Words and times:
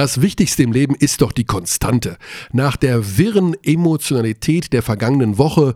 Das 0.00 0.22
Wichtigste 0.22 0.62
im 0.62 0.72
Leben 0.72 0.94
ist 0.94 1.20
doch 1.20 1.30
die 1.30 1.44
Konstante. 1.44 2.16
Nach 2.54 2.78
der 2.78 3.18
wirren 3.18 3.54
Emotionalität 3.62 4.72
der 4.72 4.82
vergangenen 4.82 5.36
Woche 5.36 5.74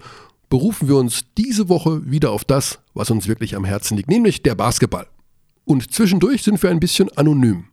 berufen 0.48 0.88
wir 0.88 0.96
uns 0.96 1.26
diese 1.36 1.68
Woche 1.68 2.10
wieder 2.10 2.30
auf 2.30 2.42
das, 2.42 2.78
was 2.94 3.10
uns 3.10 3.28
wirklich 3.28 3.54
am 3.54 3.66
Herzen 3.66 3.98
liegt, 3.98 4.08
nämlich 4.08 4.42
der 4.42 4.54
Basketball. 4.54 5.08
Und 5.66 5.92
zwischendurch 5.92 6.42
sind 6.42 6.62
wir 6.62 6.70
ein 6.70 6.80
bisschen 6.80 7.14
anonym. 7.18 7.66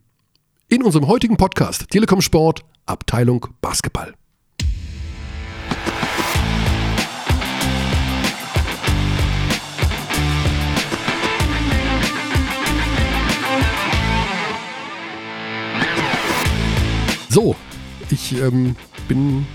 In 0.67 0.83
unserem 0.83 1.07
heutigen 1.07 1.37
Podcast 1.37 1.89
Telekom 1.89 2.19
Sport, 2.19 2.65
Abteilung 2.85 3.47
Basketball. 3.61 4.13
So, 17.31 17.55
ich 18.09 18.33
ähm, 18.41 18.75
bin. 19.07 19.45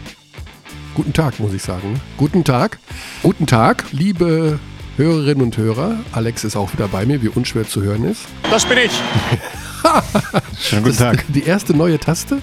Guten 0.94 1.12
Tag, 1.12 1.38
muss 1.40 1.52
ich 1.52 1.62
sagen. 1.62 2.00
Guten 2.16 2.42
Tag. 2.42 2.78
Guten 3.22 3.46
Tag, 3.46 3.84
liebe 3.92 4.58
Hörerinnen 4.96 5.42
und 5.42 5.58
Hörer. 5.58 5.98
Alex 6.12 6.44
ist 6.44 6.56
auch 6.56 6.72
wieder 6.72 6.88
bei 6.88 7.04
mir, 7.04 7.20
wie 7.20 7.28
unschwer 7.28 7.68
zu 7.68 7.82
hören 7.82 8.04
ist. 8.04 8.22
Das 8.50 8.64
bin 8.64 8.78
ich. 8.78 8.92
Schönen 10.58 10.84
guten 10.84 10.96
Tag. 10.96 11.26
Die 11.28 11.42
erste 11.42 11.76
neue 11.76 12.00
Taste. 12.00 12.40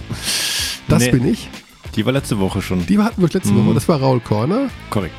Das 0.86 1.02
nee, 1.02 1.10
bin 1.10 1.26
ich. 1.26 1.50
Die 1.96 2.06
war 2.06 2.12
letzte 2.12 2.38
Woche 2.38 2.62
schon. 2.62 2.86
Die 2.86 2.96
hatten 2.98 3.20
wir 3.20 3.28
letzte 3.28 3.54
mhm. 3.54 3.66
Woche. 3.66 3.74
Das 3.74 3.88
war 3.88 3.98
Raul 3.98 4.20
Korner. 4.20 4.70
Korrekt. 4.88 5.16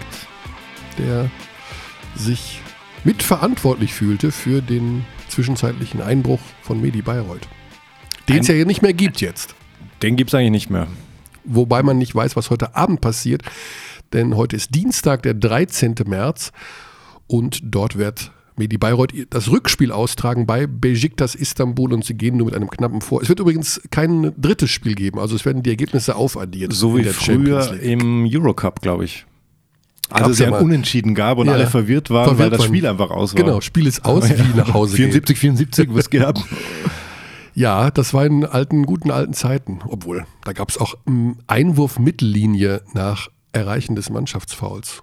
Der 0.98 1.30
sich 2.16 2.62
mitverantwortlich 3.04 3.94
fühlte 3.94 4.32
für 4.32 4.62
den 4.62 5.06
zwischenzeitlichen 5.28 6.02
Einbruch 6.02 6.40
von 6.62 6.80
Medi 6.80 7.02
Bayreuth. 7.02 7.50
Den 8.30 8.38
es 8.38 8.48
ja 8.48 8.64
nicht 8.64 8.82
mehr 8.82 8.94
gibt 8.94 9.20
jetzt. 9.20 9.56
Den 10.02 10.16
gibt 10.16 10.30
es 10.32 10.36
eigentlich 10.36 10.52
nicht 10.52 10.70
mehr. 10.70 10.88
Wobei 11.46 11.84
man 11.84 11.98
nicht 11.98 12.14
weiß, 12.14 12.36
was 12.36 12.50
heute 12.50 12.76
Abend 12.76 13.02
passiert, 13.02 13.44
denn 14.14 14.36
heute 14.36 14.56
ist 14.56 14.74
Dienstag, 14.74 15.24
der 15.24 15.34
13. 15.34 15.96
März 16.08 16.52
und 17.28 17.60
dort 17.64 17.98
wird 17.98 18.32
Medi 18.58 18.78
Bayreuth 18.78 19.12
das 19.30 19.50
Rückspiel 19.52 19.92
austragen 19.92 20.46
bei 20.46 20.66
Besiktas 20.66 21.36
Istanbul 21.36 21.94
und 21.94 22.06
sie 22.06 22.14
gehen 22.14 22.38
nur 22.38 22.46
mit 22.46 22.56
einem 22.56 22.70
knappen 22.70 23.02
Vor. 23.02 23.22
Es 23.22 23.30
wird 23.30 23.40
übrigens 23.40 23.82
kein 23.92 24.34
drittes 24.38 24.72
Spiel 24.72 24.96
geben, 24.96 25.20
also 25.20 25.36
es 25.36 25.46
werden 25.46 25.62
die 25.62 25.70
Ergebnisse 25.70 26.16
aufaddiert. 26.16 26.72
So 26.72 26.98
wie 26.98 27.04
früher 27.04 27.80
im 27.82 28.26
Eurocup, 28.32 28.82
glaube 28.82 29.06
ich. 29.06 29.26
Also 30.10 30.32
es 30.32 30.40
ja 30.40 30.48
ein 30.48 30.64
Unentschieden 30.64 31.16
gab 31.16 31.40
und 31.40 31.48
ja, 31.48 31.54
alle 31.54 31.68
verwirrt 31.68 32.10
waren, 32.12 32.26
verwirrt 32.26 32.52
weil 32.52 32.58
das 32.58 32.66
Spiel 32.66 32.86
einfach 32.86 33.10
aus 33.10 33.36
war. 33.36 33.44
Genau, 33.44 33.60
Spiel 33.62 33.88
ist 33.88 34.06
aus, 34.06 34.30
ja. 34.30 34.38
wie 34.38 34.58
nach 34.58 34.74
Hause 34.74 34.96
74, 34.96 35.38
74, 35.38 35.90
was 35.92 36.10
geht 36.10 36.22
ab? 36.24 36.38
Ja, 37.56 37.90
das 37.90 38.14
war 38.14 38.26
in 38.26 38.46
alten, 38.46 38.86
guten 38.86 39.12
alten 39.12 39.34
Zeiten. 39.34 39.80
Obwohl, 39.88 40.26
da 40.44 40.52
gab 40.52 40.70
es 40.70 40.78
auch 40.78 40.96
Einwurf 41.48 41.98
Mittellinie 42.00 42.82
nach 42.94 43.30
Erreichen 43.54 43.96
des 43.96 44.10
Mannschaftsfouls. 44.10 45.02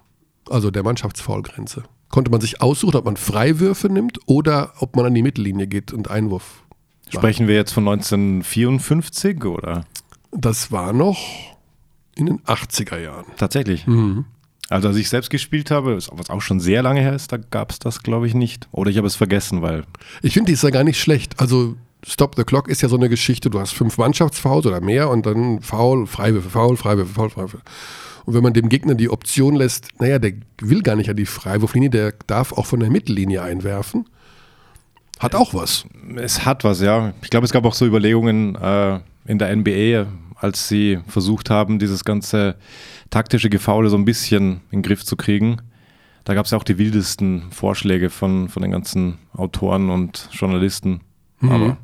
Also 0.49 0.69
der 0.69 0.83
Mannschaftsfoulgrenze. 0.83 1.83
Konnte 2.09 2.29
man 2.29 2.41
sich 2.41 2.61
aussuchen, 2.61 2.95
ob 2.95 3.05
man 3.05 3.17
Freiwürfe 3.17 3.89
nimmt 3.89 4.19
oder 4.27 4.73
ob 4.79 4.95
man 4.95 5.07
an 5.07 5.15
die 5.15 5.23
Mittellinie 5.23 5.65
geht 5.65 5.91
und 5.91 6.11
Einwurf. 6.11 6.63
Sprechen 7.09 7.47
wir 7.47 7.55
jetzt 7.55 7.71
von 7.71 7.87
1954 7.87 9.45
oder? 9.45 9.85
Das 10.31 10.71
war 10.71 10.93
noch 10.93 11.19
in 12.15 12.27
den 12.27 12.39
80er 12.41 12.99
Jahren. 12.99 13.25
Tatsächlich. 13.37 13.87
Mhm. 13.87 14.25
Also 14.69 14.87
als 14.87 14.97
ich 14.97 15.09
selbst 15.09 15.29
gespielt 15.29 15.71
habe, 15.71 15.95
was 15.95 16.29
auch 16.29 16.41
schon 16.41 16.59
sehr 16.59 16.83
lange 16.83 17.01
her 17.01 17.13
ist, 17.13 17.31
da 17.31 17.37
gab 17.37 17.71
es 17.71 17.79
das, 17.79 18.03
glaube 18.03 18.27
ich, 18.27 18.33
nicht. 18.33 18.67
Oder 18.71 18.91
ich 18.91 18.97
habe 18.97 19.07
es 19.07 19.15
vergessen, 19.15 19.61
weil. 19.61 19.83
Ich 20.21 20.33
finde, 20.33 20.47
die 20.47 20.53
ist 20.53 20.63
ja 20.63 20.69
gar 20.69 20.83
nicht 20.83 20.99
schlecht. 20.99 21.39
Also 21.39 21.75
Stop 22.05 22.35
the 22.35 22.43
Clock 22.43 22.67
ist 22.67 22.81
ja 22.81 22.89
so 22.89 22.97
eine 22.97 23.09
Geschichte, 23.09 23.49
du 23.49 23.59
hast 23.59 23.73
fünf 23.73 23.97
Mannschaftsfouls 23.97 24.65
oder 24.65 24.81
mehr 24.81 25.09
und 25.09 25.25
dann 25.25 25.61
Foul, 25.61 26.05
Freiwürfe, 26.05 26.49
Foul, 26.49 26.75
Freiwürfe, 26.75 27.13
Foul, 27.13 27.29
Freiwürfe. 27.29 27.61
Und 28.25 28.33
wenn 28.33 28.43
man 28.43 28.53
dem 28.53 28.69
Gegner 28.69 28.95
die 28.95 29.09
Option 29.09 29.55
lässt, 29.55 29.87
naja, 29.99 30.19
der 30.19 30.33
will 30.61 30.81
gar 30.81 30.95
nicht 30.95 31.09
an 31.09 31.15
die 31.15 31.25
Freiwurflinie, 31.25 31.89
der 31.89 32.13
darf 32.27 32.53
auch 32.53 32.65
von 32.65 32.79
der 32.79 32.89
Mittellinie 32.89 33.41
einwerfen. 33.41 34.05
Hat 35.19 35.35
auch 35.35 35.53
was. 35.53 35.85
Es 36.15 36.45
hat 36.45 36.63
was, 36.63 36.81
ja. 36.81 37.13
Ich 37.21 37.29
glaube, 37.29 37.45
es 37.45 37.51
gab 37.51 37.65
auch 37.65 37.73
so 37.73 37.85
Überlegungen 37.85 38.55
äh, 38.55 38.99
in 39.25 39.39
der 39.39 39.55
NBA, 39.55 40.07
als 40.35 40.67
sie 40.67 40.99
versucht 41.07 41.49
haben, 41.49 41.79
dieses 41.79 42.03
ganze 42.03 42.55
taktische 43.09 43.49
Gefaule 43.49 43.89
so 43.89 43.97
ein 43.97 44.05
bisschen 44.05 44.61
in 44.71 44.79
den 44.79 44.81
Griff 44.83 45.05
zu 45.05 45.15
kriegen. 45.15 45.57
Da 46.25 46.33
gab 46.33 46.45
es 46.45 46.51
ja 46.51 46.57
auch 46.57 46.63
die 46.63 46.77
wildesten 46.77 47.51
Vorschläge 47.51 48.09
von, 48.09 48.49
von 48.49 48.61
den 48.61 48.71
ganzen 48.71 49.17
Autoren 49.33 49.89
und 49.89 50.29
Journalisten. 50.31 51.01
Mhm. 51.39 51.51
Aber 51.51 51.77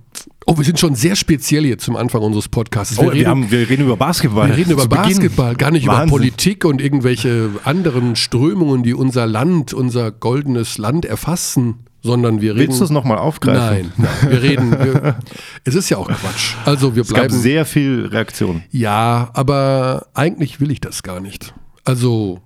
Oh, 0.46 0.58
wir 0.58 0.66
sind 0.66 0.80
schon 0.80 0.96
sehr 0.96 1.16
speziell 1.16 1.64
hier 1.64 1.78
zum 1.78 1.96
Anfang 1.96 2.22
unseres 2.22 2.48
Podcasts. 2.48 2.98
Wir, 2.98 3.04
oh, 3.04 3.10
reden, 3.10 3.20
wir, 3.20 3.28
haben, 3.28 3.52
wir 3.52 3.70
reden 3.70 3.84
über 3.84 3.98
Basketball. 3.98 4.50
Wir 4.50 4.58
reden 4.58 4.72
über 4.72 4.88
Basketball, 4.88 5.56
gar 5.56 5.72
nicht 5.72 5.88
Wahnsinn. 5.88 6.08
über 6.08 6.18
Politik 6.18 6.66
und 6.66 6.82
irgendwelche 6.82 7.52
anderen 7.64 8.16
Strömungen, 8.16 8.84
die 8.84 8.94
unser 8.94 9.28
Land, 9.28 9.74
unser 9.74 10.12
goldenes 10.12 10.78
Land 10.78 11.06
erfassen, 11.06 11.86
sondern 12.02 12.42
wir 12.42 12.56
reden. 12.56 12.68
Willst 12.68 12.80
du 12.80 12.86
es 12.86 12.90
nochmal 12.90 13.18
aufgreifen? 13.18 13.92
Nein, 13.98 14.10
nein, 14.22 14.32
wir 14.32 14.42
reden. 14.42 14.72
Wir, 14.72 15.20
es 15.64 15.76
ist 15.76 15.90
ja 15.90 15.98
auch 15.98 16.08
Quatsch. 16.08 16.56
Also 16.66 16.96
wir 16.96 17.04
bleiben. 17.04 17.28
Es 17.28 17.34
gab 17.34 17.42
sehr 17.42 17.66
viel 17.66 18.08
Reaktion. 18.08 18.64
Ja, 18.72 19.30
aber 19.34 20.08
eigentlich 20.14 20.60
will 20.60 20.72
ich 20.72 20.82
das 20.82 21.04
gar 21.04 21.20
nicht. 21.20 21.54
Also 21.84 22.42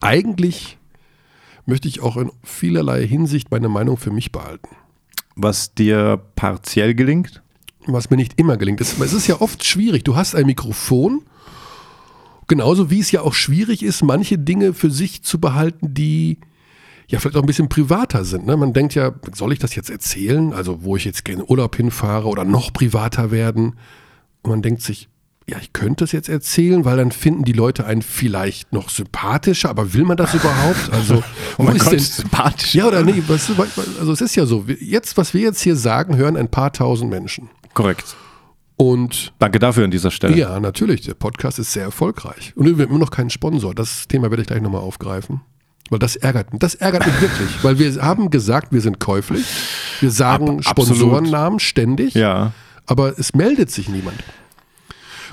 eigentlich 0.00 0.78
möchte 1.64 1.88
ich 1.88 2.00
auch 2.00 2.16
in 2.16 2.30
vielerlei 2.42 3.06
Hinsicht 3.06 3.50
meine 3.50 3.68
Meinung 3.68 3.96
für 3.96 4.10
mich 4.10 4.32
behalten 4.32 4.68
was 5.36 5.74
dir 5.74 6.20
partiell 6.34 6.94
gelingt? 6.94 7.42
Was 7.86 8.10
mir 8.10 8.16
nicht 8.16 8.40
immer 8.40 8.56
gelingt. 8.56 8.80
Es, 8.80 8.98
ist 8.98 9.26
ja 9.28 9.40
oft 9.40 9.64
schwierig. 9.64 10.02
Du 10.02 10.16
hast 10.16 10.34
ein 10.34 10.46
Mikrofon, 10.46 11.22
genauso 12.48 12.90
wie 12.90 12.98
es 12.98 13.12
ja 13.12 13.20
auch 13.20 13.34
schwierig 13.34 13.84
ist, 13.84 14.02
manche 14.02 14.38
Dinge 14.38 14.72
für 14.72 14.90
sich 14.90 15.22
zu 15.22 15.38
behalten, 15.38 15.94
die 15.94 16.38
ja 17.06 17.20
vielleicht 17.20 17.36
auch 17.36 17.42
ein 17.42 17.46
bisschen 17.46 17.68
privater 17.68 18.24
sind. 18.24 18.46
Ne? 18.46 18.56
Man 18.56 18.72
denkt 18.72 18.94
ja, 18.94 19.12
soll 19.32 19.52
ich 19.52 19.60
das 19.60 19.76
jetzt 19.76 19.90
erzählen? 19.90 20.52
Also 20.52 20.82
wo 20.82 20.96
ich 20.96 21.04
jetzt 21.04 21.24
gerne 21.24 21.44
Urlaub 21.44 21.76
hinfahre 21.76 22.26
oder 22.26 22.44
noch 22.44 22.72
privater 22.72 23.30
werden? 23.30 23.76
Und 24.42 24.50
man 24.50 24.62
denkt 24.62 24.82
sich, 24.82 25.08
ja, 25.48 25.58
ich 25.60 25.72
könnte 25.72 26.02
es 26.04 26.12
jetzt 26.12 26.28
erzählen, 26.28 26.84
weil 26.84 26.96
dann 26.96 27.12
finden 27.12 27.44
die 27.44 27.52
Leute 27.52 27.86
einen 27.86 28.02
vielleicht 28.02 28.72
noch 28.72 28.90
sympathischer, 28.90 29.70
aber 29.70 29.94
will 29.94 30.04
man 30.04 30.16
das 30.16 30.34
überhaupt? 30.34 30.92
Also, 30.92 31.22
wo 31.56 31.68
ist 31.68 31.90
denn 31.90 31.98
sympathisch? 32.00 32.74
Ja 32.74 32.86
oder 32.86 33.02
nee, 33.04 33.22
was, 33.28 33.50
also 34.00 34.12
es 34.12 34.20
ist 34.20 34.34
ja 34.34 34.44
so, 34.44 34.64
jetzt, 34.80 35.16
was 35.16 35.34
wir 35.34 35.42
jetzt 35.42 35.60
hier 35.60 35.76
sagen, 35.76 36.16
hören 36.16 36.36
ein 36.36 36.48
paar 36.48 36.72
tausend 36.72 37.10
Menschen. 37.10 37.48
Korrekt. 37.74 38.16
Und 38.76 39.32
danke 39.38 39.58
dafür 39.58 39.84
an 39.84 39.90
dieser 39.90 40.10
Stelle. 40.10 40.36
Ja, 40.36 40.58
natürlich, 40.60 41.02
der 41.02 41.14
Podcast 41.14 41.58
ist 41.58 41.72
sehr 41.72 41.84
erfolgreich. 41.84 42.52
Und 42.56 42.66
wir 42.66 42.84
haben 42.84 42.90
immer 42.90 42.98
noch 42.98 43.10
keinen 43.10 43.30
Sponsor. 43.30 43.74
Das 43.74 44.08
Thema 44.08 44.30
werde 44.30 44.42
ich 44.42 44.48
gleich 44.48 44.60
nochmal 44.60 44.82
aufgreifen. 44.82 45.40
Weil 45.88 46.00
das 46.00 46.16
ärgert 46.16 46.52
mich. 46.52 46.60
Das 46.60 46.74
ärgert 46.74 47.06
mich 47.06 47.20
wirklich. 47.20 47.48
Weil 47.62 47.78
wir 47.78 48.02
haben 48.02 48.28
gesagt, 48.30 48.72
wir 48.72 48.80
sind 48.80 48.98
käuflich. 48.98 49.46
Wir 50.00 50.10
sagen 50.10 50.58
Ab, 50.58 50.64
Sponsorennamen 50.64 51.60
ständig. 51.60 52.14
Ja. 52.14 52.52
Aber 52.86 53.18
es 53.18 53.34
meldet 53.34 53.70
sich 53.70 53.88
niemand. 53.88 54.16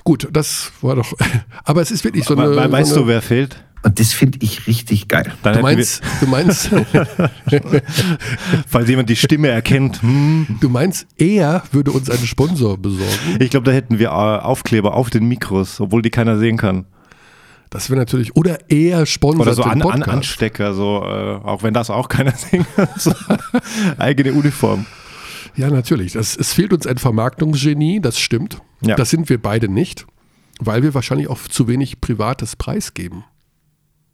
Gut, 0.03 0.28
das 0.31 0.72
war 0.81 0.96
doch. 0.96 1.14
Aber 1.64 1.81
es 1.81 1.91
ist 1.91 2.03
wirklich 2.03 2.25
so 2.25 2.36
eine. 2.36 2.50
We 2.52 2.72
weißt 2.72 2.90
so 2.90 2.96
eine, 2.96 3.03
du, 3.03 3.08
wer 3.09 3.22
fehlt? 3.22 3.64
Und 3.84 4.00
das 4.00 4.14
finde 4.14 4.40
ich 4.41 4.66
richtig 4.66 5.09
geil. 5.09 5.34
Dann 5.44 5.56
du 5.56 5.62
meinst, 5.62 6.02
du 6.22 6.28
meinst, 6.28 6.69
falls 8.68 8.90
jemand 8.90 9.09
die 9.09 9.18
Stimme 9.18 9.50
erkennt. 9.50 10.02
Hm. 10.02 10.58
Du 10.62 10.69
meinst, 10.69 11.06
er 11.18 11.64
würde 11.74 11.91
uns 11.91 12.09
einen 12.09 12.25
Sponsor 12.25 12.78
besorgen? 12.78 13.38
Ich 13.40 13.50
glaube, 13.50 13.66
da 13.66 13.74
hätten 13.74 14.00
wir 14.00 14.08
äh, 14.08 14.12
Aufkleber 14.12 14.94
auf 14.94 15.09
den 15.09 15.28
Mikros, 15.28 15.81
obwohl 15.81 16.02
die 16.02 16.12
keiner 16.12 16.38
sehen 16.38 16.56
kann. 16.56 16.85
Das 17.70 17.90
wäre 17.90 18.00
natürlich, 18.00 18.35
oder 18.38 18.59
er 18.70 19.06
sponsert 19.06 19.41
Oder 19.41 19.53
so 19.56 19.64
an, 19.64 19.81
an 19.81 20.03
Anstecker, 20.03 20.74
so, 20.74 21.03
äh, 21.03 21.40
auch 21.44 21.64
wenn 21.64 21.74
das 21.74 21.90
auch 21.90 22.08
keiner 22.08 22.31
sehen 22.38 22.66
kann. 22.75 22.88
So, 22.96 23.12
eigene 23.97 24.31
Uniform. 24.31 24.85
Ja, 25.56 25.69
natürlich. 25.69 26.14
Das, 26.14 26.36
es 26.36 26.53
fehlt 26.53 26.74
uns 26.74 26.88
ein 26.88 26.97
Vermarktungsgenie, 26.97 28.00
das 28.00 28.19
stimmt. 28.19 28.62
Ja. 28.81 28.96
Das 28.96 29.09
sind 29.09 29.30
wir 29.30 29.41
beide 29.41 29.69
nicht, 29.69 30.05
weil 30.59 30.84
wir 30.84 30.94
wahrscheinlich 30.94 31.29
auch 31.29 31.40
zu 31.41 31.67
wenig 31.67 32.02
privates 32.02 32.55
preisgeben. 32.55 33.23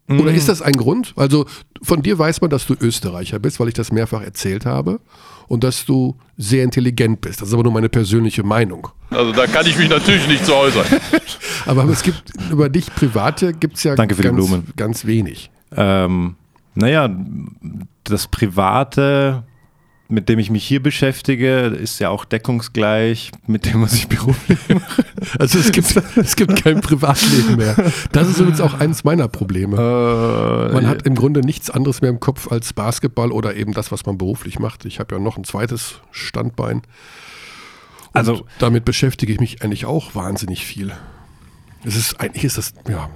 Mhm. 0.08 0.22
Oder 0.22 0.34
ist 0.34 0.50
das 0.50 0.62
ein 0.62 0.74
Grund? 0.74 1.14
Also 1.16 1.46
von 1.82 2.02
dir 2.02 2.18
weiß 2.18 2.42
man, 2.42 2.50
dass 2.50 2.66
du 2.66 2.76
Österreicher 2.80 3.40
bist, 3.40 3.60
weil 3.60 3.68
ich 3.68 3.76
das 3.76 3.92
mehrfach 3.92 4.22
erzählt 4.22 4.66
habe 4.66 5.00
und 5.48 5.64
dass 5.64 5.86
du 5.86 6.18
sehr 6.36 6.64
intelligent 6.64 7.22
bist. 7.22 7.42
Das 7.42 7.50
ist 7.50 7.54
aber 7.54 7.64
nur 7.64 7.72
meine 7.72 7.90
persönliche 7.90 8.44
Meinung. 8.44 8.88
Also 9.12 9.32
da 9.32 9.46
kann 9.48 9.66
ich 9.68 9.78
mich 9.78 9.90
natürlich 9.90 10.28
nicht 10.28 10.46
zu 10.46 10.56
äußern. 10.56 10.86
aber 11.68 11.86
es 11.86 12.02
gibt 12.04 12.24
über 12.52 12.70
dich 12.70 12.94
private 12.96 13.54
gibt 13.54 13.78
es 13.78 13.84
ja 13.84 13.96
Danke 13.96 14.16
für 14.16 14.24
ganz, 14.24 14.36
die 14.36 14.48
Blumen. 14.48 14.68
ganz 14.76 15.06
wenig. 15.06 15.52
Ähm, 15.76 16.36
naja, 16.74 17.10
das 18.04 18.28
Private 18.28 19.44
mit 20.12 20.28
dem 20.28 20.40
ich 20.40 20.50
mich 20.50 20.66
hier 20.66 20.82
beschäftige, 20.82 21.68
ist 21.68 22.00
ja 22.00 22.10
auch 22.10 22.26
deckungsgleich 22.26 23.32
mit 23.46 23.68
dem, 23.68 23.84
was 23.84 23.94
ich 23.94 24.08
beruflich 24.08 24.58
mache. 24.68 25.06
Also 25.38 25.60
es 25.60 25.72
gibt, 25.72 25.96
es 26.18 26.36
gibt 26.36 26.64
kein 26.64 26.82
Privatleben 26.82 27.58
mehr. 27.58 27.76
Das 28.12 28.28
ist 28.28 28.40
übrigens 28.40 28.60
auch 28.60 28.74
eines 28.80 29.04
meiner 29.04 29.28
Probleme. 29.28 29.78
Äh, 29.78 30.74
man 30.74 30.88
hat 30.88 31.04
im 31.04 31.14
Grunde 31.14 31.42
nichts 31.42 31.70
anderes 31.70 32.02
mehr 32.02 32.10
im 32.10 32.20
Kopf 32.20 32.52
als 32.52 32.74
Basketball 32.74 33.32
oder 33.32 33.56
eben 33.56 33.74
das, 33.74 33.92
was 33.92 34.08
man 34.08 34.18
beruflich 34.18 34.58
macht. 34.58 34.86
Ich 34.86 35.00
habe 35.00 35.16
ja 35.16 35.22
noch 35.22 35.38
ein 35.38 35.44
zweites 35.44 36.00
Standbein. 36.10 36.82
Also- 38.12 38.48
damit 38.58 38.86
beschäftige 38.86 39.32
ich 39.32 39.40
mich 39.40 39.62
eigentlich 39.62 39.86
auch 39.86 40.16
wahnsinnig 40.16 40.66
viel. 40.66 40.92
Es 41.86 41.96
ist 41.96 42.20
eigentlich 42.20 42.44
ist 42.44 42.58
das 42.58 42.74
ja 42.90 43.10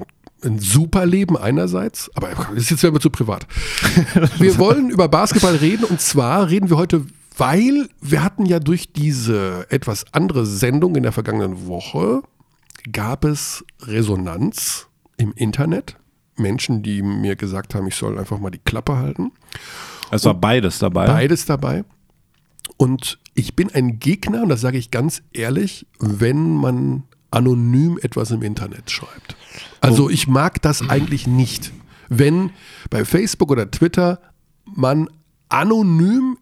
ein 0.43 0.59
super 0.59 1.05
Leben 1.05 1.37
einerseits, 1.37 2.11
aber 2.15 2.29
das 2.29 2.63
ist 2.63 2.69
jetzt 2.69 2.83
wir 2.83 2.99
zu 2.99 3.09
privat. 3.09 3.47
Wir 4.39 4.57
wollen 4.57 4.89
über 4.89 5.07
Basketball 5.07 5.55
reden 5.55 5.85
und 5.85 6.01
zwar 6.01 6.49
reden 6.49 6.69
wir 6.69 6.77
heute, 6.77 7.05
weil 7.37 7.89
wir 8.01 8.23
hatten 8.23 8.45
ja 8.45 8.59
durch 8.59 8.93
diese 8.93 9.65
etwas 9.69 10.05
andere 10.11 10.45
Sendung 10.45 10.95
in 10.95 11.03
der 11.03 11.11
vergangenen 11.11 11.67
Woche 11.67 12.21
gab 12.91 13.25
es 13.25 13.65
Resonanz 13.81 14.87
im 15.17 15.33
Internet. 15.33 15.97
Menschen, 16.35 16.83
die 16.83 17.01
mir 17.01 17.35
gesagt 17.35 17.75
haben, 17.75 17.87
ich 17.87 17.95
soll 17.95 18.17
einfach 18.17 18.39
mal 18.39 18.49
die 18.49 18.59
Klappe 18.59 18.97
halten. 18.97 19.31
Es 20.11 20.25
war 20.25 20.33
beides 20.33 20.79
dabei. 20.79 21.07
Beides 21.07 21.45
dabei. 21.45 21.83
Und 22.77 23.19
ich 23.35 23.55
bin 23.55 23.71
ein 23.73 23.99
Gegner, 23.99 24.43
und 24.43 24.49
das 24.49 24.61
sage 24.61 24.77
ich 24.77 24.91
ganz 24.91 25.23
ehrlich, 25.31 25.87
wenn 25.99 26.55
man 26.55 27.03
anonym 27.33 27.99
etwas 28.01 28.31
im 28.31 28.41
Internet 28.41 28.91
schreibt. 28.91 29.35
Also 29.81 30.09
ich 30.09 30.27
mag 30.27 30.61
das 30.61 30.87
eigentlich 30.89 31.27
nicht. 31.27 31.71
Wenn 32.09 32.51
bei 32.89 33.05
Facebook 33.05 33.51
oder 33.51 33.69
Twitter 33.69 34.19
man 34.65 35.09
anonym 35.49 36.37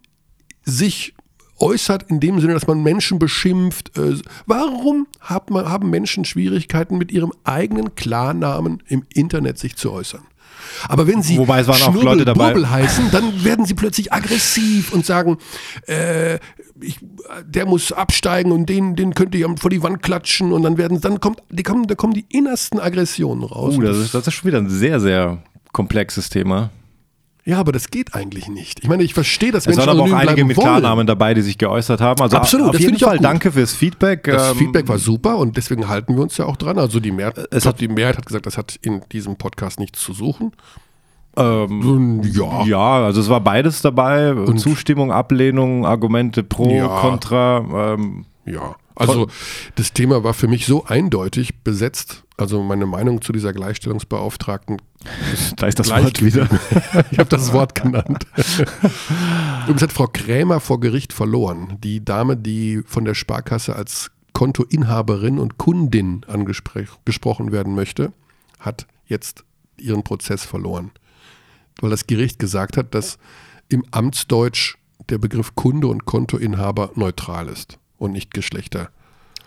sich 0.63 1.13
äußert 1.61 2.09
in 2.09 2.19
dem 2.19 2.39
Sinne, 2.39 2.53
dass 2.53 2.67
man 2.67 2.81
Menschen 2.81 3.19
beschimpft. 3.19 3.97
Äh, 3.97 4.17
warum 4.45 5.07
hat 5.19 5.49
man, 5.49 5.69
haben 5.69 5.89
Menschen 5.89 6.25
Schwierigkeiten 6.25 6.97
mit 6.97 7.11
ihrem 7.11 7.31
eigenen 7.43 7.95
Klarnamen 7.95 8.81
im 8.87 9.05
Internet 9.13 9.59
sich 9.59 9.75
zu 9.75 9.91
äußern? 9.91 10.23
Aber 10.87 11.07
wenn 11.07 11.21
sie 11.21 11.37
Wobei 11.37 11.61
es 11.61 11.67
waren 11.67 11.81
auch 11.81 12.03
Leute 12.03 12.25
dabei- 12.25 12.53
heißen, 12.55 13.11
dann 13.11 13.43
werden 13.43 13.65
sie 13.65 13.73
plötzlich 13.73 14.13
aggressiv 14.13 14.93
und 14.93 15.05
sagen, 15.05 15.37
äh, 15.87 16.39
ich, 16.81 16.99
der 17.45 17.65
muss 17.65 17.91
absteigen 17.91 18.51
und 18.51 18.67
den, 18.67 18.95
den 18.95 19.13
könnt 19.13 19.33
ihr 19.35 19.47
vor 19.57 19.69
die 19.69 19.81
Wand 19.83 20.01
klatschen 20.01 20.51
und 20.53 20.63
dann 20.63 20.77
werden, 20.77 20.99
dann 21.01 21.19
kommt, 21.19 21.41
die 21.49 21.63
kommen, 21.63 21.87
da 21.87 21.95
kommen 21.95 22.13
die 22.13 22.25
innersten 22.29 22.79
Aggressionen 22.79 23.43
raus. 23.43 23.77
Uh, 23.77 23.81
das 23.81 23.97
ist, 23.97 24.13
das 24.13 24.27
ist 24.27 24.33
schon 24.33 24.47
wieder 24.47 24.57
ein 24.59 24.69
sehr, 24.69 24.99
sehr 24.99 25.39
komplexes 25.71 26.29
Thema. 26.29 26.69
ja, 27.45 27.57
aber 27.59 27.71
das 27.71 27.89
geht 27.89 28.13
eigentlich 28.13 28.47
nicht. 28.49 28.81
Ich 28.83 28.89
meine, 28.89 29.03
ich 29.03 29.13
verstehe, 29.13 29.51
dass 29.51 29.63
Es 29.65 29.75
Menschen 29.75 29.87
waren 29.87 29.99
aber 30.01 30.09
auch 30.09 30.19
einige 30.19 30.45
mit 30.45 30.57
wollen. 30.57 30.67
Klarnamen 30.67 31.07
dabei, 31.07 31.33
die 31.33 31.41
sich 31.41 31.57
geäußert 31.57 32.01
haben. 32.01 32.21
Also 32.21 32.37
Absolut, 32.37 32.67
auf 32.67 32.71
das 32.73 32.81
jeden 32.81 32.99
Fall 32.99 33.17
danke 33.19 33.51
fürs 33.51 33.73
Feedback. 33.73 34.23
Das 34.25 34.51
Ähm, 34.51 34.57
Feedback 34.57 34.87
war 34.87 34.99
super 34.99 35.37
und 35.37 35.57
deswegen 35.57 35.87
halten 35.87 36.15
wir 36.15 36.21
uns 36.23 36.37
ja 36.37 36.45
auch 36.45 36.57
dran. 36.57 36.77
Also 36.77 36.99
die 36.99 37.11
Mehrheit, 37.11 37.47
Es 37.51 37.65
hat- 37.65 37.79
die 37.79 37.87
Mehrheit 37.87 38.17
hat 38.17 38.25
gesagt, 38.25 38.45
das 38.45 38.57
hat 38.57 38.77
in 38.81 39.01
diesem 39.11 39.37
Podcast 39.37 39.79
nichts 39.79 40.01
zu 40.01 40.13
suchen. 40.13 40.51
Ähm, 41.37 42.21
Ja. 42.23 42.63
ja, 42.65 43.05
also 43.05 43.21
es 43.21 43.29
war 43.29 43.41
beides 43.41 43.81
dabei. 43.81 44.33
Zustimmung, 44.57 45.11
Ablehnung, 45.11 45.85
Argumente 45.85 46.43
pro, 46.43 46.69
Ja. 46.69 46.87
kontra. 46.99 47.93
Ähm, 47.93 48.25
Ja, 48.45 48.75
also 48.95 49.27
das 49.75 49.93
Thema 49.93 50.23
war 50.23 50.33
für 50.33 50.47
mich 50.47 50.65
so 50.65 50.85
eindeutig 50.85 51.59
besetzt. 51.63 52.23
Also 52.37 52.63
meine 52.63 52.87
Meinung 52.87 53.21
zu 53.21 53.31
dieser 53.31 53.53
Gleichstellungsbeauftragten. 53.53 54.81
da 55.57 55.67
ist 55.67 55.77
das 55.79 55.87
Gleich- 55.87 56.03
Wort 56.05 56.23
wieder. 56.25 56.47
ich 57.11 57.19
habe 57.19 57.29
das 57.29 57.53
Wort 57.53 57.75
genannt. 57.75 58.25
Übrigens 59.63 59.81
hat 59.83 59.91
Frau 59.93 60.07
Krämer 60.07 60.59
vor 60.59 60.79
Gericht 60.79 61.13
verloren. 61.13 61.77
Die 61.83 62.03
Dame, 62.03 62.35
die 62.37 62.81
von 62.85 63.05
der 63.05 63.13
Sparkasse 63.13 63.75
als 63.75 64.11
Kontoinhaberin 64.33 65.39
und 65.39 65.57
Kundin 65.57 66.21
angesprochen 66.27 67.51
werden 67.51 67.75
möchte, 67.75 68.11
hat 68.59 68.87
jetzt 69.05 69.43
ihren 69.77 70.03
Prozess 70.03 70.43
verloren. 70.45 70.91
Weil 71.81 71.89
das 71.89 72.07
Gericht 72.07 72.39
gesagt 72.39 72.77
hat, 72.77 72.93
dass 72.95 73.17
im 73.69 73.83
Amtsdeutsch 73.91 74.75
der 75.09 75.17
Begriff 75.17 75.55
Kunde 75.55 75.87
und 75.87 76.05
Kontoinhaber 76.05 76.91
neutral 76.95 77.47
ist 77.49 77.77
und 77.97 78.11
nicht 78.11 78.33
Geschlechter. 78.33 78.89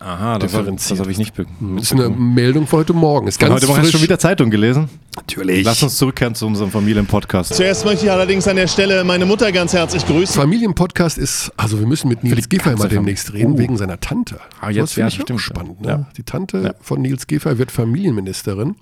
Aha, 0.00 0.38
das, 0.40 0.52
das 0.52 0.98
habe 0.98 1.10
ich 1.12 1.18
nicht 1.18 1.34
be 1.34 1.46
Das 1.76 1.84
ist 1.84 1.92
eine 1.92 2.10
Meldung 2.10 2.66
von 2.66 2.80
heute 2.80 2.92
Morgen. 2.92 3.28
Ist 3.28 3.38
ganz 3.38 3.54
heute 3.54 3.66
Morgen 3.68 3.78
hast 3.80 3.86
du 3.86 3.92
schon 3.92 4.02
wieder 4.02 4.18
Zeitung 4.18 4.50
gelesen. 4.50 4.90
Natürlich. 5.16 5.64
Lass 5.64 5.82
uns 5.82 5.96
zurückkehren 5.96 6.34
zu 6.34 6.46
unserem 6.46 6.70
Familienpodcast. 6.72 7.54
Zuerst 7.54 7.84
möchte 7.86 8.04
ich 8.06 8.10
allerdings 8.10 8.46
an 8.48 8.56
der 8.56 8.66
Stelle 8.66 9.04
meine 9.04 9.24
Mutter 9.24 9.50
ganz 9.52 9.72
herzlich 9.72 10.04
grüßen. 10.04 10.34
Familienpodcast 10.34 11.16
ist, 11.16 11.52
also 11.56 11.78
wir 11.78 11.86
müssen 11.86 12.08
mit 12.08 12.24
Nils 12.24 12.48
die 12.48 12.56
Giffey 12.56 12.74
mal 12.74 12.88
demnächst 12.88 13.32
reden, 13.32 13.52
Uh. 13.52 13.58
wegen 13.58 13.76
seiner 13.78 14.00
Tante. 14.00 14.40
Ah, 14.60 14.68
jetzt- 14.68 14.82
das 14.82 14.92
finde 14.94 15.00
ja, 15.02 15.08
ich 15.14 15.20
auch 15.20 15.22
stimmt. 15.22 15.40
spannend. 15.40 15.80
Ne? 15.80 15.88
Ja. 15.88 16.06
Die 16.16 16.24
Tante 16.24 16.58
Ja. 16.58 16.74
von 16.80 17.00
Nils 17.00 17.26
Giffey 17.28 17.56
wird 17.56 17.70
Familienministerin. 17.70 18.74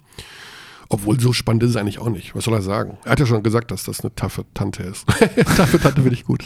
Obwohl, 0.92 1.18
so 1.18 1.32
spannend 1.32 1.62
ist 1.62 1.70
es 1.70 1.76
eigentlich 1.76 1.98
auch 1.98 2.10
nicht. 2.10 2.34
Was 2.34 2.44
soll 2.44 2.52
er 2.52 2.60
sagen? 2.60 2.98
Er 3.04 3.12
hat 3.12 3.20
ja 3.20 3.24
schon 3.24 3.42
gesagt, 3.42 3.70
dass 3.70 3.84
das 3.84 4.00
eine 4.00 4.14
taffe 4.14 4.44
Tante 4.52 4.82
ist. 4.82 5.06
taffe 5.56 5.80
Tante 5.80 6.02
finde 6.02 6.12
ich 6.14 6.24
gut. 6.24 6.44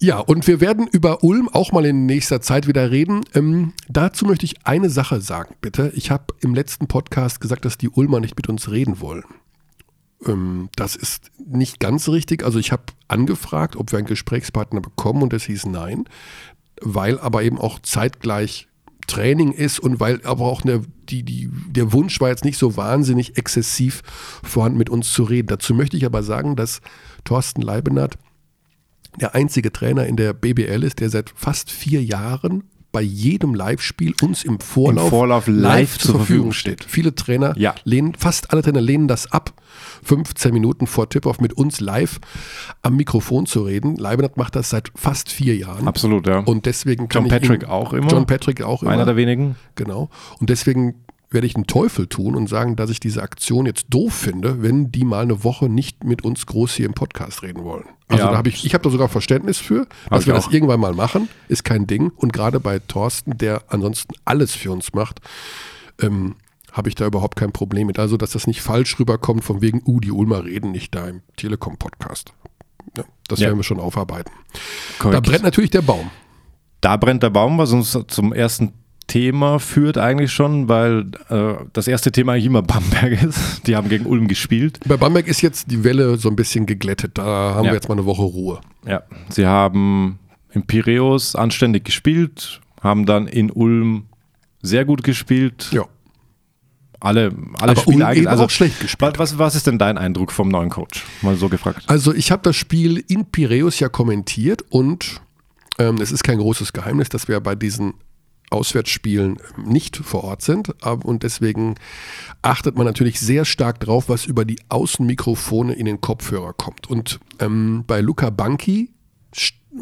Ja, 0.00 0.18
und 0.18 0.46
wir 0.46 0.60
werden 0.60 0.86
über 0.86 1.24
Ulm 1.24 1.48
auch 1.48 1.72
mal 1.72 1.84
in 1.86 2.06
nächster 2.06 2.40
Zeit 2.40 2.68
wieder 2.68 2.92
reden. 2.92 3.22
Ähm, 3.34 3.72
dazu 3.88 4.26
möchte 4.26 4.46
ich 4.46 4.64
eine 4.64 4.90
Sache 4.90 5.20
sagen, 5.20 5.56
bitte. 5.60 5.90
Ich 5.96 6.12
habe 6.12 6.26
im 6.40 6.54
letzten 6.54 6.86
Podcast 6.86 7.40
gesagt, 7.40 7.64
dass 7.64 7.78
die 7.78 7.88
Ulmer 7.88 8.20
nicht 8.20 8.36
mit 8.36 8.48
uns 8.48 8.70
reden 8.70 9.00
wollen. 9.00 9.24
Ähm, 10.24 10.68
das 10.76 10.94
ist 10.94 11.32
nicht 11.44 11.80
ganz 11.80 12.08
richtig. 12.08 12.44
Also 12.44 12.60
ich 12.60 12.70
habe 12.70 12.84
angefragt, 13.08 13.74
ob 13.74 13.90
wir 13.90 13.98
einen 13.98 14.06
Gesprächspartner 14.06 14.80
bekommen 14.80 15.22
und 15.22 15.32
es 15.32 15.44
hieß 15.44 15.66
nein, 15.66 16.04
weil 16.80 17.18
aber 17.18 17.42
eben 17.42 17.58
auch 17.58 17.80
zeitgleich 17.80 18.68
Training 19.06 19.52
ist 19.52 19.78
und 19.78 20.00
weil 20.00 20.20
aber 20.24 20.44
auch 20.44 20.62
eine, 20.62 20.82
die, 21.08 21.22
die, 21.22 21.50
der 21.68 21.92
Wunsch 21.92 22.20
war 22.20 22.28
jetzt 22.28 22.44
nicht 22.44 22.58
so 22.58 22.76
wahnsinnig 22.76 23.36
exzessiv 23.36 24.02
vorhanden, 24.42 24.78
mit 24.78 24.90
uns 24.90 25.12
zu 25.12 25.24
reden. 25.24 25.48
Dazu 25.48 25.74
möchte 25.74 25.96
ich 25.96 26.06
aber 26.06 26.22
sagen, 26.22 26.56
dass 26.56 26.80
Thorsten 27.24 27.62
Leibenhardt 27.62 28.18
der 29.20 29.34
einzige 29.34 29.72
Trainer 29.72 30.06
in 30.06 30.16
der 30.16 30.32
BBL 30.32 30.82
ist, 30.82 31.00
der 31.00 31.10
seit 31.10 31.30
fast 31.34 31.70
vier 31.70 32.02
Jahren 32.02 32.64
bei 32.94 33.02
jedem 33.02 33.54
Live-Spiel 33.56 34.14
uns 34.22 34.44
im 34.44 34.60
Vorlauf, 34.60 35.06
Im 35.06 35.10
Vorlauf 35.10 35.46
live 35.48 35.98
zur 35.98 36.14
Verfügung 36.14 36.52
steht. 36.52 36.84
Viele 36.84 37.12
Trainer 37.12 37.52
Ja. 37.58 37.74
lehnen, 37.82 38.14
fast 38.16 38.52
alle 38.52 38.62
Trainer 38.62 38.80
lehnen 38.80 39.08
das 39.08 39.32
ab, 39.32 39.52
15 40.04 40.52
Minuten 40.54 40.86
vor 40.86 41.08
Tip-Off 41.08 41.40
mit 41.40 41.54
uns 41.54 41.80
live 41.80 42.20
am 42.82 42.94
Mikrofon 42.94 43.46
zu 43.46 43.62
reden. 43.64 43.96
Leibenhardt 43.96 44.36
macht 44.36 44.54
das 44.54 44.70
seit 44.70 44.92
fast 44.94 45.28
vier 45.28 45.56
Jahren. 45.56 45.88
Absolut, 45.88 46.28
ja. 46.28 46.38
Und 46.38 46.66
deswegen 46.66 47.08
kann 47.08 47.24
John 47.24 47.34
ich 47.34 47.40
Patrick 47.42 47.62
ihm, 47.64 47.68
auch 47.68 47.92
immer. 47.92 48.06
John 48.12 48.26
Patrick 48.26 48.62
auch 48.62 48.84
immer. 48.84 48.92
Einer 48.92 49.04
der 49.06 49.16
wenigen. 49.16 49.56
Genau. 49.74 50.08
Und 50.38 50.48
deswegen 50.50 50.94
werde 51.30 51.46
ich 51.46 51.56
einen 51.56 51.66
Teufel 51.66 52.06
tun 52.06 52.36
und 52.36 52.48
sagen, 52.48 52.76
dass 52.76 52.90
ich 52.90 53.00
diese 53.00 53.22
Aktion 53.22 53.66
jetzt 53.66 53.86
doof 53.90 54.12
finde, 54.14 54.62
wenn 54.62 54.92
die 54.92 55.04
mal 55.04 55.22
eine 55.22 55.42
Woche 55.42 55.68
nicht 55.68 56.04
mit 56.04 56.22
uns 56.24 56.46
groß 56.46 56.74
hier 56.74 56.86
im 56.86 56.94
Podcast 56.94 57.42
reden 57.42 57.64
wollen. 57.64 57.84
Also 58.08 58.24
Ja. 58.24 58.30
da 58.32 58.36
habe 58.36 58.48
ich, 58.48 58.64
ich 58.64 58.74
habe 58.74 58.84
da 58.84 58.90
sogar 58.90 59.08
Verständnis 59.08 59.58
für, 59.58 59.86
dass 60.10 60.26
wir 60.26 60.34
das 60.34 60.46
auch. 60.46 60.52
irgendwann 60.52 60.78
mal 60.80 60.92
machen, 60.92 61.28
ist 61.48 61.64
kein 61.64 61.86
Ding. 61.86 62.10
Und 62.16 62.32
gerade 62.32 62.60
bei 62.60 62.78
Thorsten, 62.78 63.36
der 63.38 63.62
ansonsten 63.68 64.14
alles 64.24 64.54
für 64.54 64.70
uns 64.70 64.92
macht, 64.92 65.20
ähm, 66.00 66.36
habe 66.72 66.88
ich 66.88 66.94
da 66.94 67.06
überhaupt 67.06 67.36
kein 67.36 67.52
Problem 67.52 67.86
mit. 67.86 67.98
Also, 67.98 68.16
dass 68.16 68.30
das 68.32 68.46
nicht 68.46 68.60
falsch 68.60 68.98
rüberkommt, 68.98 69.44
von 69.44 69.60
wegen, 69.60 69.80
uh, 69.86 70.00
die 70.00 70.10
Ulmer 70.10 70.44
reden 70.44 70.72
nicht 70.72 70.94
da 70.94 71.06
im 71.08 71.22
Telekom-Podcast. 71.36 72.32
Ja, 72.96 73.04
das 73.28 73.38
Ja. 73.40 73.46
werden 73.48 73.58
wir 73.58 73.64
schon 73.64 73.80
aufarbeiten. 73.80 74.30
Da 74.52 74.58
Korrekt. 74.98 75.26
brennt 75.26 75.42
natürlich 75.44 75.70
der 75.70 75.82
Baum. 75.82 76.10
Da 76.80 76.96
brennt 76.96 77.22
der 77.22 77.30
Baum, 77.30 77.58
was 77.58 77.72
uns 77.72 77.96
zum 78.08 78.32
ersten 78.32 78.72
Thema 79.06 79.58
führt 79.58 79.98
eigentlich 79.98 80.32
schon, 80.32 80.68
weil 80.68 81.06
äh, 81.28 81.54
das 81.72 81.88
erste 81.88 82.10
Thema 82.12 82.32
eigentlich 82.32 82.46
immer 82.46 82.62
Bamberg 82.62 83.22
ist. 83.22 83.66
Die 83.66 83.76
haben 83.76 83.88
gegen 83.88 84.06
Ulm 84.06 84.28
gespielt. 84.28 84.80
Bei 84.86 84.96
Bamberg 84.96 85.26
ist 85.28 85.40
jetzt 85.42 85.70
die 85.70 85.84
Welle 85.84 86.16
so 86.16 86.28
ein 86.28 86.36
bisschen 86.36 86.66
geglättet. 86.66 87.18
Da 87.18 87.24
haben 87.54 87.64
Ja. 87.66 87.70
wir 87.70 87.74
jetzt 87.74 87.88
mal 87.88 87.94
eine 87.94 88.06
Woche 88.06 88.22
Ruhe. 88.22 88.60
Ja, 88.86 89.02
sie 89.28 89.46
haben 89.46 90.18
in 90.52 90.66
Piräus 90.66 91.34
anständig 91.36 91.84
gespielt, 91.84 92.60
haben 92.82 93.06
dann 93.06 93.26
in 93.26 93.50
Ulm 93.50 94.06
sehr 94.62 94.84
gut 94.84 95.02
gespielt. 95.02 95.68
Ja. 95.72 95.84
Alle, 97.00 97.32
alle 97.60 97.72
Aber 97.72 97.80
Spiele 97.80 98.06
eigentlich. 98.06 98.28
Also, 98.30 98.44
auch 98.44 98.50
schlecht 98.50 98.80
gespielt. 98.80 99.18
Was, 99.18 99.36
was 99.38 99.54
ist 99.54 99.66
denn 99.66 99.78
dein 99.78 99.98
Eindruck 99.98 100.32
vom 100.32 100.48
neuen 100.48 100.70
Coach? 100.70 101.04
Mal 101.20 101.36
so 101.36 101.50
gefragt. 101.50 101.82
Also 101.86 102.14
ich 102.14 102.30
habe 102.32 102.40
das 102.42 102.56
Spiel 102.56 103.04
in 103.08 103.26
Piräus 103.26 103.78
ja 103.78 103.90
kommentiert 103.90 104.64
und 104.70 105.20
ähm, 105.78 105.96
es 106.00 106.12
ist 106.12 106.24
kein 106.24 106.38
großes 106.38 106.72
Geheimnis, 106.72 107.10
dass 107.10 107.28
wir 107.28 107.40
bei 107.40 107.54
diesen 107.56 107.94
Auswärtsspielen 108.54 109.38
nicht 109.64 109.96
vor 109.96 110.24
Ort 110.24 110.42
sind. 110.42 110.70
Und 110.82 111.22
deswegen 111.22 111.74
achtet 112.42 112.76
man 112.76 112.86
natürlich 112.86 113.20
sehr 113.20 113.44
stark 113.44 113.80
drauf, 113.80 114.08
was 114.08 114.24
über 114.24 114.44
die 114.44 114.58
Außenmikrofone 114.68 115.74
in 115.74 115.86
den 115.86 116.00
Kopfhörer 116.00 116.52
kommt. 116.52 116.88
Und 116.88 117.20
ähm, 117.40 117.84
bei 117.86 118.00
Luca 118.00 118.30
Banki 118.30 118.90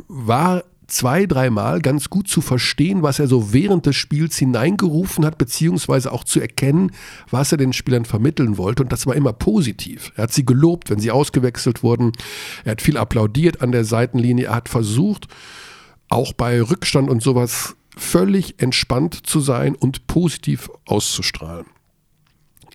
war 0.09 0.65
zwei, 0.87 1.27
dreimal 1.27 1.81
ganz 1.81 2.11
gut 2.11 2.29
zu 2.29 2.41
verstehen, 2.41 3.03
was 3.03 3.19
er 3.19 3.27
so 3.27 3.53
während 3.53 3.87
des 3.87 3.97
Spiels 3.97 4.37
hineingerufen 4.37 5.25
hat, 5.25 5.39
beziehungsweise 5.39 6.13
auch 6.13 6.25
zu 6.25 6.41
erkennen, 6.41 6.93
was 7.31 7.51
er 7.51 7.59
den 7.59 7.73
Spielern 7.73 8.05
vermitteln 8.05 8.59
wollte. 8.59 8.83
Und 8.83 8.93
das 8.93 9.07
war 9.07 9.15
immer 9.15 9.33
positiv. 9.33 10.13
Er 10.17 10.25
hat 10.25 10.33
sie 10.33 10.45
gelobt, 10.45 10.91
wenn 10.91 10.99
sie 10.99 11.11
ausgewechselt 11.11 11.83
wurden. 11.83 12.13
Er 12.65 12.73
hat 12.73 12.83
viel 12.83 12.99
applaudiert 12.99 13.63
an 13.63 13.73
der 13.73 13.85
Seitenlinie. 13.85 14.47
Er 14.47 14.57
hat 14.57 14.69
versucht, 14.69 15.29
auch 16.09 16.35
bei 16.35 16.61
Rückstand 16.61 17.09
und 17.09 17.23
sowas 17.23 17.75
völlig 17.97 18.61
entspannt 18.63 19.27
zu 19.27 19.41
sein 19.41 19.75
und 19.75 20.07
positiv 20.07 20.71
auszustrahlen. 20.87 21.67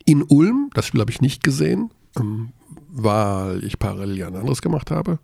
In 0.06 0.24
Ulm, 0.24 0.70
das 0.74 0.86
Spiel 0.86 1.02
habe 1.02 1.12
ich 1.12 1.22
nicht 1.22 1.44
gesehen, 1.44 1.92
ähm, 2.18 2.50
weil 2.90 3.64
ich 3.64 3.80
parallel 3.80 4.18
ja 4.18 4.28
ein 4.28 4.36
anderes 4.36 4.62
gemacht 4.62 4.92
habe. 4.92 5.20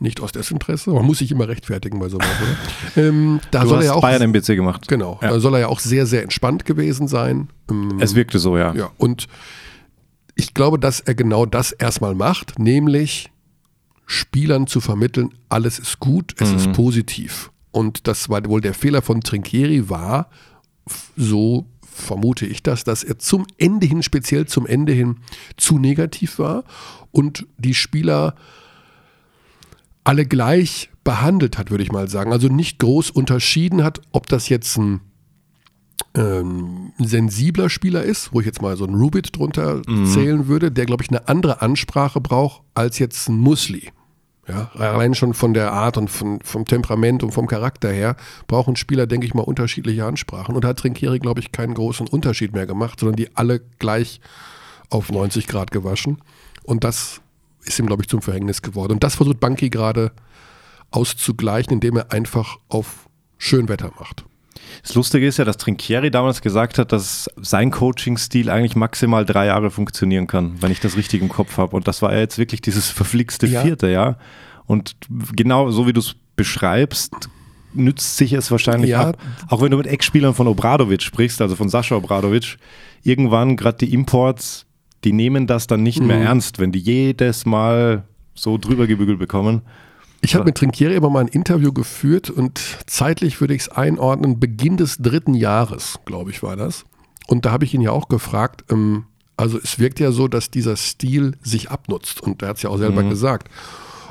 nicht 0.00 0.20
aus 0.20 0.32
Desinteresse. 0.32 0.90
Man 0.90 1.04
muss 1.04 1.18
sich 1.18 1.30
immer 1.30 1.46
rechtfertigen 1.46 2.00
bei 2.00 2.08
sowas, 2.08 2.26
oder? 2.96 3.06
ähm, 3.08 3.38
da 3.52 3.60
Du 3.62 3.68
soll 3.68 3.76
hast 3.78 3.84
er 3.84 3.86
ja 3.86 3.94
auch, 3.94 4.00
Bayern 4.00 4.22
MBC 4.22 4.56
gemacht. 4.56 4.88
genau, 4.88 5.20
Ja. 5.22 5.28
da 5.28 5.38
soll 5.38 5.54
er 5.54 5.60
ja 5.60 5.66
auch 5.68 5.78
sehr, 5.78 6.06
sehr 6.06 6.24
entspannt 6.24 6.64
gewesen 6.64 7.06
sein. 7.06 7.48
Ähm, 7.70 7.98
Es 8.00 8.16
wirkte 8.16 8.40
so, 8.40 8.56
ja. 8.58 8.74
ja, 8.74 8.90
und 8.96 9.28
ich 10.34 10.54
glaube, 10.54 10.80
dass 10.80 10.98
er 10.98 11.14
genau 11.14 11.46
das 11.46 11.70
erstmal 11.70 12.16
macht, 12.16 12.58
nämlich 12.58 13.30
Spielern 14.06 14.66
zu 14.66 14.80
vermitteln, 14.80 15.30
alles 15.48 15.78
ist 15.78 16.00
gut, 16.00 16.34
es 16.40 16.50
ist 16.50 16.72
positiv. 16.72 17.51
Und 17.72 18.06
das 18.06 18.28
war 18.28 18.44
wohl 18.46 18.60
der 18.60 18.74
Fehler 18.74 19.02
von 19.02 19.20
Trinkieri 19.20 19.88
war, 19.88 20.28
so 21.16 21.66
vermute 21.82 22.46
ich 22.46 22.62
das, 22.62 22.84
dass 22.84 23.02
er 23.02 23.18
zum 23.18 23.46
Ende 23.58 23.86
hin, 23.86 24.02
speziell 24.02 24.46
zum 24.46 24.66
Ende 24.66 24.92
hin, 24.92 25.16
zu 25.56 25.78
negativ 25.78 26.38
war 26.38 26.64
und 27.10 27.46
die 27.58 27.74
Spieler 27.74 28.34
alle 30.04 30.26
gleich 30.26 30.90
behandelt 31.04 31.58
hat, 31.58 31.70
würde 31.70 31.84
ich 31.84 31.92
mal 31.92 32.08
sagen. 32.08 32.32
Also 32.32 32.48
nicht 32.48 32.78
groß 32.78 33.10
unterschieden 33.10 33.84
hat, 33.84 34.00
ob 34.12 34.26
das 34.28 34.48
jetzt 34.48 34.76
ein 34.76 35.00
ähm, 36.14 36.92
sensibler 36.98 37.68
Spieler 37.68 38.02
ist, 38.02 38.32
wo 38.32 38.40
ich 38.40 38.46
jetzt 38.46 38.62
mal 38.62 38.76
so 38.76 38.84
einen 38.84 38.96
Rubit 38.96 39.36
drunter 39.36 39.82
zählen 40.06 40.46
würde, 40.46 40.70
der, 40.70 40.86
glaube 40.86 41.02
ich, 41.02 41.10
eine 41.10 41.28
andere 41.28 41.62
Ansprache 41.62 42.20
braucht 42.20 42.62
als 42.74 42.98
jetzt 42.98 43.28
ein 43.28 43.36
Musli. 43.36 43.90
Ja, 44.48 44.72
allein 44.74 45.14
schon 45.14 45.34
von 45.34 45.54
der 45.54 45.72
Art 45.72 45.96
und 45.96 46.08
von, 46.08 46.40
vom 46.42 46.64
Temperament 46.64 47.22
und 47.22 47.30
vom 47.30 47.46
Charakter 47.46 47.90
her 47.90 48.16
brauchen 48.48 48.74
Spieler, 48.74 49.06
denke 49.06 49.24
ich 49.24 49.34
mal, 49.34 49.42
unterschiedliche 49.42 50.04
Ansprachen. 50.04 50.56
Und 50.56 50.64
da 50.64 50.68
hat 50.68 50.80
Trinkieri, 50.80 51.20
glaube 51.20 51.38
ich, 51.38 51.52
keinen 51.52 51.74
großen 51.74 52.08
Unterschied 52.08 52.52
mehr 52.52 52.66
gemacht, 52.66 52.98
sondern 52.98 53.16
die 53.16 53.36
alle 53.36 53.60
gleich 53.78 54.20
auf 54.90 55.12
90 55.12 55.46
Grad 55.46 55.70
gewaschen. 55.70 56.18
Und 56.64 56.82
das 56.82 57.20
ist 57.64 57.78
ihm, 57.78 57.86
glaube 57.86 58.02
ich, 58.02 58.08
zum 58.08 58.20
Verhängnis 58.20 58.62
geworden. 58.62 58.94
Und 58.94 59.04
das 59.04 59.14
versucht 59.14 59.38
Banki 59.38 59.70
gerade 59.70 60.10
auszugleichen, 60.90 61.74
indem 61.74 61.96
er 61.96 62.10
einfach 62.10 62.58
auf 62.68 63.08
Schönwetter 63.38 63.92
macht. 63.98 64.24
Das 64.82 64.94
Lustige 64.94 65.26
ist 65.26 65.36
ja, 65.38 65.44
dass 65.44 65.56
Trinkieri 65.58 66.10
damals 66.10 66.40
gesagt 66.42 66.78
hat, 66.78 66.92
dass 66.92 67.28
sein 67.40 67.70
Coaching-Stil 67.70 68.48
eigentlich 68.50 68.76
maximal 68.76 69.24
drei 69.24 69.46
Jahre 69.46 69.70
funktionieren 69.70 70.26
kann, 70.26 70.60
wenn 70.62 70.72
ich 70.72 70.80
das 70.80 70.96
richtig 70.96 71.20
im 71.22 71.28
Kopf 71.28 71.58
habe. 71.58 71.76
Und 71.76 71.86
das 71.88 72.02
war 72.02 72.12
ja 72.12 72.20
jetzt 72.20 72.38
wirklich 72.38 72.60
dieses 72.62 72.88
verflixte 72.90 73.46
Ja. 73.46 73.62
vierte 73.62 73.88
Jahr. 73.90 74.18
Und 74.66 74.96
genau 75.36 75.70
so 75.70 75.86
wie 75.86 75.92
du 75.92 76.00
es 76.00 76.14
beschreibst, 76.36 77.12
nützt 77.74 78.16
sich 78.16 78.32
es 78.32 78.50
wahrscheinlich 78.50 78.90
Ja. 78.90 79.08
ab. 79.10 79.18
Auch 79.48 79.60
wenn 79.62 79.70
du 79.70 79.76
mit 79.76 79.86
Ex-Spielern 79.86 80.34
von 80.34 80.46
Obradovic 80.46 81.02
sprichst, 81.02 81.40
also 81.40 81.56
von 81.56 81.68
Sascha 81.68 81.96
Obradovic, 81.96 82.56
irgendwann 83.02 83.56
gerade 83.56 83.78
die 83.78 83.92
Imports, 83.94 84.66
die 85.04 85.12
nehmen 85.12 85.46
das 85.46 85.66
dann 85.66 85.82
nicht 85.82 86.00
Mhm. 86.00 86.06
mehr 86.06 86.20
ernst, 86.20 86.58
wenn 86.58 86.70
die 86.72 86.78
jedes 86.78 87.44
Mal 87.46 88.04
so 88.34 88.56
drüber 88.58 88.86
gebügelt 88.86 89.18
bekommen. 89.18 89.62
Ich 90.24 90.36
habe 90.36 90.44
mit 90.44 90.56
Trinkieri 90.56 90.94
immer 90.94 91.10
mal 91.10 91.20
ein 91.20 91.28
Interview 91.28 91.72
geführt 91.72 92.30
und 92.30 92.60
zeitlich 92.86 93.40
würde 93.40 93.54
ich 93.54 93.62
es 93.62 93.68
einordnen, 93.68 94.38
Beginn 94.38 94.76
des 94.76 94.98
dritten 94.98 95.34
Jahres, 95.34 95.98
glaube 96.04 96.30
ich, 96.30 96.44
war 96.44 96.54
das. 96.54 96.84
Und 97.26 97.44
da 97.44 97.50
habe 97.50 97.64
ich 97.64 97.74
ihn 97.74 97.80
ja 97.80 97.90
auch 97.90 98.08
gefragt, 98.08 98.64
ähm, 98.70 99.06
also 99.36 99.58
es 99.58 99.80
wirkt 99.80 99.98
ja 99.98 100.12
so, 100.12 100.28
dass 100.28 100.50
dieser 100.50 100.76
Stil 100.76 101.36
sich 101.42 101.70
abnutzt 101.70 102.20
und 102.20 102.42
er 102.42 102.50
hat 102.50 102.56
es 102.58 102.62
ja 102.62 102.70
auch 102.70 102.78
selber 102.78 103.02
gesagt. 103.02 103.48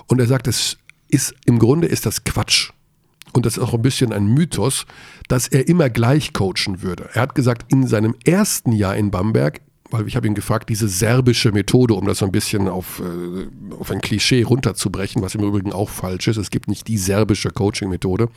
Und 0.08 0.20
er 0.20 0.28
sagt, 0.28 0.48
es 0.48 0.78
ist, 1.08 1.34
im 1.46 1.60
Grunde 1.60 1.88
ist 1.88 2.06
das 2.06 2.26
Quatsch. 2.26 2.72
Und 3.32 3.46
das 3.46 3.56
ist 3.56 3.64
auch 3.64 3.74
ein 3.74 3.82
bisschen 3.82 4.12
ein 4.12 4.26
Mythos, 4.26 4.86
dass 5.30 5.48
er 5.48 5.70
immer 5.70 5.90
gleich 5.90 6.34
coachen 6.34 6.82
würde. 6.82 7.10
Er 7.14 7.22
hat 7.22 7.36
gesagt, 7.36 7.72
in 7.72 7.88
seinem 7.88 8.16
ersten 8.26 8.74
Jahr 8.74 8.98
in 8.98 9.12
Bamberg, 9.12 9.62
weil 9.92 10.08
ich 10.08 10.16
habe 10.16 10.28
ihn 10.28 10.36
gefragt, 10.36 10.70
diese 10.70 10.88
serbische 10.88 11.52
Methode, 11.52 11.94
um 11.94 12.06
das 12.06 12.20
so 12.20 12.26
ein 12.26 12.32
bisschen 12.32 12.68
auf, 12.68 13.00
äh, 13.00 13.76
auf 13.76 13.92
ein 13.92 14.02
Klischee 14.02 14.44
runterzubrechen, 14.44 15.22
was 15.22 15.36
im 15.36 15.44
Übrigen 15.44 15.74
auch 15.74 15.90
falsch 15.90 16.28
ist. 16.28 16.38
Es 16.38 16.50
gibt 16.50 16.68
nicht 16.68 16.88
die 16.88 16.98
serbische 16.98 17.50
Coaching-Methode. 17.50 18.30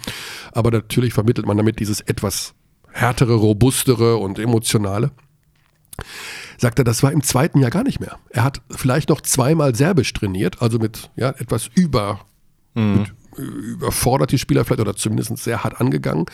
Aber 0.52 0.70
natürlich 0.70 1.14
vermittelt 1.14 1.46
man 1.46 1.56
damit 1.56 1.80
dieses 1.80 2.00
etwas 2.00 2.54
härtere, 2.92 3.34
robustere 3.34 4.16
und 4.16 4.38
emotionale. 4.38 5.12
Sagt 6.58 6.78
er, 6.78 6.84
das 6.84 7.02
war 7.02 7.12
im 7.12 7.22
zweiten 7.22 7.60
Jahr 7.60 7.70
gar 7.70 7.84
nicht 7.84 8.00
mehr. 8.00 8.18
Er 8.30 8.44
hat 8.44 8.60
vielleicht 8.70 9.08
noch 9.08 9.20
zweimal 9.20 9.74
Serbisch 9.74 10.12
trainiert, 10.12 10.62
also 10.62 10.78
mit 10.78 11.10
ja, 11.16 11.30
etwas 11.30 11.70
über, 11.74 12.20
mit, 12.74 13.12
äh, 13.36 13.42
überfordert 13.42 14.32
die 14.32 14.38
Spieler 14.38 14.64
vielleicht 14.64 14.80
oder 14.80 14.96
zumindest 14.96 15.36
sehr 15.38 15.64
hart 15.64 15.80
angegangen. 15.80 16.26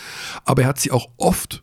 Aber 0.44 0.62
er 0.62 0.68
hat 0.68 0.80
sie 0.80 0.90
auch 0.90 1.08
oft 1.16 1.62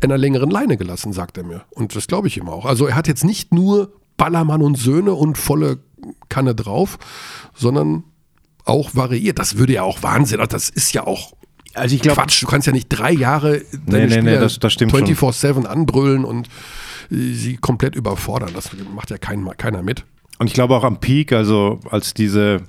in 0.00 0.10
einer 0.10 0.18
längeren 0.18 0.50
Leine 0.50 0.76
gelassen, 0.76 1.12
sagt 1.12 1.38
er 1.38 1.44
mir. 1.44 1.62
Und 1.70 1.96
das 1.96 2.06
glaube 2.06 2.28
ich 2.28 2.36
ihm 2.36 2.48
auch. 2.48 2.66
Also 2.66 2.86
er 2.86 2.94
hat 2.96 3.08
jetzt 3.08 3.24
nicht 3.24 3.52
nur 3.54 3.92
Ballermann 4.16 4.62
und 4.62 4.76
Söhne 4.78 5.12
und 5.14 5.38
volle 5.38 5.78
Kanne 6.28 6.54
drauf, 6.54 6.98
sondern 7.54 8.04
auch 8.64 8.94
variiert. 8.94 9.38
Das 9.38 9.56
würde 9.58 9.74
ja 9.74 9.82
auch 9.82 10.02
Wahnsinn. 10.02 10.40
Das 10.48 10.68
ist 10.68 10.92
ja 10.92 11.06
auch 11.06 11.32
Also 11.74 11.94
ich 11.94 12.02
glaube, 12.02 12.20
Quatsch. 12.20 12.42
Du 12.42 12.46
kannst 12.46 12.66
ja 12.66 12.72
nicht 12.72 12.88
drei 12.88 13.12
Jahre 13.12 13.62
deine 13.86 14.06
nee, 14.06 14.14
nee, 14.14 14.20
Spieler 14.20 14.40
das- 14.40 14.58
das 14.58 14.72
stimmt 14.72 14.90
schon. 14.92 15.04
24-7 15.06 15.64
anbrüllen 15.66 16.24
und 16.24 16.48
äh, 17.10 17.32
sie 17.32 17.56
komplett 17.56 17.94
überfordern. 17.96 18.50
Das 18.54 18.70
macht 18.94 19.10
ja 19.10 19.18
kein, 19.18 19.46
keiner 19.56 19.82
mit. 19.82 20.04
Und 20.38 20.48
ich 20.48 20.52
glaube 20.54 20.74
auch 20.76 20.84
am 20.84 21.00
Peak, 21.00 21.32
also 21.32 21.80
als 21.90 22.12
diese 22.12 22.62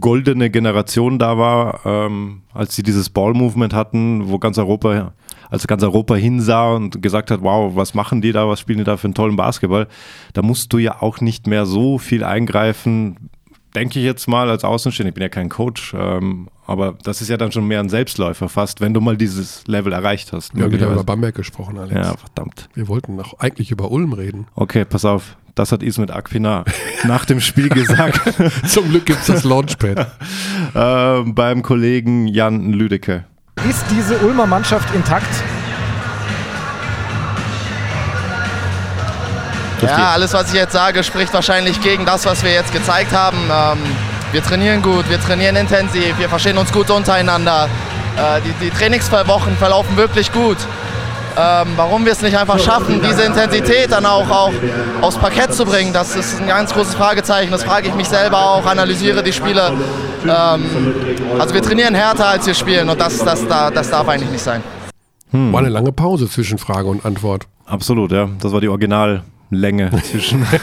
goldene 0.00 0.50
Generation 0.50 1.18
da 1.20 1.38
war, 1.38 1.80
ähm, 1.86 2.42
als 2.52 2.74
sie 2.74 2.82
dieses 2.82 3.10
Ball-Movement 3.10 3.72
hatten, 3.72 4.28
wo 4.28 4.38
ganz 4.40 4.58
Europa, 4.58 5.12
als 5.54 5.66
ganz 5.66 5.82
Europa 5.82 6.14
hinsah 6.14 6.72
und 6.72 7.00
gesagt 7.00 7.30
hat, 7.30 7.42
wow, 7.42 7.74
was 7.74 7.94
machen 7.94 8.20
die 8.20 8.32
da, 8.32 8.48
was 8.48 8.60
spielen 8.60 8.78
die 8.78 8.84
da 8.84 8.96
für 8.96 9.06
einen 9.06 9.14
tollen 9.14 9.36
Basketball, 9.36 9.86
da 10.32 10.42
musst 10.42 10.72
du 10.72 10.78
ja 10.78 11.00
auch 11.00 11.20
nicht 11.20 11.46
mehr 11.46 11.64
so 11.64 11.98
viel 11.98 12.24
eingreifen, 12.24 13.30
denke 13.74 13.98
ich 13.98 14.04
jetzt 14.04 14.28
mal 14.28 14.50
als 14.50 14.64
Außenstehender, 14.64 15.08
ich 15.08 15.14
bin 15.14 15.22
ja 15.22 15.28
kein 15.28 15.48
Coach, 15.48 15.94
ähm, 15.96 16.48
aber 16.66 16.96
das 17.02 17.20
ist 17.20 17.28
ja 17.28 17.36
dann 17.36 17.52
schon 17.52 17.66
mehr 17.66 17.80
ein 17.80 17.88
Selbstläufer 17.88 18.48
fast, 18.48 18.80
wenn 18.80 18.94
du 18.94 19.00
mal 19.00 19.16
dieses 19.16 19.66
Level 19.66 19.92
erreicht 19.92 20.32
hast. 20.32 20.54
Wir 20.54 20.64
haben 20.64 20.72
wieder 20.72 20.90
über 20.90 21.04
Bamberg 21.04 21.34
gesprochen, 21.34 21.78
Alex. 21.78 21.94
ja, 21.94 22.16
verdammt. 22.16 22.68
Wir 22.74 22.88
wollten 22.88 23.16
doch 23.16 23.38
eigentlich 23.38 23.70
über 23.70 23.90
Ulm 23.90 24.12
reden. 24.12 24.46
Okay, 24.54 24.84
pass 24.84 25.04
auf, 25.04 25.36
das 25.54 25.72
hat 25.72 25.82
Ismet 25.82 26.10
Akpinar 26.10 26.64
nach 27.04 27.24
dem 27.24 27.40
Spiel 27.40 27.68
gesagt. 27.68 28.20
Zum 28.66 28.88
Glück 28.88 29.06
gibt 29.06 29.20
es 29.20 29.26
das 29.26 29.44
Launchpad. 29.44 30.10
ähm, 30.74 31.34
beim 31.34 31.62
Kollegen 31.62 32.26
Jan 32.26 32.72
Lüdecke. 32.72 33.24
Ist 33.62 33.84
diese 33.90 34.18
Ulmer 34.18 34.46
Mannschaft 34.46 34.94
intakt? 34.94 35.26
Ja, 39.80 40.12
alles, 40.12 40.32
was 40.32 40.48
ich 40.48 40.54
jetzt 40.54 40.72
sage, 40.72 41.04
spricht 41.04 41.32
wahrscheinlich 41.34 41.80
gegen 41.80 42.06
das, 42.06 42.24
was 42.24 42.42
wir 42.42 42.52
jetzt 42.52 42.72
gezeigt 42.72 43.12
haben. 43.12 43.38
Ähm, 43.50 43.78
wir 44.32 44.42
trainieren 44.42 44.82
gut, 44.82 45.08
wir 45.08 45.20
trainieren 45.20 45.56
intensiv, 45.56 46.18
wir 46.18 46.28
verstehen 46.28 46.58
uns 46.58 46.72
gut 46.72 46.90
untereinander. 46.90 47.68
Äh, 48.16 48.40
die, 48.42 48.52
die 48.64 48.70
Trainingswochen 48.70 49.56
verlaufen 49.56 49.96
wirklich 49.96 50.32
gut. 50.32 50.56
Ähm, 51.36 51.68
warum 51.76 52.04
wir 52.04 52.12
es 52.12 52.22
nicht 52.22 52.38
einfach 52.38 52.58
schaffen, 52.58 53.00
diese 53.02 53.24
Intensität 53.24 53.90
dann 53.90 54.06
auch, 54.06 54.28
auch 54.30 54.52
aufs 55.00 55.18
Parkett 55.18 55.52
zu 55.52 55.64
bringen, 55.64 55.92
das 55.92 56.14
ist 56.14 56.40
ein 56.40 56.46
ganz 56.46 56.72
großes 56.72 56.94
Fragezeichen. 56.94 57.50
Das 57.50 57.64
frage 57.64 57.88
ich 57.88 57.94
mich 57.94 58.08
selber 58.08 58.38
auch, 58.38 58.64
analysiere 58.66 59.22
die 59.22 59.32
Spiele. 59.32 59.72
Ähm, 60.22 60.94
also 61.38 61.54
wir 61.54 61.62
trainieren 61.62 61.94
härter, 61.94 62.28
als 62.28 62.46
wir 62.46 62.54
spielen 62.54 62.88
und 62.88 63.00
das, 63.00 63.18
das, 63.18 63.46
das, 63.46 63.72
das 63.72 63.90
darf 63.90 64.08
eigentlich 64.08 64.30
nicht 64.30 64.44
sein. 64.44 64.62
War 65.32 65.60
eine 65.60 65.68
lange 65.68 65.90
Pause 65.90 66.28
zwischen 66.30 66.58
Frage 66.58 66.88
und 66.88 67.04
Antwort. 67.04 67.48
Absolut, 67.66 68.12
ja. 68.12 68.28
Das 68.38 68.52
war 68.52 68.60
die 68.60 68.68
Originallänge 68.68 69.90
zwischen. 70.04 70.46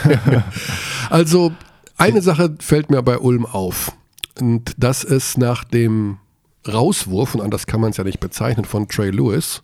Also, 1.09 1.51
eine 1.97 2.21
Sache 2.21 2.55
fällt 2.59 2.89
mir 2.89 3.03
bei 3.03 3.17
Ulm 3.17 3.45
auf. 3.45 3.91
Und 4.39 4.73
das 4.77 5.03
ist 5.03 5.37
nach 5.37 5.65
dem 5.65 6.19
Rauswurf, 6.65 7.35
und 7.35 7.41
anders 7.41 7.67
kann 7.67 7.81
man 7.81 7.89
es 7.89 7.97
ja 7.97 8.05
nicht 8.05 8.21
bezeichnen, 8.21 8.63
von 8.63 8.87
Trey 8.87 9.09
Lewis, 9.09 9.61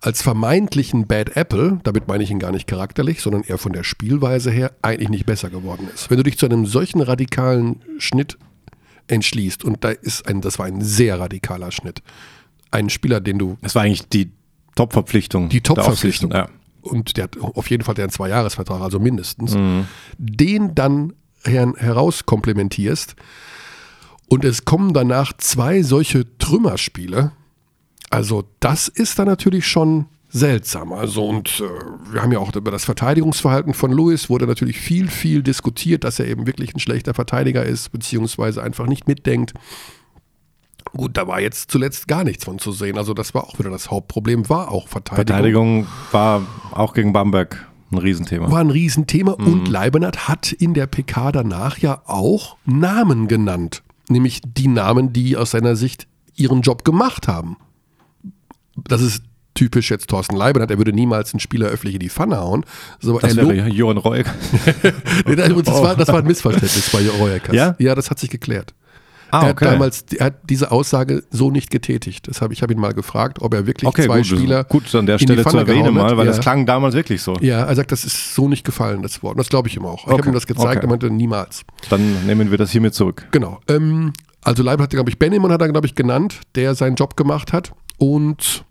als 0.00 0.22
vermeintlichen 0.22 1.06
Bad 1.06 1.36
Apple, 1.36 1.80
damit 1.82 2.08
meine 2.08 2.22
ich 2.22 2.30
ihn 2.30 2.38
gar 2.38 2.52
nicht 2.52 2.66
charakterlich, 2.66 3.22
sondern 3.22 3.42
eher 3.42 3.58
von 3.58 3.72
der 3.72 3.84
Spielweise 3.84 4.50
her, 4.50 4.72
eigentlich 4.82 5.08
nicht 5.08 5.26
besser 5.26 5.50
geworden 5.50 5.88
ist. 5.94 6.10
Wenn 6.10 6.18
du 6.18 6.22
dich 6.22 6.38
zu 6.38 6.46
einem 6.46 6.66
solchen 6.66 7.00
radikalen 7.00 7.82
Schnitt 7.98 8.38
entschließt, 9.08 9.64
und 9.64 9.84
da 9.84 9.90
ist 9.90 10.26
ein, 10.28 10.40
das 10.40 10.58
war 10.58 10.66
ein 10.66 10.82
sehr 10.82 11.18
radikaler 11.18 11.72
Schnitt, 11.72 12.02
ein 12.70 12.90
Spieler, 12.90 13.20
den 13.20 13.38
du 13.38 13.56
Das 13.62 13.74
war 13.74 13.82
eigentlich 13.82 14.08
die 14.08 14.32
Top-Verpflichtung. 14.74 15.48
Die 15.48 15.62
der 15.62 15.74
Top-Verpflichtung. 15.74 16.32
Aufsicht, 16.32 16.52
Und 16.82 17.16
der 17.16 17.24
hat 17.24 17.38
auf 17.40 17.70
jeden 17.70 17.82
Fall 17.82 17.94
den 17.94 18.10
Zwei-Jahres-Vertrag, 18.10 18.80
also 18.80 18.98
mindestens. 18.98 19.56
Den 20.18 20.74
dann 20.74 21.14
her 21.44 21.72
herauskomplementierst 21.76 23.16
und 24.28 24.44
es 24.44 24.64
kommen 24.64 24.92
danach 24.92 25.32
zwei 25.38 25.82
solche 25.82 26.26
Trümmerspiele. 26.38 27.32
Also 28.10 28.44
das 28.60 28.88
ist 28.88 29.18
dann 29.18 29.26
natürlich 29.26 29.66
schon 29.66 30.06
seltsam. 30.28 30.92
Also 30.92 31.26
und 31.26 31.60
äh, 31.60 32.12
wir 32.12 32.22
haben 32.22 32.32
ja 32.32 32.38
auch 32.38 32.54
über 32.54 32.70
das 32.70 32.84
Verteidigungsverhalten 32.84 33.74
von 33.74 33.90
Lewis 33.92 34.28
wurde 34.28 34.46
natürlich 34.46 34.78
viel, 34.78 35.08
viel 35.08 35.42
diskutiert, 35.42 36.04
dass 36.04 36.18
er 36.18 36.26
eben 36.26 36.46
wirklich 36.46 36.74
ein 36.74 36.80
schlechter 36.80 37.14
Verteidiger 37.14 37.64
ist, 37.64 37.90
beziehungsweise 37.90 38.62
einfach 38.62 38.86
nicht 38.86 39.08
mitdenkt. 39.08 39.54
Gut, 40.92 41.16
da 41.16 41.26
war 41.26 41.40
jetzt 41.40 41.70
zuletzt 41.70 42.06
gar 42.08 42.24
nichts 42.24 42.44
von 42.44 42.58
zu 42.58 42.72
sehen. 42.72 42.96
Also 42.96 43.12
das 43.12 43.34
war 43.34 43.44
auch 43.44 43.58
wieder 43.58 43.70
das 43.70 43.90
Hauptproblem, 43.90 44.48
war 44.48 44.70
auch 44.70 44.88
Verteidigung. 44.88 45.26
Verteidigung 45.26 45.86
war 46.12 46.42
auch 46.72 46.94
gegen 46.94 47.12
Bamberg 47.12 47.66
ein 47.92 47.98
Riesenthema. 47.98 48.50
War 48.50 48.60
ein 48.60 48.70
Riesenthema 48.70 49.32
und 49.32 49.68
Leibenhardt 49.68 50.28
hat 50.28 50.52
in 50.52 50.74
der 50.74 50.86
PK 50.86 51.32
danach 51.32 51.78
ja 51.78 52.02
auch 52.06 52.56
Namen 52.64 53.28
genannt. 53.28 53.82
nämlich 54.08 54.40
die 54.44 54.68
Namen, 54.68 55.12
die 55.12 55.36
aus 55.36 55.50
seiner 55.52 55.76
Sicht 55.76 56.06
ihren 56.36 56.62
Job 56.62 56.84
gemacht 56.84 57.26
haben. 57.28 57.56
Das 58.76 59.00
ist 59.00 59.22
typisch 59.54 59.90
jetzt 59.90 60.08
Thorsten 60.08 60.36
Leibniz, 60.36 60.68
er 60.68 60.78
würde 60.78 60.92
niemals 60.92 61.32
einen 61.32 61.40
Spieler 61.40 61.66
öffentlich 61.68 61.94
in 61.94 62.00
die 62.00 62.10
Pfanne 62.10 62.38
hauen. 62.38 62.64
So, 63.00 63.18
Das 63.18 63.34
wäre 63.36 63.54
ja 63.54 63.66
Johann 63.66 63.98
Reuk. 63.98 64.26
Nee, 65.26 65.34
das, 65.36 65.48
das, 65.48 65.82
war, 65.82 65.96
das 65.96 66.08
war 66.08 66.18
ein 66.18 66.26
Missverständnis 66.26 66.90
bei 66.90 67.08
Royakas. 67.08 67.54
Ja? 67.54 67.74
ja, 67.78 67.94
das 67.94 68.10
hat 68.10 68.18
sich 68.18 68.30
geklärt. 68.30 68.74
Ah, 69.30 69.42
Er 69.42 69.48
hat 69.48 69.62
damals, 69.62 70.04
er 70.16 70.26
hat 70.26 70.34
diese 70.48 70.70
Aussage 70.70 71.24
so 71.30 71.50
nicht 71.50 71.70
getätigt. 71.70 72.28
Das 72.28 72.40
hab, 72.40 72.52
ich 72.52 72.62
habe 72.62 72.72
ihn 72.72 72.78
mal 72.78 72.94
gefragt, 72.94 73.42
ob 73.42 73.54
er 73.54 73.66
wirklich 73.66 73.88
okay, 73.88 74.04
zwei 74.04 74.18
gut, 74.18 74.26
Spieler 74.26 74.64
gut 74.64 74.94
an 74.94 75.06
der 75.06 75.18
Stelle 75.18 75.44
zu 75.44 75.56
erwähnen 75.56 75.94
mal, 75.94 76.16
weil 76.16 76.26
ja. 76.26 76.32
das 76.32 76.40
klang 76.40 76.64
damals 76.64 76.94
wirklich 76.94 77.22
so. 77.22 77.34
Ja, 77.40 77.64
er 77.64 77.74
sagt, 77.74 77.90
das 77.90 78.04
ist 78.04 78.34
so 78.34 78.48
nicht 78.48 78.64
gefallen, 78.64 79.02
das 79.02 79.22
Wort. 79.22 79.32
Und 79.32 79.38
das 79.38 79.48
glaube 79.48 79.68
ich 79.68 79.76
ihm 79.76 79.84
auch. 79.84 80.02
Ich 80.04 80.06
habe 80.06 80.14
Okay, 80.20 80.28
ihm 80.28 80.34
das 80.34 80.46
gezeigt, 80.46 80.76
okay. 80.76 80.86
er 80.86 80.88
meinte 80.88 81.10
niemals. 81.10 81.62
Dann 81.90 82.24
nehmen 82.26 82.50
wir 82.50 82.58
das 82.58 82.70
hiermit 82.70 82.94
zurück. 82.94 83.26
Genau. 83.32 83.58
Ähm, 83.68 84.12
also 84.42 84.62
Leib 84.62 84.80
hat, 84.80 84.90
glaube 84.90 85.10
ich, 85.10 85.18
Benjamin 85.18 85.50
hat 85.50 85.60
er, 85.60 85.68
glaube 85.70 85.86
ich, 85.88 85.96
genannt, 85.96 86.40
der 86.54 86.74
seinen 86.76 86.94
Job 86.94 87.16
gemacht 87.16 87.52
hat. 87.52 87.72
Und 87.98 88.64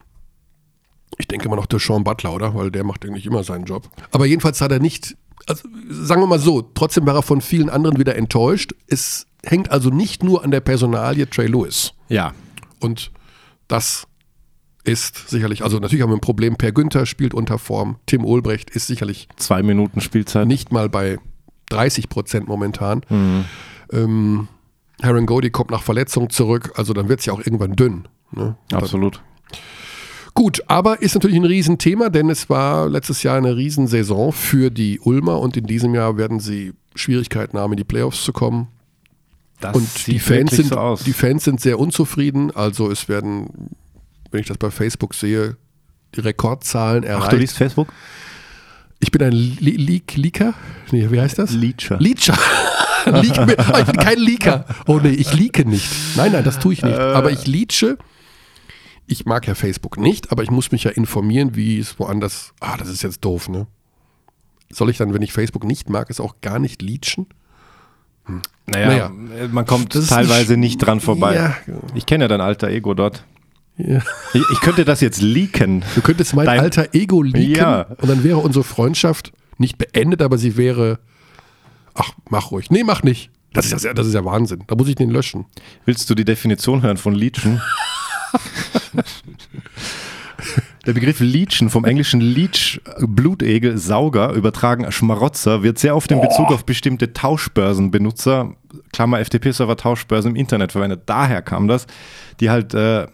ich 1.18 1.28
denke 1.28 1.46
immer 1.46 1.56
noch 1.56 1.68
Sean 1.78 2.04
Butler, 2.04 2.34
oder? 2.34 2.56
Weil 2.56 2.72
der 2.72 2.84
macht 2.84 3.06
eigentlich 3.06 3.26
immer 3.26 3.44
seinen 3.44 3.66
Job. 3.66 3.90
Aber 4.12 4.26
jedenfalls 4.26 4.62
hat 4.62 4.72
er 4.72 4.80
nicht, 4.80 5.16
also 5.48 5.68
sagen 5.90 6.22
wir 6.22 6.28
mal 6.28 6.40
so, 6.40 6.62
trotzdem 6.62 7.06
war 7.06 7.16
er 7.16 7.22
von 7.22 7.42
vielen 7.42 7.70
anderen 7.70 7.98
wieder 7.98 8.16
enttäuscht. 8.16 8.74
Es 8.88 9.28
hängt 9.46 9.72
also 9.72 9.90
nicht 9.90 10.24
nur 10.24 10.44
an 10.44 10.52
der 10.52 10.60
Personalie 10.62 11.30
Trey 11.30 11.48
Lewis. 11.48 11.94
Ja. 12.10 12.34
Und 12.80 13.12
das 13.68 14.08
ist 14.84 15.30
sicherlich, 15.30 15.64
also 15.64 15.80
natürlich 15.80 16.04
haben 16.04 16.12
wir 16.12 16.18
ein 16.18 16.22
Problem. 16.22 16.58
Per 16.58 16.72
Günther 16.72 17.06
spielt 17.06 17.34
unter 17.34 17.58
Form. 17.58 17.98
Tim 18.06 18.24
Olbrecht 18.24 18.70
ist 18.70 18.88
sicherlich 18.88 19.28
Zwei 19.38 19.64
Minuten 19.64 20.02
Spielzeit. 20.02 20.48
nicht 20.48 20.72
mal 20.72 20.90
bei 20.90 21.18
30 21.70 22.10
Prozent 22.10 22.48
momentan. 22.48 23.02
Mhm. 23.10 23.46
Ähm, 23.92 24.48
Haran 25.02 25.26
Cody 25.26 25.50
kommt 25.50 25.72
nach 25.72 25.82
Verletzung 25.82 26.30
zurück, 26.30 26.74
also 26.76 26.94
dann 26.94 27.10
wird 27.10 27.20
es 27.20 27.26
ja 27.26 27.34
auch 27.34 27.40
irgendwann 27.40 27.76
dünn. 27.76 28.08
Ne? 28.32 28.56
Absolut. 28.72 29.22
Gut, 30.36 30.62
aber 30.68 31.02
ist 31.02 31.16
natürlich 31.16 31.38
ein 31.38 31.46
Riesenthema, 31.46 32.10
denn 32.10 32.30
es 32.30 32.50
war 32.50 32.90
letztes 32.90 33.24
Jahr 33.24 33.38
eine 33.38 33.56
Riesensaison 33.56 34.34
für 34.34 34.70
die 34.70 35.00
Ulmer 35.00 35.40
und 35.40 35.56
in 35.56 35.66
diesem 35.66 35.96
Jahr 35.96 36.18
werden 36.18 36.42
sie 36.42 36.74
Schwierigkeiten 36.94 37.58
haben, 37.58 37.72
in 37.74 37.78
die 37.78 37.86
Playoffs 37.86 38.24
zu 38.24 38.34
kommen. 38.34 38.68
Das 39.62 39.74
Und 39.76 40.08
die 40.08 40.20
Fans, 40.20 40.52
sind, 40.52 40.68
so 40.70 40.76
aus. 40.78 41.04
die 41.04 41.14
Fans 41.14 41.46
sind 41.46 41.62
sehr 41.62 41.80
unzufrieden. 41.80 42.52
Also 42.54 42.92
es 42.92 43.08
werden, 43.08 43.70
wenn 44.32 44.42
ich 44.42 44.48
das 44.48 44.58
bei 44.58 44.70
Facebook 44.72 45.16
sehe, 45.16 45.56
Rekordzahlen 46.18 47.06
Ach, 47.06 47.10
erreicht. 47.10 47.32
du 47.32 47.38
liest 47.38 47.58
Facebook? 47.58 47.88
ich 49.00 49.12
bin 49.12 49.22
ein 49.24 49.32
Le 49.32 49.72
Leak 49.72 50.18
Leaker? 50.18 50.54
Nee, 50.92 51.10
wie 51.12 51.22
heißt 51.22 51.40
das? 51.40 51.52
Leacher. 51.52 51.98
Leacher. 52.00 52.38
Leak. 53.06 53.34
Oh, 53.38 53.78
ich 53.78 53.86
bin 53.86 53.98
kein 53.98 54.18
Leaker. 54.18 54.66
Oh 54.88 55.00
nee, 55.02 55.10
ich 55.12 55.32
leake 55.34 55.64
nicht. 55.68 55.88
Nein, 56.16 56.32
nein, 56.32 56.44
das 56.44 56.60
tue 56.60 56.74
ich 56.74 56.82
nicht. 56.82 56.98
Aber 56.98 57.32
ich 57.32 57.46
leache. 57.46 57.98
Ich 59.08 59.26
mag 59.26 59.46
ja 59.48 59.54
Facebook 59.56 59.98
nicht, 59.98 60.32
aber 60.32 60.44
ich 60.44 60.50
muss 60.52 60.72
mich 60.72 60.84
ja 60.86 60.92
informieren, 60.92 61.56
wie 61.56 61.78
es 61.80 62.00
woanders. 62.00 62.54
Ah, 62.60 62.76
das 62.78 62.88
ist 62.90 63.04
jetzt 63.04 63.24
doof, 63.24 63.50
ne? 63.50 63.68
Soll 64.72 64.90
ich 64.90 64.98
dann, 64.98 65.14
wenn 65.14 65.22
ich 65.22 65.32
Facebook 65.32 65.64
nicht 65.64 65.90
mag, 65.90 66.10
es 66.10 66.20
auch 66.20 66.42
gar 66.42 66.58
nicht 66.60 66.82
leachen? 66.82 67.28
Naja, 68.66 68.88
Naja. 68.88 69.12
äh, 69.40 69.48
man 69.50 69.68
kommt 69.68 69.94
teilweise 69.94 70.56
Sch- 70.56 70.58
nicht 70.58 70.78
dran 70.80 71.00
vorbei. 71.00 71.36
Ja. 71.36 71.56
Ich 71.94 72.08
kenne 72.08 72.24
ja 72.24 72.28
dein 72.28 72.42
alter 72.42 72.70
Ego 72.70 72.96
dort. 72.96 73.24
Ja. 73.78 74.02
Ich, 74.34 74.42
ich 74.52 74.60
könnte 74.62 74.86
das 74.86 75.02
jetzt 75.02 75.22
leaken. 75.22 75.84
Du 75.94 76.02
könntest 76.02 76.34
mein 76.34 76.48
Dein- 76.48 76.60
alter 76.62 76.96
Ego 76.96 77.22
leaken 77.22 77.56
Ja. 77.56 77.82
und 77.84 78.08
dann 78.10 78.24
wäre 78.24 78.38
unsere 78.40 78.64
Freundschaft 78.64 79.32
nicht 79.60 79.78
beendet, 79.78 80.24
aber 80.24 80.40
sie 80.40 80.58
wäre. 80.58 80.98
Ach, 81.94 82.12
mach 82.30 82.50
ruhig. 82.50 82.72
Nee, 82.72 82.84
mach 82.84 83.04
nicht. 83.04 83.30
Das 83.54 83.72
ist 83.72 83.84
ja, 83.86 83.94
das 83.94 84.08
ist 84.08 84.14
ja 84.14 84.26
Wahnsinn. 84.26 84.64
Da 84.68 84.76
muss 84.76 84.88
ich 84.88 84.96
den 84.96 85.12
löschen. 85.12 85.46
Willst 85.86 86.10
du 86.10 86.16
die 86.16 86.26
Definition 86.26 86.82
hören 86.82 86.98
von 86.98 87.14
Leechen? 87.14 87.62
Der 90.86 90.94
Begriff 90.94 91.20
Leechen 91.20 91.70
vom 91.70 91.86
englischen 91.86 92.22
Leech, 92.22 92.80
Blutegel, 93.00 93.78
Sauger, 93.78 94.34
übertragen 94.34 94.92
Schmarotzer, 94.92 95.64
wird 95.64 95.80
sehr 95.80 95.96
oft 95.96 96.12
in 96.12 96.22
Bezug 96.22 96.52
auf 96.52 96.66
bestimmte 96.66 97.14
Tauschbörsenbenutzer, 97.14 98.54
Klammer 98.94 99.20
FTP-Server 99.24 99.78
Tauschbörsen 99.78 100.32
im 100.32 100.36
Internet 100.36 100.74
verwendet. 100.74 101.04
Daher 101.08 101.42
kam 101.42 101.68
das, 101.68 101.88
die 102.40 102.50
halt, 102.50 102.74
äh, 102.74 103.08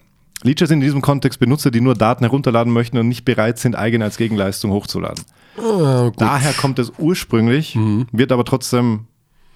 Leecher 0.43 0.67
sind 0.67 0.79
in 0.79 0.85
diesem 0.85 1.01
Kontext 1.01 1.39
Benutzer, 1.39 1.71
die 1.71 1.81
nur 1.81 1.93
Daten 1.93 2.23
herunterladen 2.25 2.73
möchten 2.73 2.97
und 2.97 3.07
nicht 3.07 3.23
bereit 3.23 3.59
sind, 3.59 3.75
eigene 3.75 4.03
als 4.03 4.17
Gegenleistung 4.17 4.71
hochzuladen. 4.71 5.23
Gut. 5.55 6.19
Daher 6.19 6.53
kommt 6.53 6.79
es 6.79 6.91
ursprünglich, 6.97 7.77
wird 8.11 8.31
aber 8.31 8.43
trotzdem 8.43 9.05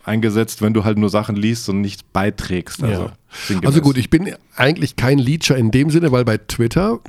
eingesetzt, 0.06 0.62
wenn 0.62 0.74
du 0.74 0.84
halt 0.84 0.98
nur 0.98 1.10
Sachen 1.10 1.36
liest 1.36 1.68
und 1.70 1.82
nicht 1.82 2.14
beiträgst. 2.14 2.84
Also, 2.84 3.12
Ja. 3.50 3.60
Also 3.66 3.82
gut, 3.82 3.98
ich 3.98 4.10
bin 4.10 4.34
eigentlich 4.56 4.96
kein 4.96 5.18
Leecher 5.18 5.58
in 5.58 5.72
dem 5.72 5.90
Sinne, 5.90 6.12
weil 6.12 6.24
bei 6.24 6.38
Twitter 6.38 7.00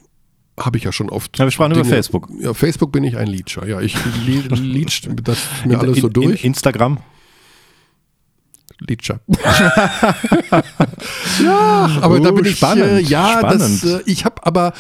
habe 0.59 0.79
ich 0.79 0.85
ja 0.85 0.91
schon 0.93 1.11
oft. 1.11 1.39
Ja, 1.39 1.45
wir 1.45 1.51
sprachen 1.51 1.73
über 1.73 1.83
Dinge- 1.83 1.95
Facebook. 1.95 2.29
Ja, 2.41 2.55
Facebook 2.55 2.91
bin 2.93 3.05
ich 3.05 3.17
ein 3.17 3.27
Leecher. 3.29 3.67
Ja, 3.67 3.81
ich 3.81 3.95
le- 4.27 4.41
leech 4.57 5.09
das 5.23 5.39
mir 5.65 5.75
In- 5.75 5.81
alles 5.81 5.99
so 6.01 6.09
durch. 6.09 6.43
In 6.43 6.49
Instagram. 6.53 6.99
Leecher. 8.81 9.21
ja, 11.43 11.99
aber 12.01 12.21
da 12.21 12.31
Oh, 12.31 12.33
bin 12.35 12.45
ich 12.45 12.57
spannend, 12.57 12.85
Äh, 12.85 13.01
ja, 13.01 13.41
das, 13.43 13.81
spannend. 13.81 14.07
äh, 14.07 14.11
ich 14.11 14.25
habe 14.25 14.45
aber 14.47 14.73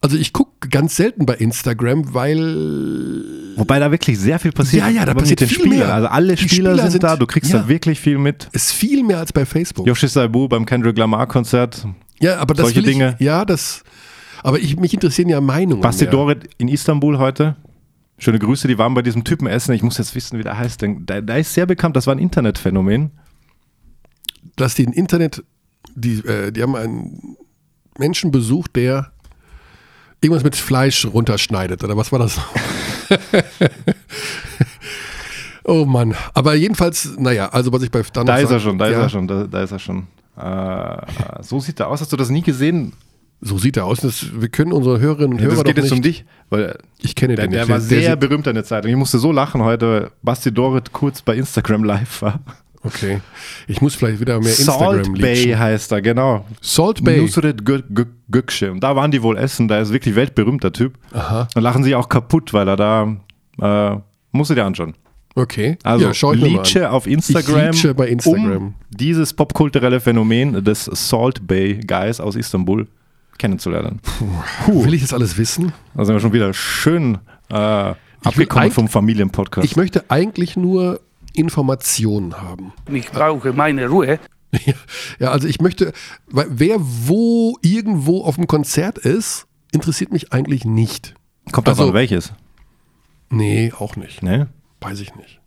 also 0.00 0.16
ich 0.16 0.32
gucke 0.32 0.68
ganz 0.68 0.96
selten 0.96 1.26
bei 1.26 1.34
Instagram, 1.34 2.14
weil 2.14 3.54
Wobei 3.56 3.78
da 3.78 3.90
wirklich 3.90 4.18
sehr 4.18 4.38
viel 4.38 4.52
passiert. 4.52 4.84
Ja, 4.84 4.88
ja, 4.88 5.04
da 5.04 5.12
passiert 5.14 5.40
mit 5.40 5.50
den 5.50 5.54
viel 5.54 5.66
Spielern. 5.66 5.78
mehr. 5.88 5.94
Also 5.94 6.08
alle 6.08 6.36
Spieler, 6.36 6.70
Spieler 6.70 6.78
sind, 6.82 6.90
sind- 6.92 7.02
da, 7.04 7.16
du 7.16 7.26
kriegst 7.26 7.52
ja. 7.52 7.58
da 7.60 7.68
wirklich 7.68 8.00
viel 8.00 8.18
mit. 8.18 8.48
es 8.52 8.72
viel 8.72 9.02
mehr 9.04 9.18
als 9.18 9.32
bei 9.32 9.44
Facebook. 9.44 9.86
Yoshi 9.86 10.08
Saibu 10.08 10.48
beim 10.48 10.64
Kendrick 10.64 10.96
Lamar 10.96 11.26
Konzert, 11.26 11.86
ja, 12.20 12.38
aber 12.38 12.54
das 12.54 12.64
solche 12.66 12.76
will 12.82 12.88
ich, 12.88 12.94
Dinge. 12.96 13.16
Ja, 13.18 13.44
das. 13.44 13.82
Aber 14.42 14.58
ich, 14.58 14.76
mich 14.78 14.94
interessieren 14.94 15.28
ja 15.28 15.40
Meinungen. 15.40 15.82
Basti 15.82 16.04
mehr. 16.04 16.12
Dorit 16.12 16.48
in 16.56 16.68
Istanbul 16.68 17.18
heute. 17.18 17.56
Schöne 18.16 18.38
Grüße, 18.38 18.68
die 18.68 18.78
waren 18.78 18.94
bei 18.94 19.02
diesem 19.02 19.24
Typen 19.24 19.46
essen. 19.46 19.72
Ich 19.72 19.82
muss 19.82 19.98
jetzt 19.98 20.14
wissen, 20.14 20.38
wie 20.38 20.42
der 20.42 20.56
heißt. 20.58 20.80
Denn 20.82 21.04
Der, 21.06 21.20
der 21.22 21.38
ist 21.38 21.52
sehr 21.54 21.66
bekannt, 21.66 21.96
das 21.96 22.06
war 22.06 22.14
ein 22.14 22.18
Internetphänomen. 22.18 23.10
dass 24.56 24.74
die 24.74 24.84
im 24.84 24.92
Internet, 24.92 25.42
die, 25.94 26.18
äh, 26.26 26.50
die 26.52 26.62
haben 26.62 26.76
einen 26.76 27.36
Menschen 27.98 28.30
besucht, 28.30 28.76
der 28.76 29.12
irgendwas 30.20 30.44
mit 30.44 30.56
Fleisch 30.56 31.06
runterschneidet, 31.06 31.82
oder 31.84 31.96
was 31.96 32.12
war 32.12 32.18
das? 32.18 32.38
oh 35.64 35.84
Mann. 35.84 36.14
Aber 36.34 36.54
jedenfalls, 36.54 37.16
naja, 37.18 37.48
also 37.48 37.72
was 37.72 37.82
ich 37.82 37.90
bei 37.90 38.02
dann 38.12 38.26
Da 38.26 38.38
ist 38.38 38.50
er 38.50 38.60
schon, 38.60 38.78
da 38.78 38.86
ist 38.86 38.92
ja, 38.92 39.02
er 39.02 39.08
schon, 39.08 39.26
da, 39.28 39.44
da 39.46 39.62
ist 39.62 39.72
er 39.72 39.78
schon. 39.78 40.06
Äh, 40.36 41.42
so 41.42 41.60
sieht 41.60 41.80
er 41.80 41.88
aus. 41.88 42.00
Hast 42.00 42.12
du 42.12 42.16
das 42.16 42.30
nie 42.30 42.42
gesehen? 42.42 42.92
So 43.42 43.58
sieht 43.58 43.76
er 43.76 43.86
aus. 43.86 44.00
Das, 44.00 44.26
wir 44.38 44.48
können 44.48 44.72
unsere 44.72 45.00
Hörerinnen 45.00 45.34
und 45.38 45.40
Hörer 45.40 45.54
das 45.56 45.64
geht 45.64 45.76
jetzt 45.78 45.84
nicht. 45.84 45.92
um 45.94 46.02
dich. 46.02 46.24
Weil 46.50 46.78
Ich 46.98 47.14
kenne 47.14 47.36
der, 47.36 47.46
den 47.46 47.52
der 47.52 47.60
nicht. 47.62 47.70
war 47.70 47.80
sehr 47.80 48.10
sieht- 48.12 48.20
berühmt 48.20 48.46
in 48.46 48.54
der 48.54 48.64
Zeitung. 48.64 48.90
Ich 48.90 48.96
musste 48.96 49.18
so 49.18 49.32
lachen 49.32 49.62
heute, 49.62 50.12
Basti 50.22 50.52
Dorit 50.52 50.92
kurz 50.92 51.22
bei 51.22 51.36
Instagram 51.36 51.84
live 51.84 52.22
war. 52.22 52.40
Okay. 52.82 53.20
Ich 53.68 53.80
muss 53.82 53.94
vielleicht 53.94 54.20
wieder 54.20 54.40
mehr 54.40 54.52
Salt 54.52 55.00
Instagram 55.00 55.14
Bay 55.20 55.44
leachen. 55.44 55.58
heißt 55.58 55.92
er, 55.92 56.00
genau. 56.02 56.46
Salt 56.62 57.04
Bay. 57.04 57.20
Nusret. 57.20 57.60
Und 57.68 58.80
da 58.80 58.96
waren 58.96 59.10
die 59.10 59.22
wohl 59.22 59.36
essen. 59.36 59.68
Da 59.68 59.80
ist 59.80 59.92
wirklich 59.92 60.14
weltberühmter 60.14 60.72
Typ. 60.72 60.98
Aha. 61.12 61.48
Und 61.54 61.62
lachen 61.62 61.84
sie 61.84 61.94
auch 61.94 62.08
kaputt, 62.08 62.54
weil 62.54 62.68
er 62.68 62.76
da, 62.76 63.16
äh, 63.60 64.00
musst 64.32 64.50
du 64.50 64.54
dir 64.54 64.64
anschauen. 64.64 64.94
Okay. 65.34 65.78
Also 65.82 66.10
ja. 66.10 66.32
Leeche 66.32 66.90
auf 66.90 67.06
Instagram, 67.06 67.70
Ich 67.74 67.92
bei 67.94 68.08
Instagram. 68.08 68.56
um 68.56 68.74
dieses 68.90 69.34
popkulturelle 69.34 70.00
Phänomen 70.00 70.64
des 70.64 70.84
Salt 70.86 71.46
Bay 71.46 71.80
Guys 71.86 72.18
aus 72.20 72.34
Istanbul 72.34 72.88
kennenzulernen. 73.38 74.00
Will 74.66 74.94
ich 74.94 75.02
das 75.02 75.12
alles 75.12 75.38
wissen? 75.38 75.72
Da 75.94 76.04
sind 76.04 76.14
wir 76.14 76.20
schon 76.20 76.32
wieder 76.32 76.52
schön 76.52 77.18
äh, 77.48 77.94
abgekommen 78.24 78.70
vom 78.70 78.88
Familienpodcast. 78.88 79.64
Ich 79.64 79.76
möchte 79.76 80.04
eigentlich 80.10 80.56
nur 80.56 81.00
Informationen 81.34 82.40
haben. 82.40 82.72
Ich 82.90 83.10
brauche 83.10 83.52
meine 83.52 83.88
Ruhe. 83.88 84.18
Ja, 85.20 85.30
also 85.30 85.46
ich 85.46 85.60
möchte, 85.60 85.92
weil 86.26 86.46
wer 86.50 86.76
wo 86.80 87.56
irgendwo 87.62 88.24
auf 88.24 88.34
dem 88.34 88.46
Konzert 88.48 88.98
ist, 88.98 89.46
interessiert 89.70 90.12
mich 90.12 90.32
eigentlich 90.32 90.64
nicht. 90.64 91.14
Kommt 91.52 91.68
also- 91.68 91.94
welches? 91.94 92.32
Nee, 93.30 93.72
auch 93.78 93.94
nicht. 93.96 94.22
Ne? 94.24 94.48
Weiß 94.80 94.98
ich 95.00 95.14
nicht. 95.14 95.40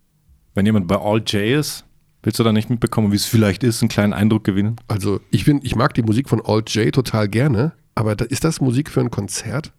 Wenn 0.56 0.66
jemand 0.66 0.88
bei 0.88 0.96
All 0.98 1.18
J 1.20 1.60
ist, 1.60 1.84
willst 2.22 2.40
du 2.40 2.44
dann 2.44 2.54
nicht 2.56 2.70
mitbekommen, 2.70 3.12
wie 3.12 3.18
es 3.18 3.26
vielleicht 3.26 3.64
ist, 3.64 3.82
einen 3.82 3.90
kleinen 3.90 4.14
Eindruck 4.14 4.44
gewinnen? 4.46 4.78
Also 4.88 5.20
ich 5.32 5.44
bin, 5.46 5.60
ich 5.64 5.76
mag 5.76 5.94
die 5.94 6.04
Musik 6.04 6.30
von 6.30 6.42
Alt 6.46 6.70
J 6.74 6.94
total 6.94 7.28
gerne, 7.28 7.74
aber 7.96 8.16
da, 8.16 8.24
ist 8.26 8.44
das 8.46 8.62
Musik 8.62 8.90
für 8.90 9.02
ein 9.02 9.12
Konzert? 9.12 9.74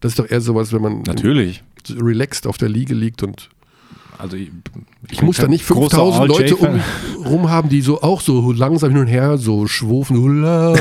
Das 0.00 0.12
ist 0.12 0.18
doch 0.18 0.28
eher 0.30 0.40
sowas, 0.40 0.72
wenn 0.72 0.82
man 0.82 1.02
Natürlich. 1.02 1.64
relaxed 1.88 2.46
auf 2.46 2.58
der 2.58 2.68
Liege 2.68 2.94
liegt 2.94 3.22
und 3.22 3.48
Also 4.18 4.36
ich, 4.36 4.50
ich 5.10 5.22
muss 5.22 5.36
da 5.36 5.46
nicht 5.46 5.64
5000 5.64 6.26
Leute 6.28 6.56
um 6.56 6.72
mich 6.74 6.82
rum 7.24 7.50
haben, 7.50 7.68
die 7.68 7.80
so 7.80 8.02
auch 8.02 8.20
so 8.20 8.52
langsam 8.52 8.90
hin 8.90 9.00
und 9.00 9.06
her 9.06 9.38
so 9.38 9.66
schwufen. 9.66 10.16
Hula, 10.18 10.74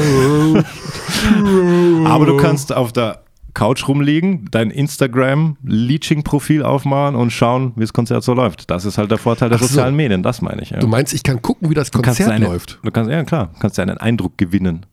Aber 2.06 2.26
du 2.26 2.38
kannst 2.38 2.74
auf 2.74 2.92
der 2.92 3.22
Couch 3.54 3.88
rumliegen, 3.88 4.46
dein 4.52 4.70
Instagram-Leaching-Profil 4.70 6.62
aufmachen 6.64 7.16
und 7.16 7.32
schauen, 7.32 7.74
wie 7.76 7.82
das 7.82 7.94
Konzert 7.94 8.24
so 8.24 8.34
läuft. 8.34 8.70
Das 8.70 8.86
ist 8.86 8.98
halt 9.00 9.10
der 9.10 9.18
Vorteil 9.18 9.50
der 9.50 9.58
Ach 9.58 9.62
so. 9.62 9.68
sozialen 9.68 9.96
Medien, 9.96 10.22
das 10.22 10.42
meine 10.42 10.62
ich. 10.62 10.70
Ja. 10.72 10.80
Du 10.80 10.88
meinst, 10.88 11.14
ich 11.14 11.24
kann 11.24 11.42
gucken, 11.42 11.70
wie 11.70 11.74
das 11.74 11.90
Du 11.90 12.00
kannst 12.02 12.20
Konzert 12.20 12.36
eine, 12.36 12.46
läuft? 12.46 12.80
Du 12.84 12.92
kannst, 12.92 13.10
ja 13.10 13.24
klar, 13.24 13.52
kannst 13.60 13.78
ja 13.78 13.84
einen 13.84 13.98
Eindruck 13.98 14.38
gewinnen. 14.38 14.86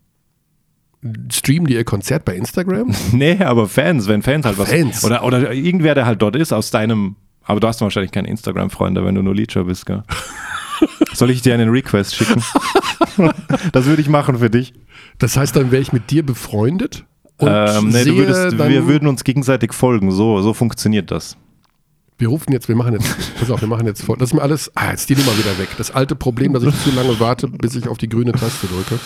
Streamen 1.30 1.66
die 1.66 1.74
ihr 1.74 1.84
Konzert 1.84 2.24
bei 2.24 2.34
Instagram? 2.34 2.94
Nee, 3.12 3.36
aber 3.44 3.68
Fans, 3.68 4.08
wenn 4.08 4.22
Fans 4.22 4.46
halt 4.46 4.56
was. 4.56 4.70
Fans. 4.70 5.04
Oder, 5.04 5.22
oder 5.24 5.52
irgendwer, 5.52 5.94
der 5.94 6.06
halt 6.06 6.22
dort 6.22 6.34
ist, 6.36 6.52
aus 6.52 6.70
deinem. 6.70 7.16
Aber 7.44 7.60
du 7.60 7.68
hast 7.68 7.80
wahrscheinlich 7.80 8.12
keine 8.12 8.28
Instagram-Freunde, 8.28 9.04
wenn 9.04 9.14
du 9.14 9.22
nur 9.22 9.34
Leecher 9.34 9.64
bist, 9.64 9.86
gell? 9.86 10.02
Soll 11.12 11.30
ich 11.30 11.42
dir 11.42 11.54
einen 11.54 11.68
Request 11.70 12.16
schicken? 12.16 12.42
das 13.72 13.84
würde 13.86 14.02
ich 14.02 14.08
machen 14.08 14.38
für 14.38 14.50
dich. 14.50 14.74
Das 15.18 15.36
heißt, 15.36 15.54
dann 15.54 15.70
wäre 15.70 15.80
ich 15.82 15.92
mit 15.92 16.10
dir 16.10 16.24
befreundet 16.24 17.04
und 17.36 17.48
Ähm, 17.50 17.88
nee, 17.88 18.04
du 18.04 18.16
würdest, 18.16 18.58
wir 18.58 18.86
würden 18.86 19.08
uns 19.08 19.24
gegenseitig 19.24 19.72
folgen. 19.72 20.10
So, 20.10 20.40
so 20.42 20.54
funktioniert 20.54 21.10
das. 21.10 21.36
wir 22.18 22.28
rufen 22.28 22.52
jetzt, 22.52 22.68
wir 22.68 22.76
machen 22.76 22.92
jetzt, 22.94 23.14
pass 23.38 23.50
auf, 23.50 23.60
wir 23.60 23.68
machen 23.68 23.86
jetzt 23.86 24.02
vor, 24.02 24.16
das 24.16 24.30
ist 24.30 24.34
mir 24.34 24.42
alles, 24.42 24.70
ah, 24.76 24.90
jetzt 24.90 25.08
die 25.10 25.16
Nummer 25.16 25.36
wieder 25.38 25.56
weg. 25.58 25.68
Das 25.78 25.90
alte 25.90 26.14
Problem, 26.16 26.52
dass 26.52 26.62
ich 26.62 26.82
zu 26.82 26.90
lange 26.92 27.18
warte, 27.20 27.48
bis 27.48 27.74
ich 27.76 27.88
auf 27.88 27.98
die 27.98 28.08
grüne 28.08 28.32
Taste 28.32 28.66
drücke. 28.66 28.98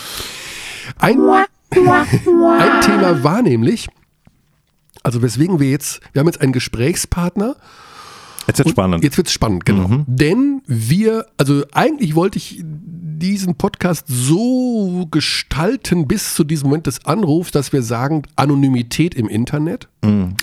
Ein, 0.97 1.19
ein 1.21 2.81
Thema 2.81 3.23
war 3.23 3.41
nämlich, 3.41 3.87
also 5.03 5.21
weswegen 5.21 5.59
wir 5.59 5.69
jetzt, 5.69 6.01
wir 6.13 6.19
haben 6.19 6.27
jetzt 6.27 6.41
einen 6.41 6.53
Gesprächspartner, 6.53 7.55
Jetzt 8.49 8.59
wird 8.59 8.69
spannend. 8.69 9.03
Jetzt 9.03 9.17
wird 9.17 9.27
es 9.27 9.33
spannend, 9.33 9.65
genau. 9.65 10.03
Denn 10.07 10.61
wir, 10.67 11.25
also 11.37 11.63
eigentlich 11.71 12.15
wollte 12.15 12.37
ich 12.37 12.61
diesen 12.63 13.55
Podcast 13.55 14.05
so 14.07 15.07
gestalten 15.11 16.07
bis 16.07 16.33
zu 16.35 16.43
diesem 16.43 16.69
Moment 16.69 16.87
des 16.87 17.05
Anrufs, 17.05 17.51
dass 17.51 17.73
wir 17.73 17.83
sagen, 17.83 18.23
Anonymität 18.35 19.13
im 19.15 19.27
Internet, 19.27 19.87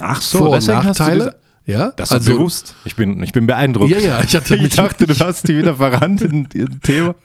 Ach 0.01 0.21
so, 0.21 0.39
Vor- 0.39 0.51
und 0.51 0.67
Nachteile. 0.67 1.37
Ja, 1.69 1.91
Das 1.97 2.13
ist 2.13 2.27
bewusst. 2.27 2.77
Ich 2.85 2.95
bin, 2.95 3.21
ich 3.25 3.33
bin 3.33 3.49
beeindruckt. 3.49 3.91
Ja, 3.91 3.99
ja, 3.99 4.21
ich 4.23 4.37
hatte 4.37 4.55
ich 4.63 4.77
dachte, 4.77 5.05
du 5.05 5.19
hast 5.19 5.49
die 5.49 5.59
wieder 5.59 5.75
verrannt 5.75 6.23
in 6.23 6.47
in 6.55 6.81
Thema. 6.81 7.17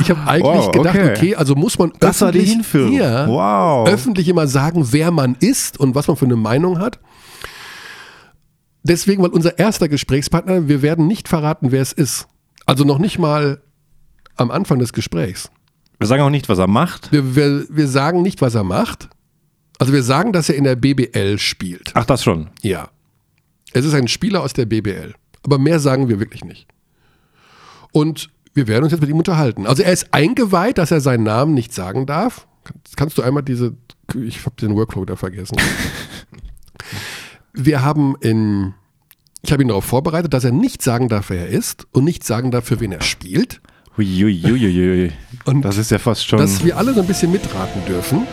Ich 0.00 0.08
habe 0.08 0.20
eigentlich 0.24 0.44
Wow, 0.66 0.70
gedacht, 0.70 0.96
okay. 0.96 1.34
also 1.34 1.56
muss 1.56 1.76
man 1.76 1.92
Das 1.98 2.22
öffentlich. 2.22 2.56
Ja, 2.92 3.26
Wow. 3.26 3.88
öffentlich 3.88 4.28
immer 4.28 4.46
sagen, 4.46 4.86
wer 4.92 5.10
man 5.10 5.34
ist 5.40 5.80
und 5.80 5.96
was 5.96 6.06
man 6.06 6.16
für 6.16 6.26
eine 6.26 6.36
Meinung 6.36 6.78
hat. 6.78 7.00
Deswegen, 8.88 9.22
weil 9.22 9.30
unser 9.30 9.58
erster 9.58 9.88
Gesprächspartner, 9.88 10.68
wir 10.68 10.80
werden 10.80 11.06
nicht 11.06 11.28
verraten, 11.28 11.72
wer 11.72 11.82
es 11.82 11.92
ist. 11.92 12.28
Also 12.66 12.84
noch 12.84 12.98
nicht 12.98 13.18
mal 13.18 13.60
am 14.36 14.50
Anfang 14.50 14.78
des 14.78 14.92
Gesprächs. 14.92 15.50
Wir 15.98 16.06
sagen 16.06 16.22
auch 16.22 16.30
nicht, 16.30 16.48
was 16.48 16.58
er 16.58 16.68
macht. 16.68 17.10
Wir, 17.10 17.34
wir, 17.34 17.66
wir 17.68 17.88
sagen 17.88 18.22
nicht, 18.22 18.42
was 18.42 18.54
er 18.54 18.64
macht. 18.64 19.08
Also 19.78 19.92
wir 19.92 20.02
sagen, 20.02 20.32
dass 20.32 20.48
er 20.48 20.54
in 20.54 20.64
der 20.64 20.76
BBL 20.76 21.38
spielt. 21.38 21.90
Ach, 21.94 22.04
das 22.04 22.22
schon. 22.22 22.50
Ja. 22.62 22.90
Es 23.72 23.84
ist 23.84 23.94
ein 23.94 24.08
Spieler 24.08 24.42
aus 24.42 24.52
der 24.52 24.66
BBL. 24.66 25.14
Aber 25.42 25.58
mehr 25.58 25.80
sagen 25.80 26.08
wir 26.08 26.20
wirklich 26.20 26.44
nicht. 26.44 26.68
Und 27.92 28.30
wir 28.54 28.68
werden 28.68 28.84
uns 28.84 28.92
jetzt 28.92 29.00
mit 29.00 29.10
ihm 29.10 29.18
unterhalten. 29.18 29.66
Also 29.66 29.82
er 29.82 29.92
ist 29.92 30.14
eingeweiht, 30.14 30.78
dass 30.78 30.92
er 30.92 31.00
seinen 31.00 31.24
Namen 31.24 31.54
nicht 31.54 31.74
sagen 31.74 32.06
darf. 32.06 32.46
Kannst, 32.96 33.18
du 33.18 33.22
einmal 33.22 33.42
diese, 33.42 33.74
ich 34.14 34.44
habe 34.44 34.56
den 34.60 34.74
Workflow 34.76 35.04
da 35.04 35.16
vergessen. 35.16 35.56
wir 37.56 37.82
haben 37.82 38.14
in, 38.20 38.74
ich 39.42 39.50
habe 39.50 39.62
ihn 39.62 39.68
darauf 39.68 39.84
vorbereitet, 39.84 40.32
dass 40.34 40.44
er 40.44 40.52
nicht 40.52 40.82
sagen 40.82 41.08
darf, 41.08 41.30
wer 41.30 41.40
er 41.40 41.48
ist 41.48 41.86
und 41.92 42.04
nicht 42.04 42.22
sagen 42.22 42.50
darf, 42.50 42.66
für 42.66 42.80
wen 42.80 42.92
er 42.92 43.00
spielt. 43.00 43.60
Huiuiuiui. 43.96 45.10
Und 45.46 45.62
Das 45.62 45.78
ist 45.78 45.90
ja 45.90 45.98
fast 45.98 46.26
schon. 46.26 46.38
Dass 46.38 46.62
wir 46.64 46.76
alle 46.76 46.92
so 46.92 47.00
ein 47.00 47.06
bisschen 47.06 47.32
mitraten 47.32 47.84
dürfen. 47.86 48.26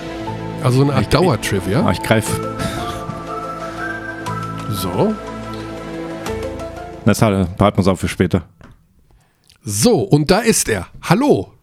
Also 0.61 0.77
so 0.79 0.83
eine 0.83 0.93
Art 0.93 1.13
Dauertrivia. 1.13 1.85
Ah, 1.85 1.91
ich 1.91 2.01
greife. 2.01 2.55
So. 4.69 5.15
Das 7.05 7.19
behalten 7.19 7.57
wir 7.59 7.77
uns 7.77 7.87
auf 7.87 7.99
für 7.99 8.07
später. 8.07 8.47
So, 9.61 10.01
und 10.01 10.31
da 10.31 10.39
ist 10.39 10.67
er. 10.67 10.87
Hallo. 11.01 11.53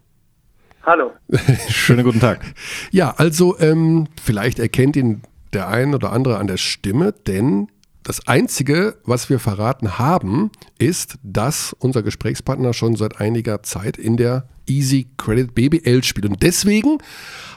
Hallo. 0.83 1.11
Schönen 1.69 2.03
guten 2.03 2.19
Tag. 2.19 2.41
Ja, 2.89 3.13
also 3.17 3.59
ähm, 3.59 4.07
vielleicht 4.21 4.57
erkennt 4.57 4.95
ihn 4.95 5.21
der 5.53 5.67
ein 5.67 5.93
oder 5.93 6.11
andere 6.11 6.37
an 6.37 6.47
der 6.47 6.57
Stimme, 6.57 7.13
denn 7.27 7.67
das 8.03 8.27
Einzige, 8.27 8.97
was 9.05 9.29
wir 9.29 9.39
verraten 9.39 9.99
haben, 9.99 10.51
ist, 10.79 11.19
dass 11.21 11.73
unser 11.73 12.01
Gesprächspartner 12.01 12.73
schon 12.73 12.95
seit 12.95 13.19
einiger 13.21 13.61
Zeit 13.61 13.97
in 13.97 14.17
der 14.17 14.47
Easy 14.67 15.07
Credit 15.17 15.53
BBL 15.53 16.03
spielt. 16.03 16.25
Und 16.25 16.41
deswegen 16.41 16.97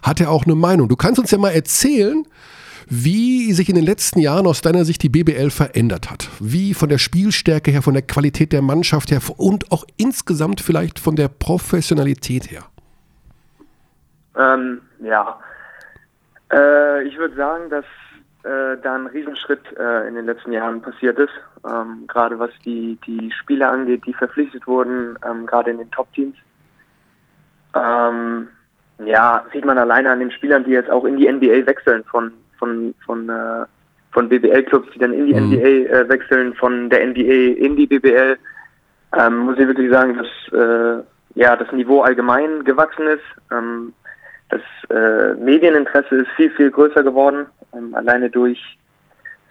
hat 0.02 0.20
er 0.20 0.30
auch 0.30 0.44
eine 0.44 0.54
Meinung. 0.54 0.88
Du 0.88 0.96
kannst 0.96 1.18
uns 1.18 1.30
ja 1.30 1.38
mal 1.38 1.50
erzählen, 1.50 2.24
wie 2.88 3.52
sich 3.54 3.70
in 3.70 3.74
den 3.74 3.84
letzten 3.84 4.18
Jahren 4.18 4.46
aus 4.46 4.60
deiner 4.60 4.84
Sicht 4.84 5.02
die 5.02 5.08
BBL 5.08 5.50
verändert 5.50 6.10
hat. 6.10 6.28
Wie 6.40 6.74
von 6.74 6.90
der 6.90 6.98
Spielstärke 6.98 7.70
her, 7.70 7.80
von 7.80 7.94
der 7.94 8.02
Qualität 8.02 8.52
der 8.52 8.60
Mannschaft 8.60 9.10
her 9.10 9.20
und 9.38 9.72
auch 9.72 9.84
insgesamt 9.96 10.60
vielleicht 10.60 10.98
von 10.98 11.16
der 11.16 11.28
Professionalität 11.28 12.50
her. 12.50 12.64
Ähm, 14.36 14.80
ja. 15.02 15.38
Äh, 16.54 17.02
ich 17.04 17.18
würde 17.18 17.34
sagen, 17.34 17.68
dass 17.68 17.84
äh, 18.44 18.76
da 18.82 18.94
ein 18.94 19.06
Riesenschritt 19.06 19.62
äh, 19.78 20.06
in 20.06 20.14
den 20.14 20.26
letzten 20.26 20.52
Jahren 20.52 20.80
passiert 20.80 21.18
ist. 21.18 21.32
Ähm, 21.68 22.04
gerade 22.06 22.38
was 22.38 22.50
die, 22.64 22.98
die 23.06 23.32
Spieler 23.32 23.72
angeht, 23.72 24.02
die 24.06 24.14
verpflichtet 24.14 24.66
wurden, 24.66 25.18
ähm, 25.28 25.46
gerade 25.46 25.70
in 25.70 25.78
den 25.78 25.90
Top-Teams. 25.90 26.36
Ähm, 27.74 28.48
ja, 29.04 29.44
sieht 29.52 29.64
man 29.64 29.78
alleine 29.78 30.10
an 30.10 30.20
den 30.20 30.30
Spielern, 30.30 30.64
die 30.64 30.70
jetzt 30.70 30.90
auch 30.90 31.04
in 31.04 31.16
die 31.16 31.30
NBA 31.30 31.66
wechseln, 31.66 32.04
von, 32.04 32.32
von, 32.58 32.94
von, 33.04 33.28
äh, 33.28 33.64
von 34.12 34.28
BBL-Clubs, 34.28 34.92
die 34.94 34.98
dann 35.00 35.12
in 35.12 35.26
die 35.26 35.34
Mhm. 35.34 35.52
NBA 35.52 35.90
äh, 35.92 36.08
wechseln, 36.08 36.54
von 36.54 36.88
der 36.90 37.06
NBA 37.06 37.58
in 37.64 37.76
die 37.76 37.86
BBL. 37.86 38.36
Ähm, 39.18 39.38
muss 39.38 39.58
ich 39.58 39.66
wirklich 39.66 39.90
sagen, 39.90 40.16
dass 40.16 40.52
äh, 40.52 41.02
ja, 41.34 41.56
das 41.56 41.72
Niveau 41.72 42.02
allgemein 42.02 42.62
gewachsen 42.62 43.06
ist. 43.08 43.24
Ähm, 43.50 43.92
das 44.54 44.62
äh, 44.90 45.34
Medieninteresse 45.34 46.16
ist 46.16 46.30
viel, 46.36 46.50
viel 46.52 46.70
größer 46.70 47.02
geworden. 47.02 47.46
Ähm, 47.74 47.94
alleine 47.94 48.30
durch 48.30 48.60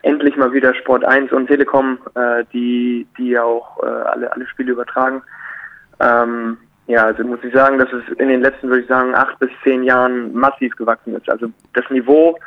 endlich 0.01 0.35
mal 0.35 0.53
wieder 0.53 0.73
Sport 0.75 1.05
1 1.05 1.31
und 1.31 1.47
Telekom, 1.47 1.97
äh, 2.15 2.43
die, 2.53 3.07
die 3.17 3.29
ja 3.29 3.43
auch 3.43 3.81
äh, 3.83 3.87
alle, 3.87 4.31
alle 4.31 4.47
Spiele 4.47 4.71
übertragen. 4.71 5.21
Ähm, 5.99 6.57
ja, 6.87 7.05
also 7.05 7.23
muss 7.23 7.43
ich 7.43 7.53
sagen, 7.53 7.77
dass 7.77 7.91
es 7.93 8.03
in 8.17 8.27
den 8.27 8.41
letzten, 8.41 8.67
würde 8.67 8.81
ich 8.81 8.87
sagen, 8.87 9.15
acht 9.15 9.39
bis 9.39 9.49
zehn 9.63 9.83
Jahren 9.83 10.33
massiv 10.33 10.75
gewachsen 10.75 11.15
ist. 11.15 11.29
Also 11.29 11.47
das 11.73 11.89
Niveau, 11.89 12.37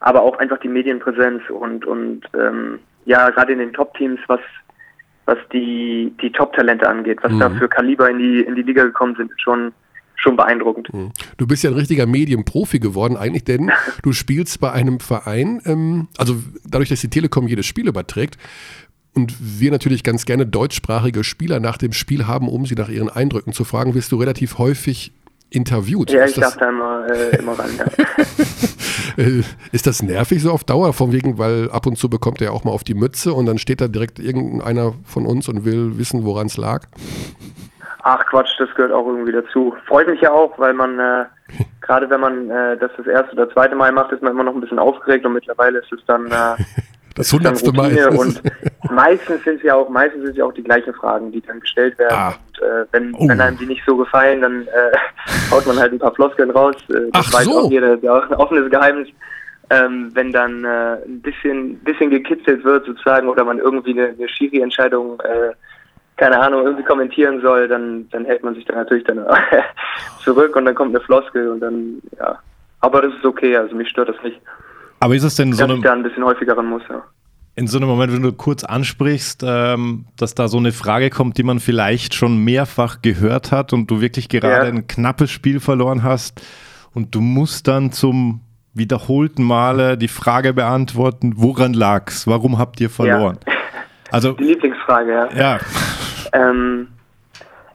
aber 0.00 0.22
auch 0.22 0.38
einfach 0.38 0.58
die 0.58 0.68
Medienpräsenz 0.68 1.42
und, 1.48 1.86
und 1.86 2.22
ähm, 2.38 2.78
ja, 3.06 3.30
gerade 3.30 3.52
in 3.52 3.58
den 3.58 3.72
Top-Teams, 3.72 4.20
was 4.26 4.40
was 5.28 5.36
die, 5.52 6.10
die 6.22 6.32
Top-Talente 6.32 6.88
angeht, 6.88 7.18
was 7.20 7.38
da 7.38 7.50
für 7.50 7.68
Kaliber 7.68 8.08
in 8.08 8.18
die, 8.18 8.40
in 8.40 8.54
die 8.54 8.62
Liga 8.62 8.82
gekommen 8.84 9.14
sind, 9.14 9.30
ist 9.30 9.42
schon, 9.42 9.74
schon 10.18 10.36
beeindruckend. 10.36 10.88
Du 11.36 11.46
bist 11.46 11.62
ja 11.62 11.70
ein 11.70 11.76
richtiger 11.76 12.06
Medienprofi 12.06 12.78
geworden 12.78 13.16
eigentlich, 13.16 13.44
denn 13.44 13.70
du 14.02 14.12
spielst 14.12 14.60
bei 14.60 14.72
einem 14.72 15.00
Verein, 15.00 15.62
ähm, 15.64 16.08
also 16.18 16.36
dadurch, 16.66 16.88
dass 16.88 17.00
die 17.00 17.08
Telekom 17.08 17.48
jedes 17.48 17.66
Spiel 17.66 17.88
überträgt 17.88 18.36
und 19.14 19.34
wir 19.40 19.70
natürlich 19.70 20.04
ganz 20.04 20.26
gerne 20.26 20.46
deutschsprachige 20.46 21.24
Spieler 21.24 21.60
nach 21.60 21.78
dem 21.78 21.92
Spiel 21.92 22.26
haben, 22.26 22.48
um 22.48 22.66
sie 22.66 22.74
nach 22.74 22.88
ihren 22.88 23.08
Eindrücken 23.08 23.52
zu 23.52 23.64
fragen, 23.64 23.94
wirst 23.94 24.12
du 24.12 24.16
relativ 24.16 24.58
häufig 24.58 25.12
interviewt. 25.50 26.10
Ja, 26.10 26.24
ist, 26.24 26.30
ich 26.30 26.40
das, 26.40 26.56
darf 26.56 26.60
da 26.60 26.68
immer, 26.68 27.06
äh, 27.10 27.36
immer 27.38 27.58
ran. 27.58 27.70
Ja. 27.78 27.86
äh, 29.24 29.42
ist 29.72 29.86
das 29.86 30.02
nervig 30.02 30.42
so 30.42 30.52
auf 30.52 30.64
Dauer? 30.64 30.92
Von 30.92 31.12
wegen, 31.12 31.38
weil 31.38 31.70
ab 31.70 31.86
und 31.86 31.96
zu 31.96 32.10
bekommt 32.10 32.42
er 32.42 32.52
auch 32.52 32.64
mal 32.64 32.70
auf 32.70 32.84
die 32.84 32.94
Mütze 32.94 33.32
und 33.32 33.46
dann 33.46 33.58
steht 33.58 33.80
da 33.80 33.88
direkt 33.88 34.18
irgendeiner 34.18 34.94
von 35.04 35.26
uns 35.26 35.48
und 35.48 35.64
will 35.64 35.96
wissen, 35.96 36.24
woran 36.24 36.48
es 36.48 36.56
lag? 36.56 36.86
Ach 38.02 38.24
Quatsch, 38.26 38.50
das 38.58 38.72
gehört 38.74 38.92
auch 38.92 39.06
irgendwie 39.06 39.32
dazu. 39.32 39.74
Freut 39.86 40.08
mich 40.08 40.20
ja 40.20 40.30
auch, 40.30 40.58
weil 40.58 40.72
man, 40.74 40.98
äh, 40.98 41.24
gerade 41.80 42.08
wenn 42.10 42.20
man 42.20 42.50
äh, 42.50 42.76
das 42.76 42.90
das 42.96 43.06
erste 43.06 43.32
oder 43.32 43.50
zweite 43.50 43.74
Mal 43.74 43.92
macht, 43.92 44.12
ist 44.12 44.22
man 44.22 44.32
immer 44.32 44.44
noch 44.44 44.54
ein 44.54 44.60
bisschen 44.60 44.78
aufgeregt 44.78 45.26
und 45.26 45.32
mittlerweile 45.34 45.78
ist 45.80 45.92
es 45.92 46.00
dann, 46.06 46.26
äh, 46.26 46.56
Das 47.18 47.32
hundertste 47.32 47.72
Mal. 47.72 47.92
Und 48.16 48.40
meistens 48.92 49.42
sind 49.42 49.56
es 49.56 49.62
ja 49.64 49.74
auch, 49.74 49.88
meistens 49.88 50.22
sind 50.22 50.30
es 50.30 50.36
ja 50.36 50.44
auch 50.44 50.52
die 50.52 50.62
gleichen 50.62 50.94
Fragen, 50.94 51.32
die 51.32 51.40
dann 51.40 51.58
gestellt 51.58 51.98
werden. 51.98 52.16
Ah. 52.16 52.28
Und 52.28 52.62
äh, 52.62 52.84
wenn, 52.92 53.12
Oh. 53.14 53.28
wenn 53.28 53.40
einem 53.40 53.58
die 53.58 53.66
nicht 53.66 53.82
so 53.84 53.96
gefallen, 53.96 54.40
dann 54.40 54.62
äh, 54.68 54.96
haut 55.50 55.66
man 55.66 55.78
halt 55.80 55.92
ein 55.92 55.98
paar 55.98 56.14
Floskeln 56.14 56.52
raus. 56.52 56.76
Äh, 56.90 57.10
das 57.12 57.26
Ach 57.26 57.34
weiß 57.34 57.44
so. 57.46 57.58
auch 57.58 57.70
jeder, 57.72 57.94
ein 57.94 58.34
offenes 58.34 58.70
Geheimnis. 58.70 59.08
Ähm, 59.70 60.12
wenn 60.14 60.32
dann 60.32 60.64
äh, 60.64 60.96
ein 61.06 61.20
bisschen, 61.20 61.78
bisschen 61.80 62.10
gekitzelt 62.10 62.64
wird 62.64 62.86
sozusagen 62.86 63.28
oder 63.28 63.44
man 63.44 63.58
irgendwie 63.58 63.98
eine, 63.98 64.14
eine 64.16 64.28
Schiri-Entscheidung, 64.28 65.20
äh, 65.20 65.50
keine 66.18 66.38
Ahnung, 66.38 66.64
irgendwie 66.64 66.84
kommentieren 66.84 67.40
soll, 67.40 67.68
dann, 67.68 68.08
dann 68.10 68.24
hält 68.26 68.42
man 68.44 68.54
sich 68.54 68.64
dann 68.66 68.76
natürlich 68.76 69.04
dann 69.04 69.24
zurück 70.24 70.54
und 70.56 70.64
dann 70.66 70.74
kommt 70.74 70.94
eine 70.94 71.02
Floskel 71.04 71.48
und 71.48 71.60
dann, 71.60 72.02
ja. 72.18 72.38
Aber 72.80 73.02
das 73.02 73.12
ist 73.14 73.24
okay, 73.24 73.56
also 73.56 73.74
mich 73.74 73.88
stört 73.88 74.08
das 74.08 74.16
nicht, 74.22 74.38
Aber 75.00 75.14
ist 75.14 75.24
es 75.24 75.36
denn 75.36 75.52
so 75.52 75.66
dass 75.66 75.76
ich 75.76 75.82
da 75.82 75.92
ein 75.92 76.02
bisschen 76.02 76.24
häufiger 76.24 76.56
ran 76.56 76.66
muss, 76.66 76.82
ja. 76.90 77.02
in 77.56 77.66
so 77.66 77.78
einem 77.78 77.88
Moment, 77.88 78.12
wenn 78.12 78.22
du 78.22 78.32
kurz 78.32 78.62
ansprichst, 78.64 79.42
ähm, 79.46 80.06
dass 80.16 80.34
da 80.34 80.48
so 80.48 80.58
eine 80.58 80.72
Frage 80.72 81.10
kommt, 81.10 81.38
die 81.38 81.42
man 81.44 81.58
vielleicht 81.60 82.14
schon 82.14 82.38
mehrfach 82.44 83.00
gehört 83.02 83.50
hat 83.52 83.72
und 83.72 83.90
du 83.90 84.00
wirklich 84.00 84.28
gerade 84.28 84.66
Ja. 84.66 84.72
ein 84.72 84.86
knappes 84.86 85.30
Spiel 85.30 85.60
verloren 85.60 86.02
hast 86.02 86.40
und 86.94 87.14
du 87.14 87.20
musst 87.20 87.66
dann 87.68 87.90
zum 87.92 88.40
wiederholten 88.74 89.42
Male 89.42 89.96
die 89.98 90.08
Frage 90.08 90.52
beantworten, 90.52 91.32
woran 91.36 91.72
lag's? 91.74 92.26
Warum 92.28 92.58
habt 92.58 92.80
ihr 92.80 92.90
verloren? 92.90 93.38
Ja. 93.46 93.52
Also, 94.10 94.32
Die 94.32 94.44
Lieblingsfrage, 94.44 95.10
ja. 95.12 95.28
ja, 95.36 95.58
Ähm, 96.32 96.88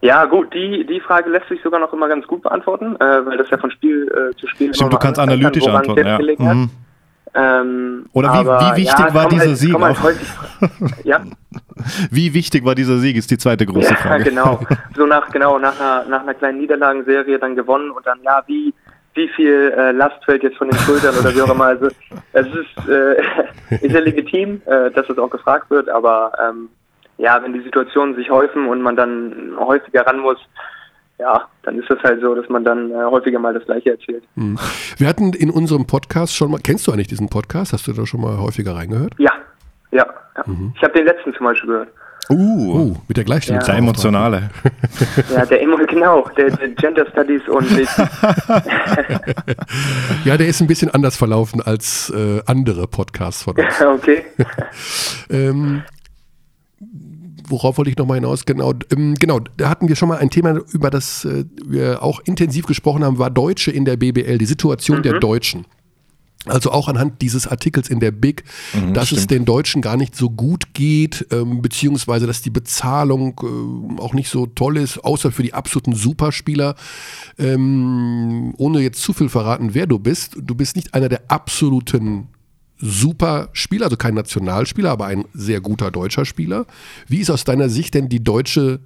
ja, 0.02 0.26
gut, 0.26 0.54
die, 0.54 0.86
die 0.86 1.00
Frage 1.00 1.30
lässt 1.30 1.48
sich 1.48 1.62
sogar 1.64 1.80
noch 1.80 1.94
immer 1.94 2.10
ganz 2.10 2.28
gut 2.28 2.42
beantworten, 2.44 2.96
äh, 2.98 3.26
weil 3.26 3.38
das 3.38 3.50
ja 3.50 3.58
von 3.58 3.72
Spiel 3.72 4.08
äh, 4.12 4.36
zu 4.36 4.48
Spiel 4.48 4.74
stimmt, 4.74 4.92
du 4.92 4.98
kannst 4.98 5.20
analytisch 5.20 5.64
kann, 5.64 5.76
antworten. 5.78 6.06
Ja. 6.06 6.54
Mhm. 6.54 6.70
Ähm, 7.36 8.06
Oder 8.14 8.34
wie- 8.34 8.38
aber, 8.38 8.60
wie 8.60 8.82
wichtig 8.82 9.06
ja, 9.08 9.14
war 9.14 9.28
dieser 9.30 9.48
halt, 9.48 9.58
Sieg 9.58 9.74
halt 9.80 10.18
ja, 11.04 11.22
Wie 12.12 12.34
wichtig 12.34 12.64
war 12.64 12.76
dieser 12.76 12.98
Sieg, 12.98 13.16
ist 13.16 13.32
die 13.32 13.38
zweite 13.38 13.66
große 13.66 13.90
ja, 13.90 13.96
Frage. 13.96 14.26
genau. 14.26 14.60
So 14.96 15.08
nach 15.08 15.30
genau 15.32 15.58
nach 15.58 15.80
einer 15.80 16.06
nach 16.10 16.22
einer 16.22 16.34
kleinen 16.36 16.60
Niederlagenserie 16.60 17.40
dann 17.40 17.56
gewonnen 17.56 17.90
und 17.90 18.06
dann 18.06 18.20
ja 18.24 18.44
wie 18.46 18.74
wie 19.16 19.28
viel 19.30 19.74
äh, 19.76 19.92
Last 19.92 20.24
fällt 20.26 20.44
jetzt 20.44 20.58
von 20.58 20.70
den 20.70 20.78
Schultern 20.80 21.16
oder 21.20 21.34
wie 21.34 21.42
auch 21.42 21.50
immer. 21.50 21.66
Also 21.66 21.88
es 22.34 22.48
ist 22.48 22.90
äh, 22.90 23.16
ist 23.82 23.94
ja 23.94 24.00
legitim, 24.00 24.62
äh, 24.66 24.92
dass 24.92 25.10
es 25.10 25.18
auch 25.18 25.30
gefragt 25.30 25.70
wird, 25.72 25.90
aber 25.90 26.34
ähm, 26.40 26.70
ja, 27.18 27.42
wenn 27.42 27.54
die 27.54 27.62
Situationen 27.62 28.16
sich 28.16 28.30
häufen 28.30 28.68
und 28.68 28.82
man 28.82 28.96
dann 28.96 29.54
häufiger 29.58 30.06
ran 30.06 30.20
muss, 30.20 30.38
ja, 31.20 31.48
dann 31.64 31.80
ist 31.80 31.90
das 31.90 32.00
halt 32.04 32.22
so, 32.22 32.36
dass 32.36 32.50
man 32.50 32.64
dann 32.64 32.92
äh, 32.92 32.96
häufiger 32.96 33.40
mal 33.40 33.54
das 33.54 33.64
Gleiche 33.66 33.92
erzählt. 33.92 34.24
Hm. 34.36 34.58
Wir 34.98 35.08
hatten 35.08 35.34
in 35.34 35.50
unserem 35.50 35.86
Podcast 35.86 36.36
schon 36.36 36.52
mal, 36.52 36.60
kennst 36.62 36.88
du 36.88 36.92
eigentlich 36.92 37.08
diesen 37.08 37.30
Podcast? 37.30 37.72
Hast 37.74 37.88
du 37.88 37.94
da 37.94 38.06
schon 38.06 38.22
mal 38.22 38.40
häufiger 38.40 38.76
reingehört? 38.76 39.14
Ja, 39.18 39.32
ja. 39.92 40.06
ja. 40.36 40.44
Ich 40.76 40.84
habe 40.84 40.94
den 40.94 41.06
letzten 41.06 41.34
zum 41.34 41.46
Beispiel 41.46 41.70
gehört. 41.70 41.90
Uh, 42.30 42.64
Oh, 42.74 42.96
mit 43.08 43.18
der 43.18 43.24
Gleichstellung. 43.24 43.64
der 43.66 43.76
emotionale. 43.76 44.50
Ja, 45.34 45.46
der 45.46 45.62
immer 45.62 45.78
genau, 45.86 46.28
der, 46.38 46.50
der 46.52 46.70
Gender 46.70 47.06
Studies 47.12 47.42
und 47.48 47.70
Ja, 50.26 50.38
der 50.38 50.48
ist 50.48 50.62
ein 50.62 50.68
bisschen 50.68 50.90
anders 50.92 51.18
verlaufen 51.18 51.62
als 51.62 52.10
äh, 52.16 52.42
andere 52.46 52.88
Podcasts 52.88 53.44
von 53.44 53.56
uns. 53.56 53.82
okay. 53.82 54.24
ähm, 55.30 55.84
worauf 57.54 57.78
wollte 57.78 57.92
ich 57.92 57.98
nochmal 57.98 58.18
hinaus? 58.18 58.46
Genau, 58.46 58.74
ähm, 58.92 59.16
genau, 59.16 59.40
da 59.58 59.70
hatten 59.70 59.88
wir 59.88 59.96
schon 59.96 60.10
mal 60.10 60.18
ein 60.18 60.30
Thema, 60.30 60.60
über 60.72 60.90
das 60.90 61.24
äh, 61.24 61.46
wir 61.66 62.04
auch 62.04 62.20
intensiv 62.26 62.66
gesprochen 62.66 63.04
haben, 63.04 63.20
war 63.20 63.30
Deutsche 63.30 63.72
in 63.72 63.86
der 63.86 63.96
BBL, 63.96 64.38
die 64.38 64.46
Situation 64.46 65.04
der 65.04 65.20
Deutschen. 65.20 65.66
Also 66.46 66.72
auch 66.72 66.90
anhand 66.90 67.22
dieses 67.22 67.48
Artikels 67.48 67.88
in 67.88 68.02
der 68.02 68.12
Big, 68.12 68.44
dass 68.94 69.14
es 69.14 69.28
den 69.28 69.46
Deutschen 69.46 69.82
gar 69.82 69.96
nicht 69.96 70.14
so 70.14 70.30
gut 70.30 70.74
geht, 70.74 71.26
ähm, 71.32 71.62
beziehungsweise 71.62 72.28
dass 72.28 72.42
die 72.42 72.50
Bezahlung 72.50 73.40
ähm, 73.44 73.98
auch 73.98 74.14
nicht 74.14 74.28
so 74.28 74.46
toll 74.48 74.76
ist, 74.76 74.98
außer 74.98 75.32
für 75.32 75.44
die 75.44 75.54
absoluten 75.54 75.96
Superspieler. 75.96 76.76
Ähm, 77.40 78.54
ohne 78.58 78.82
jetzt 78.82 79.02
zu 79.02 79.14
viel 79.14 79.30
verraten, 79.30 79.74
wer 79.74 79.88
du 79.88 80.00
bist. 80.00 80.36
Du 80.38 80.54
bist 80.54 80.76
nicht 80.76 80.94
einer 80.94 81.08
der 81.08 81.22
absoluten 81.30 82.28
Superspieler, 82.86 83.86
also 83.86 83.96
kein 83.96 84.14
Nationalspieler, 84.14 84.92
aber 84.92 85.06
ein 85.06 85.24
sehr 85.34 85.62
guter 85.62 85.90
deutscher 85.90 86.26
Spieler. 86.26 86.66
Wie 87.08 87.22
ist 87.22 87.32
aus 87.32 87.46
deiner 87.46 87.70
Sicht 87.70 87.94
denn 87.94 88.10
die 88.10 88.22
deutsche 88.22 88.82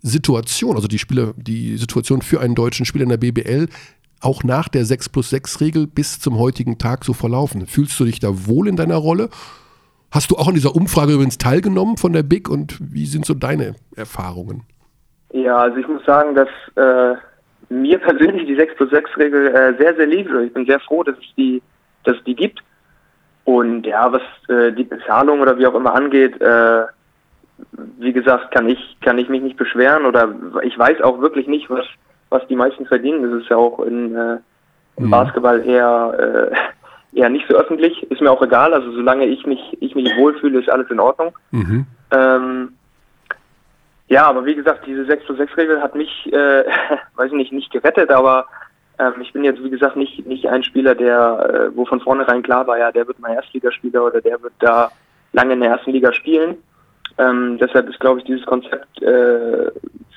Situation, 0.00 0.74
also 0.76 0.88
die 0.88 0.98
Spieler, 0.98 1.34
die 1.36 1.76
Situation 1.76 2.22
für 2.22 2.40
einen 2.40 2.54
deutschen 2.54 2.86
Spieler 2.86 3.02
in 3.02 3.10
der 3.10 3.18
BBL 3.18 3.68
auch 4.22 4.42
nach 4.42 4.68
der 4.68 4.86
6 4.86 5.10
plus 5.10 5.28
6 5.28 5.60
Regel 5.60 5.86
bis 5.86 6.18
zum 6.18 6.38
heutigen 6.38 6.78
Tag 6.78 7.04
so 7.04 7.12
verlaufen? 7.12 7.66
Fühlst 7.66 8.00
du 8.00 8.06
dich 8.06 8.20
da 8.20 8.46
wohl 8.46 8.68
in 8.68 8.76
deiner 8.76 8.96
Rolle? 8.96 9.28
Hast 10.10 10.30
du 10.30 10.36
auch 10.36 10.48
an 10.48 10.54
dieser 10.54 10.74
Umfrage 10.74 11.12
übrigens 11.12 11.36
teilgenommen 11.36 11.98
von 11.98 12.14
der 12.14 12.22
Big 12.22 12.48
und 12.48 12.78
wie 12.80 13.04
sind 13.04 13.26
so 13.26 13.34
deine 13.34 13.74
Erfahrungen? 13.96 14.62
Ja, 15.34 15.58
also 15.58 15.76
ich 15.76 15.88
muss 15.88 16.04
sagen, 16.06 16.34
dass 16.34 16.48
äh, 16.76 17.16
mir 17.68 17.98
persönlich 17.98 18.46
die 18.46 18.56
6 18.56 18.76
plus 18.76 18.90
6 18.90 19.10
Regel 19.18 19.48
äh, 19.48 19.76
sehr, 19.78 19.94
sehr 19.94 20.06
lieb 20.06 20.26
ist. 20.30 20.46
Ich 20.46 20.54
bin 20.54 20.64
sehr 20.64 20.80
froh, 20.80 21.02
dass 21.02 21.18
es 21.18 21.34
die, 21.36 21.60
dass 22.04 22.16
es 22.16 22.24
die 22.24 22.34
gibt. 22.34 22.62
Und 23.44 23.86
ja, 23.86 24.12
was 24.12 24.22
äh, 24.48 24.72
die 24.72 24.84
Bezahlung 24.84 25.40
oder 25.40 25.58
wie 25.58 25.66
auch 25.66 25.74
immer 25.74 25.94
angeht, 25.94 26.40
äh, 26.40 26.84
wie 27.98 28.12
gesagt, 28.12 28.52
kann 28.52 28.68
ich, 28.68 28.96
kann 29.00 29.18
ich 29.18 29.28
mich 29.28 29.42
nicht 29.42 29.56
beschweren 29.56 30.04
oder 30.04 30.34
ich 30.62 30.78
weiß 30.78 31.00
auch 31.02 31.20
wirklich 31.20 31.46
nicht, 31.46 31.68
was, 31.70 31.84
was 32.30 32.46
die 32.48 32.56
meisten 32.56 32.86
verdienen. 32.86 33.22
Das 33.22 33.42
ist 33.42 33.48
ja 33.48 33.56
auch 33.56 33.80
in, 33.80 34.14
äh, 34.14 34.38
im 34.96 35.10
Basketball 35.10 35.66
eher, 35.66 36.50
äh, 37.12 37.18
eher 37.18 37.28
nicht 37.28 37.46
so 37.48 37.56
öffentlich. 37.56 38.02
Ist 38.10 38.20
mir 38.20 38.30
auch 38.30 38.42
egal. 38.42 38.74
Also 38.74 38.92
solange 38.92 39.26
ich 39.26 39.46
mich, 39.46 39.60
ich 39.80 39.94
mich 39.94 40.10
wohlfühle, 40.16 40.60
ist 40.60 40.70
alles 40.70 40.90
in 40.90 41.00
Ordnung. 41.00 41.36
Mhm. 41.50 41.86
Ähm, 42.12 42.72
ja, 44.08 44.26
aber 44.26 44.44
wie 44.44 44.54
gesagt, 44.54 44.86
diese 44.86 45.04
6 45.04 45.24
plus 45.24 45.38
6 45.38 45.56
Regel 45.56 45.82
hat 45.82 45.94
mich, 45.94 46.30
äh, 46.32 46.64
weiß 47.16 47.28
ich 47.28 47.36
nicht, 47.36 47.52
nicht 47.52 47.72
gerettet, 47.72 48.10
aber 48.10 48.46
ähm, 49.02 49.20
ich 49.20 49.32
bin 49.32 49.44
jetzt, 49.44 49.62
wie 49.62 49.70
gesagt, 49.70 49.96
nicht, 49.96 50.26
nicht 50.26 50.46
ein 50.48 50.62
Spieler, 50.62 50.94
der, 50.94 51.70
äh, 51.72 51.76
wo 51.76 51.84
von 51.84 52.00
vornherein 52.00 52.42
klar 52.42 52.66
war, 52.66 52.78
ja, 52.78 52.92
der 52.92 53.06
wird 53.06 53.18
mal 53.18 53.34
Erstligaspieler 53.34 54.04
oder 54.04 54.20
der 54.20 54.42
wird 54.42 54.54
da 54.58 54.90
lange 55.32 55.54
in 55.54 55.60
der 55.60 55.70
ersten 55.70 55.92
Liga 55.92 56.12
spielen. 56.12 56.56
Ähm, 57.18 57.58
deshalb 57.58 57.88
ist, 57.88 58.00
glaube 58.00 58.20
ich, 58.20 58.24
dieses 58.24 58.46
Konzept 58.46 59.02
äh, 59.02 59.70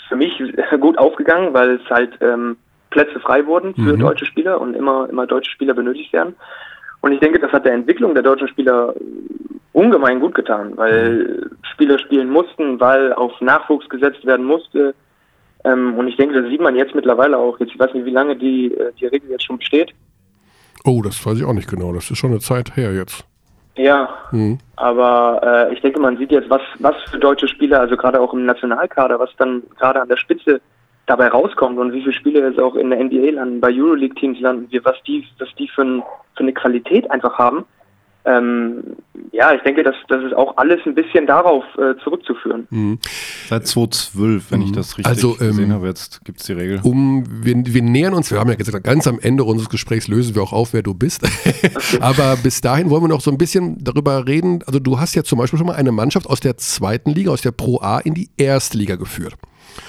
für 0.07 0.15
mich 0.15 0.41
gut 0.79 0.97
aufgegangen, 0.97 1.53
weil 1.53 1.75
es 1.75 1.89
halt 1.89 2.11
ähm, 2.21 2.57
Plätze 2.89 3.19
frei 3.19 3.45
wurden 3.45 3.75
für 3.75 3.93
Mhm. 3.93 3.99
deutsche 3.99 4.25
Spieler 4.25 4.61
und 4.61 4.73
immer, 4.73 5.09
immer 5.09 5.27
deutsche 5.27 5.51
Spieler 5.51 5.73
benötigt 5.73 6.13
werden. 6.13 6.35
Und 7.01 7.11
ich 7.11 7.19
denke, 7.19 7.39
das 7.39 7.51
hat 7.51 7.65
der 7.65 7.73
Entwicklung 7.73 8.13
der 8.13 8.23
deutschen 8.23 8.47
Spieler 8.47 8.95
ungemein 9.73 10.19
gut 10.21 10.33
getan, 10.33 10.71
weil 10.77 11.51
Spieler 11.73 11.99
spielen 11.99 12.29
mussten, 12.29 12.79
weil 12.79 13.13
auf 13.13 13.39
Nachwuchs 13.41 13.89
gesetzt 13.89 14.25
werden 14.25 14.45
musste. 14.45 14.95
Ähm, 15.65 15.95
und 15.97 16.07
ich 16.07 16.15
denke, 16.15 16.39
das 16.41 16.49
sieht 16.49 16.61
man 16.61 16.75
jetzt 16.75 16.95
mittlerweile 16.95 17.37
auch. 17.37 17.59
Jetzt, 17.59 17.73
ich 17.73 17.79
weiß 17.79 17.93
nicht, 17.93 18.05
wie 18.05 18.11
lange 18.11 18.35
die, 18.35 18.73
äh, 18.73 18.91
die 18.99 19.07
Regel 19.07 19.29
jetzt 19.31 19.43
schon 19.45 19.57
besteht. 19.57 19.91
Oh, 20.85 21.01
das 21.01 21.25
weiß 21.25 21.39
ich 21.39 21.43
auch 21.45 21.53
nicht 21.53 21.69
genau. 21.69 21.91
Das 21.91 22.09
ist 22.11 22.17
schon 22.17 22.31
eine 22.31 22.39
Zeit 22.39 22.77
her 22.77 22.93
jetzt. 22.93 23.25
Ja, 23.77 24.07
Mhm. 24.31 24.59
aber 24.77 25.41
äh, 25.69 25.73
ich 25.73 25.81
denke, 25.81 25.99
man 25.99 26.17
sieht 26.17 26.31
jetzt, 26.31 26.49
was, 26.49 26.61
was 26.79 26.95
für 27.11 27.17
deutsche 27.19 27.47
Spieler, 27.49 27.81
also 27.81 27.97
gerade 27.97 28.21
auch 28.21 28.33
im 28.33 28.45
Nationalkader, 28.45 29.19
was 29.19 29.29
dann 29.37 29.63
gerade 29.77 30.01
an 30.01 30.07
der 30.07 30.15
Spitze 30.15 30.61
dabei 31.07 31.27
rauskommt 31.27 31.77
und 31.77 31.91
wie 31.91 31.99
viele 32.01 32.13
Spieler 32.13 32.47
jetzt 32.47 32.59
auch 32.59 32.75
in 32.75 32.89
der 32.89 33.03
NBA 33.03 33.31
landen, 33.31 33.59
bei 33.59 33.69
Euroleague-Teams 33.71 34.39
landen, 34.39 34.67
wie, 34.71 34.83
was 34.85 34.95
die, 35.05 35.25
was 35.39 35.49
die 35.59 35.67
für, 35.67 35.81
ein, 35.81 36.03
für 36.35 36.43
eine 36.43 36.53
Qualität 36.53 37.09
einfach 37.11 37.37
haben. 37.37 37.65
Ähm, 38.25 38.95
ja, 39.31 39.53
ich 39.53 39.61
denke, 39.61 39.83
das, 39.83 39.95
das 40.07 40.23
ist 40.23 40.33
auch 40.33 40.57
alles 40.57 40.79
ein 40.85 40.95
bisschen 40.95 41.27
darauf 41.27 41.63
äh, 41.77 41.93
zurückzuführen. 42.03 42.67
Mhm. 42.69 42.99
Seit 43.47 43.67
2012, 43.67 44.51
wenn 44.51 44.61
ich 44.61 44.71
das 44.71 44.97
richtig 44.97 45.05
Also, 45.05 45.37
ähm, 45.39 45.47
gesehen 45.47 45.73
habe, 45.73 45.87
jetzt 45.87 46.25
gibt 46.25 46.39
es 46.39 46.47
die 46.47 46.53
Regel. 46.53 46.79
Um, 46.83 47.23
wir, 47.43 47.55
wir 47.55 47.81
nähern 47.81 48.13
uns, 48.13 48.31
wir 48.31 48.39
haben 48.39 48.49
ja 48.49 48.55
gesagt, 48.55 48.83
ganz 48.83 49.07
am 49.07 49.19
Ende 49.19 49.43
unseres 49.43 49.69
Gesprächs 49.69 50.07
lösen 50.07 50.35
wir 50.35 50.41
auch 50.41 50.53
auf, 50.53 50.73
wer 50.73 50.81
du 50.81 50.93
bist. 50.93 51.21
Aber 51.99 52.37
bis 52.37 52.61
dahin 52.61 52.89
wollen 52.89 53.03
wir 53.03 53.09
noch 53.09 53.21
so 53.21 53.29
ein 53.29 53.37
bisschen 53.37 53.83
darüber 53.83 54.25
reden. 54.25 54.63
Also 54.65 54.79
du 54.79 54.99
hast 54.99 55.15
ja 55.15 55.23
zum 55.23 55.37
Beispiel 55.37 55.57
schon 55.57 55.67
mal 55.67 55.75
eine 55.75 55.91
Mannschaft 55.91 56.27
aus 56.27 56.39
der 56.39 56.57
zweiten 56.57 57.11
Liga, 57.11 57.31
aus 57.31 57.41
der 57.41 57.51
Pro 57.51 57.79
A 57.81 57.99
in 57.99 58.13
die 58.13 58.29
erste 58.37 58.77
Liga 58.77 58.95
geführt. 58.95 59.35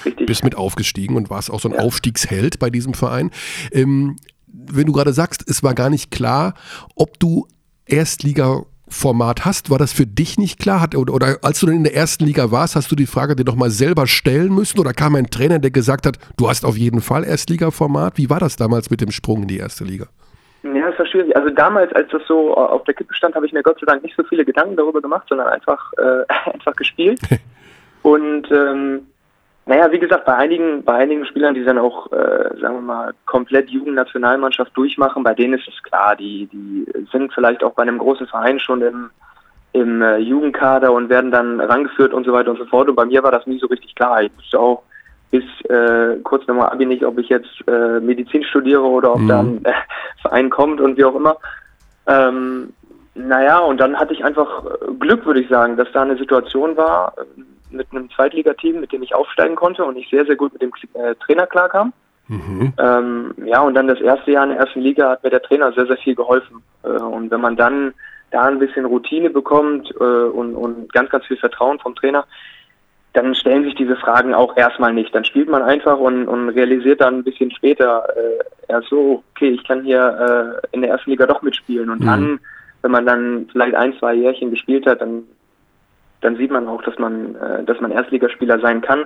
Richtig. 0.05 0.27
Bist 0.27 0.43
mit 0.43 0.55
aufgestiegen 0.55 1.15
und 1.15 1.29
warst 1.29 1.49
auch 1.49 1.59
so 1.59 1.69
ein 1.69 1.79
Aufstiegsheld 1.79 2.59
bei 2.59 2.69
diesem 2.69 2.93
Verein. 2.93 3.31
Ähm, 3.71 4.17
wenn 4.47 4.85
du 4.85 4.91
gerade 4.91 5.13
sagst, 5.13 5.49
es 5.49 5.63
war 5.63 5.73
gar 5.73 5.89
nicht 5.89 6.11
klar, 6.11 6.53
ob 6.95 7.19
du 7.19 7.47
Erstliga-Format 7.87 9.45
hast, 9.45 9.69
war 9.69 9.77
das 9.77 9.93
für 9.93 10.05
dich 10.05 10.37
nicht 10.37 10.59
klar? 10.59 10.81
Hat, 10.81 10.95
oder, 10.95 11.13
oder 11.13 11.37
als 11.41 11.59
du 11.59 11.65
dann 11.67 11.75
in 11.75 11.83
der 11.83 11.95
ersten 11.95 12.25
Liga 12.25 12.51
warst, 12.51 12.75
hast 12.75 12.91
du 12.91 12.95
die 12.95 13.05
Frage 13.05 13.35
dir 13.35 13.45
doch 13.45 13.55
mal 13.55 13.69
selber 13.69 14.07
stellen 14.07 14.53
müssen? 14.53 14.79
Oder 14.79 14.93
kam 14.93 15.15
ein 15.15 15.27
Trainer, 15.27 15.59
der 15.59 15.71
gesagt 15.71 16.05
hat, 16.05 16.17
du 16.37 16.49
hast 16.49 16.65
auf 16.65 16.77
jeden 16.77 17.01
Fall 17.01 17.23
Erstliga-Format? 17.23 18.17
Wie 18.17 18.29
war 18.29 18.39
das 18.39 18.55
damals 18.55 18.89
mit 18.89 19.01
dem 19.01 19.11
Sprung 19.11 19.43
in 19.43 19.47
die 19.47 19.57
erste 19.57 19.83
Liga? 19.83 20.07
Ja, 20.63 20.89
das 20.89 20.99
war 20.99 21.05
schwierig. 21.05 21.35
Also 21.35 21.49
damals, 21.49 21.93
als 21.93 22.09
das 22.11 22.21
so 22.27 22.55
auf 22.55 22.83
der 22.85 22.93
Kippe 22.93 23.13
stand, 23.13 23.35
habe 23.35 23.45
ich 23.45 23.53
mir 23.53 23.63
Gott 23.63 23.79
sei 23.79 23.85
Dank 23.85 24.03
nicht 24.03 24.15
so 24.15 24.23
viele 24.23 24.43
Gedanken 24.43 24.75
darüber 24.75 25.01
gemacht, 25.01 25.27
sondern 25.29 25.47
einfach, 25.47 25.93
äh, 25.97 26.51
einfach 26.53 26.75
gespielt. 26.75 27.19
Und 28.01 28.49
ähm, 28.51 29.01
naja, 29.67 29.91
wie 29.91 29.99
gesagt, 29.99 30.25
bei 30.25 30.33
einigen, 30.33 30.83
bei 30.83 30.93
einigen 30.93 31.25
Spielern, 31.25 31.53
die 31.53 31.63
dann 31.63 31.77
auch, 31.77 32.09
äh, 32.13 32.57
sagen 32.61 32.75
wir 32.75 32.81
mal, 32.81 33.13
komplett 33.25 33.69
Jugendnationalmannschaft 33.69 34.75
durchmachen, 34.75 35.23
bei 35.23 35.33
denen 35.33 35.55
ist 35.55 35.67
es 35.67 35.83
klar, 35.83 36.15
die, 36.15 36.47
die 36.53 36.85
sind 37.11 37.33
vielleicht 37.33 37.63
auch 37.63 37.73
bei 37.73 37.83
einem 37.83 37.97
großen 37.97 38.27
Verein 38.27 38.59
schon 38.59 38.81
im, 38.81 39.09
im 39.73 40.01
äh, 40.01 40.17
Jugendkader 40.19 40.93
und 40.93 41.09
werden 41.09 41.31
dann 41.31 41.59
rangeführt 41.59 42.13
und 42.13 42.25
so 42.25 42.31
weiter 42.31 42.51
und 42.51 42.59
so 42.59 42.65
fort. 42.65 42.87
Und 42.87 42.95
bei 42.95 43.05
mir 43.05 43.21
war 43.23 43.31
das 43.31 43.45
nie 43.45 43.59
so 43.59 43.67
richtig 43.67 43.93
klar. 43.93 44.23
Ich 44.23 44.31
wusste 44.37 44.57
auch 44.57 44.83
bis 45.31 45.43
äh, 45.69 46.15
kurz 46.23 46.47
nach 46.47 46.55
meinem 46.55 46.69
Abi 46.69 46.85
nicht, 46.85 47.03
ob 47.03 47.19
ich 47.19 47.27
jetzt 47.27 47.49
äh, 47.67 47.99
Medizin 47.99 48.45
studiere 48.45 48.83
oder 48.83 49.15
ob 49.15 49.19
Mhm. 49.19 49.27
da 49.27 49.39
ein 49.41 49.65
äh, 49.65 49.73
Verein 50.21 50.49
kommt 50.49 50.79
und 50.79 50.97
wie 50.97 51.03
auch 51.03 51.15
immer. 51.15 51.35
Ähm, 52.07 52.71
naja, 53.15 53.59
und 53.59 53.81
dann 53.81 53.99
hatte 53.99 54.13
ich 54.13 54.23
einfach 54.23 54.63
Glück, 54.99 55.25
würde 55.25 55.41
ich 55.41 55.49
sagen, 55.49 55.75
dass 55.75 55.91
da 55.91 56.03
eine 56.03 56.17
Situation 56.17 56.77
war 56.77 57.13
mit 57.69 57.87
einem 57.91 58.09
Zweitligateam, 58.11 58.79
mit 58.79 58.91
dem 58.91 59.03
ich 59.03 59.15
aufsteigen 59.15 59.55
konnte 59.55 59.83
und 59.83 59.97
ich 59.97 60.09
sehr, 60.09 60.25
sehr 60.25 60.35
gut 60.35 60.53
mit 60.53 60.61
dem 60.61 60.71
äh, 60.93 61.15
Trainer 61.15 61.47
klarkam. 61.47 61.93
Mhm. 62.27 62.73
Ähm, 62.77 63.33
ja, 63.45 63.61
und 63.61 63.73
dann 63.73 63.87
das 63.87 64.01
erste 64.01 64.31
Jahr 64.31 64.43
in 64.43 64.49
der 64.51 64.59
ersten 64.59 64.81
Liga 64.81 65.11
hat 65.11 65.23
mir 65.23 65.29
der 65.29 65.41
Trainer 65.41 65.71
sehr, 65.71 65.87
sehr 65.87 65.97
viel 65.97 66.15
geholfen. 66.15 66.61
Äh, 66.83 66.89
und 66.89 67.31
wenn 67.31 67.41
man 67.41 67.55
dann 67.55 67.93
da 68.31 68.43
ein 68.43 68.59
bisschen 68.59 68.85
Routine 68.85 69.29
bekommt 69.29 69.89
äh, 69.99 70.03
und, 70.03 70.55
und 70.55 70.91
ganz, 70.91 71.09
ganz 71.09 71.25
viel 71.25 71.37
Vertrauen 71.37 71.79
vom 71.79 71.95
Trainer, 71.95 72.25
dann 73.13 73.33
stellen 73.33 73.63
sich 73.63 73.75
diese 73.75 73.95
Fragen 73.95 74.33
auch 74.33 74.55
erstmal 74.57 74.93
nicht. 74.93 75.15
Dann 75.15 75.23
spielt 75.23 75.49
man 75.49 75.63
einfach 75.63 75.97
und, 75.97 76.27
und 76.27 76.49
realisiert 76.49 77.01
dann 77.01 77.19
ein 77.19 77.23
bisschen 77.23 77.49
später 77.51 78.05
äh, 78.15 78.43
erst 78.71 78.89
so, 78.89 79.23
okay, 79.33 79.49
ich 79.49 79.63
kann 79.65 79.83
hier 79.83 80.61
äh, 80.61 80.67
in 80.75 80.81
der 80.81 80.91
ersten 80.91 81.09
Liga 81.09 81.25
doch 81.25 81.41
mitspielen. 81.41 81.89
Und 81.89 82.01
Mhm. 82.01 82.05
dann, 82.05 82.39
wenn 82.81 82.91
man 82.91 83.05
dann 83.05 83.49
vielleicht 83.51 83.75
ein, 83.75 83.97
zwei 83.97 84.13
Jährchen 84.13 84.51
gespielt 84.51 84.85
hat, 84.85 85.01
dann, 85.01 85.23
dann 86.21 86.35
sieht 86.37 86.51
man 86.51 86.67
auch, 86.67 86.81
dass 86.83 86.97
man, 86.97 87.35
äh, 87.35 87.63
dass 87.63 87.79
man 87.79 87.91
Erstligaspieler 87.91 88.59
sein 88.59 88.81
kann. 88.81 89.05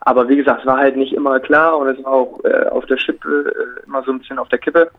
Aber 0.00 0.28
wie 0.28 0.36
gesagt, 0.36 0.60
es 0.60 0.66
war 0.66 0.78
halt 0.78 0.96
nicht 0.96 1.12
immer 1.12 1.38
klar 1.38 1.78
und 1.78 1.88
es 1.88 2.04
war 2.04 2.12
auch 2.12 2.40
äh, 2.44 2.66
auf 2.68 2.84
der 2.86 2.98
Schippe, 2.98 3.52
äh, 3.54 3.86
immer 3.86 4.02
so 4.02 4.12
ein 4.12 4.18
bisschen 4.18 4.38
auf 4.38 4.48
der 4.48 4.58
Kippe. 4.58 4.90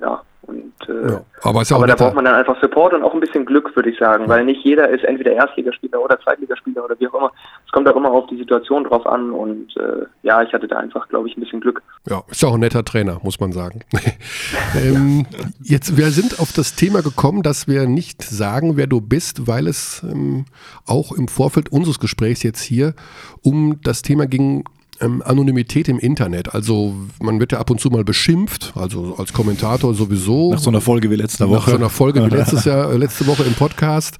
Ja, 0.00 0.22
und 0.42 0.72
äh, 0.88 1.12
Ja, 1.12 1.24
aber 1.42 1.62
ja 1.62 1.76
aber 1.76 1.86
da 1.86 1.94
braucht 1.94 2.14
man 2.14 2.24
dann 2.24 2.34
einfach 2.34 2.60
Support 2.60 2.94
und 2.94 3.02
auch 3.02 3.14
ein 3.14 3.20
bisschen 3.20 3.44
Glück, 3.44 3.74
würde 3.76 3.90
ich 3.90 3.98
sagen, 3.98 4.28
weil 4.28 4.44
nicht 4.44 4.64
jeder 4.64 4.88
ist 4.88 5.04
entweder 5.04 5.32
Erstligaspieler 5.32 6.02
oder 6.02 6.18
Zweitligaspieler 6.20 6.84
oder 6.84 6.98
wie 6.98 7.08
auch 7.08 7.14
immer. 7.14 7.32
Es 7.66 7.72
kommt 7.72 7.88
auch 7.88 7.96
immer 7.96 8.10
auf 8.10 8.26
die 8.28 8.38
Situation 8.38 8.84
drauf 8.84 9.06
an 9.06 9.30
und 9.30 9.76
äh, 9.76 10.06
ja, 10.22 10.42
ich 10.42 10.52
hatte 10.52 10.66
da 10.66 10.78
einfach, 10.78 11.08
glaube 11.08 11.28
ich, 11.28 11.36
ein 11.36 11.40
bisschen 11.40 11.60
Glück. 11.60 11.82
Ja, 12.08 12.22
ist 12.28 12.42
ja 12.42 12.48
auch 12.48 12.54
ein 12.54 12.60
netter 12.60 12.84
Trainer, 12.84 13.20
muss 13.22 13.38
man 13.38 13.52
sagen. 13.52 13.80
ähm, 14.74 15.26
jetzt, 15.62 15.96
wir 15.96 16.06
sind 16.06 16.40
auf 16.40 16.52
das 16.52 16.74
Thema 16.74 17.02
gekommen, 17.02 17.42
dass 17.42 17.68
wir 17.68 17.86
nicht 17.86 18.22
sagen, 18.22 18.76
wer 18.76 18.86
du 18.86 19.00
bist, 19.00 19.46
weil 19.46 19.66
es 19.66 20.02
ähm, 20.02 20.46
auch 20.86 21.12
im 21.12 21.28
Vorfeld 21.28 21.70
unseres 21.70 22.00
Gesprächs 22.00 22.42
jetzt 22.42 22.62
hier 22.62 22.94
um 23.42 23.80
das 23.82 24.02
Thema 24.02 24.26
ging, 24.26 24.64
ähm, 25.00 25.22
Anonymität 25.24 25.88
im 25.88 25.98
Internet. 25.98 26.54
Also 26.54 26.94
man 27.20 27.40
wird 27.40 27.52
ja 27.52 27.58
ab 27.58 27.70
und 27.70 27.80
zu 27.80 27.90
mal 27.90 28.04
beschimpft, 28.04 28.72
also 28.74 29.16
als 29.16 29.32
Kommentator 29.32 29.94
sowieso. 29.94 30.52
Nach 30.52 30.58
so 30.58 30.70
einer 30.70 30.80
Folge 30.80 31.10
wie 31.10 31.16
letzte 31.16 31.44
Nach 31.44 31.50
Woche. 31.50 31.70
so 31.70 31.76
einer 31.76 31.90
Folge 31.90 32.24
wie 32.24 32.34
letztes 32.34 32.64
Jahr, 32.64 32.92
äh, 32.92 32.96
letzte 32.96 33.26
Woche 33.26 33.44
im 33.44 33.54
Podcast, 33.54 34.18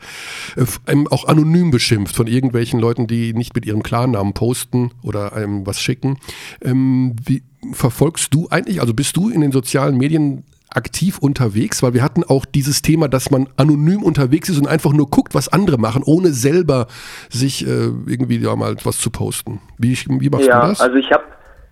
äh, 0.56 0.64
ähm, 0.86 1.06
auch 1.08 1.26
anonym 1.26 1.70
beschimpft 1.70 2.16
von 2.16 2.26
irgendwelchen 2.26 2.80
Leuten, 2.80 3.06
die 3.06 3.32
nicht 3.32 3.54
mit 3.54 3.66
ihrem 3.66 3.82
Klarnamen 3.82 4.32
posten 4.32 4.90
oder 5.02 5.32
einem 5.32 5.66
was 5.66 5.80
schicken. 5.80 6.18
Ähm, 6.62 7.16
wie 7.24 7.42
verfolgst 7.72 8.32
du 8.34 8.48
eigentlich, 8.48 8.80
also 8.80 8.94
bist 8.94 9.16
du 9.16 9.28
in 9.28 9.40
den 9.40 9.52
sozialen 9.52 9.96
Medien 9.96 10.44
aktiv 10.74 11.18
unterwegs? 11.18 11.82
Weil 11.82 11.94
wir 11.94 12.02
hatten 12.02 12.24
auch 12.24 12.44
dieses 12.44 12.82
Thema, 12.82 13.08
dass 13.08 13.30
man 13.30 13.48
anonym 13.56 14.02
unterwegs 14.02 14.48
ist 14.48 14.58
und 14.58 14.66
einfach 14.68 14.92
nur 14.92 15.08
guckt, 15.10 15.34
was 15.34 15.48
andere 15.52 15.78
machen, 15.78 16.02
ohne 16.04 16.28
selber 16.32 16.86
sich 17.28 17.66
äh, 17.66 17.70
irgendwie 18.06 18.38
da 18.40 18.54
mal 18.56 18.76
was 18.84 18.98
zu 18.98 19.10
posten. 19.10 19.60
Wie, 19.78 19.96
wie 20.08 20.30
machst 20.30 20.46
ja, 20.46 20.60
du 20.62 20.68
das? 20.68 20.80
also 20.80 20.96
ich 20.96 21.10
habe, 21.12 21.24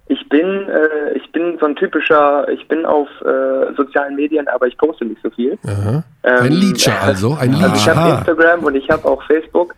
ich 0.08 0.28
bin, 0.28 0.46
äh, 0.46 1.16
ich 1.16 1.30
bin 1.32 1.56
so 1.60 1.66
ein 1.66 1.76
typischer, 1.76 2.48
ich 2.48 2.66
bin 2.68 2.86
auf 2.86 3.08
äh, 3.22 3.74
sozialen 3.76 4.16
Medien, 4.16 4.48
aber 4.48 4.66
ich 4.66 4.76
poste 4.78 5.04
nicht 5.04 5.20
so 5.22 5.30
viel. 5.30 5.58
Aha. 5.66 6.02
Ein 6.22 6.46
Ähm, 6.46 6.52
Leecher 6.52 6.94
also, 7.02 7.34
ein 7.34 7.54
Also 7.54 7.66
ich 7.66 7.72
Leecher. 7.86 7.96
habe. 7.96 8.18
Instagram 8.18 8.64
und 8.64 8.74
ich 8.74 8.88
habe 8.90 9.04
auch 9.06 9.22
Facebook, 9.24 9.74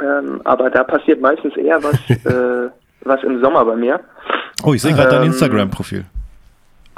ähm, 0.00 0.40
aber 0.44 0.70
da 0.70 0.84
passiert 0.84 1.20
meistens 1.20 1.56
eher 1.56 1.82
was, 1.82 1.94
äh, 2.10 2.70
was 3.04 3.22
im 3.24 3.40
Sommer 3.42 3.64
bei 3.64 3.76
mir. 3.76 4.00
Oh, 4.64 4.72
ich 4.74 4.82
sehe 4.82 4.92
gerade 4.94 5.10
dein 5.10 5.22
Ähm, 5.22 5.28
Instagram-Profil. 5.28 6.04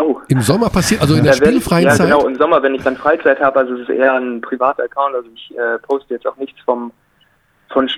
Oh, 0.02 0.20
Im 0.28 0.40
Sommer 0.40 0.70
passiert, 0.70 1.00
also 1.02 1.14
in 1.14 1.24
der 1.24 1.32
ich- 1.34 1.38
spielfreien 1.38 1.84
ja, 1.86 1.90
Zeit. 1.94 2.06
genau, 2.06 2.26
im 2.26 2.36
Sommer, 2.36 2.62
wenn 2.62 2.74
ich 2.74 2.82
dann 2.82 2.96
Freizeit 2.96 3.40
habe, 3.40 3.58
also 3.60 3.74
es 3.74 3.80
ist 3.82 3.90
eher 3.90 4.14
ein 4.14 4.40
privater 4.40 4.84
Account, 4.84 5.14
also 5.14 5.28
ich 5.34 5.54
äh, 5.56 5.78
poste 5.80 6.14
jetzt 6.14 6.26
auch 6.26 6.36
nichts 6.36 6.58
vom, 6.64 6.90
von, 7.72 7.88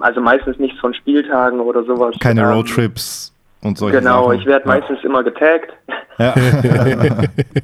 also 0.00 0.20
meistens 0.20 0.58
nichts 0.58 0.78
von 0.80 0.94
Spieltagen 0.94 1.60
oder 1.60 1.84
sowas. 1.84 2.14
Keine 2.20 2.42
Ähm, 2.42 2.48
Roadtrips 2.48 3.32
und 3.62 3.76
solche 3.78 3.98
Genau, 3.98 4.28
Sachen. 4.28 4.38
ich 4.40 4.46
werde 4.46 4.66
ja. 4.68 4.74
meistens 4.80 5.04
immer 5.04 5.22
getaggt. 5.22 5.72
Ja. 6.18 6.34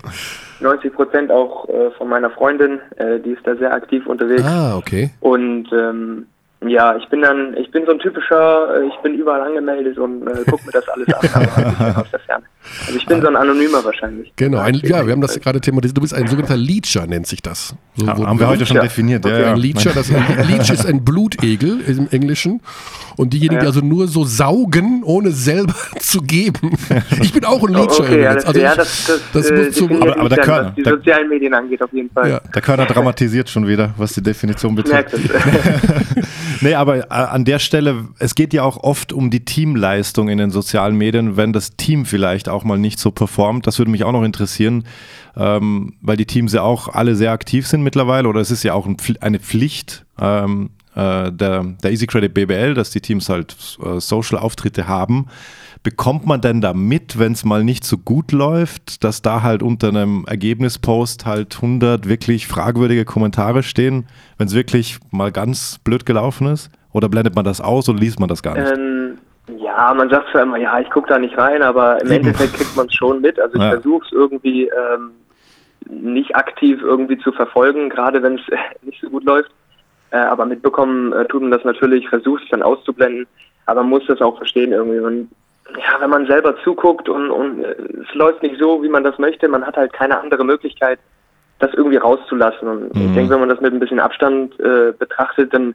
90 0.60 0.94
Prozent 0.94 1.30
auch 1.30 1.68
äh, 1.68 1.90
von 1.98 2.08
meiner 2.08 2.30
Freundin, 2.30 2.80
äh, 2.96 3.18
die 3.20 3.30
ist 3.30 3.46
da 3.46 3.56
sehr 3.56 3.72
aktiv 3.72 4.06
unterwegs. 4.06 4.42
Ah, 4.44 4.76
okay. 4.76 5.10
Und 5.20 5.68
ähm, 5.72 6.26
ja, 6.66 6.96
ich 6.96 7.08
bin 7.08 7.20
dann, 7.22 7.54
ich 7.56 7.70
bin 7.70 7.84
so 7.86 7.92
ein 7.92 7.98
typischer, 7.98 8.80
äh, 8.82 8.86
ich 8.86 8.94
bin 9.02 9.14
überall 9.14 9.42
angemeldet 9.42 9.98
und 9.98 10.26
äh, 10.26 10.42
guck 10.48 10.64
mir 10.64 10.72
das 10.72 10.88
alles 10.88 11.06
an, 11.34 11.96
aus 11.96 12.10
der 12.10 12.20
Ferne. 12.20 12.44
Also 12.86 12.98
ich 12.98 13.06
bin 13.06 13.20
so 13.20 13.28
ein 13.28 13.36
Anonymer 13.36 13.84
wahrscheinlich. 13.84 14.32
Genau, 14.36 14.58
ein, 14.58 14.74
ja, 14.82 15.04
wir 15.06 15.12
haben 15.12 15.20
das 15.20 15.38
gerade 15.38 15.60
thematisiert. 15.60 15.96
Du 15.96 16.00
bist 16.00 16.14
ein 16.14 16.26
sogenannter 16.26 16.56
Leecher, 16.56 17.06
nennt 17.06 17.26
sich 17.28 17.40
das. 17.42 17.76
So, 17.94 18.06
Ja, 18.06 18.16
haben 18.16 18.40
wir 18.40 18.48
heute 18.48 18.66
schon 18.66 18.80
definiert. 18.80 19.24
Ja, 19.24 19.30
Okay, 19.32 19.42
ja. 19.42 19.52
ein 19.52 19.58
Leecher, 19.58 19.92
das 19.94 20.10
ein 20.10 20.48
Leech 20.48 20.70
ist 20.70 20.86
ein 20.86 21.04
Blutegel 21.04 21.80
im 21.86 22.08
Englischen. 22.10 22.60
Und 23.16 23.32
diejenigen, 23.32 23.60
die 23.60 23.66
also 23.66 23.80
nur 23.80 24.08
so 24.08 24.24
saugen, 24.24 25.02
ohne 25.04 25.30
selber 25.30 25.74
zu 26.00 26.20
geben. 26.20 26.76
Ich 27.22 27.32
bin 27.32 27.44
auch 27.44 27.62
ein 27.66 27.76
Oh, 27.76 27.82
Leecher 27.82 28.00
okay, 28.00 28.22
ja, 28.22 28.32
übrigens. 28.32 28.44
das, 28.44 28.46
Also 28.46 28.60
ja, 28.60 28.70
ich- 28.72 28.76
das, 28.76 29.06
das, 29.06 29.20
das 29.32 29.50
äh, 29.50 29.54
muss 29.66 29.74
zum- 29.76 30.02
Aber- 30.02 30.18
aber 30.18 30.28
der 30.28 30.38
Körner, 30.38 30.68
was 30.68 30.74
die 30.74 30.82
der- 30.82 30.92
sozialen 30.94 31.28
Medien 31.28 31.54
angeht, 31.54 31.80
auf 31.82 31.92
jeden 31.92 32.10
Fall. 32.10 32.28
Ja. 32.30 32.40
Der 32.54 32.62
Körner 32.62 32.86
dramatisiert 32.86 33.48
schon 33.48 33.66
wieder, 33.68 33.90
was 33.96 34.12
die 34.14 34.22
Definition 34.22 34.76
Ich 34.76 34.90
merke 34.90 35.16
betrifft. 35.16 35.46
Nee, 36.60 36.74
aber 36.74 36.98
äh, 36.98 37.04
an 37.08 37.44
der 37.44 37.58
Stelle, 37.58 38.08
es 38.18 38.34
geht 38.34 38.52
ja 38.52 38.62
auch 38.62 38.78
oft 38.78 39.12
um 39.12 39.30
die 39.30 39.44
Teamleistung 39.44 40.28
in 40.28 40.38
den 40.38 40.50
sozialen 40.50 40.96
Medien, 40.96 41.36
wenn 41.36 41.52
das 41.52 41.76
Team 41.76 42.04
vielleicht 42.04 42.48
auch 42.48 42.64
mal 42.64 42.78
nicht 42.78 42.98
so 42.98 43.10
performt. 43.10 43.66
Das 43.66 43.78
würde 43.78 43.90
mich 43.90 44.04
auch 44.04 44.12
noch 44.12 44.22
interessieren, 44.22 44.84
ähm, 45.36 45.94
weil 46.00 46.16
die 46.16 46.26
Teams 46.26 46.52
ja 46.52 46.62
auch 46.62 46.88
alle 46.88 47.16
sehr 47.16 47.32
aktiv 47.32 47.66
sind 47.66 47.82
mittlerweile 47.82 48.28
oder 48.28 48.40
es 48.40 48.50
ist 48.50 48.62
ja 48.62 48.74
auch 48.74 48.86
ein, 48.86 48.96
eine 49.20 49.40
Pflicht 49.40 50.04
ähm, 50.20 50.70
äh, 50.94 51.30
der, 51.30 51.64
der 51.82 51.90
Easy 51.90 52.06
Credit 52.06 52.32
BBL, 52.32 52.74
dass 52.74 52.90
die 52.90 53.00
Teams 53.00 53.28
halt 53.28 53.56
äh, 53.84 54.00
Social-Auftritte 54.00 54.88
haben. 54.88 55.26
Bekommt 55.86 56.26
man 56.26 56.40
denn 56.40 56.60
da 56.60 56.74
mit, 56.74 57.16
wenn 57.16 57.30
es 57.30 57.44
mal 57.44 57.62
nicht 57.62 57.84
so 57.84 57.96
gut 57.96 58.32
läuft, 58.32 59.04
dass 59.04 59.22
da 59.22 59.44
halt 59.44 59.62
unter 59.62 59.86
einem 59.86 60.24
Ergebnispost 60.26 61.24
halt 61.26 61.54
100 61.54 62.08
wirklich 62.08 62.48
fragwürdige 62.48 63.04
Kommentare 63.04 63.62
stehen, 63.62 64.08
wenn 64.36 64.48
es 64.48 64.54
wirklich 64.56 64.98
mal 65.12 65.30
ganz 65.30 65.78
blöd 65.78 66.04
gelaufen 66.04 66.48
ist? 66.48 66.72
Oder 66.92 67.08
blendet 67.08 67.36
man 67.36 67.44
das 67.44 67.60
aus 67.60 67.88
oder 67.88 68.00
liest 68.00 68.18
man 68.18 68.28
das 68.28 68.42
gar 68.42 68.56
nicht? 68.58 68.72
Ähm, 68.76 69.18
ja, 69.60 69.94
man 69.94 70.10
sagt 70.10 70.28
zwar 70.32 70.42
immer, 70.42 70.56
ja, 70.56 70.80
ich 70.80 70.90
gucke 70.90 71.08
da 71.08 71.20
nicht 71.20 71.38
rein, 71.38 71.62
aber 71.62 72.02
im. 72.02 72.10
Endeffekt 72.10 72.54
kriegt 72.54 72.74
man 72.74 72.86
es 72.86 72.94
schon 72.94 73.20
mit. 73.20 73.38
Also 73.38 73.54
ich 73.54 73.62
Ja. 73.62 73.70
versuche 73.70 74.04
es 74.06 74.10
irgendwie 74.10 74.64
ähm, 74.64 75.12
nicht 75.88 76.34
aktiv 76.34 76.80
irgendwie 76.82 77.18
zu 77.18 77.30
verfolgen, 77.30 77.90
gerade 77.90 78.24
wenn 78.24 78.40
es 78.40 78.40
nicht 78.82 79.00
so 79.00 79.08
gut 79.08 79.22
läuft. 79.22 79.52
Äh, 80.10 80.16
aber 80.16 80.46
mitbekommen 80.46 81.12
äh, 81.12 81.26
tut 81.26 81.42
man 81.42 81.52
das 81.52 81.62
natürlich, 81.62 82.08
versucht 82.08 82.42
es 82.42 82.50
dann 82.50 82.64
auszublenden, 82.64 83.28
aber 83.66 83.82
man 83.82 83.90
muss 83.90 84.06
das 84.08 84.20
auch 84.20 84.36
verstehen 84.36 84.72
irgendwie. 84.72 84.98
Und 84.98 85.28
ja, 85.74 86.00
wenn 86.00 86.10
man 86.10 86.26
selber 86.26 86.56
zuguckt 86.62 87.08
und, 87.08 87.30
und 87.30 87.64
äh, 87.64 87.74
es 88.08 88.14
läuft 88.14 88.42
nicht 88.42 88.58
so, 88.58 88.82
wie 88.82 88.88
man 88.88 89.04
das 89.04 89.18
möchte, 89.18 89.48
man 89.48 89.66
hat 89.66 89.76
halt 89.76 89.92
keine 89.92 90.18
andere 90.20 90.44
Möglichkeit, 90.44 90.98
das 91.58 91.72
irgendwie 91.74 91.96
rauszulassen. 91.96 92.68
Und 92.68 92.90
ich 93.00 93.10
Mhm. 93.10 93.14
denke, 93.14 93.30
wenn 93.32 93.40
man 93.40 93.48
das 93.48 93.60
mit 93.60 93.72
ein 93.72 93.80
bisschen 93.80 94.00
Abstand 94.00 94.58
äh, 94.60 94.92
betrachtet, 94.92 95.52
dann 95.52 95.74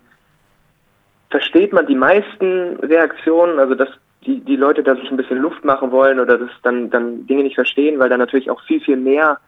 versteht 1.30 1.74
man 1.74 1.88
die 1.88 1.96
meisten 1.96 2.78
Reaktionen, 2.82 3.60
also 3.60 3.76
dass 3.76 3.90
die, 4.26 4.40
die 4.42 4.56
Leute 4.56 4.84
da 4.84 4.96
sich 4.96 5.10
ein 5.10 5.18
bisschen 5.18 5.40
Luft 5.40 5.66
machen 5.66 5.92
wollen 5.92 6.20
oder 6.20 6.38
das 6.38 6.52
dann, 6.62 6.90
dann 6.90 7.26
Dinge 7.26 7.44
nicht 7.44 7.56
verstehen, 7.56 8.00
weil 8.00 8.10
da 8.10 8.18
natürlich 8.18 8.52
auch 8.52 8.62
viel, 8.64 8.80
viel 8.82 8.98
mehr 8.98 9.40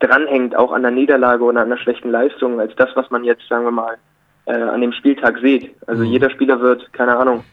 dranhängt, 0.00 0.56
auch 0.56 0.72
an 0.72 0.82
der 0.82 0.90
Niederlage 0.90 1.44
oder 1.44 1.60
an 1.60 1.70
der 1.70 1.76
schlechten 1.76 2.10
Leistung, 2.10 2.58
als 2.58 2.74
das, 2.76 2.90
was 2.96 3.10
man 3.10 3.24
jetzt, 3.24 3.46
sagen 3.48 3.64
wir 3.64 3.70
mal, 3.70 3.96
äh, 4.46 4.54
an 4.54 4.80
dem 4.80 4.92
Spieltag 4.92 5.38
sieht. 5.38 5.74
Also 5.86 6.02
jeder 6.02 6.30
Spieler 6.30 6.60
wird, 6.60 6.92
keine 6.92 7.16
Ahnung, 7.16 7.44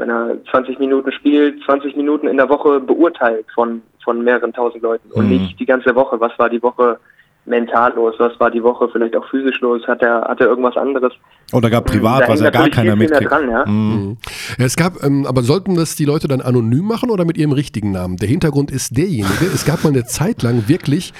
wenn 0.00 0.10
er 0.10 0.36
20 0.50 0.78
Minuten 0.78 1.12
spielt, 1.12 1.62
20 1.64 1.94
Minuten 1.94 2.26
in 2.26 2.38
der 2.38 2.48
Woche 2.48 2.80
beurteilt 2.80 3.46
von, 3.54 3.82
von 4.02 4.24
mehreren 4.24 4.52
tausend 4.52 4.82
Leuten 4.82 5.12
und 5.12 5.26
Mhm. 5.26 5.30
nicht 5.30 5.60
die 5.60 5.66
ganze 5.66 5.94
Woche. 5.94 6.18
Was 6.18 6.36
war 6.38 6.48
die 6.48 6.62
Woche 6.62 6.98
mental 7.44 7.92
los? 7.94 8.14
Was 8.18 8.38
war 8.38 8.50
die 8.50 8.62
Woche 8.62 8.88
vielleicht 8.92 9.16
auch 9.16 9.26
physisch 9.28 9.60
los? 9.60 9.86
Hat 9.86 10.02
er, 10.02 10.22
hat 10.22 10.40
er 10.40 10.46
irgendwas 10.46 10.76
anderes? 10.76 11.12
Oder 11.52 11.68
gar 11.68 11.82
privat, 11.82 12.28
was 12.28 12.40
ja 12.40 12.50
gar 12.50 12.68
keiner 12.68 12.94
mitkriegt. 12.94 13.30
dran, 13.30 13.50
ja. 13.50 13.66
Mhm. 13.66 14.16
Ja, 14.58 14.64
es 14.64 14.76
gab, 14.76 15.02
ähm, 15.02 15.26
aber 15.26 15.42
sollten 15.42 15.74
das 15.74 15.96
die 15.96 16.04
Leute 16.04 16.28
dann 16.28 16.40
anonym 16.40 16.84
machen 16.84 17.10
oder 17.10 17.24
mit 17.24 17.36
ihrem 17.38 17.52
richtigen 17.52 17.90
Namen? 17.90 18.16
Der 18.18 18.28
Hintergrund 18.28 18.70
ist 18.70 18.96
derjenige, 18.96 19.46
es 19.52 19.64
gab 19.64 19.82
mal 19.82 19.90
eine 19.90 20.04
Zeit 20.04 20.42
lang 20.42 20.68
wirklich 20.68 21.12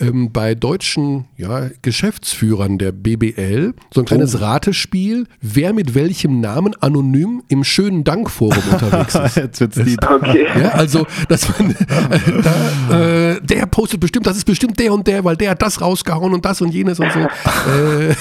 ähm, 0.00 0.32
bei 0.32 0.54
deutschen 0.54 1.26
ja, 1.36 1.68
Geschäftsführern 1.82 2.78
der 2.78 2.92
BBL 2.92 3.74
so 3.92 4.00
ein 4.00 4.06
kleines 4.06 4.40
Ratespiel, 4.40 5.26
wer 5.42 5.74
mit 5.74 5.94
welchem 5.94 6.40
Namen 6.40 6.74
anonym 6.80 7.42
im 7.48 7.62
schönen 7.64 8.04
Dankforum 8.04 8.62
unterwegs 8.72 9.14
ist. 9.14 9.36
Jetzt 9.36 9.60
wird's 9.60 9.76
die. 9.76 9.96
Okay. 10.14 10.46
Ja, 10.60 10.68
also, 10.70 11.06
dass 11.28 11.48
man, 11.48 11.70
äh, 11.70 11.74
da, 12.88 13.32
äh, 13.32 13.40
der 13.40 13.66
postet 13.66 14.00
bestimmt, 14.00 14.26
das 14.26 14.36
ist 14.36 14.44
bestimmt 14.44 14.78
der 14.78 14.92
und 14.92 15.06
der, 15.06 15.24
weil 15.24 15.36
der 15.36 15.50
hat 15.50 15.62
das 15.64 15.80
rausgehauen 15.80 16.32
und 16.34 16.44
das 16.44 16.60
und 16.60 16.72
jenes 16.72 17.00
und 17.00 17.10
so. 17.12 17.18
Äh, 17.64 18.14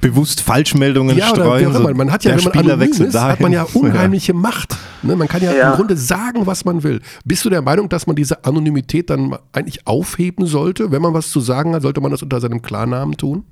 bewusst 0.00 0.40
Falschmeldungen 0.42 1.16
ja, 1.16 1.30
oder 1.32 1.42
streuen. 1.44 1.66
auch 1.68 1.72
so. 1.72 1.94
Man 1.94 2.12
hat 2.12 2.24
ja, 2.24 2.30
wenn 2.36 2.44
man 2.44 2.52
Spieler 2.54 2.74
anonym 2.74 2.90
ist, 3.08 3.18
hat 3.20 3.40
man 3.40 3.52
ja 3.58 3.66
unheimliche 3.74 4.34
Macht. 4.34 4.76
Ne? 5.02 5.16
Man 5.16 5.28
kann 5.28 5.42
ja, 5.42 5.52
Ja. 5.52 5.70
im 5.70 5.76
Grunde 5.76 5.96
sagen, 5.96 6.46
was 6.46 6.64
man 6.64 6.82
will. 6.82 7.00
Bist 7.24 7.44
du 7.44 7.50
der 7.50 7.62
Meinung, 7.62 7.88
dass 7.88 8.06
man 8.06 8.16
diese 8.16 8.44
Anonymität 8.44 9.08
dann 9.10 9.36
eigentlich 9.52 9.86
aufheben 9.86 10.46
sollte? 10.46 10.92
Wenn 10.92 11.00
man 11.02 11.14
was 11.14 11.30
zu 11.30 11.40
sagen 11.40 11.74
hat, 11.74 11.82
sollte 11.82 12.00
man 12.00 12.10
das 12.10 12.22
unter 12.22 12.40
seinem 12.40 12.60
Klarnamen 12.62 13.16
tun? 13.16 13.44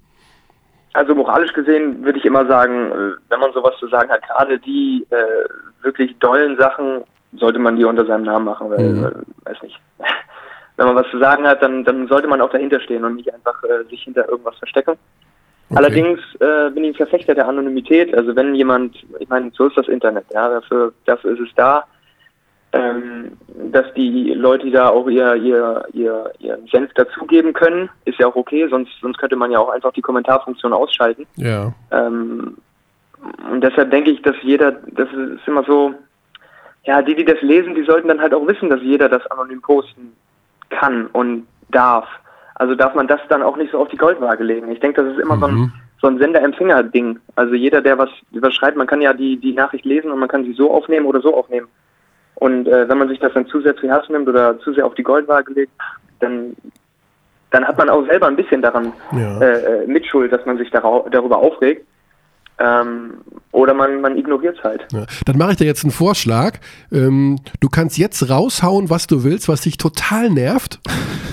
Also 0.92 1.14
moralisch 1.14 1.52
gesehen 1.52 2.04
würde 2.04 2.18
ich 2.18 2.24
immer 2.24 2.46
sagen, 2.46 2.90
äh, 2.90 3.12
wenn 3.30 3.40
man 3.40 3.52
sowas 3.54 3.74
zu 3.78 3.88
sagen 3.88 4.10
hat, 4.10 4.20
gerade 4.26 4.58
die 4.58 5.06
äh, 5.10 5.84
wirklich 5.84 6.16
dollen 6.18 6.56
Sachen, 6.58 7.02
sollte 7.38 7.58
man 7.60 7.76
die 7.76 7.84
unter 7.84 8.04
seinem 8.06 8.24
Namen 8.24 8.44
machen, 8.44 8.70
weil, 8.70 8.92
Mhm. 8.92 9.02
weil 9.02 9.14
weiß 9.44 9.62
nicht. 9.62 9.78
Wenn 10.80 10.86
man 10.86 10.96
was 10.96 11.10
zu 11.10 11.18
sagen 11.18 11.46
hat, 11.46 11.62
dann, 11.62 11.84
dann 11.84 12.08
sollte 12.08 12.26
man 12.26 12.40
auch 12.40 12.48
dahinter 12.48 12.80
stehen 12.80 13.04
und 13.04 13.16
nicht 13.16 13.30
einfach 13.34 13.62
äh, 13.64 13.84
sich 13.90 14.02
hinter 14.02 14.26
irgendwas 14.26 14.56
verstecken. 14.56 14.94
Allerdings 15.74 16.20
äh, 16.40 16.70
bin 16.70 16.84
ich 16.84 16.92
ein 16.92 17.06
Verfechter 17.06 17.34
der 17.34 17.46
Anonymität. 17.46 18.16
Also 18.16 18.34
wenn 18.34 18.54
jemand, 18.54 18.96
ich 19.18 19.28
meine, 19.28 19.50
so 19.52 19.66
ist 19.66 19.76
das 19.76 19.88
Internet, 19.88 20.24
ja, 20.32 20.48
dafür, 20.48 20.94
dafür 21.04 21.32
ist 21.32 21.40
es 21.40 21.54
da, 21.54 21.84
ähm, 22.72 23.32
dass 23.70 23.92
die 23.92 24.32
Leute 24.32 24.70
da 24.70 24.88
auch 24.88 25.06
ihr, 25.06 25.34
ihr, 25.34 25.84
ihr, 25.92 26.32
ihren 26.38 26.66
Senf 26.68 26.94
dazugeben 26.94 27.52
können, 27.52 27.90
ist 28.06 28.18
ja 28.18 28.28
auch 28.28 28.36
okay, 28.36 28.66
sonst, 28.70 28.92
sonst 29.02 29.18
könnte 29.18 29.36
man 29.36 29.50
ja 29.50 29.58
auch 29.58 29.68
einfach 29.68 29.92
die 29.92 30.00
Kommentarfunktion 30.00 30.72
ausschalten. 30.72 31.26
Ja. 31.36 31.74
Ähm, 31.90 32.56
und 33.52 33.60
deshalb 33.62 33.90
denke 33.90 34.12
ich, 34.12 34.22
dass 34.22 34.36
jeder, 34.40 34.72
das 34.72 35.10
ist 35.12 35.46
immer 35.46 35.62
so, 35.64 35.92
ja, 36.84 37.02
die, 37.02 37.16
die 37.16 37.26
das 37.26 37.42
lesen, 37.42 37.74
die 37.74 37.84
sollten 37.84 38.08
dann 38.08 38.22
halt 38.22 38.32
auch 38.32 38.48
wissen, 38.48 38.70
dass 38.70 38.80
jeder 38.80 39.10
das 39.10 39.26
anonym 39.26 39.60
posten 39.60 40.16
kann 40.70 41.06
und 41.08 41.46
darf. 41.70 42.06
Also 42.54 42.74
darf 42.74 42.94
man 42.94 43.06
das 43.08 43.20
dann 43.28 43.42
auch 43.42 43.56
nicht 43.56 43.72
so 43.72 43.78
auf 43.78 43.88
die 43.88 43.96
Goldwaage 43.96 44.44
legen. 44.44 44.70
Ich 44.70 44.80
denke, 44.80 45.02
das 45.02 45.12
ist 45.14 45.20
immer 45.20 45.38
so 45.38 45.46
ein, 45.46 45.72
so 46.00 46.06
ein 46.08 46.18
Sender-Empfänger-Ding. 46.18 47.18
Also 47.36 47.54
jeder, 47.54 47.80
der 47.80 47.98
was 47.98 48.10
überschreibt, 48.32 48.76
man 48.76 48.86
kann 48.86 49.00
ja 49.00 49.12
die, 49.12 49.36
die 49.38 49.52
Nachricht 49.52 49.84
lesen 49.84 50.10
und 50.10 50.18
man 50.18 50.28
kann 50.28 50.44
sie 50.44 50.52
so 50.52 50.70
aufnehmen 50.72 51.06
oder 51.06 51.20
so 51.20 51.34
aufnehmen. 51.36 51.68
Und 52.36 52.68
äh, 52.68 52.88
wenn 52.88 52.98
man 52.98 53.08
sich 53.08 53.18
das 53.18 53.32
dann 53.34 53.46
zu 53.46 53.60
sehr 53.60 53.76
zu 53.76 53.86
Herzen 53.88 54.12
nimmt 54.12 54.28
oder 54.28 54.58
zu 54.60 54.72
sehr 54.72 54.86
auf 54.86 54.94
die 54.94 55.02
Goldwaage 55.02 55.52
legt, 55.52 55.72
dann, 56.20 56.54
dann 57.50 57.66
hat 57.66 57.76
man 57.78 57.90
auch 57.90 58.06
selber 58.06 58.28
ein 58.28 58.36
bisschen 58.36 58.62
daran 58.62 58.92
Ja. 59.12 59.38
äh, 59.40 59.82
äh, 59.82 59.86
Mitschuld, 59.86 60.32
dass 60.32 60.44
man 60.46 60.56
sich 60.58 60.70
darau- 60.70 61.08
darüber 61.10 61.38
aufregt. 61.38 61.86
Ähm, 62.60 63.14
oder 63.52 63.74
man, 63.74 64.00
man 64.00 64.16
ignoriert 64.16 64.58
es 64.58 64.64
halt. 64.64 64.86
Ja. 64.92 65.06
Dann 65.24 65.36
mache 65.36 65.52
ich 65.52 65.56
dir 65.56 65.64
jetzt 65.64 65.82
einen 65.82 65.90
Vorschlag. 65.90 66.58
Ähm, 66.92 67.38
du 67.58 67.68
kannst 67.68 67.98
jetzt 67.98 68.28
raushauen, 68.30 68.90
was 68.90 69.06
du 69.06 69.24
willst, 69.24 69.48
was 69.48 69.62
dich 69.62 69.76
total 69.76 70.30
nervt. 70.30 70.78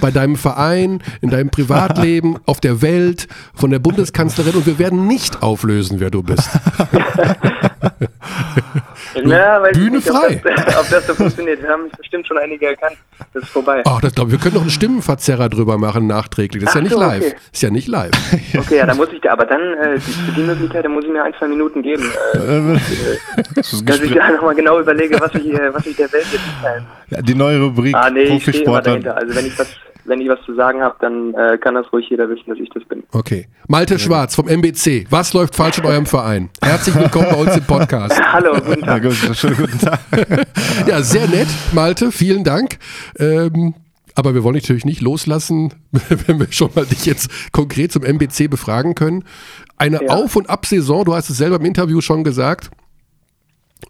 Bei 0.01 0.09
deinem 0.09 0.35
Verein, 0.35 1.01
in 1.21 1.29
deinem 1.29 1.49
Privatleben, 1.49 2.37
auf 2.45 2.59
der 2.59 2.81
Welt, 2.81 3.27
von 3.53 3.69
der 3.69 3.79
Bundeskanzlerin 3.79 4.55
und 4.55 4.65
wir 4.65 4.79
werden 4.79 5.05
nicht 5.05 5.43
auflösen, 5.43 5.99
wer 5.99 6.09
du 6.09 6.23
bist. 6.23 6.49
Na, 9.23 9.61
weiß 9.61 9.71
ich 9.71 9.77
Bühne 9.77 9.97
nicht, 9.97 10.09
ob 10.09 10.17
frei. 10.17 10.41
Das, 10.43 10.77
ob 10.77 10.89
das 10.89 11.07
so 11.07 11.15
funktioniert. 11.15 11.61
Wir 11.61 11.69
haben 11.69 11.89
bestimmt 11.97 12.27
schon 12.27 12.37
einige 12.37 12.67
erkannt. 12.67 12.97
Das 13.33 13.43
ist 13.43 13.49
vorbei. 13.49 13.81
Ach, 13.85 13.99
das 14.01 14.13
wir 14.15 14.37
können 14.37 14.55
noch 14.55 14.61
einen 14.61 14.69
Stimmenverzerrer 14.69 15.49
drüber 15.49 15.77
machen, 15.77 16.07
nachträglich. 16.07 16.63
Das 16.63 16.71
ist 16.71 16.75
ja 16.75 16.79
Ach 16.79 16.83
nicht 16.83 16.93
so, 16.93 16.99
live. 16.99 17.23
okay. 17.25 17.35
Ist 17.51 17.63
ja 17.63 17.69
nicht 17.69 17.87
live. 17.87 18.11
Okay, 18.57 18.77
ja, 18.77 18.85
dann 18.85 18.97
muss 18.97 19.09
ich 19.13 19.21
da, 19.21 19.33
aber 19.33 19.45
dann, 19.45 19.61
äh, 19.61 19.95
die, 19.95 20.01
für 20.11 20.31
die 20.31 20.41
Möglichkeit, 20.41 20.83
dann 20.85 20.91
muss 20.93 21.05
ich 21.05 21.11
mir 21.11 21.23
ein, 21.23 21.33
zwei 21.37 21.47
Minuten 21.47 21.81
geben, 21.81 22.03
äh, 22.33 22.79
Das 23.55 23.71
ist 23.73 23.87
dass 23.87 23.99
ich 24.01 24.13
da 24.13 24.31
nochmal 24.31 24.55
genau 24.55 24.79
überlege, 24.79 25.19
was 25.19 25.33
ich, 25.35 25.47
äh, 25.53 25.73
was 25.73 25.85
ich 25.85 25.95
der 25.95 26.11
Welt 26.11 26.25
jetzt 26.31 26.41
mitteilen. 26.57 26.85
ja, 27.09 27.21
die 27.21 27.35
neue 27.35 27.59
Rubrik 27.61 27.95
Ah, 27.95 28.09
nee, 28.09 28.21
ich 28.23 28.41
stehe 28.43 28.63
immer 28.63 28.81
Profisportler. 28.81 28.81
dahinter. 28.81 29.15
Also 29.17 29.35
wenn 29.35 29.45
ich 29.45 29.57
was, 29.59 29.67
wenn 30.07 30.21
ich 30.21 30.29
was 30.29 30.39
zu 30.45 30.55
sagen 30.55 30.81
habe, 30.81 30.95
dann 31.01 31.33
äh, 31.33 31.57
kann 31.57 31.75
das 31.75 31.91
ruhig 31.91 32.07
jeder 32.09 32.29
wissen, 32.29 32.45
dass 32.47 32.57
ich 32.57 32.69
das 32.69 32.83
bin. 32.85 33.03
Okay. 33.11 33.47
Malte 33.67 33.99
Schwarz 33.99 34.35
vom 34.35 34.47
MBC. 34.47 35.05
Was 35.09 35.33
läuft 35.33 35.55
falsch 35.55 35.77
in 35.79 35.85
eurem 35.85 36.05
Verein? 36.05 36.49
Herzlich 36.63 36.95
willkommen 36.95 37.27
bei 37.29 37.35
uns 37.37 37.57
im 37.57 37.63
Podcast. 37.63 38.19
Hallo, 38.33 38.53
guten 38.53 38.79
Ja, 38.81 38.85
Tag. 38.85 39.03
gut, 39.03 39.13
schönen 39.35 39.57
guten 39.57 39.79
Tag. 39.79 39.99
Ja, 40.87 41.01
sehr 41.01 41.27
nett, 41.27 41.47
Malte. 41.73 42.11
Vielen 42.11 42.43
Dank. 42.45 42.77
Ähm, 43.19 43.73
aber 44.15 44.33
wir 44.33 44.43
wollen 44.43 44.55
dich 44.55 44.63
natürlich 44.63 44.85
nicht 44.85 45.01
loslassen, 45.01 45.73
wenn 45.91 46.39
wir 46.39 46.47
schon 46.51 46.69
mal 46.73 46.85
dich 46.85 47.05
jetzt 47.05 47.51
konkret 47.51 47.91
zum 47.91 48.03
MBC 48.03 48.49
befragen 48.49 48.95
können. 48.95 49.25
Eine 49.77 50.01
Ja. 50.03 50.09
Auf- 50.13 50.35
und 50.37 50.49
Ab-Saison, 50.49 51.03
du 51.05 51.13
hast 51.15 51.29
es 51.29 51.37
selber 51.37 51.57
im 51.57 51.65
Interview 51.65 51.99
schon 52.01 52.23
gesagt. 52.23 52.71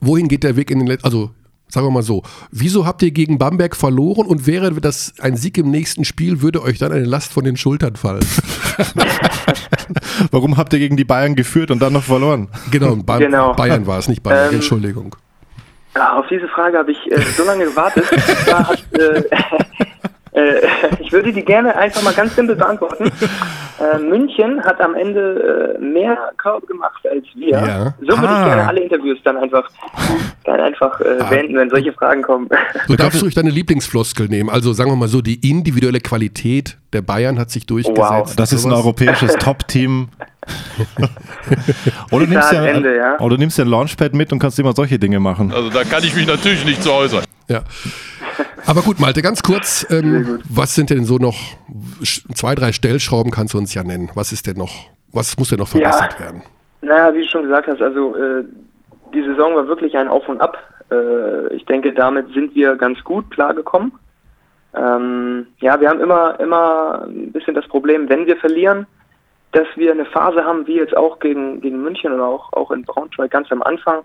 Wohin 0.02 0.28
geht 0.28 0.44
der 0.44 0.56
Weg 0.56 0.72
in 0.72 0.80
den 0.80 0.88
letzten, 0.88 1.06
also 1.06 1.32
sagen 1.70 1.86
wir 1.88 1.92
mal 1.92 2.04
so, 2.04 2.24
wieso 2.52 2.86
habt 2.86 3.02
ihr 3.02 3.12
gegen 3.12 3.38
Bamberg 3.38 3.76
verloren 3.76 4.26
und 4.26 4.48
wäre 4.48 4.72
das 4.74 5.14
ein 5.20 5.36
Sieg 5.36 5.58
im 5.58 5.70
nächsten 5.72 6.06
Spiel, 6.06 6.42
würde 6.42 6.62
euch 6.62 6.80
dann 6.80 6.92
eine 6.92 7.06
Last 7.06 7.34
von 7.34 7.44
den 7.44 7.58
Schultern 7.58 7.96
fallen? 7.96 8.26
Warum 10.32 10.58
habt 10.58 10.74
ihr 10.74 10.80
gegen 10.80 10.98
die 10.98 11.04
Bayern 11.06 11.36
geführt 11.36 11.72
und 11.72 11.80
dann 11.80 11.94
noch 11.94 12.04
verloren? 12.04 12.48
genau, 12.72 12.96
ba 12.96 13.18
Genau. 13.18 13.54
Bayern 13.54 13.86
war 13.88 14.00
es, 14.00 14.08
nicht 14.08 14.24
Bayern, 14.24 14.50
Ähm, 14.50 14.56
Entschuldigung. 14.56 15.16
Ja, 15.96 16.18
auf 16.18 16.28
diese 16.30 16.48
Frage 16.48 16.78
habe 16.78 16.92
ich 16.92 17.12
äh, 17.12 17.20
so 17.36 17.44
lange 17.44 17.66
gewartet. 17.66 18.06
Und 18.12 18.22
zwar 18.22 18.68
hat, 18.68 18.84
äh, 18.94 19.24
ich 21.00 21.12
würde 21.12 21.32
die 21.34 21.44
gerne 21.44 21.76
einfach 21.76 22.02
mal 22.04 22.14
ganz 22.14 22.36
simpel 22.36 22.56
beantworten. 22.56 23.12
Äh, 23.80 24.00
München 24.00 24.60
hat 24.64 24.82
am 24.82 24.96
Ende 24.96 25.76
äh, 25.78 25.80
mehr 25.80 26.18
Körbe 26.38 26.66
gemacht 26.66 27.00
als 27.08 27.24
wir. 27.36 27.50
Ja. 27.50 27.94
So 28.02 28.08
würde 28.18 28.28
Ah. 28.28 28.40
ich 28.42 28.46
gerne 28.48 28.68
alle 28.68 28.80
Interviews 28.80 29.20
dann 29.24 29.38
einfach, 29.38 29.70
dann 30.46 30.60
einfach 30.60 31.00
äh, 31.00 31.24
beenden, 31.30 31.58
wenn 31.58 31.70
solche 31.70 31.94
Fragen 31.94 32.24
kommen. 32.24 32.50
Du 32.88 32.96
darfst 32.96 33.22
ruhig 33.22 33.36
deine 33.36 33.52
Lieblingsfloskel 33.52 34.30
nehmen. 34.30 34.50
Also 34.50 34.74
sagen 34.74 34.90
wir 34.90 34.96
mal 34.96 35.08
so, 35.08 35.22
die 35.22 35.48
individuelle 35.48 36.00
Qualität 36.00 36.76
der 36.92 37.04
Bayern 37.04 37.38
hat 37.38 37.52
sich 37.52 37.68
durchgesetzt. 37.68 38.00
Wow. 38.10 38.36
Das 38.36 38.52
ist 38.52 38.66
ein 38.66 38.72
europäisches 38.74 39.36
Top-Team. 39.40 40.08
oder, 42.10 42.26
du 42.26 42.32
nimmst 42.32 42.52
ja, 42.52 42.66
Ende, 42.66 42.96
ja. 42.96 43.20
oder 43.20 43.36
du 43.36 43.38
nimmst 43.42 43.60
ja 43.60 43.66
ein 43.66 43.70
Launchpad 43.70 44.16
mit 44.16 44.32
und 44.32 44.40
kannst 44.40 44.58
immer 44.58 44.74
solche 44.74 44.98
Dinge 44.98 45.20
machen. 45.20 45.52
Also 45.54 45.70
da 45.70 45.84
kann 45.84 46.04
ich 46.04 46.16
mich 46.16 46.26
natürlich 46.26 46.66
nicht 46.66 46.82
zu 46.82 46.92
äußern. 46.94 47.24
Ja. 47.48 47.62
Aber 48.66 48.82
gut, 48.82 49.00
Malte, 49.00 49.22
ganz 49.22 49.44
kurz, 49.44 49.86
ähm, 49.90 50.40
was 50.50 50.76
sind 50.76 50.90
denn 50.90 51.06
so 51.06 51.18
noch, 51.18 51.38
zwei, 52.04 52.56
drei 52.56 52.72
Stellschrauben 52.72 53.32
kannst 53.32 53.54
du 53.54 53.58
uns 53.58 53.74
ja 53.74 53.84
nennen. 53.84 54.10
Was 54.16 54.32
ist 54.32 54.48
denn 54.48 54.58
noch, 54.58 54.90
was 55.12 55.38
muss 55.38 55.50
denn 55.50 55.60
noch 55.60 55.68
verbessert 55.68 56.14
Ja. 56.14 56.26
werden? 56.26 56.42
Naja, 56.82 57.14
wie 57.14 57.22
du 57.22 57.28
schon 57.28 57.44
gesagt 57.44 57.68
hast, 57.68 57.82
also 57.82 58.16
äh, 58.16 58.44
die 59.14 59.24
Saison 59.24 59.56
war 59.56 59.68
wirklich 59.68 59.96
ein 59.98 60.08
Auf 60.08 60.28
und 60.30 60.42
Ab. 60.42 60.58
Äh, 60.92 61.54
ich 61.56 61.66
denke, 61.66 61.94
damit 61.94 62.34
sind 62.34 62.54
wir 62.56 62.76
ganz 62.76 63.04
gut 63.04 63.32
klargekommen. 63.32 63.92
Ähm, 64.76 65.48
ja, 65.60 65.80
wir 65.80 65.90
haben 65.90 66.02
immer, 66.02 66.40
immer 66.40 67.04
ein 67.08 67.32
bisschen 67.32 67.56
das 67.56 67.68
Problem, 67.68 68.10
wenn 68.10 68.26
wir 68.28 68.38
verlieren, 68.38 68.86
dass 69.54 69.68
wir 69.76 69.92
eine 69.92 70.06
Phase 70.06 70.44
haben, 70.44 70.68
wie 70.68 70.76
jetzt 70.76 70.96
auch 70.96 71.20
gegen, 71.20 71.62
gegen 71.62 71.82
München 71.82 72.12
oder 72.12 72.26
auch, 72.26 72.54
auch 72.54 72.70
in 72.72 72.84
Braunschweig 72.84 73.32
ganz 73.32 73.52
am 73.52 73.64
Anfang, 73.64 74.04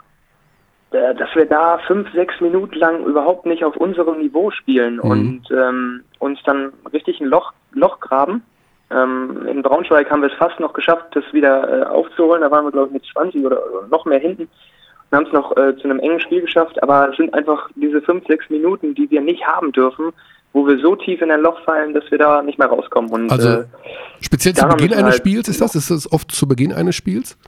dass 0.93 1.35
wir 1.35 1.47
da 1.47 1.79
fünf, 1.87 2.13
sechs 2.13 2.41
Minuten 2.41 2.77
lang 2.77 3.05
überhaupt 3.05 3.47
nicht 3.47 3.65
auf 3.65 3.77
unserem 3.77 4.19
Niveau 4.19 4.51
spielen 4.51 5.01
und 5.01 5.43
ähm, 5.51 6.03
uns 6.19 6.39
dann 6.45 6.73
richtig 6.93 7.21
ein 7.21 7.27
Loch, 7.29 7.53
Loch 7.73 7.99
graben. 8.01 8.43
Ähm, 8.91 9.47
in 9.47 9.63
Braunschweig 9.63 10.11
haben 10.11 10.23
wir 10.23 10.31
es 10.31 10.37
fast 10.39 10.61
noch 10.61 10.73
geschafft, 10.75 11.07
das 11.13 11.25
wieder 11.33 11.81
äh, 11.81 11.85
aufzuholen. 11.87 12.43
Da 12.43 12.51
waren 12.51 12.65
wir, 12.67 12.73
glaube 12.73 12.89
ich, 12.89 12.93
mit 12.95 13.05
20 13.13 13.45
oder 13.45 13.59
noch 13.91 14.05
mehr 14.05 14.19
hinten 14.19 14.43
und 15.11 15.17
haben 15.17 15.27
es 15.27 15.33
noch 15.33 15.57
äh, 15.57 15.77
zu 15.77 15.85
einem 15.85 15.99
engen 15.99 16.21
Spiel 16.21 16.43
geschafft. 16.43 16.83
Aber 16.83 17.09
es 17.11 17.17
sind 17.17 17.33
einfach 17.33 17.71
diese 17.75 18.03
fünf, 18.03 18.27
sechs 18.27 18.49
Minuten, 18.51 18.95
die 18.95 19.11
wir 19.11 19.21
nicht 19.23 19.47
haben 19.47 19.73
dürfen, 19.73 20.13
wo 20.53 20.67
wir 20.67 20.79
so 20.79 20.95
tief 20.97 21.23
in 21.23 21.31
ein 21.31 21.41
Loch 21.41 21.63
fallen, 21.65 21.95
dass 21.95 22.11
wir 22.11 22.19
da 22.19 22.43
nicht 22.43 22.59
mehr 22.59 22.69
rauskommen. 22.69 23.11
Und 23.11 23.33
Also 23.33 23.49
äh, 23.49 23.65
speziell 24.21 24.55
zu 24.55 24.67
Beginn 24.69 24.93
eines 24.93 25.05
halt- 25.05 25.15
Spiels, 25.17 25.49
ist 25.49 25.61
das? 25.61 25.75
Ist 25.75 25.91
das 25.91 26.13
oft 26.13 26.31
zu 26.31 26.47
Beginn 26.47 26.73
eines 26.73 26.95
Spiels? 26.95 27.39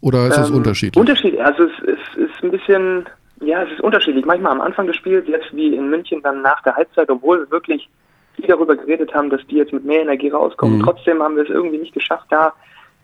Oder 0.00 0.28
ist 0.28 0.50
Ähm, 0.50 0.56
unterschiedlich? 0.56 1.00
Unterschied, 1.00 1.38
also 1.40 1.64
es, 1.64 1.72
es 1.82 2.16
ist 2.16 2.42
ein 2.42 2.50
bisschen, 2.50 3.06
ja, 3.40 3.62
es 3.62 3.72
ist 3.72 3.80
unterschiedlich. 3.80 4.24
Manchmal 4.24 4.52
am 4.52 4.60
Anfang 4.60 4.86
des 4.86 4.96
Spiels, 4.96 5.26
jetzt 5.28 5.54
wie 5.54 5.74
in 5.74 5.88
München 5.90 6.22
dann 6.22 6.42
nach 6.42 6.62
der 6.62 6.76
Halbzeit, 6.76 7.10
obwohl 7.10 7.40
wir 7.40 7.50
wirklich 7.50 7.88
viel 8.34 8.46
darüber 8.46 8.76
geredet 8.76 9.14
haben, 9.14 9.30
dass 9.30 9.46
die 9.46 9.56
jetzt 9.56 9.72
mit 9.72 9.84
mehr 9.84 10.02
Energie 10.02 10.28
rauskommen. 10.28 10.78
Mhm. 10.78 10.82
Trotzdem 10.82 11.22
haben 11.22 11.36
wir 11.36 11.44
es 11.44 11.50
irgendwie 11.50 11.78
nicht 11.78 11.94
geschafft, 11.94 12.26
da 12.30 12.52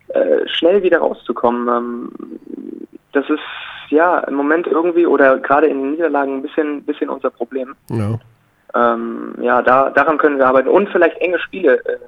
äh, 0.08 0.46
schnell 0.48 0.82
wieder 0.82 0.98
rauszukommen. 0.98 1.68
Ähm, 1.68 2.12
das 3.12 3.28
ist 3.28 3.40
ja 3.88 4.18
im 4.20 4.34
Moment 4.34 4.66
irgendwie 4.66 5.06
oder 5.06 5.38
gerade 5.38 5.66
in 5.66 5.80
den 5.80 5.90
Niederlagen 5.92 6.36
ein 6.36 6.42
bisschen, 6.42 6.82
bisschen 6.82 7.08
unser 7.10 7.30
Problem. 7.30 7.74
ja. 7.90 8.18
Ähm, 8.74 9.34
ja, 9.40 9.60
da, 9.62 9.90
daran 9.90 10.16
können 10.18 10.38
wir 10.38 10.46
arbeiten. 10.46 10.68
Und 10.68 10.88
vielleicht 10.90 11.18
enge 11.18 11.38
Spiele, 11.40 11.76
äh, 11.84 11.98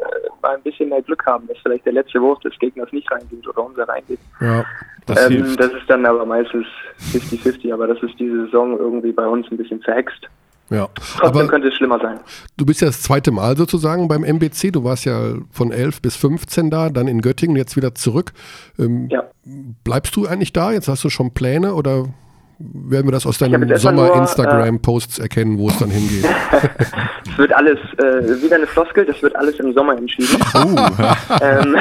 mal 0.43 0.55
ein 0.57 0.63
bisschen 0.63 0.89
mehr 0.89 1.03
Glück 1.03 1.25
haben, 1.27 1.47
dass 1.47 1.59
vielleicht 1.63 1.85
der 1.85 1.93
letzte 1.93 2.21
Wurf 2.23 2.39
des 2.41 2.59
Gegners 2.59 2.91
nicht 2.93 3.11
reingeht 3.11 3.47
oder 3.47 3.65
unser 3.65 3.89
reingeht. 3.89 4.19
ja. 4.41 4.65
Das 5.07 5.27
Ähm, 5.27 5.33
hilft. 5.45 5.61
das 5.61 5.67
ist 5.73 5.89
dann 5.89 6.07
aber 6.07 6.25
meistens 6.25 6.65
50-50, 7.13 7.71
aber 7.75 7.87
das 7.87 8.03
ist 8.03 8.15
diese 8.19 8.47
Saison 8.47 8.79
irgendwie 8.79 9.13
bei 9.13 9.27
uns 9.27 9.47
ein 9.51 9.59
bisschen 9.59 9.79
verhext. 9.83 10.27
ja. 10.71 10.89
Trotzdem 11.19 11.43
Aber 11.43 11.47
könnte 11.49 11.69
es 11.69 11.75
schlimmer 11.75 11.99
sein. 12.01 12.19
du 12.57 12.65
bist 12.65 12.81
ja 12.81 12.87
das 12.87 13.03
zweite 13.03 13.31
Mal 13.31 13.55
sozusagen 13.55 14.09
beim 14.09 14.25
MBC. 14.25 14.71
Du 14.73 14.83
warst 14.83 15.05
ja 15.05 15.35
von 15.51 15.73
11 15.73 16.01
bis 16.01 16.17
15 16.17 16.71
da, 16.71 16.89
dann 16.89 17.07
in 17.07 17.21
Göttingen, 17.21 17.57
jetzt 17.59 17.77
wieder 17.77 17.95
zurück. 17.95 18.33
Ähm, 18.79 19.09
Ja. 19.11 19.25
Bleibst 19.85 20.17
du 20.17 20.27
eigentlich 20.27 20.55
da? 20.55 20.73
Jetzt 20.73 20.89
hast 20.89 21.05
du 21.05 21.11
schon 21.11 21.35
Pläne 21.35 21.75
oder 21.75 22.07
werden 22.59 23.07
wir 23.07 23.13
das 23.13 23.27
aus 23.27 23.39
deinen 23.39 23.77
Sommer-Instagram-Posts 23.77 25.19
erkennen, 25.19 25.59
wo 25.59 25.69
es 25.69 25.79
dann 25.79 25.91
hingeht? 25.91 26.25
Es 27.35 27.39
wird 27.39 27.53
alles, 27.53 27.79
äh, 27.99 28.43
wieder 28.43 28.55
eine 28.57 28.67
Floskel, 28.69 29.05
das 29.07 29.21
wird 29.21 29.35
alles 29.35 29.59
im 29.59 29.73
Sommer 29.73 29.97
entschieden. 29.97 30.39
Oh, 30.55 30.59
ähm, 31.43 31.77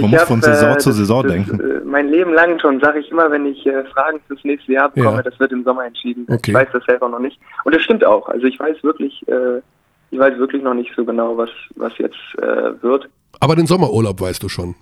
Man 0.00 0.10
muss 0.10 0.20
hab, 0.20 0.26
von 0.26 0.42
Saison 0.42 0.76
zu 0.80 0.88
das- 0.88 0.96
Saison 0.96 1.22
das, 1.22 1.32
denken. 1.32 1.60
Äh, 1.60 1.80
mein 1.84 2.08
Leben 2.08 2.32
lang 2.34 2.58
schon 2.58 2.80
sage 2.80 2.98
ich 2.98 3.10
immer, 3.12 3.30
wenn 3.30 3.46
ich 3.46 3.64
äh, 3.66 3.84
Fragen 3.84 4.18
fürs 4.26 4.42
nächste 4.42 4.72
Jahr 4.72 4.88
bekomme, 4.90 5.18
Ja. 5.18 5.22
das 5.22 5.38
wird 5.38 5.52
im 5.52 5.62
Sommer 5.62 5.84
entschieden. 5.86 6.26
Okay. 6.28 6.50
Ich 6.50 6.54
weiß 6.54 6.66
das 6.72 6.82
selber 6.86 7.08
noch 7.08 7.20
nicht. 7.20 7.38
Und 7.64 7.72
das 7.74 7.82
stimmt 7.82 8.04
auch. 8.04 8.28
Also 8.28 8.46
ich 8.46 8.58
weiß 8.58 8.82
wirklich, 8.82 9.22
äh, 9.28 9.58
ich 10.10 10.18
weiß 10.18 10.36
wirklich 10.38 10.62
noch 10.62 10.74
nicht 10.74 10.90
so 10.96 11.04
genau, 11.04 11.36
was, 11.36 11.50
was 11.76 11.92
jetzt 11.98 12.16
äh, 12.38 12.82
wird. 12.82 13.08
Aber 13.38 13.54
den 13.54 13.66
Sommerurlaub 13.68 14.20
weißt 14.20 14.42
du 14.42 14.48
schon. 14.48 14.74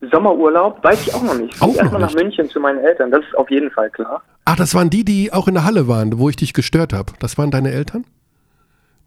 Sommerurlaub 0.00 0.82
weiß 0.84 1.06
ich 1.06 1.14
auch 1.14 1.22
noch 1.22 1.38
nicht. 1.38 1.54
Ich 1.54 1.62
Auch 1.62 1.74
erstmal 1.74 2.02
nach. 2.02 2.14
München 2.14 2.48
zu 2.50 2.60
meinen 2.60 2.78
Eltern, 2.78 3.10
das 3.10 3.24
ist 3.24 3.36
auf 3.36 3.50
jeden 3.50 3.70
Fall 3.70 3.90
klar. 3.90 4.22
Ach, 4.44 4.56
das 4.56 4.74
waren 4.74 4.90
die, 4.90 5.04
die 5.04 5.32
auch 5.32 5.48
in 5.48 5.54
der 5.54 5.64
Halle 5.64 5.88
waren, 5.88 6.18
wo 6.18 6.28
ich 6.28 6.36
dich 6.36 6.52
gestört 6.52 6.92
habe. 6.92 7.12
Das 7.18 7.38
waren 7.38 7.50
deine 7.50 7.72
Eltern? 7.72 8.04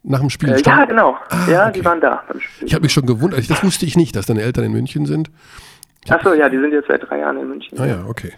nach 0.03 0.19
dem 0.19 0.29
Spiel? 0.29 0.49
Äh, 0.49 0.61
ja, 0.65 0.85
genau. 0.85 1.17
Ah, 1.29 1.49
ja, 1.49 1.63
okay. 1.67 1.79
die 1.79 1.85
waren 1.85 2.01
da. 2.01 2.23
Ich 2.61 2.73
habe 2.73 2.83
mich 2.83 2.93
schon 2.93 3.05
gewundert. 3.05 3.49
Das 3.49 3.63
wusste 3.63 3.85
ich 3.85 3.95
nicht, 3.95 4.15
dass 4.15 4.25
deine 4.25 4.41
Eltern 4.41 4.65
in 4.65 4.71
München 4.71 5.05
sind. 5.05 5.29
Achso, 6.07 6.33
ja, 6.33 6.49
die 6.49 6.57
sind 6.57 6.71
jetzt 6.71 6.87
seit 6.87 7.07
drei 7.07 7.19
Jahren 7.19 7.37
in 7.37 7.49
München. 7.49 7.77
Ah 7.79 7.85
ja, 7.85 8.05
okay. 8.07 8.33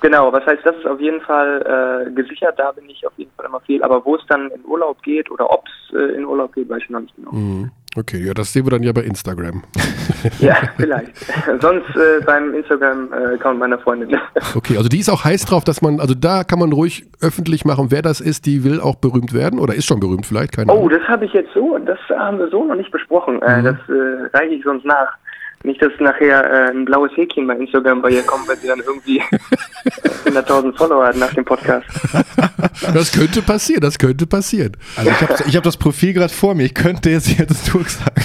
Genau, 0.00 0.32
was 0.32 0.46
heißt, 0.46 0.64
das 0.64 0.76
ist 0.76 0.86
auf 0.86 0.98
jeden 0.98 1.20
Fall 1.20 2.06
äh, 2.06 2.10
gesichert, 2.12 2.58
da 2.58 2.72
bin 2.72 2.88
ich 2.88 3.06
auf 3.06 3.12
jeden 3.18 3.30
Fall 3.32 3.44
immer 3.46 3.60
viel. 3.60 3.82
Aber 3.82 4.02
wo 4.04 4.16
es 4.16 4.22
dann 4.28 4.50
in 4.50 4.64
Urlaub 4.64 5.02
geht 5.02 5.30
oder 5.30 5.50
ob 5.50 5.64
es 5.66 5.94
äh, 5.94 6.16
in 6.16 6.24
Urlaub 6.24 6.54
geht, 6.54 6.70
weiß 6.70 6.82
ich 6.82 6.88
noch 6.88 7.00
nicht 7.00 7.14
genau. 7.16 7.32
Mhm. 7.32 7.70
Okay, 7.96 8.24
ja, 8.24 8.34
das 8.34 8.52
sehen 8.52 8.64
wir 8.66 8.70
dann 8.70 8.82
ja 8.82 8.92
bei 8.92 9.02
Instagram. 9.02 9.62
Ja, 10.38 10.54
vielleicht. 10.76 11.12
Sonst 11.62 11.88
äh, 11.96 12.22
beim 12.26 12.52
Instagram-Account 12.54 13.58
meiner 13.58 13.78
Freundin. 13.78 14.18
Okay, 14.54 14.76
also 14.76 14.88
die 14.88 14.98
ist 14.98 15.08
auch 15.08 15.24
heiß 15.24 15.46
drauf, 15.46 15.64
dass 15.64 15.80
man, 15.80 15.98
also 15.98 16.14
da 16.14 16.44
kann 16.44 16.58
man 16.58 16.72
ruhig 16.72 17.06
öffentlich 17.22 17.64
machen, 17.64 17.86
wer 17.90 18.02
das 18.02 18.20
ist, 18.20 18.44
die 18.44 18.62
will 18.62 18.80
auch 18.80 18.96
berühmt 18.96 19.32
werden 19.32 19.58
oder 19.58 19.74
ist 19.74 19.86
schon 19.86 19.98
berühmt 20.00 20.26
vielleicht, 20.26 20.52
keine 20.52 20.70
Oh, 20.72 20.76
Ahnung. 20.76 20.90
das 20.90 21.02
habe 21.08 21.24
ich 21.24 21.32
jetzt 21.32 21.50
so, 21.54 21.78
das 21.78 21.98
haben 22.10 22.38
wir 22.38 22.50
so 22.50 22.64
noch 22.64 22.74
nicht 22.74 22.90
besprochen. 22.90 23.36
Mhm. 23.36 23.42
Äh, 23.42 23.62
das 23.62 23.76
äh, 23.88 24.36
reiche 24.36 24.54
ich 24.56 24.64
sonst 24.64 24.84
nach. 24.84 25.08
Nicht, 25.62 25.82
dass 25.82 25.92
nachher 26.00 26.42
äh, 26.50 26.70
ein 26.70 26.86
blaues 26.86 27.10
Häkchen 27.16 27.46
bei 27.46 27.54
Instagram 27.54 28.00
bei 28.00 28.10
ihr 28.10 28.22
kommt, 28.22 28.48
weil 28.48 28.56
sie 28.56 28.66
dann 28.68 28.80
irgendwie 28.80 29.18
äh, 29.18 30.28
100.000 30.30 30.74
Follower 30.76 31.06
hat 31.06 31.16
nach 31.16 31.32
dem 31.34 31.44
Podcast. 31.44 31.86
Das 32.94 33.12
könnte 33.12 33.42
passieren, 33.42 33.82
das 33.82 33.98
könnte 33.98 34.26
passieren. 34.26 34.72
Also 34.96 35.10
ich 35.10 35.20
habe 35.20 35.34
ich 35.48 35.56
hab 35.56 35.62
das 35.64 35.76
Profil 35.76 36.14
gerade 36.14 36.32
vor 36.32 36.54
mir. 36.54 36.64
Ich 36.64 36.74
könnte 36.74 37.10
jetzt 37.10 37.38
jetzt 37.38 37.72
durchsagen. 37.72 38.24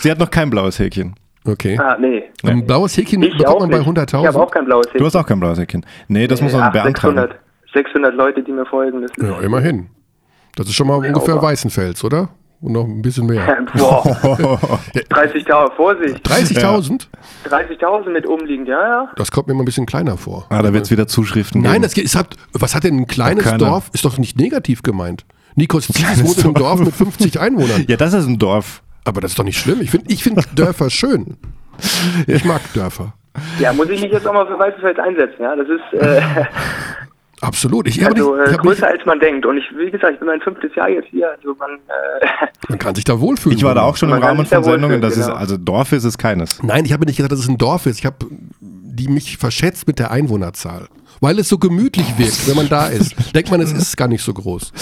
Sie 0.00 0.10
hat 0.10 0.18
noch 0.18 0.30
kein 0.30 0.50
blaues 0.50 0.78
Häkchen. 0.80 1.14
Okay. 1.44 1.78
Ah, 1.78 1.96
nee. 1.98 2.24
Ein 2.44 2.66
blaues 2.66 2.96
Häkchen 2.96 3.22
Ich 3.22 3.36
bekommt 3.36 3.60
man 3.60 3.70
bei 3.70 3.78
nicht. 3.78 3.86
Ich 3.88 4.14
habe 4.14 4.28
100.000. 4.28 4.36
auch 4.36 4.50
kein 4.50 4.64
blaues 4.64 4.86
Häkchen. 4.86 4.98
Du 4.98 5.06
hast 5.06 5.16
auch 5.16 5.26
kein 5.26 5.38
blaues 5.40 5.58
Häkchen. 5.58 5.86
Nee, 6.08 6.26
das 6.26 6.40
muss 6.42 6.52
man 6.52 6.62
Ach, 6.62 6.72
beantragen. 6.72 7.16
600, 7.16 7.40
600 7.72 8.14
Leute, 8.14 8.42
die 8.42 8.52
mir 8.52 8.66
folgen. 8.66 9.02
Das 9.02 9.10
ist, 9.12 9.22
Ja, 9.22 9.40
immerhin. 9.40 9.86
Das 10.56 10.66
ist 10.66 10.74
schon 10.74 10.88
mal 10.88 10.96
ungefähr 10.96 11.40
Weißenfels, 11.40 12.02
oder? 12.02 12.30
Und 12.60 12.72
noch 12.72 12.84
ein 12.84 13.02
bisschen 13.02 13.26
mehr. 13.26 13.66
Boah, 13.76 14.02
30.000, 14.94 15.72
Vorsicht. 15.74 16.26
30.000? 16.26 17.06
30.000 17.48 18.10
mit 18.10 18.26
umliegend, 18.26 18.68
ja, 18.68 18.80
ja. 18.80 19.10
Das 19.16 19.30
kommt 19.30 19.46
mir 19.46 19.52
immer 19.52 19.62
ein 19.62 19.66
bisschen 19.66 19.86
kleiner 19.86 20.16
vor. 20.16 20.46
Ah, 20.48 20.62
da 20.62 20.72
wird 20.72 20.84
es 20.84 20.90
wieder 20.90 21.06
Zuschriften 21.06 21.60
Nein, 21.60 21.72
geben. 21.74 21.82
das 21.82 21.94
geht, 21.94 22.06
es 22.06 22.16
hat, 22.16 22.34
was 22.52 22.74
hat 22.74 22.84
denn 22.84 22.96
ein 22.96 23.06
kleines. 23.06 23.44
Dorf? 23.58 23.90
Ist 23.92 24.04
doch 24.04 24.18
nicht 24.18 24.38
negativ 24.38 24.82
gemeint. 24.82 25.24
Nikos 25.54 25.86
Zieges 25.92 26.24
wohnt 26.24 26.38
in 26.38 26.44
einem 26.44 26.54
Dorf 26.54 26.80
mit 26.80 26.94
50 26.94 27.38
Einwohnern. 27.40 27.84
Ja, 27.88 27.96
das 27.96 28.14
ist 28.14 28.26
ein 28.26 28.38
Dorf. 28.38 28.82
Aber 29.04 29.20
das 29.20 29.32
ist 29.32 29.38
doch 29.38 29.44
nicht 29.44 29.58
schlimm. 29.58 29.80
Ich 29.80 29.90
finde 29.90 30.06
ich 30.12 30.22
find 30.22 30.42
Dörfer 30.54 30.90
schön. 30.90 31.36
Ich 32.26 32.44
mag 32.44 32.60
Dörfer. 32.74 33.12
Ja, 33.58 33.72
muss 33.72 33.88
ich 33.88 34.00
mich 34.00 34.10
jetzt 34.10 34.26
auch 34.26 34.32
mal 34.32 34.46
für 34.46 34.58
Weißenfels 34.58 34.98
einsetzen, 34.98 35.42
ja. 35.42 35.54
Das 35.54 35.68
ist 35.68 36.02
äh, 36.02 36.22
Absolut. 37.46 37.86
Ich, 37.88 38.02
habe 38.02 38.14
also, 38.14 38.34
ich 38.34 38.40
äh, 38.40 38.44
hab 38.44 38.50
nicht, 38.50 38.60
größer 38.62 38.88
als 38.88 39.06
man 39.06 39.20
denkt. 39.20 39.46
Und 39.46 39.58
ich, 39.58 39.64
wie 39.76 39.90
gesagt, 39.90 40.14
ich 40.14 40.18
bin 40.18 40.28
mein 40.28 40.40
fünftes 40.40 40.74
Jahr 40.74 40.88
jetzt 40.88 41.08
hier. 41.10 41.30
Also 41.30 41.54
man, 41.54 41.70
äh, 41.70 42.46
man 42.68 42.78
kann 42.78 42.94
sich 42.94 43.04
da 43.04 43.20
wohlfühlen. 43.20 43.56
Ich 43.56 43.64
war 43.64 43.74
da 43.74 43.82
auch 43.82 43.96
schon 43.96 44.10
im 44.10 44.18
Rahmen 44.18 44.40
sich 44.40 44.50
da 44.50 44.56
von 44.56 44.64
Sendungen. 44.64 45.00
Das 45.00 45.12
wohlfühlen, 45.12 45.20
ist, 45.20 45.26
genau. 45.28 45.40
also 45.40 45.56
Dorf 45.56 45.92
ist 45.92 46.04
es 46.04 46.18
keines. 46.18 46.62
Nein, 46.62 46.84
ich 46.84 46.92
habe 46.92 47.06
nicht 47.06 47.16
gesagt, 47.16 47.32
dass 47.32 47.40
es 47.40 47.48
ein 47.48 47.58
Dorf 47.58 47.86
ist. 47.86 47.98
Ich 47.98 48.06
habe 48.06 48.16
die 48.96 49.08
mich 49.08 49.36
verschätzt 49.36 49.86
mit 49.86 49.98
der 49.98 50.10
Einwohnerzahl. 50.10 50.88
Weil 51.20 51.38
es 51.38 51.48
so 51.48 51.56
gemütlich 51.56 52.18
wirkt, 52.18 52.46
wenn 52.46 52.56
man 52.56 52.68
da 52.68 52.88
ist. 52.88 53.14
Denkt 53.34 53.50
man, 53.50 53.60
es 53.60 53.72
ist 53.72 53.96
gar 53.96 54.08
nicht 54.08 54.22
so 54.22 54.34
groß. 54.34 54.72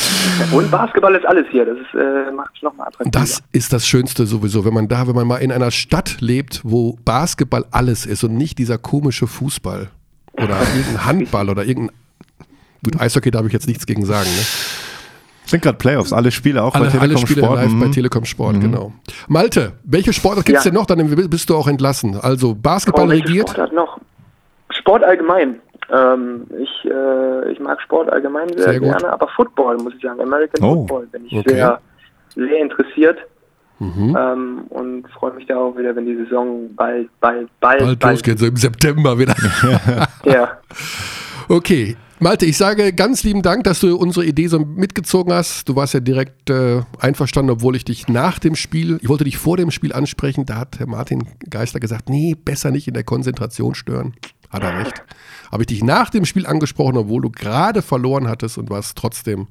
und 0.52 0.70
Basketball 0.70 1.14
ist 1.14 1.24
alles 1.26 1.46
hier. 1.50 1.64
Das 1.64 1.76
ist, 1.76 1.94
äh, 1.94 2.32
macht 2.32 2.50
es 2.56 2.62
nochmal 2.62 2.88
attraktiver. 2.88 3.10
Das 3.10 3.42
ist 3.52 3.72
das 3.72 3.86
Schönste 3.86 4.26
sowieso, 4.26 4.64
wenn 4.64 4.74
man 4.74 4.88
da, 4.88 5.06
wenn 5.06 5.14
man 5.14 5.28
mal 5.28 5.36
in 5.36 5.52
einer 5.52 5.70
Stadt 5.70 6.20
lebt, 6.20 6.60
wo 6.64 6.98
Basketball 7.04 7.64
alles 7.70 8.04
ist 8.06 8.24
und 8.24 8.36
nicht 8.36 8.58
dieser 8.58 8.78
komische 8.78 9.28
Fußball 9.28 9.90
oder 10.32 10.58
irgendein 10.76 11.04
Handball 11.04 11.50
oder 11.50 11.64
irgendein. 11.64 11.96
Gut, 12.84 13.00
Eishockey 13.00 13.30
darf 13.30 13.44
ich 13.46 13.52
jetzt 13.52 13.66
nichts 13.66 13.86
gegen 13.86 14.04
sagen. 14.04 14.28
Ne? 14.28 14.40
Es 15.46 15.50
sind 15.50 15.62
gerade 15.62 15.76
Playoffs, 15.76 16.12
alle 16.12 16.30
Spiele, 16.30 16.62
auch 16.62 16.74
Alle, 16.74 16.86
bei 16.90 16.98
alle 16.98 17.14
Telekom 17.14 17.26
Spiele 17.26 17.44
Sport. 17.44 17.56
live 17.62 17.70
bei 17.80 17.86
Mhm. 17.86 17.92
Telekom 17.92 18.24
Sport, 18.24 18.60
genau. 18.60 18.92
Malte, 19.28 19.72
welche 19.84 20.12
Sportart 20.12 20.46
gibt 20.46 20.58
es 20.58 20.64
Ja. 20.64 20.70
denn 20.70 20.78
noch? 20.78 20.86
Dann 20.86 21.28
bist 21.28 21.50
du 21.50 21.56
auch 21.56 21.68
entlassen. 21.68 22.18
Also 22.20 22.54
Basketball 22.54 23.06
Oh, 23.06 23.10
regiert. 23.10 23.50
Sport 23.50 23.66
hat 23.66 23.72
noch? 23.74 23.98
Sport 24.70 25.04
allgemein. 25.04 25.56
Ähm, 25.94 26.46
ich, 26.58 26.90
äh, 26.90 27.52
ich 27.52 27.60
mag 27.60 27.78
Sport 27.82 28.10
allgemein 28.10 28.48
sehr, 28.56 28.64
Sehr 28.70 28.80
gerne, 28.80 29.12
aber 29.12 29.28
Football, 29.36 29.76
muss 29.76 29.92
ich 29.94 30.02
sagen. 30.02 30.18
American 30.20 30.64
Oh, 30.64 30.74
Football 30.86 31.06
bin 31.08 31.26
ich 31.26 31.32
okay. 31.34 31.50
sehr, 31.50 31.80
sehr 32.34 32.60
interessiert. 32.62 33.18
Mhm. 33.80 34.16
Ähm, 34.18 34.58
und 34.70 35.06
freue 35.10 35.34
mich 35.34 35.46
da 35.46 35.56
auch 35.58 35.76
wieder, 35.76 35.94
wenn 35.94 36.06
die 36.06 36.16
Saison 36.16 36.70
bald, 36.74 37.08
bald, 37.20 37.48
bald, 37.60 37.80
Bald 37.80 38.02
losgeht, 38.04 38.38
so 38.38 38.46
im 38.46 38.56
September 38.56 39.18
wieder. 39.18 39.34
Ja. 40.24 40.58
Okay. 41.48 41.94
Malte, 42.20 42.46
ich 42.46 42.56
sage 42.56 42.92
ganz 42.92 43.24
lieben 43.24 43.42
Dank, 43.42 43.64
dass 43.64 43.80
du 43.80 43.96
unsere 43.96 44.24
Idee 44.24 44.46
so 44.46 44.60
mitgezogen 44.60 45.32
hast. 45.32 45.68
Du 45.68 45.74
warst 45.74 45.94
ja 45.94 46.00
direkt 46.00 46.48
äh, 46.48 46.82
einverstanden, 46.98 47.50
obwohl 47.50 47.74
ich 47.74 47.84
dich 47.84 48.06
nach 48.06 48.38
dem 48.38 48.54
Spiel, 48.54 48.98
ich 49.02 49.08
wollte 49.08 49.24
dich 49.24 49.36
vor 49.36 49.56
dem 49.56 49.72
Spiel 49.72 49.92
ansprechen, 49.92 50.46
da 50.46 50.56
hat 50.56 50.78
Herr 50.78 50.86
Martin 50.86 51.26
Geister 51.50 51.80
gesagt, 51.80 52.08
nee, 52.08 52.36
besser 52.36 52.70
nicht 52.70 52.86
in 52.86 52.94
der 52.94 53.02
Konzentration 53.02 53.74
stören. 53.74 54.14
Hat 54.48 54.62
er 54.62 54.78
recht. 54.78 55.02
Habe 55.50 55.64
ich 55.64 55.66
dich 55.66 55.82
nach 55.82 56.10
dem 56.10 56.24
Spiel 56.24 56.46
angesprochen, 56.46 56.96
obwohl 56.96 57.22
du 57.22 57.30
gerade 57.30 57.82
verloren 57.82 58.28
hattest 58.28 58.58
und 58.58 58.70
warst 58.70 58.96
trotzdem 58.96 59.48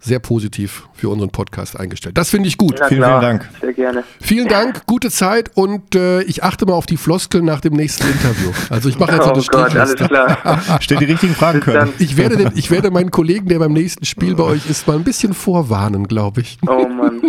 sehr 0.00 0.20
positiv 0.20 0.88
für 0.94 1.08
unseren 1.08 1.30
Podcast 1.30 1.78
eingestellt. 1.78 2.16
Das 2.16 2.30
finde 2.30 2.48
ich 2.48 2.56
gut. 2.56 2.76
Na 2.78 2.86
Vielen, 2.86 3.00
klar, 3.00 3.20
vielen 3.20 3.38
Dank. 3.38 3.48
Sehr 3.60 3.72
gerne. 3.72 4.04
Vielen 4.20 4.48
Dank, 4.48 4.86
gute 4.86 5.10
Zeit 5.10 5.50
und 5.54 5.94
äh, 5.96 6.22
ich 6.22 6.44
achte 6.44 6.66
mal 6.66 6.74
auf 6.74 6.86
die 6.86 6.96
Floskeln 6.96 7.44
nach 7.44 7.60
dem 7.60 7.74
nächsten 7.74 8.06
Interview. 8.06 8.52
Also 8.70 8.88
ich 8.88 8.98
mache 8.98 9.12
jetzt 9.12 9.24
so 9.24 9.30
Oh 9.30 9.34
eine 9.34 9.44
Gott, 9.44 9.76
alles 9.76 9.94
klar. 9.96 10.62
Steht 10.80 11.00
die 11.00 11.04
richtigen 11.06 11.34
Fragen 11.34 11.60
können. 11.60 11.92
Ich 11.98 12.16
werde, 12.16 12.36
den, 12.36 12.52
ich 12.54 12.70
werde 12.70 12.90
meinen 12.90 13.10
Kollegen, 13.10 13.48
der 13.48 13.58
beim 13.58 13.72
nächsten 13.72 14.04
Spiel 14.04 14.36
bei 14.36 14.44
euch 14.44 14.68
ist, 14.70 14.86
mal 14.86 14.96
ein 14.96 15.04
bisschen 15.04 15.34
vorwarnen, 15.34 16.06
glaube 16.06 16.42
ich. 16.42 16.58
Oh 16.66 16.86
Mann. 16.86 17.20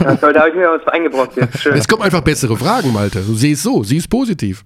Ja, 0.00 0.16
toll, 0.16 0.32
da 0.32 0.40
habe 0.40 0.50
ich 0.50 0.56
mir 0.56 0.68
was 0.68 0.86
eingebrockt 0.92 1.36
jetzt. 1.36 1.60
Schön. 1.60 1.74
Es 1.74 1.86
kommen 1.86 2.02
einfach 2.02 2.22
bessere 2.22 2.56
Fragen, 2.56 2.92
Malte. 2.92 3.20
Du 3.20 3.34
siehst 3.34 3.62
so, 3.62 3.84
sie 3.84 3.98
ist 3.98 4.08
positiv. 4.08 4.64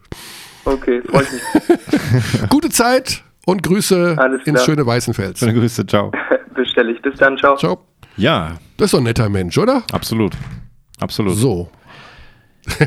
Okay, 0.65 1.03
freue 1.09 1.25
ich 1.25 1.33
mich. 1.33 2.49
Gute 2.49 2.69
Zeit 2.69 3.23
und 3.49 3.62
Grüße 3.62 4.16
ins 4.44 4.64
schöne 4.64 4.84
Weißenfels. 4.84 5.38
Schöne 5.38 5.55
Grüße, 5.55 5.86
ciao. 5.86 6.12
Bestelle 6.55 6.92
ich. 6.92 7.01
Bis 7.03 7.16
dann, 7.18 7.36
ciao. 7.38 7.57
Ciao. 7.57 7.78
Ja, 8.16 8.59
Das 8.76 8.86
ist 8.86 8.92
doch 8.94 8.99
ein 8.99 9.05
netter 9.05 9.28
Mensch, 9.28 9.57
oder? 9.57 9.82
absolut. 9.92 10.34
Absolut. 11.01 11.36
So. 11.36 11.70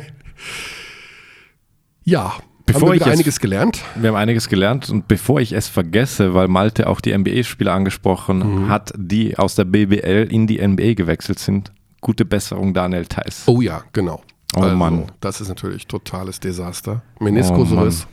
ja, 2.03 2.33
Bevor 2.65 2.81
haben 2.81 2.87
wir 2.89 2.93
ich 2.95 2.99
jetzt- 3.05 3.13
einiges 3.13 3.39
gelernt. 3.39 3.81
Wir 3.95 4.09
haben 4.09 4.15
einiges 4.17 4.47
gelernt 4.49 4.89
und 4.89 5.07
bevor 5.07 5.39
ich 5.41 5.51
es 5.53 5.67
vergesse, 5.67 6.33
weil 6.33 6.47
Malte 6.47 6.87
auch 6.87 7.01
die 7.01 7.17
NBA-Spieler 7.17 7.73
angesprochen 7.73 8.39
Mhm. 8.65 8.69
hat, 8.69 8.93
die 8.95 9.37
aus 9.37 9.55
der 9.55 9.65
BBL 9.65 10.27
in 10.29 10.45
die 10.47 10.59
NBA 10.59 10.93
gewechselt 10.93 11.39
sind. 11.39 11.71
Gute 12.01 12.25
Besserung, 12.25 12.73
Daniel 12.73 13.05
Theiss. 13.05 13.43
Oh 13.47 13.61
ja, 13.61 13.81
genau. 13.93 14.21
Oh 14.55 14.61
Mann. 14.61 15.05
Das 15.21 15.39
ist 15.41 15.47
natürlich 15.49 15.87
totales 15.87 16.39
Desaster. 16.39 17.01
Oh 17.19 17.23
Meniskusriss 17.23 18.05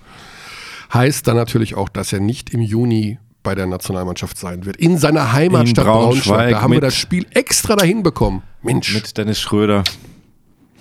heißt 0.93 1.27
dann 1.27 1.37
natürlich 1.37 1.75
auch, 1.75 1.89
dass 1.89 2.13
er 2.13 2.21
nicht 2.21 2.51
im 2.51 2.61
Juni 2.61 3.19
bei 3.43 3.55
der 3.55 3.67
Nationalmannschaft 3.67 4.37
sein 4.37 4.65
wird. 4.67 4.77
In 4.77 4.99
seiner 4.99 5.33
Heimatstadt 5.33 5.87
In 5.87 5.93
Braunschweig 5.93 6.25
Braunschweig. 6.27 6.51
Da 6.51 6.61
haben 6.63 6.73
wir 6.73 6.81
das 6.81 6.97
Spiel 6.97 7.27
extra 7.31 7.77
dahin 7.77 8.03
bekommen. 8.03 8.43
Mensch, 8.63 8.93
Mit 8.95 9.17
Dennis 9.17 9.41
Schröder. 9.41 9.85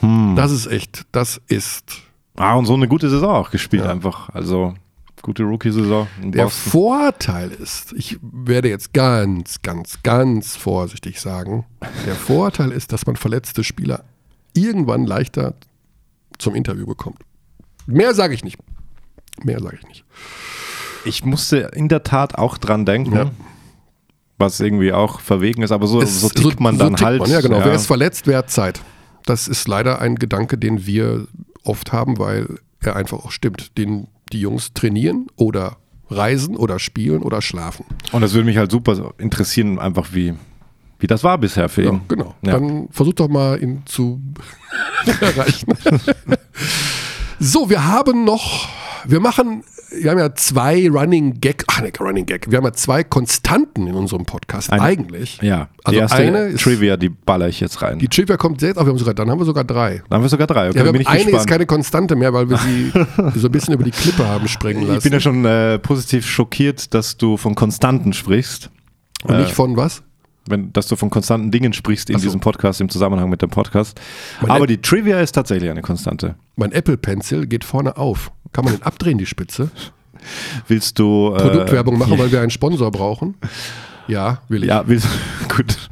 das 0.01 0.51
ist 0.51 0.68
echt, 0.68 1.05
das 1.12 1.41
ist 1.47 2.01
Ah, 2.36 2.53
und 2.55 2.66
so 2.68 2.76
eine 2.76 2.88
gute 2.88 3.10
Saison 3.10 3.32
auch 3.36 3.49
gespielt 3.51 3.84
einfach. 3.88 4.30
Also 4.30 4.76
gute 5.24 5.43
Rookie-Saison 5.43 6.08
Der. 6.24 6.49
Vorteil 6.49 7.49
ist, 7.51 7.93
ich 7.93 8.18
werde 8.22 8.70
jetzt 8.70 8.93
ganz, 8.93 9.62
ganz, 9.64 9.99
ganz 10.03 10.55
vorsichtig 10.55 11.20
sagen, 11.20 11.66
der 12.05 12.14
Vorteil 12.16 12.72
ist, 12.72 12.93
dass 12.93 13.08
man 13.08 13.16
verletzte 13.16 13.64
Spieler 13.64 14.03
irgendwann 14.53 15.05
leichter 15.05 15.55
zum 16.38 16.53
Interview 16.53 16.86
bekommt. 16.86 17.18
Mehr 17.88 18.14
sage 18.14 18.36
ich 18.36 18.43
nicht. 18.43 18.58
Mehr 19.44 19.60
sage 19.62 19.78
ich 19.82 19.88
nicht. 19.88 20.04
Ich 21.06 21.24
musste 21.26 21.58
in 21.74 21.88
der 21.90 22.04
Tat 22.04 22.36
auch 22.38 22.58
dran 22.58 22.86
denken. 22.86 23.16
Ja. 23.16 23.32
Was 24.40 24.60
irgendwie 24.60 24.94
auch 24.94 25.20
verwegen 25.20 25.64
ist, 25.64 25.72
aber 25.72 25.88
so, 25.88 26.02
Es- 26.02 26.22
so 26.22 26.30
tickt 26.30 26.60
man 26.60 26.78
dann 26.78 26.90
tickt 26.90 27.02
halt. 27.04 27.20
Man. 27.22 27.30
Ja, 27.32 27.42
genau. 27.42 27.60
Wer 27.64 27.74
ist 27.74 27.88
verletzt, 27.88 28.28
wer 28.28 28.40
hat 28.40 28.52
Zeit. 28.52 28.82
Das 29.26 29.48
ist 29.48 29.68
leider 29.68 30.00
ein 30.00 30.16
Gedanke, 30.16 30.58
den 30.58 30.86
wir 30.86 31.28
oft 31.64 31.92
haben, 31.92 32.20
weil 32.20 32.60
er 32.82 32.96
einfach 32.96 33.18
auch 33.26 33.32
stimmt. 33.32 33.78
Den 33.78 34.08
die 34.32 34.42
Jungs 34.42 34.74
trainieren 34.74 35.28
oder 35.38 35.78
reisen 36.10 36.56
oder 36.56 36.80
spielen 36.80 37.24
oder 37.24 37.42
schlafen. 37.42 37.86
Und 38.12 38.22
das 38.22 38.34
würde 38.34 38.46
mich 38.46 38.58
halt 38.58 38.72
super 38.72 39.14
interessieren, 39.18 39.80
einfach 39.80 40.10
wie, 40.14 40.34
wie 41.00 41.08
das 41.08 41.24
war 41.24 41.38
bisher 41.38 41.68
für 41.70 41.84
Ja, 41.84 41.92
ihn. 41.92 42.02
genau. 42.08 42.36
Ja. 42.44 42.54
Dann 42.54 42.90
versucht 42.92 43.20
doch 43.22 43.30
mal, 43.30 43.62
ihn 43.62 43.84
zu 43.86 44.22
erreichen. 45.22 45.74
so, 47.40 47.70
wir 47.70 47.86
haben 47.86 48.24
noch, 48.24 48.68
wir 49.08 49.20
machen, 49.20 49.64
wir 50.01 50.12
haben 50.12 50.18
ja 50.20 50.34
zwei 50.36 50.89
Running 50.89 51.39
Gag, 51.39 51.64
ach 51.68 51.82
ne, 51.82 51.91
Running 51.99 52.26
Gag, 52.26 52.49
wir 52.51 52.58
haben 52.58 52.66
ja 52.66 52.74
zwei 52.74 53.03
Konstanten 53.03 53.88
in 53.88 53.95
unserem 53.95 54.26
Podcast 54.26 54.72
Eine- 54.72 54.82
eigentlich. 54.82 55.39
Ja, 55.41 55.70
die 55.89 56.01
Also 56.01 56.16
eine 56.16 56.39
ist- 56.47 56.62
Trivia, 56.64 56.97
die 56.97 57.10
baller 57.10 57.47
ich 57.47 57.60
jetzt 57.60 57.82
rein. 57.82 57.99
Die 57.99 58.08
Trivia 58.08 58.38
kommt 58.38 58.60
selbst, 58.60 58.78
aber 58.78 58.88
wir 58.88 58.91
haben 58.91 58.99
sogar, 58.99 59.14
dann 59.14 59.30
haben 59.30 59.39
wir 59.39 59.45
sogar 59.45 59.64
drei. 59.64 60.01
Dann 60.10 60.18
haben 60.18 60.24
wir 60.24 60.30
sogar 60.30 60.47
drei. 60.47 60.70
Okay, 60.70 60.78
Ja, 60.80 60.84
wir 60.84 60.89
haben 60.93 61.08
eine 61.08 61.20
ist 61.20 61.26
gespannt. 61.26 61.47
keine 61.49 61.66
Konstante 61.66 62.16
mehr, 62.16 62.34
weil 62.34 62.49
wir 62.49 62.58
sie 62.58 62.91
so 63.39 63.47
ein 63.47 63.51
bisschen 63.51 63.74
über 63.74 63.84
die 63.84 63.91
Klippe 63.91 64.26
haben 64.28 64.47
sprengen 64.47 64.84
lassen. 64.88 64.97
ich 64.97 65.03
bin 65.03 65.14
ja 65.14 65.20
schon 65.20 65.45
äh, 65.45 65.80
positiv 65.80 66.26
schockiert, 66.28 66.93
dass 66.93 67.18
du 67.18 67.38
von 67.38 67.55
Konstanten 67.55 68.14
sprichst. 68.14 68.70
Und 69.24 69.38
nicht 69.38 69.51
von 69.51 69.76
was? 69.78 70.03
wenn, 70.49 70.72
dass 70.72 70.88
du 70.88 70.95
von 70.95 71.10
konstanten 71.10 71.51
Dingen 71.51 71.74
sprichst 71.74 72.10
in 72.10 72.18
so. 72.20 72.24
diesem 72.24 72.39
Podcast, 72.39 72.80
im 72.80 72.88
Zusammenhang 72.88 73.30
mit 73.30 73.41
dem 73.41 73.49
Podcast. 73.49 73.99
Mein 74.41 74.51
Aber 74.51 74.62
App- 74.64 74.68
die 74.70 74.82
Trivia 74.82 75.20
ist 75.20 75.34
tatsächlich 75.34 75.70
eine 75.70 75.82
Konstante. 75.82 76.36
Mein 76.55 76.72
Apple 76.72 76.95
Pencil 76.95 77.45
geht 77.47 77.66
vorne 77.66 77.97
auf. 77.97 78.32
Kann 78.54 78.66
man 78.66 78.76
den 78.76 78.84
abdrehen, 78.84 79.18
die 79.18 79.26
Spitze? 79.26 79.70
Willst 80.68 80.98
du. 81.00 81.34
äh, 81.36 81.38
Produktwerbung 81.41 81.98
machen, 81.98 82.18
weil 82.18 82.32
wir 82.32 82.41
einen 82.41 82.50
Sponsor 82.50 82.91
brauchen? 82.91 83.36
Ja, 84.08 84.41
will 84.50 84.64
ich. 84.64 84.70
Ja, 84.70 84.88
willst 84.88 85.08
Gut. 85.56 85.89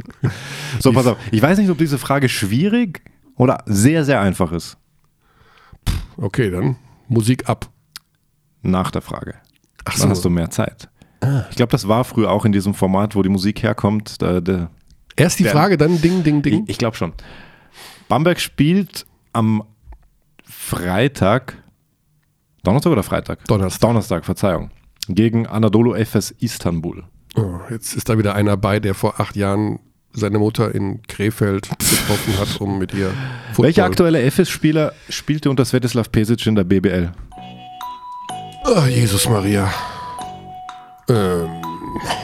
So, 0.80 0.91
pass 0.93 1.06
auf. 1.08 1.18
Ich 1.32 1.41
weiß 1.41 1.58
nicht, 1.58 1.70
ob 1.70 1.78
diese 1.78 1.97
Frage 1.97 2.30
schwierig 2.30 3.01
oder 3.36 3.64
sehr, 3.66 4.03
sehr 4.06 4.22
einfach 4.22 4.51
ist. 4.51 4.78
Okay, 6.18 6.49
dann 6.49 6.78
Musik 7.08 7.47
ab. 7.49 7.70
Nach 8.62 8.89
der 8.89 9.01
Frage. 9.01 9.36
Ach 9.84 9.91
Dann 9.93 10.01
so. 10.03 10.10
hast 10.10 10.26
du 10.26 10.30
mehr 10.30 10.49
Zeit. 10.49 10.89
Ich 11.49 11.56
glaube, 11.56 11.72
das 11.72 11.88
war 11.88 12.03
früher 12.03 12.32
auch 12.32 12.45
in 12.45 12.51
diesem 12.51 12.74
Format, 12.74 13.16
wo 13.16 13.22
die 13.22 13.30
Musik 13.30 13.62
herkommt. 13.64 14.22
Da, 14.22 14.39
der, 14.41 14.70
Erst 15.16 15.39
die 15.39 15.43
Der- 15.43 15.51
Frage, 15.51 15.78
dann 15.78 16.01
Ding, 16.01 16.24
Ding, 16.24 16.41
Ding. 16.41 16.64
Ich, 16.64 16.72
ich 16.72 16.78
glaube 16.78 16.95
schon. 16.95 17.14
Bamberg 18.08 18.39
spielt 18.39 19.06
am 19.34 19.64
Freitag, 20.43 21.62
Donnerstag 22.66 22.91
oder 22.91 23.03
Freitag? 23.03 23.45
Donnerstag. 23.45 23.82
Donnerstag, 23.82 24.26
Verzeihung. 24.26 24.72
Gegen 25.07 25.47
Anadolu 25.47 25.95
Efes 25.95 26.32
Istanbul. 26.32 27.03
Oh, 27.36 27.59
jetzt 27.70 27.95
ist 27.95 28.09
da 28.09 28.18
wieder 28.18 28.36
einer 28.36 28.57
bei, 28.57 28.80
der 28.80 28.93
vor 28.95 29.20
acht 29.20 29.36
Jahren 29.36 29.80
seine 30.13 30.39
Mutter 30.39 30.74
in 30.74 31.01
Krefeld 31.03 31.70
getroffen 31.70 32.39
hat, 32.39 32.61
um 32.61 32.80
mit 32.80 32.93
ihr 32.93 33.11
Football. 33.49 33.66
Welcher 33.66 33.86
aktuelle 33.86 34.22
Efes-Spieler 34.22 34.93
spielte 35.09 35.49
unter 35.49 35.66
Svetislav 35.66 36.11
Pesic 36.11 36.45
in 36.47 36.55
der 36.55 36.63
BBL? 36.63 37.11
Oh, 38.66 38.86
Jesus 38.88 39.28
Maria. 39.30 39.72
Ähm, 41.09 41.49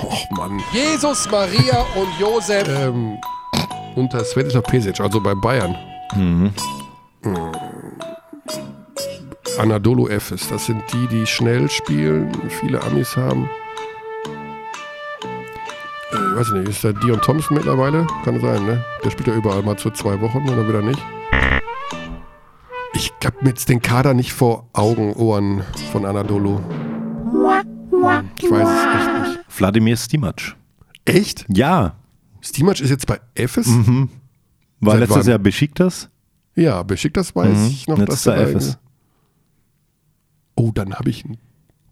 oh 0.03 0.35
Mann. 0.35 0.59
Jesus, 0.73 1.29
Maria 1.29 1.85
und 1.95 2.07
Josef. 2.19 2.67
Ähm, 2.67 3.17
unter 3.95 4.23
Svetislav 4.23 4.63
Pesic, 4.63 4.99
also 4.99 5.21
bei 5.21 5.35
Bayern. 5.35 5.75
Mhm. 6.15 6.51
Anadolu 9.57 10.07
Efes, 10.07 10.47
das 10.49 10.65
sind 10.65 10.81
die, 10.93 11.07
die 11.07 11.25
schnell 11.27 11.69
spielen, 11.69 12.31
viele 12.49 12.81
Amis 12.81 13.15
haben. 13.15 13.49
Äh, 16.11 16.15
weiß 16.37 16.47
ich 16.49 16.53
nicht, 16.53 16.69
ist 16.69 16.83
da 16.83 16.91
Dion 16.93 17.21
Thompson 17.21 17.57
mittlerweile? 17.57 18.07
Kann 18.23 18.39
sein, 18.41 18.65
ne? 18.65 18.83
Der 19.03 19.09
spielt 19.11 19.27
ja 19.27 19.35
überall 19.35 19.61
mal 19.63 19.77
zu 19.77 19.91
zwei 19.91 20.19
Wochen 20.21 20.37
und 20.39 20.47
dann 20.57 20.67
wieder 20.67 20.81
nicht. 20.81 21.01
Ich 22.93 23.11
hab 23.23 23.41
mir 23.41 23.49
jetzt 23.49 23.69
den 23.69 23.81
Kader 23.81 24.13
nicht 24.13 24.33
vor 24.33 24.67
Augen, 24.73 25.13
Ohren 25.13 25.63
von 25.91 26.05
Anadolu. 26.05 26.59
Ich 28.37 28.49
weiß 28.49 28.67
es 28.67 28.85
echt 28.85 29.37
nicht. 29.37 29.59
Wladimir 29.59 29.97
Stimac. 29.97 30.55
Echt? 31.05 31.45
Ja, 31.49 31.95
Stimac 32.41 32.79
ist 32.79 32.89
jetzt 32.89 33.07
bei 33.07 33.19
Efes? 33.35 33.67
war 33.67 34.93
Seit 34.93 34.99
letztes 35.01 35.17
wann? 35.25 35.29
Jahr 35.29 35.39
Besiktas. 35.39 36.09
Ja, 36.55 36.83
Besiktas 36.83 37.35
weiß 37.35 37.57
Mhm. 37.57 37.65
ich 37.67 37.87
noch, 37.87 37.97
er 37.99 38.05
der 38.05 38.37
Efes. 38.37 38.77
Oh, 40.55 40.71
dann 40.73 40.93
habe 40.95 41.09
ich 41.09 41.25
einen 41.25 41.37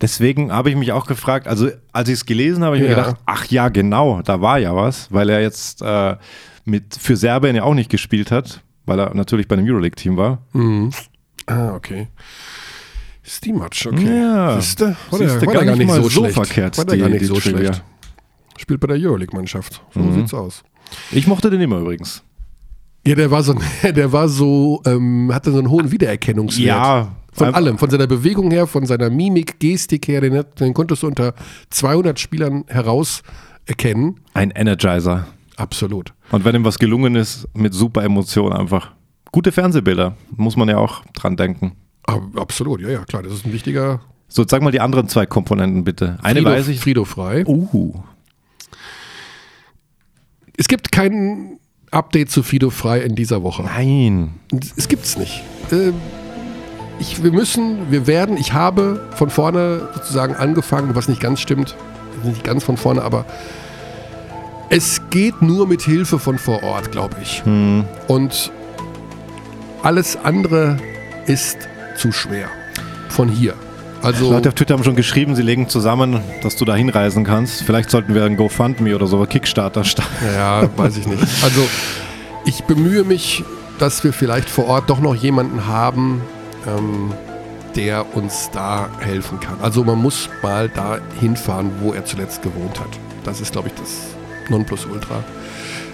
Deswegen 0.01 0.51
habe 0.53 0.69
ich 0.69 0.77
mich 0.77 0.93
auch 0.93 1.05
gefragt, 1.07 1.45
also 1.47 1.69
als 1.91 2.07
ich 2.07 2.13
es 2.15 2.25
gelesen 2.25 2.63
habe, 2.63 2.67
habe 2.67 2.77
ich 2.77 2.83
mir 2.83 2.89
Ja. 2.89 3.03
gedacht, 3.03 3.17
ach 3.25 3.45
ja, 3.47 3.67
genau, 3.67 4.21
da 4.21 4.39
war 4.39 4.57
ja 4.57 4.73
was, 4.73 5.11
weil 5.11 5.29
er 5.29 5.41
jetzt 5.41 5.81
äh, 5.81 6.15
mit 6.63 6.95
für 6.97 7.17
Serbien 7.17 7.55
ja 7.57 7.63
auch 7.63 7.73
nicht 7.73 7.89
gespielt 7.89 8.31
hat, 8.31 8.63
weil 8.85 8.97
er 8.99 9.13
natürlich 9.13 9.47
bei 9.49 9.57
einem 9.57 9.67
Euroleague-Team 9.67 10.15
war. 10.15 10.37
Ah, 11.47 11.73
okay. 11.75 12.07
Stimac, 13.23 13.73
okay. 13.85 14.17
Ja. 14.19 14.59
Siehste, 14.59 14.95
war, 15.09 15.19
Siehste, 15.19 15.39
der, 15.39 15.47
war 15.47 15.53
gar 15.53 15.65
gar 15.65 15.75
nicht 15.75 15.91
so 15.91 16.03
so 16.03 16.09
schlecht. 16.09 16.33
verkehrt, 16.33 16.77
War 16.77 16.85
der 16.85 16.95
die- 16.95 17.01
gar 17.01 17.09
nicht 17.09 17.25
so 17.25 17.33
Trivia. 17.35 17.57
schlecht. 17.73 17.83
Spielt 18.57 18.79
bei 18.79 18.87
der 18.87 18.97
Euroleague-Mannschaft. 18.97 19.81
So 19.93 19.99
Mhm. 19.99 20.13
sieht's 20.13 20.33
aus. 20.33 20.63
Ich 21.11 21.27
mochte 21.27 21.49
den 21.49 21.61
immer 21.61 21.79
übrigens. 21.79 22.23
Ja, 23.05 23.15
der 23.15 23.29
war 23.31 23.43
so, 23.43 23.53
der 23.83 24.11
war 24.11 24.27
so, 24.29 24.81
ähm, 24.85 25.29
hatte 25.33 25.51
so 25.51 25.59
einen 25.59 25.69
hohen 25.69 25.91
Wiedererkennungswert. 25.91 26.65
Ja, 26.67 27.15
Von 27.33 27.53
allem, 27.53 27.77
von 27.77 27.89
seiner 27.89 28.07
Bewegung 28.07 28.51
her, 28.51 28.67
von 28.67 28.85
seiner 28.85 29.09
Mimik, 29.09 29.59
Gestik 29.59 30.07
her, 30.07 30.21
den, 30.21 30.43
den 30.59 30.73
konntest 30.73 31.03
du 31.03 31.07
unter 31.07 31.33
200 31.69 32.19
Spielern 32.19 32.65
heraus 32.67 33.21
erkennen. 33.65 34.19
Ein 34.33 34.51
Energizer. 34.51 35.27
Absolut. 35.55 36.13
Und 36.31 36.45
wenn 36.45 36.55
ihm 36.55 36.63
was 36.63 36.79
gelungen 36.79 37.15
ist, 37.15 37.47
mit 37.53 37.73
super 37.73 38.03
Emotionen 38.03 38.53
einfach. 38.53 38.91
Gute 39.31 39.51
Fernsehbilder, 39.51 40.15
muss 40.35 40.55
man 40.55 40.69
ja 40.69 40.77
auch 40.77 41.03
dran 41.13 41.37
denken. 41.37 41.73
Absolut, 42.35 42.81
ja, 42.81 42.89
ja, 42.89 43.05
klar, 43.05 43.21
das 43.21 43.33
ist 43.33 43.45
ein 43.45 43.53
wichtiger 43.53 44.01
So, 44.27 44.43
sag 44.47 44.63
mal 44.63 44.71
die 44.71 44.79
anderen 44.79 45.07
zwei 45.07 45.25
Komponenten 45.25 45.83
bitte. 45.83 46.17
Eine 46.23 46.39
Frido, 46.41 46.51
weiß 46.51 46.67
ich. 46.69 46.79
Frido 46.79 47.05
frei. 47.05 47.45
Uh. 47.45 47.93
Es 50.57 50.67
gibt 50.67 50.91
kein 50.91 51.59
Update 51.91 52.31
zu 52.31 52.41
Frido 52.41 52.69
frei 52.69 53.01
in 53.01 53.15
dieser 53.15 53.43
Woche. 53.43 53.63
Nein. 53.63 54.35
Es 54.75 54.87
gibt's 54.87 55.17
nicht. 55.17 55.43
Ähm, 55.71 55.93
Ich, 56.99 57.23
wir 57.23 57.31
müssen, 57.31 57.91
wir 57.91 58.07
werden, 58.07 58.37
ich 58.37 58.53
habe 58.53 59.07
von 59.15 59.29
vorne 59.29 59.89
sozusagen 59.95 60.35
angefangen, 60.35 60.95
was 60.95 61.07
nicht 61.07 61.21
ganz 61.21 61.39
stimmt, 61.39 61.75
nicht 62.23 62.43
ganz 62.43 62.63
von 62.63 62.77
vorne, 62.77 63.01
aber 63.01 63.25
es 64.69 65.01
geht 65.09 65.41
nur 65.41 65.67
mit 65.67 65.81
Hilfe 65.81 66.19
von 66.19 66.37
vor 66.37 66.61
Ort, 66.63 66.91
glaube 66.91 67.15
ich. 67.21 67.41
Und 68.07 68.51
alles 69.81 70.17
andere 70.17 70.77
ist 71.25 71.57
zu 71.95 72.11
schwer. 72.11 72.49
Von 73.09 73.29
hier. 73.29 73.55
Also, 74.01 74.31
Leute 74.31 74.49
auf 74.49 74.55
Twitter 74.55 74.75
haben 74.75 74.83
schon 74.83 74.95
geschrieben, 74.95 75.35
sie 75.35 75.41
legen 75.41 75.67
zusammen, 75.67 76.21
dass 76.41 76.55
du 76.55 76.63
da 76.63 76.75
hinreisen 76.75 77.23
kannst. 77.25 77.63
Vielleicht 77.63 77.89
sollten 77.89 78.13
wir 78.13 78.23
ein 78.23 78.37
GoFundMe 78.37 78.95
oder 78.95 79.07
so, 79.07 79.25
Kickstarter 79.25 79.83
starten. 79.83 80.25
ja, 80.35 80.69
weiß 80.77 80.97
ich 80.97 81.07
nicht. 81.07 81.21
Also, 81.43 81.67
ich 82.45 82.63
bemühe 82.63 83.03
mich, 83.03 83.43
dass 83.77 84.03
wir 84.03 84.13
vielleicht 84.13 84.49
vor 84.49 84.67
Ort 84.67 84.89
doch 84.89 84.99
noch 84.99 85.15
jemanden 85.15 85.67
haben, 85.67 86.21
ähm, 86.67 87.13
der 87.75 88.15
uns 88.15 88.49
da 88.51 88.89
helfen 88.99 89.39
kann. 89.39 89.57
Also 89.61 89.83
man 89.83 90.01
muss 90.01 90.29
mal 90.41 90.69
da 90.69 90.99
hinfahren, 91.19 91.71
wo 91.81 91.93
er 91.93 92.05
zuletzt 92.05 92.41
gewohnt 92.41 92.79
hat. 92.79 92.89
Das 93.23 93.41
ist, 93.41 93.51
glaube 93.51 93.67
ich, 93.69 93.73
das 93.75 94.15
Nonplusultra. 94.49 95.23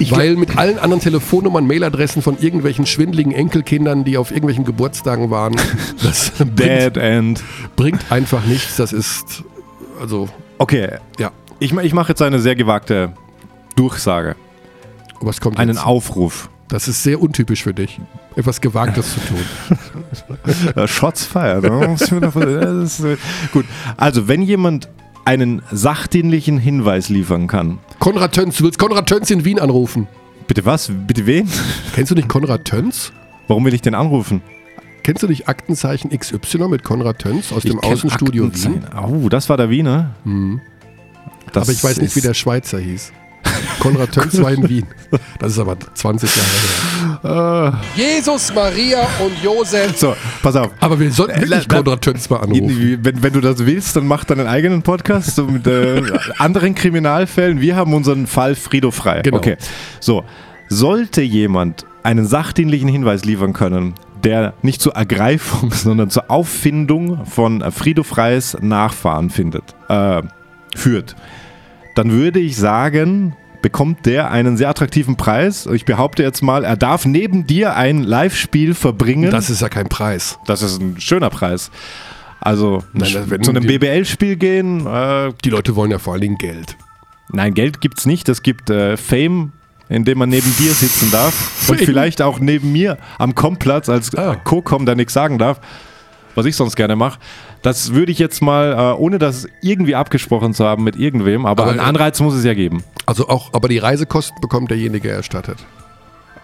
Weil 0.09 0.35
mit 0.35 0.57
allen 0.57 0.77
anderen 0.77 1.01
Telefonnummern, 1.01 1.65
Mailadressen 1.67 2.21
von 2.21 2.37
irgendwelchen 2.39 2.85
schwindeligen 2.85 3.31
Enkelkindern, 3.31 4.03
die 4.03 4.17
auf 4.17 4.31
irgendwelchen 4.31 4.65
Geburtstagen 4.65 5.29
waren, 5.29 5.55
das 6.03 6.31
bringt, 6.31 6.97
End. 6.97 7.43
bringt 7.75 8.11
einfach 8.11 8.43
nichts. 8.45 8.75
Das 8.75 8.91
ist, 8.91 9.43
also, 9.99 10.27
Okay, 10.57 10.89
ja. 11.19 11.31
ich, 11.59 11.73
ich 11.73 11.93
mache 11.93 12.09
jetzt 12.09 12.21
eine 12.21 12.39
sehr 12.39 12.55
gewagte 12.55 13.13
Durchsage. 13.75 14.35
Was 15.21 15.41
kommt 15.41 15.57
Einen 15.59 15.75
jetzt? 15.75 15.85
Aufruf. 15.85 16.49
Das 16.67 16.87
ist 16.87 17.03
sehr 17.03 17.21
untypisch 17.21 17.63
für 17.63 17.73
dich, 17.73 17.99
etwas 18.35 18.61
Gewagtes 18.61 19.13
zu 19.13 19.19
tun. 19.21 20.87
Shots 20.87 21.25
feiern. 21.25 21.61
ne? 22.99 23.15
Ich 23.15 23.51
Gut, 23.51 23.65
also 23.97 24.27
wenn 24.27 24.41
jemand 24.41 24.89
einen 25.25 25.61
sachdienlichen 25.71 26.57
Hinweis 26.57 27.09
liefern 27.09 27.47
kann. 27.47 27.79
Konrad 27.99 28.33
Töns, 28.33 28.57
du 28.57 28.63
willst 28.65 28.77
Konrad 28.77 29.07
Töns 29.07 29.31
in 29.31 29.43
Wien 29.43 29.59
anrufen. 29.59 30.07
Bitte 30.47 30.65
was? 30.65 30.91
Bitte 31.07 31.25
wen? 31.25 31.49
Kennst 31.93 32.11
du 32.11 32.15
nicht 32.15 32.29
Konrad 32.29 32.65
Töns? 32.65 33.11
Warum 33.47 33.65
will 33.65 33.73
ich 33.73 33.81
den 33.81 33.95
anrufen? 33.95 34.41
Kennst 35.03 35.23
du 35.23 35.27
nicht 35.27 35.47
Aktenzeichen 35.47 36.09
XY 36.09 36.67
mit 36.67 36.83
Konrad 36.83 37.19
Töns 37.19 37.51
aus 37.51 37.63
dem 37.63 37.79
kenn 37.79 37.91
Außenstudio 37.91 38.51
Wien? 38.53 38.83
Oh, 38.95 39.29
das 39.29 39.49
war 39.49 39.57
der 39.57 39.69
Wiener. 39.69 40.15
Das 41.51 41.63
Aber 41.63 41.71
ich 41.71 41.83
weiß 41.83 42.01
nicht, 42.01 42.15
wie 42.15 42.21
der 42.21 42.33
Schweizer 42.33 42.79
hieß. 42.79 43.11
Konrad 43.79 44.11
Töns 44.11 44.41
war 44.41 44.51
in 44.51 44.67
Wien. 44.69 44.85
Das 45.39 45.51
ist 45.53 45.59
aber 45.59 45.77
20 45.93 46.29
Jahre 46.35 46.47
her. 47.23 47.81
Jesus, 47.95 48.53
Maria 48.53 49.07
und 49.23 49.41
Josef. 49.43 49.97
So, 49.97 50.15
pass 50.41 50.55
auf. 50.55 50.69
Aber 50.79 50.99
wir 50.99 51.11
sollten 51.11 51.41
wirklich 51.41 51.67
la- 51.67 51.77
Konrad 51.77 52.01
Töns 52.01 52.29
mal 52.29 52.37
anrufen. 52.37 52.99
Wenn, 53.01 53.23
wenn 53.23 53.33
du 53.33 53.41
das 53.41 53.65
willst, 53.65 53.95
dann 53.95 54.07
mach 54.07 54.23
deinen 54.23 54.47
eigenen 54.47 54.81
Podcast 54.81 55.35
so 55.35 55.45
mit 55.45 55.65
äh, 55.67 56.01
anderen 56.37 56.75
Kriminalfällen. 56.75 57.61
Wir 57.61 57.75
haben 57.75 57.93
unseren 57.93 58.27
Fall 58.27 58.55
Frido 58.55 58.91
frei. 58.91 59.21
Genau. 59.21 59.37
Okay. 59.37 59.57
So, 59.99 60.23
sollte 60.69 61.21
jemand 61.21 61.85
einen 62.03 62.25
sachdienlichen 62.25 62.87
Hinweis 62.89 63.25
liefern 63.25 63.53
können, 63.53 63.95
der 64.23 64.53
nicht 64.61 64.81
zur 64.81 64.95
Ergreifung, 64.95 65.71
sondern 65.73 66.09
zur 66.09 66.29
Auffindung 66.29 67.25
von 67.25 67.63
Frido 67.71 68.03
Freis 68.03 68.57
Nachfahren 68.61 69.29
findet, 69.29 69.63
äh, 69.89 70.21
führt, 70.75 71.15
dann 71.95 72.11
würde 72.11 72.39
ich 72.39 72.57
sagen, 72.57 73.35
bekommt 73.65 74.05
der 74.05 74.29
einen 74.29 74.57
sehr 74.57 74.69
attraktiven 74.69 75.17
Preis. 75.17 75.65
Ich 75.65 75.85
behaupte 75.85 76.21
jetzt 76.21 76.43
mal, 76.43 76.63
er 76.63 76.77
darf 76.77 77.03
neben 77.07 77.47
dir 77.47 77.75
ein 77.75 78.03
Live-Spiel 78.03 78.75
verbringen. 78.75 79.31
Das 79.31 79.49
ist 79.49 79.61
ja 79.63 79.69
kein 79.69 79.89
Preis. 79.89 80.37
Das 80.45 80.61
ist 80.61 80.79
ein 80.79 81.01
schöner 81.01 81.31
Preis. 81.31 81.71
Also 82.39 82.83
Nein, 82.93 83.41
zu 83.41 83.49
einem 83.49 83.65
BBL-Spiel 83.65 84.35
gehen, 84.35 84.85
äh, 84.85 85.33
Die 85.43 85.49
Leute 85.49 85.75
wollen 85.75 85.89
ja 85.89 85.97
vor 85.97 86.13
allen 86.13 86.21
Dingen 86.21 86.37
Geld. 86.37 86.77
nein, 87.31 87.55
Geld 87.55 87.81
gibt's 87.81 88.05
nicht. 88.05 88.29
Es 88.29 88.43
gibt 88.43 88.69
äh, 88.69 88.97
Fame, 88.97 89.51
in 89.89 90.05
dem 90.05 90.19
man 90.19 90.29
neben 90.29 90.55
dir 90.57 90.71
sitzen 90.73 91.09
darf 91.09 91.67
und 91.67 91.79
vielleicht 91.79 92.21
auch 92.21 92.39
neben 92.39 92.71
mir 92.71 92.99
am 93.17 93.33
Komplatz 93.33 93.89
als 93.89 94.15
Ah. 94.15 94.35
Co-Com, 94.43 94.85
der 94.85 94.93
nichts 94.95 95.13
sagen 95.13 95.39
darf. 95.39 95.59
was 96.35 96.45
ich 96.45 96.55
sonst 96.55 96.75
gerne 96.75 96.95
mache. 96.95 97.17
Das 97.65 97.95
würde 97.95 98.11
ich 98.11 98.19
jetzt 98.19 98.43
mal, 98.43 98.73
äh, 98.73 98.95
ohne 98.95 99.17
das 99.17 99.47
irgendwie 99.59 99.95
abgesprochen 99.95 100.53
zu 100.53 100.63
haben 100.65 100.83
mit 100.83 100.97
irgendwem, 100.97 101.47
aber, 101.47 101.63
Aber, 101.63 101.71
einen 101.71 101.79
Anreiz 101.79 102.19
muss 102.19 102.35
es 102.35 102.43
ja 102.43 102.53
geben. 102.53 102.83
Also 103.07 103.27
auch, 103.27 103.55
aber 103.55 103.67
die 103.69 103.79
Reisekosten 103.79 104.39
bekommt 104.39 104.69
derjenige 104.69 105.09
erstattet. 105.09 105.57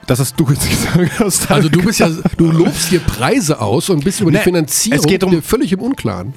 Das 0.07 0.19
hast 0.19 0.39
du 0.39 0.47
jetzt 0.49 0.67
gesagt. 0.67 1.19
Hast 1.19 1.51
Also 1.51 1.69
du 1.69 1.83
bist 1.83 1.99
ja, 1.99 2.09
du 2.37 2.49
lobst 2.51 2.89
hier 2.89 3.01
Preise 3.01 3.61
aus 3.61 3.91
und 3.91 4.03
bist 4.03 4.19
über 4.21 4.31
die 4.31 4.37
Nee, 4.37 4.43
Finanzierung 4.43 4.97
es 4.97 5.05
geht 5.05 5.23
um- 5.23 5.43
völlig 5.43 5.71
im 5.71 5.81
Unklaren. 5.81 6.33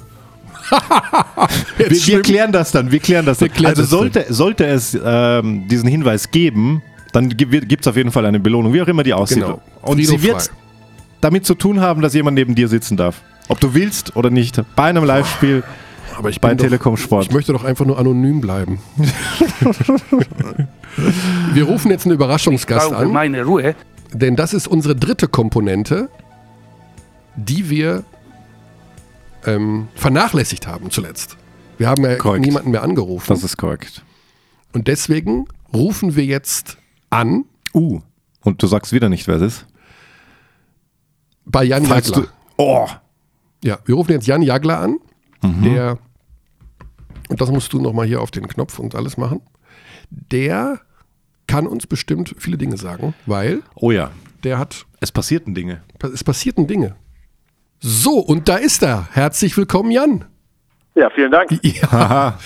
wir, 1.77 1.89
wir 1.89 2.21
klären 2.21 2.51
das 2.51 2.71
dann, 2.71 2.91
wir 2.91 2.99
klären 2.99 3.25
das 3.25 3.41
Wir 3.41 3.47
dann. 3.47 3.57
klären 3.57 3.69
also 3.71 3.81
das 3.81 3.89
sollte, 3.89 4.25
sollte 4.29 4.67
es 4.67 4.95
ähm, 5.03 5.67
diesen 5.67 5.89
Hinweis 5.89 6.29
geben, 6.29 6.83
dann 7.11 7.29
gibt 7.29 7.81
es 7.81 7.87
auf 7.87 7.97
jeden 7.97 8.11
Fall 8.11 8.27
eine 8.27 8.39
Belohnung, 8.39 8.71
wie 8.71 8.83
auch 8.83 8.87
immer 8.87 9.01
die 9.01 9.15
aussieht. 9.15 9.39
Genau. 9.39 9.63
Und 9.81 9.97
sie 10.05 10.21
wird 10.21 10.51
damit 11.21 11.43
zu 11.47 11.55
tun 11.55 11.81
haben, 11.81 12.03
dass 12.03 12.13
jemand 12.13 12.35
neben 12.35 12.53
dir 12.53 12.67
sitzen 12.67 12.97
darf. 12.97 13.23
Ob 13.47 13.59
du 13.59 13.73
willst 13.73 14.15
oder 14.15 14.29
nicht. 14.29 14.61
Bei 14.75 14.85
einem 14.85 15.03
Live-Spiel 15.03 15.63
Aber 16.17 16.29
ich 16.29 16.41
bei 16.41 16.53
doch- 16.55 16.63
Telekom 16.63 16.97
Sport. 16.97 17.25
Ich 17.25 17.31
möchte 17.31 17.53
doch 17.53 17.63
einfach 17.63 17.85
nur 17.85 17.99
anonym 17.99 18.41
bleiben. 18.41 18.79
Wir 21.53 21.63
rufen 21.65 21.91
jetzt 21.91 22.05
einen 22.05 22.15
Überraschungsgast 22.15 22.91
an, 22.91 23.11
meine 23.11 23.43
Ruhe. 23.43 23.75
denn 24.13 24.35
das 24.35 24.53
ist 24.53 24.67
unsere 24.67 24.95
dritte 24.95 25.27
Komponente, 25.27 26.09
die 27.35 27.69
wir 27.69 28.03
ähm, 29.45 29.87
vernachlässigt 29.95 30.67
haben 30.67 30.89
zuletzt. 30.89 31.37
Wir 31.77 31.89
haben 31.89 32.03
ja 32.03 32.15
Korrekt. 32.15 32.45
niemanden 32.45 32.71
mehr 32.71 32.83
angerufen. 32.83 33.25
Das 33.27 33.43
ist 33.43 33.57
korrekt. 33.57 34.03
Und 34.73 34.87
deswegen 34.87 35.45
rufen 35.73 36.15
wir 36.15 36.25
jetzt 36.25 36.77
an 37.09 37.45
Uh. 37.73 37.99
Und 38.41 38.63
du 38.63 38.67
sagst 38.67 38.93
wieder 38.93 39.09
nicht, 39.09 39.27
wer 39.27 39.35
es 39.35 39.41
ist. 39.41 39.65
bei 41.45 41.63
Jan 41.65 41.83
Falls 41.85 42.07
Jagler. 42.07 42.23
du, 42.23 42.29
oh, 42.57 42.87
Ja, 43.65 43.79
wir 43.85 43.95
rufen 43.95 44.11
jetzt 44.11 44.27
Jan 44.27 44.41
Jagler 44.43 44.79
an, 44.79 44.97
Mhm. 45.43 45.63
der, 45.63 45.97
und 47.29 47.41
das 47.41 47.49
musst 47.49 47.73
du 47.73 47.81
nochmal 47.81 48.05
hier 48.05 48.21
auf 48.21 48.29
den 48.31 48.47
Knopf 48.47 48.77
und 48.79 48.93
alles 48.95 49.17
machen, 49.17 49.41
der 50.09 50.79
kann 51.47 51.65
uns 51.67 51.87
bestimmt 51.87 52.35
viele 52.37 52.57
Dinge 52.57 52.77
sagen, 52.77 53.13
weil 53.25 53.61
oh 53.75 53.89
ja, 53.91 54.11
der 54.43 54.59
hat, 54.59 54.85
es 54.99 55.11
passierten 55.11 55.55
Dinge. 55.55 55.81
es 56.13 56.23
passierten 56.23 56.67
Dinge. 56.67 56.95
So, 57.79 58.19
und 58.19 58.47
da 58.49 58.55
ist 58.57 58.83
er. 58.83 59.09
Herzlich 59.11 59.57
willkommen, 59.57 59.91
Jan. 59.91 60.25
Ja, 60.95 61.09
vielen 61.13 61.31
Dank. 61.31 61.49
Ja, 61.63 62.39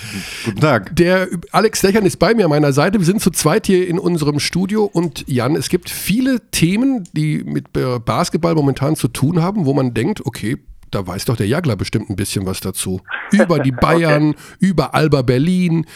guten 0.44 0.60
Tag. 0.60 0.96
der 0.96 1.28
Alex 1.52 1.80
Dechern 1.82 2.04
ist 2.04 2.18
bei 2.18 2.34
mir 2.34 2.44
an 2.46 2.50
meiner 2.50 2.72
Seite. 2.72 2.98
Wir 2.98 3.06
sind 3.06 3.20
zu 3.20 3.30
zweit 3.30 3.66
hier 3.66 3.86
in 3.86 3.98
unserem 3.98 4.40
Studio 4.40 4.84
und 4.84 5.24
Jan, 5.28 5.54
es 5.54 5.68
gibt 5.68 5.88
viele 5.90 6.40
Themen, 6.50 7.04
die 7.12 7.44
mit 7.44 7.66
Basketball 7.72 8.54
momentan 8.54 8.96
zu 8.96 9.08
tun 9.08 9.40
haben, 9.42 9.66
wo 9.66 9.72
man 9.74 9.94
denkt, 9.94 10.24
okay, 10.26 10.56
da 10.90 11.06
weiß 11.06 11.24
doch 11.26 11.36
der 11.36 11.46
Jagler 11.46 11.76
bestimmt 11.76 12.10
ein 12.10 12.16
bisschen 12.16 12.46
was 12.46 12.60
dazu. 12.60 13.00
Über 13.32 13.58
die 13.60 13.72
Bayern, 13.72 14.34
über 14.58 14.94
Alba 14.94 15.22
Berlin, 15.22 15.86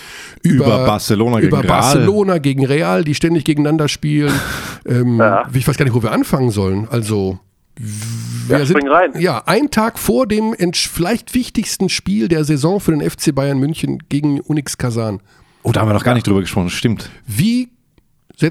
über, 0.43 0.67
Über 0.67 0.87
Barcelona 0.87 1.37
gegen 1.41 1.49
über 1.49 1.59
Real. 1.59 1.67
Barcelona 1.69 2.39
gegen 2.39 2.65
Real, 2.65 3.03
die 3.05 3.15
ständig 3.15 3.45
gegeneinander 3.45 3.89
spielen. 3.89 4.33
Ähm, 4.87 5.19
Ja. 5.19 5.49
Ich 5.55 5.67
weiß 5.67 5.79
gar 5.79 5.87
nicht, 5.87 5.95
wo 5.95 6.03
wir 6.03 6.13
anfangen 6.13 6.51
sollen. 6.51 6.87
Also 6.91 7.39
wir 7.77 8.59
Ja, 8.59 8.67
spring 8.67 8.87
rein. 8.87 9.13
ja, 9.19 9.43
ein 9.47 9.71
Tag 9.71 9.99
vor 9.99 10.27
dem 10.27 10.55
vielleicht 10.75 11.35
wichtigsten 11.35 11.89
Spiel 11.89 12.29
der 12.29 12.45
Saison 12.45 12.81
für 12.81 12.93
den 12.95 13.01
FC 13.09 13.35
Bayern 13.35 13.59
München 13.59 13.99
gegen 14.11 14.41
Unix 14.41 14.77
Kazan. 14.77 15.21
Oh, 15.63 15.73
da 15.73 15.81
haben 15.81 15.89
wir 15.89 15.95
noch 15.95 16.05
gar 16.05 16.13
nicht 16.13 16.27
drüber 16.27 16.41
gesprochen, 16.41 16.69
stimmt. 16.69 17.09
Wie, 17.27 17.71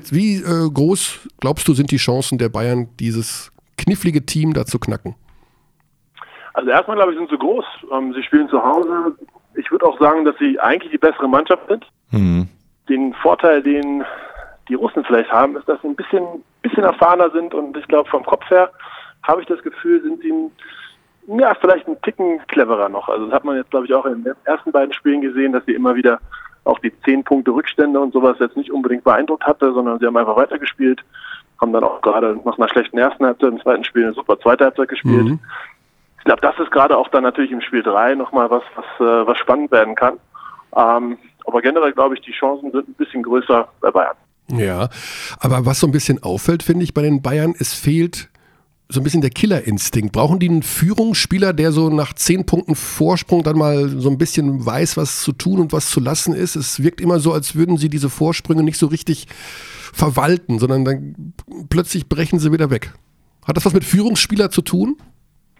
wie 0.09 0.37
äh, 0.37 0.69
groß 0.73 1.19
glaubst 1.39 1.67
du 1.67 1.75
sind 1.75 1.91
die 1.91 1.97
Chancen 1.97 2.39
der 2.39 2.49
Bayern, 2.49 2.87
dieses 2.99 3.51
knifflige 3.77 4.25
Team 4.25 4.53
da 4.53 4.65
zu 4.65 4.79
knacken? 4.79 5.13
Also 6.53 6.69
erstmal 6.69 6.97
glaube 6.97 7.13
ich, 7.13 7.17
sind 7.17 7.29
sie 7.29 7.37
groß. 7.37 7.65
Ähm, 7.91 8.13
sie 8.13 8.23
spielen 8.23 8.49
zu 8.49 8.63
Hause. 8.63 9.15
Ich 9.55 9.71
würde 9.71 9.85
auch 9.85 9.99
sagen, 9.99 10.25
dass 10.25 10.37
sie 10.37 10.59
eigentlich 10.59 10.91
die 10.91 10.97
bessere 10.97 11.27
Mannschaft 11.27 11.67
sind. 11.67 11.85
Mhm. 12.11 12.47
Den 12.89 13.13
Vorteil, 13.15 13.61
den 13.61 14.03
die 14.69 14.75
Russen 14.75 15.03
vielleicht 15.03 15.31
haben, 15.31 15.57
ist, 15.57 15.67
dass 15.67 15.81
sie 15.81 15.87
ein 15.87 15.95
bisschen, 15.95 16.23
bisschen 16.61 16.83
erfahrener 16.83 17.29
sind 17.31 17.53
und 17.53 17.75
ich 17.77 17.87
glaube, 17.87 18.09
vom 18.09 18.23
Kopf 18.23 18.49
her 18.49 18.71
habe 19.23 19.41
ich 19.41 19.47
das 19.47 19.61
Gefühl, 19.61 20.01
sind 20.01 20.21
sie 20.21 20.31
ein, 20.31 21.39
ja, 21.39 21.53
vielleicht 21.55 21.87
ein 21.87 22.01
Ticken 22.01 22.39
cleverer 22.47 22.89
noch. 22.89 23.09
Also 23.09 23.25
das 23.25 23.35
hat 23.35 23.45
man 23.45 23.55
jetzt, 23.55 23.71
glaube 23.71 23.85
ich, 23.85 23.93
auch 23.93 24.05
in 24.05 24.23
den 24.23 24.35
ersten 24.45 24.71
beiden 24.71 24.93
Spielen 24.93 25.21
gesehen, 25.21 25.53
dass 25.53 25.65
sie 25.65 25.73
immer 25.73 25.95
wieder 25.95 26.19
auch 26.65 26.79
die 26.79 26.93
zehn 27.03 27.23
Punkte 27.23 27.51
Rückstände 27.51 27.99
und 27.99 28.13
sowas 28.13 28.37
jetzt 28.39 28.55
nicht 28.55 28.71
unbedingt 28.71 29.03
beeindruckt 29.03 29.45
hatte, 29.45 29.73
sondern 29.73 29.99
sie 29.99 30.05
haben 30.05 30.17
einfach 30.17 30.37
weitergespielt, 30.37 31.01
haben 31.59 31.73
dann 31.73 31.83
auch 31.83 32.01
gerade 32.01 32.39
nach 32.45 32.57
einer 32.57 32.69
schlechten 32.69 32.97
ersten 32.97 33.25
Halbzeit 33.25 33.51
im 33.51 33.61
zweiten 33.61 33.83
Spiel 33.83 34.03
eine 34.03 34.13
super 34.13 34.39
zweite 34.39 34.65
Halbzeit 34.65 34.89
gespielt. 34.89 35.25
Mhm. 35.25 35.39
Ich 36.23 36.25
glaube, 36.25 36.39
das 36.39 36.57
ist 36.57 36.71
gerade 36.71 36.97
auch 36.97 37.09
dann 37.09 37.23
natürlich 37.23 37.51
im 37.51 37.59
Spiel 37.59 37.83
3 37.83 38.15
nochmal 38.15 38.49
was, 38.49 38.63
was, 38.75 38.85
äh, 39.01 39.27
was 39.27 39.37
spannend 39.39 39.73
werden 39.73 39.93
kann. 39.93 40.13
Ähm, 40.73 41.17
aber 41.45 41.61
generell 41.61 41.91
glaube 41.91 42.15
ich, 42.15 42.21
die 42.21 42.31
Chancen 42.31 42.71
sind 42.71 42.87
ein 42.87 42.93
bisschen 42.93 43.23
größer 43.23 43.67
bei 43.81 43.91
Bayern. 43.91 44.15
Ja, 44.47 44.87
aber 45.39 45.65
was 45.65 45.81
so 45.81 45.87
ein 45.87 45.91
bisschen 45.91 46.23
auffällt, 46.23 46.63
finde 46.63 46.85
ich 46.85 46.93
bei 46.93 47.01
den 47.01 47.21
Bayern, 47.21 47.53
es 47.59 47.73
fehlt 47.73 48.29
so 48.87 49.01
ein 49.01 49.03
bisschen 49.03 49.19
der 49.19 49.31
Killerinstinkt. 49.31 50.13
Brauchen 50.13 50.39
die 50.39 50.47
einen 50.47 50.63
Führungsspieler, 50.63 51.51
der 51.51 51.73
so 51.73 51.89
nach 51.89 52.13
zehn 52.13 52.45
Punkten 52.45 52.75
Vorsprung 52.75 53.43
dann 53.43 53.57
mal 53.57 53.89
so 53.89 54.09
ein 54.09 54.17
bisschen 54.17 54.65
weiß, 54.65 54.95
was 54.95 55.23
zu 55.23 55.33
tun 55.33 55.59
und 55.59 55.73
was 55.73 55.89
zu 55.89 55.99
lassen 55.99 56.33
ist? 56.33 56.55
Es 56.55 56.81
wirkt 56.81 57.01
immer 57.01 57.19
so, 57.19 57.33
als 57.33 57.53
würden 57.53 57.75
sie 57.75 57.89
diese 57.89 58.09
Vorsprünge 58.09 58.63
nicht 58.63 58.77
so 58.77 58.87
richtig 58.87 59.27
verwalten, 59.91 60.57
sondern 60.57 60.85
dann 60.85 61.33
plötzlich 61.69 62.07
brechen 62.07 62.39
sie 62.39 62.53
wieder 62.53 62.69
weg. 62.69 62.93
Hat 63.45 63.57
das 63.57 63.65
was 63.65 63.73
mit 63.73 63.83
Führungsspieler 63.83 64.51
zu 64.51 64.61
tun? 64.61 64.95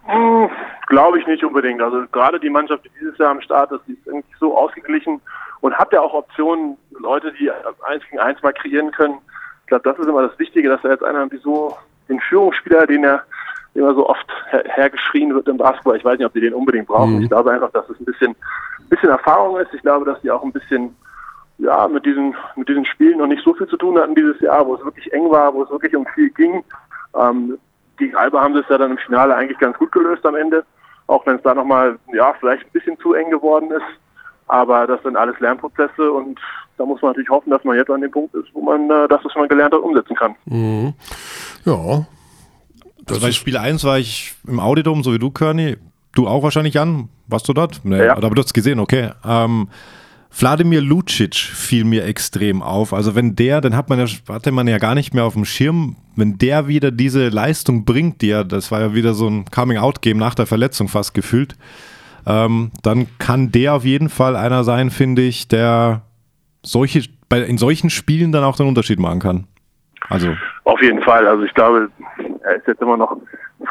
Hm, 0.05 0.49
Glaube 0.87 1.19
ich 1.19 1.27
nicht 1.27 1.43
unbedingt. 1.43 1.81
Also 1.81 2.03
gerade 2.11 2.39
die 2.39 2.49
Mannschaft, 2.49 2.85
die 2.85 2.91
dieses 2.99 3.17
Jahr 3.17 3.31
am 3.31 3.41
Start 3.41 3.71
ist, 3.71 3.81
die 3.87 3.93
ist 3.93 4.05
irgendwie 4.05 4.27
so 4.39 4.57
ausgeglichen 4.57 5.21
und 5.61 5.73
hat 5.75 5.93
ja 5.93 6.01
auch 6.01 6.13
Optionen, 6.13 6.77
Leute, 6.99 7.31
die 7.33 7.49
eins 7.51 8.03
gegen 8.09 8.19
eins 8.19 8.41
mal 8.43 8.53
kreieren 8.53 8.91
können. 8.91 9.17
Ich 9.61 9.67
glaube, 9.67 9.89
das 9.89 9.97
ist 9.97 10.07
immer 10.07 10.27
das 10.27 10.37
Wichtige, 10.37 10.69
dass 10.69 10.83
er 10.83 10.91
jetzt 10.91 11.03
einer 11.03 11.31
wie 11.31 11.37
so 11.37 11.77
den 12.09 12.19
Führungsspieler, 12.19 12.85
den 12.85 13.05
er 13.05 13.23
immer 13.73 13.95
so 13.95 14.07
oft 14.07 14.27
her 14.49 14.63
hergeschrien 14.65 15.33
wird 15.33 15.47
im 15.47 15.57
Basketball. 15.57 15.95
Ich 15.95 16.05
weiß 16.05 16.17
nicht, 16.17 16.27
ob 16.27 16.33
die 16.33 16.41
den 16.41 16.53
unbedingt 16.53 16.87
brauchen. 16.87 17.15
Mhm. 17.15 17.23
Ich 17.23 17.29
glaube 17.29 17.51
einfach, 17.51 17.71
dass 17.71 17.89
es 17.89 17.99
ein 17.99 18.05
bisschen, 18.05 18.35
bisschen 18.89 19.09
Erfahrung 19.09 19.57
ist. 19.57 19.73
Ich 19.73 19.81
glaube, 19.81 20.05
dass 20.05 20.21
die 20.21 20.29
auch 20.31 20.43
ein 20.43 20.51
bisschen 20.51 20.95
ja, 21.59 21.87
mit 21.87 22.05
diesen, 22.05 22.35
mit 22.55 22.67
diesen 22.67 22.85
Spielen 22.85 23.19
noch 23.19 23.27
nicht 23.27 23.43
so 23.43 23.53
viel 23.53 23.67
zu 23.67 23.77
tun 23.77 23.97
hatten 23.97 24.15
dieses 24.15 24.39
Jahr, 24.41 24.65
wo 24.65 24.75
es 24.75 24.83
wirklich 24.83 25.11
eng 25.13 25.29
war, 25.31 25.53
wo 25.53 25.63
es 25.63 25.69
wirklich 25.69 25.95
um 25.95 26.05
viel 26.13 26.29
ging. 26.31 26.63
Ähm, 27.15 27.57
gegen 28.05 28.15
Alba 28.15 28.41
haben 28.41 28.53
sie 28.53 28.59
es 28.61 28.69
ja 28.69 28.77
dann 28.77 28.91
im 28.91 28.97
Finale 28.97 29.35
eigentlich 29.35 29.57
ganz 29.59 29.77
gut 29.77 29.91
gelöst 29.91 30.25
am 30.25 30.35
Ende, 30.35 30.63
auch 31.07 31.25
wenn 31.25 31.35
es 31.37 31.41
da 31.43 31.53
nochmal, 31.53 31.97
ja, 32.13 32.33
vielleicht 32.39 32.63
ein 32.65 32.71
bisschen 32.71 32.97
zu 32.99 33.13
eng 33.13 33.29
geworden 33.29 33.71
ist. 33.71 33.83
Aber 34.47 34.85
das 34.87 35.01
sind 35.03 35.15
alles 35.15 35.39
Lernprozesse 35.39 36.11
und 36.11 36.39
da 36.77 36.85
muss 36.85 37.01
man 37.01 37.11
natürlich 37.11 37.29
hoffen, 37.29 37.49
dass 37.49 37.63
man 37.63 37.77
jetzt 37.77 37.89
an 37.89 38.01
dem 38.01 38.11
Punkt 38.11 38.35
ist, 38.35 38.47
wo 38.53 38.61
man 38.61 38.89
äh, 38.89 39.07
das, 39.07 39.23
was 39.23 39.33
man 39.35 39.47
gelernt 39.47 39.73
hat, 39.73 39.81
umsetzen 39.81 40.15
kann. 40.15 40.35
Mhm. 40.45 40.93
Ja. 41.65 42.05
Also 43.07 43.21
bei 43.21 43.31
Spiel 43.31 43.57
1 43.57 43.83
war 43.85 43.99
ich 43.99 44.35
im 44.47 44.59
Audidom, 44.59 45.03
so 45.03 45.13
wie 45.13 45.19
du, 45.19 45.31
Körny. 45.31 45.77
Du 46.13 46.27
auch 46.27 46.43
wahrscheinlich, 46.43 46.73
Jan? 46.75 47.09
Warst 47.27 47.47
du 47.47 47.53
dort? 47.53 47.81
Nee, 47.83 48.05
Ja. 48.05 48.11
aber 48.17 48.29
du 48.29 48.39
hast 48.39 48.47
es 48.47 48.53
gesehen, 48.53 48.79
okay. 48.79 49.09
Ähm, 49.25 49.67
Wladimir 50.37 50.81
Lucic 50.81 51.35
fiel 51.35 51.83
mir 51.83 52.05
extrem 52.05 52.61
auf. 52.61 52.93
Also 52.93 53.15
wenn 53.15 53.35
der, 53.35 53.61
dann 53.61 53.75
hat 53.75 53.89
man 53.89 53.99
ja, 53.99 54.05
hatte 54.29 54.51
man 54.51 54.67
ja 54.67 54.79
gar 54.79 54.95
nicht 54.95 55.13
mehr 55.13 55.25
auf 55.25 55.33
dem 55.33 55.45
Schirm, 55.45 55.95
wenn 56.15 56.37
der 56.37 56.67
wieder 56.67 56.91
diese 56.91 57.29
Leistung 57.29 57.85
bringt, 57.85 58.21
die 58.21 58.31
er, 58.31 58.43
das 58.43 58.71
war 58.71 58.81
ja 58.81 58.95
wieder 58.95 59.13
so 59.13 59.27
ein 59.27 59.45
Coming-out-Game 59.45 60.17
nach 60.17 60.35
der 60.35 60.45
Verletzung 60.45 60.87
fast 60.87 61.13
gefühlt, 61.13 61.55
ähm, 62.25 62.71
dann 62.81 63.07
kann 63.19 63.51
der 63.51 63.75
auf 63.75 63.85
jeden 63.85 64.09
Fall 64.09 64.35
einer 64.35 64.63
sein, 64.63 64.89
finde 64.89 65.21
ich, 65.21 65.47
der 65.47 66.01
solche, 66.63 67.03
bei, 67.29 67.41
in 67.41 67.57
solchen 67.57 67.89
Spielen 67.89 68.31
dann 68.31 68.43
auch 68.43 68.55
den 68.55 68.67
Unterschied 68.67 68.99
machen 68.99 69.19
kann. 69.19 69.47
Also, 70.09 70.33
Auf 70.63 70.81
jeden 70.81 71.01
Fall. 71.01 71.27
Also 71.27 71.43
ich 71.43 71.53
glaube, 71.53 71.89
er 72.43 72.55
ist 72.55 72.67
jetzt 72.67 72.81
immer 72.81 72.97
noch 72.97 73.15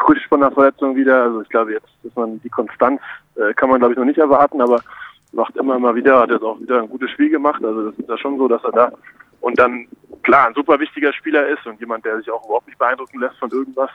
frisch 0.07 0.27
von 0.29 0.41
der 0.41 0.51
Verletzung 0.51 0.97
wieder. 0.97 1.25
Also 1.25 1.43
ich 1.43 1.49
glaube 1.49 1.73
jetzt, 1.73 1.89
dass 2.03 2.15
man 2.15 2.41
die 2.41 2.49
Konstanz 2.49 3.01
äh, 3.37 3.53
kann 3.55 3.69
man 3.69 3.79
glaube 3.79 3.95
ich 3.95 3.99
noch 3.99 4.07
nicht 4.07 4.19
erwarten, 4.19 4.61
aber 4.61 4.81
macht 5.33 5.57
immer 5.57 5.79
mal 5.79 5.95
wieder, 5.95 6.21
hat 6.21 6.31
jetzt 6.31 6.43
auch 6.43 6.61
wieder 6.61 6.81
ein 6.83 6.89
gutes 6.89 7.11
Spiel 7.11 7.31
gemacht. 7.31 7.65
Also 7.65 7.91
das 7.91 7.99
ist 7.99 8.09
ja 8.09 8.19
schon 8.19 8.39
so, 8.39 8.49
dass 8.49 8.63
er 8.65 8.73
da 8.73 8.93
und 9.41 9.59
dann 9.59 9.89
klar 10.23 10.47
ein 10.47 10.55
super 10.55 10.79
wichtiger 10.79 11.13
Spieler 11.13 11.49
ist 11.49 11.67
und 11.67 11.81
jemand, 11.81 12.05
der 12.05 12.19
sich 12.19 12.31
auch 12.31 12.45
überhaupt 12.45 12.67
nicht 12.67 12.79
beeindrucken 12.79 13.21
lässt 13.21 13.37
von 13.39 13.51
irgendwas. 13.51 13.91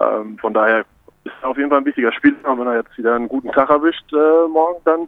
Ähm, 0.00 0.38
von 0.38 0.54
daher 0.54 0.84
ist 1.24 1.34
er 1.42 1.48
auf 1.48 1.56
jeden 1.56 1.70
Fall 1.70 1.78
ein 1.78 1.84
wichtiger 1.84 2.12
Spieler. 2.12 2.36
Und 2.44 2.60
wenn 2.60 2.68
er 2.68 2.76
jetzt 2.76 2.96
wieder 2.96 3.14
einen 3.14 3.28
guten 3.28 3.50
Tag 3.50 3.68
erwischt 3.68 4.12
äh, 4.12 4.48
morgen, 4.48 4.80
dann 4.84 5.06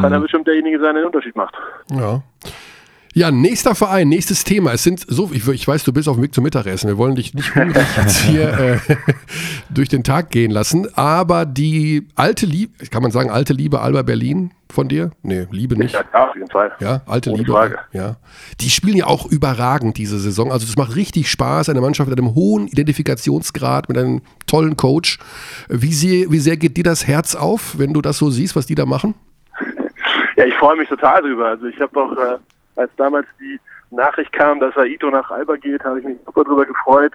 kann 0.00 0.12
er 0.12 0.20
bestimmt 0.20 0.46
derjenige 0.46 0.78
sein, 0.78 0.94
der 0.94 1.02
den 1.02 1.06
Unterschied 1.06 1.36
macht. 1.36 1.54
Ja. 1.90 2.22
Ja, 3.16 3.30
nächster 3.30 3.76
Verein, 3.76 4.08
nächstes 4.08 4.42
Thema. 4.42 4.72
Es 4.72 4.82
sind 4.82 5.04
so, 5.06 5.30
ich, 5.32 5.46
ich 5.46 5.68
weiß, 5.68 5.84
du 5.84 5.92
bist 5.92 6.08
auf 6.08 6.16
dem 6.16 6.24
Weg 6.24 6.34
zum 6.34 6.42
Mittagessen. 6.42 6.88
Wir 6.88 6.98
wollen 6.98 7.14
dich 7.14 7.32
nicht 7.32 7.54
hungrig 7.54 7.86
jetzt 7.96 8.18
hier 8.22 8.80
äh, 8.88 8.96
durch 9.70 9.88
den 9.88 10.02
Tag 10.02 10.30
gehen 10.30 10.50
lassen. 10.50 10.88
Aber 10.96 11.46
die 11.46 12.08
alte 12.16 12.44
Liebe, 12.44 12.72
kann 12.90 13.02
man 13.02 13.12
sagen, 13.12 13.30
alte 13.30 13.52
Liebe 13.52 13.80
Alba 13.80 14.02
Berlin 14.02 14.50
von 14.68 14.88
dir? 14.88 15.12
Nee, 15.22 15.46
Liebe 15.52 15.76
nicht. 15.76 15.94
Ja, 15.94 16.02
klar, 16.02 16.30
auf 16.30 16.34
jeden 16.34 16.50
Fall. 16.50 16.72
Ja, 16.80 17.02
alte 17.06 17.30
Ohne 17.30 17.38
Liebe. 17.38 17.52
Frage. 17.52 17.78
Ja. 17.92 18.16
Die 18.60 18.68
spielen 18.68 18.96
ja 18.96 19.06
auch 19.06 19.26
überragend 19.26 19.96
diese 19.96 20.18
Saison. 20.18 20.50
Also 20.50 20.66
es 20.66 20.76
macht 20.76 20.96
richtig 20.96 21.30
Spaß, 21.30 21.68
eine 21.68 21.80
Mannschaft 21.80 22.10
mit 22.10 22.18
einem 22.18 22.34
hohen 22.34 22.66
Identifikationsgrad, 22.66 23.88
mit 23.88 23.96
einem 23.96 24.22
tollen 24.48 24.76
Coach. 24.76 25.20
Wie 25.68 25.92
sehr, 25.94 26.32
wie 26.32 26.40
sehr 26.40 26.56
geht 26.56 26.76
dir 26.76 26.84
das 26.84 27.06
Herz 27.06 27.36
auf, 27.36 27.78
wenn 27.78 27.92
du 27.92 28.02
das 28.02 28.18
so 28.18 28.30
siehst, 28.30 28.56
was 28.56 28.66
die 28.66 28.74
da 28.74 28.86
machen? 28.86 29.14
Ja, 30.36 30.46
ich 30.46 30.54
freue 30.54 30.76
mich 30.76 30.88
total 30.88 31.22
drüber. 31.22 31.46
Also 31.46 31.66
ich 31.66 31.78
habe 31.78 31.92
doch, 31.94 32.10
äh, 32.18 32.38
als 32.76 32.90
damals 32.96 33.26
die 33.40 33.60
Nachricht 33.90 34.32
kam, 34.32 34.60
dass 34.60 34.76
Aito 34.76 35.10
nach 35.10 35.30
Alba 35.30 35.56
geht, 35.56 35.84
habe 35.84 36.00
ich 36.00 36.04
mich 36.04 36.18
super 36.24 36.44
drüber 36.44 36.64
gefreut. 36.64 37.12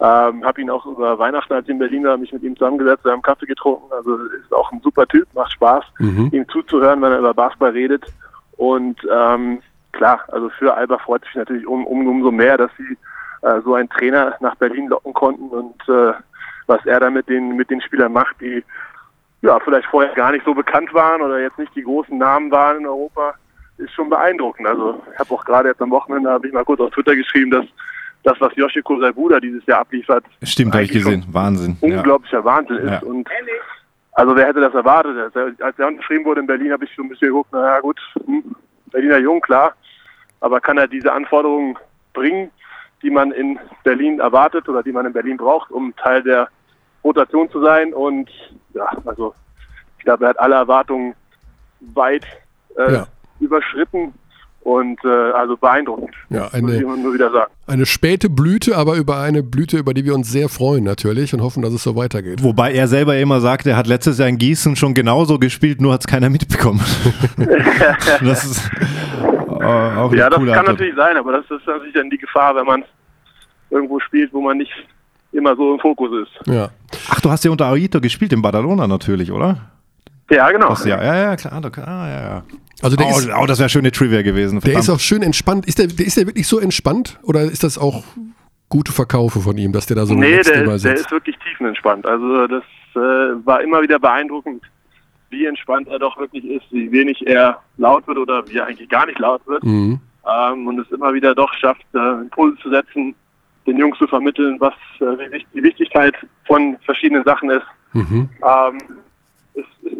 Ähm, 0.00 0.44
habe 0.44 0.60
ihn 0.60 0.70
auch 0.70 0.86
über 0.86 1.18
Weihnachten, 1.18 1.52
als 1.52 1.68
in 1.68 1.78
Berlin 1.78 2.04
war, 2.04 2.16
mich 2.16 2.32
mit 2.32 2.42
ihm 2.42 2.56
zusammengesetzt, 2.56 3.04
wir 3.04 3.12
haben 3.12 3.20
Kaffee 3.20 3.46
getrunken. 3.46 3.92
Also 3.92 4.16
ist 4.16 4.52
auch 4.52 4.72
ein 4.72 4.80
super 4.80 5.06
Typ, 5.06 5.28
macht 5.34 5.52
Spaß, 5.52 5.84
ihm 6.32 6.48
zuzuhören, 6.48 7.02
wenn 7.02 7.12
er 7.12 7.18
über 7.18 7.34
Basketball 7.34 7.72
redet. 7.72 8.06
Und 8.56 8.98
ähm, 9.12 9.60
klar, 9.92 10.20
also 10.28 10.48
für 10.50 10.74
Alba 10.74 10.98
freut 10.98 11.24
sich 11.24 11.34
natürlich 11.34 11.66
um, 11.66 11.86
um, 11.86 12.06
umso 12.06 12.30
mehr, 12.30 12.56
dass 12.56 12.70
sie 12.78 12.96
äh, 13.42 13.60
so 13.62 13.74
einen 13.74 13.88
Trainer 13.90 14.34
nach 14.40 14.54
Berlin 14.56 14.88
locken 14.88 15.12
konnten 15.12 15.48
und 15.48 15.88
äh, 15.88 16.12
was 16.66 16.84
er 16.86 17.00
da 17.00 17.10
mit 17.10 17.28
den, 17.28 17.56
mit 17.56 17.68
den 17.70 17.80
Spielern 17.80 18.12
macht, 18.12 18.40
die 18.40 18.62
ja, 19.42 19.58
vielleicht 19.60 19.86
vorher 19.88 20.14
gar 20.14 20.32
nicht 20.32 20.44
so 20.44 20.54
bekannt 20.54 20.92
waren 20.92 21.22
oder 21.22 21.40
jetzt 21.40 21.58
nicht 21.58 21.74
die 21.74 21.82
großen 21.82 22.16
Namen 22.16 22.50
waren 22.50 22.78
in 22.78 22.86
Europa, 22.86 23.34
ist 23.80 23.92
schon 23.92 24.08
beeindruckend. 24.10 24.66
Also 24.66 25.02
ich 25.12 25.18
habe 25.18 25.34
auch 25.34 25.44
gerade 25.44 25.68
jetzt 25.70 25.80
am 25.82 25.90
Wochenende, 25.90 26.30
habe 26.30 26.46
ich 26.46 26.52
mal 26.52 26.64
kurz 26.64 26.80
auf 26.80 26.90
Twitter 26.90 27.14
geschrieben, 27.16 27.50
dass 27.50 27.64
das, 28.22 28.40
was 28.40 28.54
Yoshiko 28.54 29.00
Saibuda 29.00 29.40
dieses 29.40 29.64
Jahr 29.66 29.80
abliefert, 29.80 30.24
Stimmt, 30.42 30.74
habe 30.74 30.84
ich 30.84 30.90
eigentlich 30.90 31.04
gesehen. 31.04 31.24
Wahnsinn. 31.32 31.76
Ja. 31.80 31.88
unglaublicher 31.98 32.44
Wahnsinn 32.44 32.76
ist. 32.76 32.90
Ja. 32.90 33.02
Und 33.02 33.28
also 34.12 34.36
wer 34.36 34.46
hätte 34.46 34.60
das 34.60 34.74
erwartet? 34.74 35.16
Als 35.16 35.34
er- 35.34 35.78
er 35.78 35.88
unterschrieben 35.88 36.24
wurde 36.26 36.40
in 36.40 36.46
Berlin, 36.46 36.72
habe 36.72 36.84
ich 36.84 36.92
schon 36.94 37.06
ein 37.06 37.08
bisschen 37.10 37.28
geguckt, 37.28 37.52
naja 37.52 37.80
gut, 37.80 37.98
hm, 38.26 38.54
Berliner 38.92 39.18
Jung, 39.18 39.40
klar. 39.40 39.72
Aber 40.40 40.60
kann 40.60 40.76
er 40.78 40.86
diese 40.88 41.12
Anforderungen 41.12 41.76
bringen, 42.12 42.50
die 43.02 43.10
man 43.10 43.30
in 43.32 43.58
Berlin 43.84 44.20
erwartet 44.20 44.68
oder 44.68 44.82
die 44.82 44.92
man 44.92 45.06
in 45.06 45.12
Berlin 45.12 45.36
braucht, 45.38 45.70
um 45.70 45.94
Teil 45.96 46.22
der 46.22 46.48
Rotation 47.04 47.48
zu 47.50 47.62
sein? 47.62 47.94
Und 47.94 48.28
ja, 48.74 48.90
also 49.06 49.34
ich 49.98 50.04
glaube, 50.04 50.24
er 50.24 50.30
hat 50.30 50.40
alle 50.40 50.56
Erwartungen 50.56 51.14
weit 51.80 52.24
äh, 52.76 52.92
Ja. 52.92 53.06
Überschritten 53.40 54.12
und 54.62 54.98
äh, 55.04 55.08
also 55.08 55.56
beeindruckend. 55.56 56.14
Ja, 56.28 56.42
muss 56.42 56.54
eine- 56.54 56.76
ich 56.76 56.82
nur 56.82 57.14
wieder 57.14 57.30
sagen. 57.32 57.50
Eine 57.66 57.86
späte 57.86 58.28
Blüte, 58.28 58.76
aber 58.76 58.96
über 58.96 59.18
eine 59.18 59.42
Blüte, 59.42 59.78
über 59.78 59.94
die 59.94 60.04
wir 60.04 60.14
uns 60.14 60.30
sehr 60.30 60.48
freuen 60.50 60.84
natürlich 60.84 61.32
und 61.32 61.40
hoffen, 61.40 61.62
dass 61.62 61.72
es 61.72 61.82
so 61.82 61.96
weitergeht. 61.96 62.42
Wobei 62.42 62.72
er 62.74 62.86
selber 62.86 63.16
immer 63.16 63.40
sagt, 63.40 63.66
er 63.66 63.76
hat 63.76 63.86
letztes 63.86 64.18
Jahr 64.18 64.28
in 64.28 64.36
Gießen 64.38 64.76
schon 64.76 64.92
genauso 64.92 65.38
gespielt, 65.38 65.80
nur 65.80 65.92
hat 65.94 66.00
es 66.00 66.06
keiner 66.06 66.28
mitbekommen. 66.28 66.80
das 68.22 68.44
ist 68.44 68.70
äh, 69.60 69.64
auch 69.64 70.12
Ja, 70.12 70.28
das 70.28 70.38
kann 70.38 70.48
Antwort. 70.48 70.66
natürlich 70.66 70.94
sein, 70.96 71.16
aber 71.16 71.32
das 71.32 71.44
ist 71.50 71.66
natürlich 71.66 71.94
dann 71.94 72.10
die 72.10 72.18
Gefahr, 72.18 72.54
wenn 72.56 72.66
man 72.66 72.84
irgendwo 73.70 73.98
spielt, 74.00 74.32
wo 74.32 74.40
man 74.42 74.58
nicht 74.58 74.72
immer 75.32 75.54
so 75.56 75.74
im 75.74 75.80
Fokus 75.80 76.10
ist. 76.26 76.48
Ja. 76.48 76.70
Ach, 77.08 77.20
du 77.20 77.30
hast 77.30 77.44
ja 77.44 77.50
unter 77.50 77.66
Aito 77.66 78.00
gespielt 78.00 78.32
in 78.32 78.42
Badalona 78.42 78.86
natürlich, 78.86 79.30
oder? 79.32 79.56
Ja, 80.30 80.50
genau. 80.50 80.70
Das, 80.70 80.84
ja, 80.84 81.02
ja, 81.02 81.16
ja, 81.16 81.36
klar. 81.36 81.60
Ah, 81.86 82.08
ja, 82.08 82.20
ja. 82.20 82.42
Also 82.82 82.96
der 82.96 83.06
oh, 83.06 83.10
ist, 83.10 83.28
oh, 83.28 83.46
das 83.46 83.58
wäre 83.58 83.68
schöne 83.68 83.90
Trivia 83.90 84.22
gewesen. 84.22 84.60
der 84.60 84.72
ist 84.72 84.84
verdammt. 84.86 84.96
auch 84.96 85.00
schön 85.00 85.22
entspannt. 85.22 85.66
Ist 85.66 85.78
der, 85.78 85.88
der, 85.88 86.06
ist 86.06 86.16
der 86.16 86.26
wirklich 86.26 86.46
so 86.46 86.58
entspannt 86.58 87.18
oder 87.22 87.42
ist 87.42 87.62
das 87.62 87.76
auch 87.76 88.04
gute 88.68 88.92
Verkaufe 88.92 89.40
von 89.40 89.58
ihm, 89.58 89.72
dass 89.72 89.86
der 89.86 89.96
da 89.96 90.06
so 90.06 90.14
nee, 90.14 90.26
relaxed 90.26 90.54
der, 90.54 90.78
der 90.78 90.94
ist 90.94 91.10
wirklich 91.10 91.36
tiefenentspannt. 91.38 92.06
Also 92.06 92.46
das 92.46 92.62
äh, 92.94 92.98
war 93.44 93.60
immer 93.60 93.82
wieder 93.82 93.98
beeindruckend, 93.98 94.62
wie 95.28 95.44
entspannt 95.44 95.88
er 95.88 95.98
doch 95.98 96.16
wirklich 96.18 96.44
ist, 96.44 96.64
wie 96.70 96.90
wenig 96.90 97.26
er 97.26 97.60
laut 97.76 98.06
wird 98.06 98.18
oder 98.18 98.48
wie 98.48 98.58
er 98.58 98.66
eigentlich 98.66 98.88
gar 98.88 99.06
nicht 99.06 99.18
laut 99.18 99.46
wird. 99.46 99.64
Mhm. 99.64 100.00
Ähm, 100.26 100.66
und 100.66 100.78
es 100.78 100.90
immer 100.90 101.12
wieder 101.12 101.34
doch 101.34 101.52
schafft, 101.54 101.84
äh, 101.94 102.20
Impulse 102.22 102.56
zu 102.62 102.70
setzen, 102.70 103.14
den 103.66 103.76
Jungs 103.76 103.98
zu 103.98 104.06
vermitteln, 104.06 104.56
was 104.60 104.74
äh, 105.00 105.18
wie 105.18 105.32
wichtig- 105.32 105.46
die 105.54 105.62
Wichtigkeit 105.62 106.14
von 106.46 106.76
verschiedenen 106.84 107.24
Sachen 107.24 107.50
ist. 107.50 107.66
Mhm. 107.92 108.28
ähm, 108.42 108.78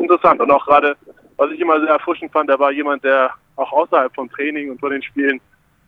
interessant. 0.02 0.40
Und 0.40 0.50
auch 0.50 0.64
gerade, 0.66 0.96
was 1.36 1.50
ich 1.50 1.60
immer 1.60 1.80
sehr 1.80 1.90
erfrischend 1.90 2.32
fand, 2.32 2.50
er 2.50 2.58
war 2.58 2.70
jemand, 2.72 3.04
der 3.04 3.30
auch 3.56 3.72
außerhalb 3.72 4.14
vom 4.14 4.30
Training 4.30 4.70
und 4.70 4.80
von 4.80 4.90
den 4.90 5.02
Spielen 5.02 5.40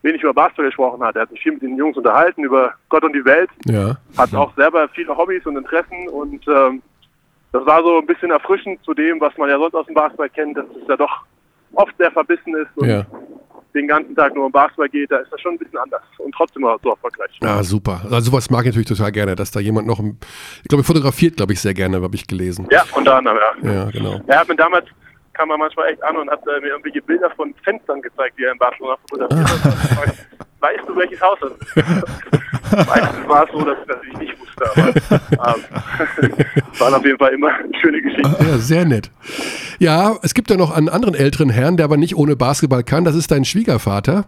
wenig 0.02 0.22
über 0.22 0.34
Basketball 0.34 0.66
gesprochen 0.66 1.02
hat. 1.04 1.14
Er 1.16 1.22
hat 1.22 1.30
sich 1.30 1.40
viel 1.42 1.52
mit 1.52 1.62
den 1.62 1.76
Jungs 1.76 1.96
unterhalten 1.96 2.42
über 2.44 2.74
Gott 2.88 3.04
und 3.04 3.12
die 3.14 3.24
Welt, 3.24 3.50
Ja. 3.66 3.96
hat 4.18 4.34
auch 4.34 4.52
selber 4.56 4.88
viele 4.88 5.16
Hobbys 5.16 5.46
und 5.46 5.56
Interessen 5.56 6.08
und 6.08 6.46
ähm, 6.48 6.82
das 7.52 7.64
war 7.66 7.82
so 7.82 7.98
ein 7.98 8.06
bisschen 8.06 8.30
erfrischend 8.30 8.82
zu 8.82 8.94
dem, 8.94 9.20
was 9.20 9.36
man 9.36 9.48
ja 9.48 9.58
sonst 9.58 9.74
aus 9.74 9.86
dem 9.86 9.94
Basketball 9.94 10.28
kennt, 10.30 10.56
dass 10.56 10.64
es 10.80 10.88
ja 10.88 10.96
doch 10.96 11.24
oft 11.74 11.96
sehr 11.98 12.10
verbissen 12.10 12.54
ist 12.56 12.68
und 12.76 12.88
Ja. 12.88 13.06
Den 13.74 13.88
ganzen 13.88 14.14
Tag 14.14 14.34
nur 14.34 14.46
um 14.46 14.52
Basketball 14.52 14.88
geht. 14.88 15.10
Da 15.10 15.18
ist 15.18 15.32
das 15.32 15.40
schon 15.40 15.54
ein 15.54 15.58
bisschen 15.58 15.78
anders 15.78 16.02
und 16.18 16.34
trotzdem 16.34 16.64
auch 16.64 16.78
so 16.82 16.90
erfolgreich. 16.90 17.30
Ah, 17.40 17.62
super. 17.62 18.02
Also 18.04 18.30
sowas 18.30 18.50
mag 18.50 18.60
ich 18.60 18.66
natürlich 18.66 18.88
total 18.88 19.12
gerne, 19.12 19.34
dass 19.34 19.50
da 19.50 19.60
jemand 19.60 19.86
noch, 19.86 20.00
ich 20.00 20.68
glaube, 20.68 20.84
fotografiert, 20.84 21.36
glaube 21.36 21.52
ich, 21.52 21.60
sehr 21.60 21.74
gerne, 21.74 22.00
habe 22.02 22.14
ich 22.14 22.26
gelesen. 22.26 22.66
Ja, 22.70 22.84
unter 22.94 23.16
anderem, 23.16 23.38
ja. 23.62 23.72
Ja, 23.72 23.90
genau. 23.90 24.20
Er 24.26 24.40
hat 24.40 24.48
mir 24.48 24.56
damals, 24.56 24.86
kam 25.32 25.50
er 25.50 25.58
manchmal 25.58 25.88
echt 25.88 26.02
an 26.02 26.16
und 26.16 26.30
hat 26.30 26.40
äh, 26.46 26.60
mir 26.60 26.68
irgendwelche 26.68 27.02
Bilder 27.02 27.30
von 27.30 27.54
Fenstern 27.64 28.02
gezeigt, 28.02 28.38
die 28.38 28.44
er 28.44 28.52
in 28.52 28.58
Barcelona 28.58 28.96
fotografiert 29.08 29.64
hat. 29.64 30.06
weißt 30.60 30.88
du, 30.88 30.96
welches 30.96 31.20
Haus 31.20 31.38
das 31.40 31.52
ist? 31.52 31.76
Meistens 32.72 33.28
war 33.28 33.44
es 33.44 33.52
so, 33.52 33.64
dass 33.64 33.78
ich 33.78 33.86
das 33.86 33.96
natürlich 33.96 34.18
nicht 34.18 34.41
aber 34.56 34.88
ähm, 34.88 36.34
waren 36.78 36.94
auf 36.94 37.04
jeden 37.04 37.18
Fall 37.18 37.32
immer 37.32 37.50
schöne 37.80 38.02
Geschichten. 38.02 38.34
Ja, 38.40 38.58
sehr 38.58 38.84
nett. 38.84 39.10
Ja, 39.78 40.16
es 40.22 40.34
gibt 40.34 40.50
ja 40.50 40.56
noch 40.56 40.70
einen 40.70 40.88
anderen 40.88 41.14
älteren 41.14 41.50
Herrn, 41.50 41.76
der 41.76 41.84
aber 41.84 41.96
nicht 41.96 42.16
ohne 42.16 42.36
Basketball 42.36 42.84
kann. 42.84 43.04
Das 43.04 43.14
ist 43.14 43.30
dein 43.30 43.44
Schwiegervater. 43.44 44.26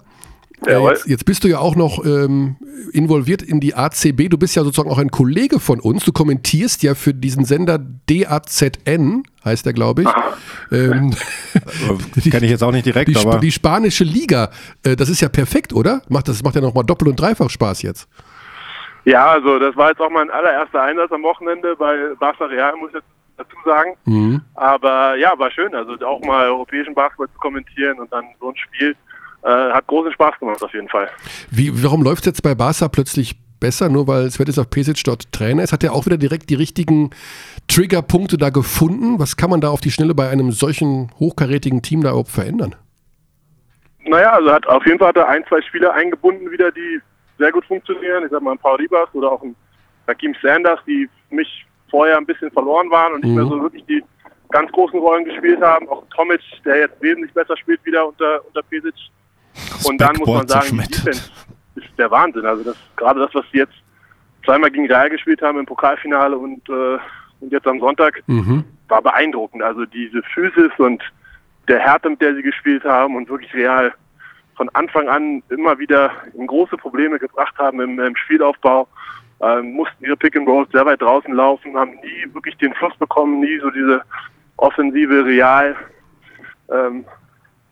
Äh. 0.66 0.78
Jetzt, 0.82 1.06
jetzt 1.06 1.24
bist 1.24 1.44
du 1.44 1.48
ja 1.48 1.58
auch 1.58 1.76
noch 1.76 2.04
ähm, 2.04 2.56
involviert 2.92 3.42
in 3.42 3.60
die 3.60 3.74
ACB. 3.74 4.28
Du 4.30 4.38
bist 4.38 4.56
ja 4.56 4.64
sozusagen 4.64 4.90
auch 4.90 4.98
ein 4.98 5.10
Kollege 5.10 5.60
von 5.60 5.80
uns. 5.80 6.04
Du 6.04 6.12
kommentierst 6.12 6.82
ja 6.82 6.94
für 6.94 7.12
diesen 7.12 7.44
Sender 7.44 7.78
DAZN, 7.78 9.24
heißt 9.44 9.66
der, 9.66 9.72
glaube 9.72 10.02
ich. 10.02 10.08
Ähm, 10.72 11.14
Kann 12.30 12.42
ich 12.42 12.50
jetzt 12.50 12.62
auch 12.62 12.72
nicht 12.72 12.86
direkt, 12.86 13.10
die, 13.10 13.16
aber 13.16 13.38
die 13.38 13.52
spanische 13.52 14.04
Liga. 14.04 14.50
Äh, 14.82 14.96
das 14.96 15.08
ist 15.08 15.20
ja 15.20 15.28
perfekt, 15.28 15.72
oder? 15.72 16.02
Macht, 16.08 16.28
das 16.28 16.42
macht 16.42 16.54
ja 16.54 16.60
nochmal 16.60 16.84
doppelt 16.84 17.10
und 17.10 17.20
dreifach 17.20 17.50
Spaß 17.50 17.82
jetzt. 17.82 18.08
Ja, 19.04 19.32
also 19.32 19.58
das 19.58 19.76
war 19.76 19.90
jetzt 19.90 20.00
auch 20.00 20.10
mein 20.10 20.30
allererster 20.30 20.82
Einsatz 20.82 21.12
am 21.12 21.22
Wochenende 21.22 21.76
bei 21.76 22.14
Barca 22.18 22.46
Real, 22.46 22.74
muss 22.76 22.90
ich 22.90 22.96
jetzt 22.96 23.06
dazu 23.36 23.56
sagen. 23.64 23.96
Mhm. 24.04 24.40
Aber 24.54 25.16
ja, 25.16 25.38
war 25.38 25.50
schön. 25.50 25.74
Also 25.74 25.94
auch 26.06 26.20
mal 26.22 26.46
europäischen 26.46 26.94
Basketball 26.94 27.28
zu 27.28 27.38
kommentieren 27.38 27.98
und 27.98 28.12
dann 28.12 28.24
so 28.40 28.50
ein 28.50 28.56
Spiel 28.56 28.96
äh, 29.42 29.48
hat 29.48 29.86
großen 29.86 30.12
Spaß 30.12 30.38
gemacht 30.38 30.62
auf 30.62 30.72
jeden 30.72 30.88
Fall. 30.88 31.08
Wie, 31.50 31.82
warum 31.82 32.02
läuft 32.02 32.20
es 32.20 32.26
jetzt 32.26 32.42
bei 32.42 32.54
Barca 32.54 32.88
plötzlich 32.88 33.36
besser? 33.60 33.88
Nur 33.88 34.06
weil 34.08 34.30
Svetislav 34.30 34.70
Pesic 34.70 35.02
dort 35.04 35.30
Trainer 35.32 35.62
ist? 35.62 35.72
Hat 35.72 35.84
er 35.84 35.92
auch 35.92 36.06
wieder 36.06 36.16
direkt 36.16 36.48
die 36.50 36.54
richtigen 36.54 37.10
Triggerpunkte 37.68 38.38
da 38.38 38.50
gefunden? 38.50 39.18
Was 39.18 39.36
kann 39.36 39.50
man 39.50 39.60
da 39.60 39.68
auf 39.68 39.80
die 39.80 39.90
Schnelle 39.90 40.14
bei 40.14 40.30
einem 40.30 40.50
solchen 40.52 41.10
hochkarätigen 41.18 41.82
Team 41.82 42.02
da 42.02 42.10
überhaupt 42.10 42.30
verändern? 42.30 42.74
Naja, 44.06 44.32
also 44.32 44.52
hat 44.52 44.66
auf 44.66 44.84
jeden 44.86 44.98
Fall 44.98 45.08
hat 45.08 45.16
er 45.16 45.28
ein, 45.28 45.44
zwei 45.48 45.62
Spieler 45.62 45.92
eingebunden 45.94 46.50
wieder, 46.50 46.70
die 46.72 47.00
sehr 47.38 47.52
gut 47.52 47.64
funktionieren. 47.66 48.24
Ich 48.24 48.30
sag 48.30 48.42
mal 48.42 48.52
ein 48.52 48.58
Paul 48.58 48.76
Ribas 48.76 49.08
oder 49.12 49.32
auch 49.32 49.42
ein 49.42 49.54
Hakim 50.08 50.34
Sanders, 50.42 50.80
die 50.86 51.08
für 51.28 51.34
mich 51.34 51.66
vorher 51.90 52.16
ein 52.16 52.26
bisschen 52.26 52.50
verloren 52.50 52.90
waren 52.90 53.14
und 53.14 53.24
nicht 53.24 53.34
mehr 53.34 53.44
so 53.46 53.60
wirklich 53.62 53.84
die 53.86 54.02
ganz 54.50 54.70
großen 54.72 54.98
Rollen 54.98 55.24
gespielt 55.24 55.60
haben. 55.62 55.88
Auch 55.88 56.04
Tomic, 56.14 56.40
der 56.64 56.78
jetzt 56.80 57.00
wesentlich 57.02 57.32
besser 57.32 57.56
spielt 57.56 57.84
wieder 57.84 58.06
unter, 58.06 58.44
unter 58.46 58.62
Pesic. 58.62 58.94
Und 59.84 60.00
dann 60.00 60.16
muss 60.16 60.28
man 60.28 60.48
sagen, 60.48 60.78
die. 60.78 60.88
Defense 60.88 61.30
ist 61.76 61.86
der 61.98 62.10
Wahnsinn. 62.10 62.44
Also 62.46 62.64
das 62.64 62.76
gerade 62.96 63.20
das, 63.20 63.34
was 63.34 63.44
sie 63.52 63.58
jetzt 63.58 63.74
zweimal 64.44 64.70
gegen 64.70 64.86
Real 64.86 65.10
gespielt 65.10 65.42
haben 65.42 65.58
im 65.58 65.66
Pokalfinale 65.66 66.36
und, 66.36 66.68
äh, 66.68 66.98
und 67.40 67.52
jetzt 67.52 67.66
am 67.66 67.80
Sonntag, 67.80 68.22
Mhm. 68.26 68.64
war 68.88 69.02
beeindruckend. 69.02 69.62
Also 69.62 69.84
diese 69.86 70.22
Physis 70.34 70.70
und 70.78 71.02
der 71.68 71.80
Härte, 71.80 72.10
mit 72.10 72.20
der 72.20 72.34
sie 72.34 72.42
gespielt 72.42 72.84
haben 72.84 73.16
und 73.16 73.28
wirklich 73.28 73.52
Real 73.54 73.92
von 74.56 74.68
Anfang 74.70 75.08
an 75.08 75.42
immer 75.48 75.78
wieder 75.78 76.10
in 76.36 76.46
große 76.46 76.76
Probleme 76.76 77.18
gebracht 77.18 77.56
haben 77.58 77.80
im, 77.80 77.98
im 77.98 78.16
Spielaufbau. 78.16 78.88
Ähm, 79.40 79.72
mussten 79.72 80.04
ihre 80.04 80.16
Pick 80.16 80.36
and 80.36 80.48
Rolls 80.48 80.70
sehr 80.72 80.86
weit 80.86 81.02
draußen 81.02 81.32
laufen, 81.34 81.76
haben 81.76 81.94
nie 82.02 82.32
wirklich 82.32 82.56
den 82.58 82.72
Fluss 82.74 82.96
bekommen, 82.96 83.40
nie 83.40 83.58
so 83.58 83.68
diese 83.70 84.02
offensive 84.56 85.24
Real 85.24 85.76
ähm, 86.70 87.04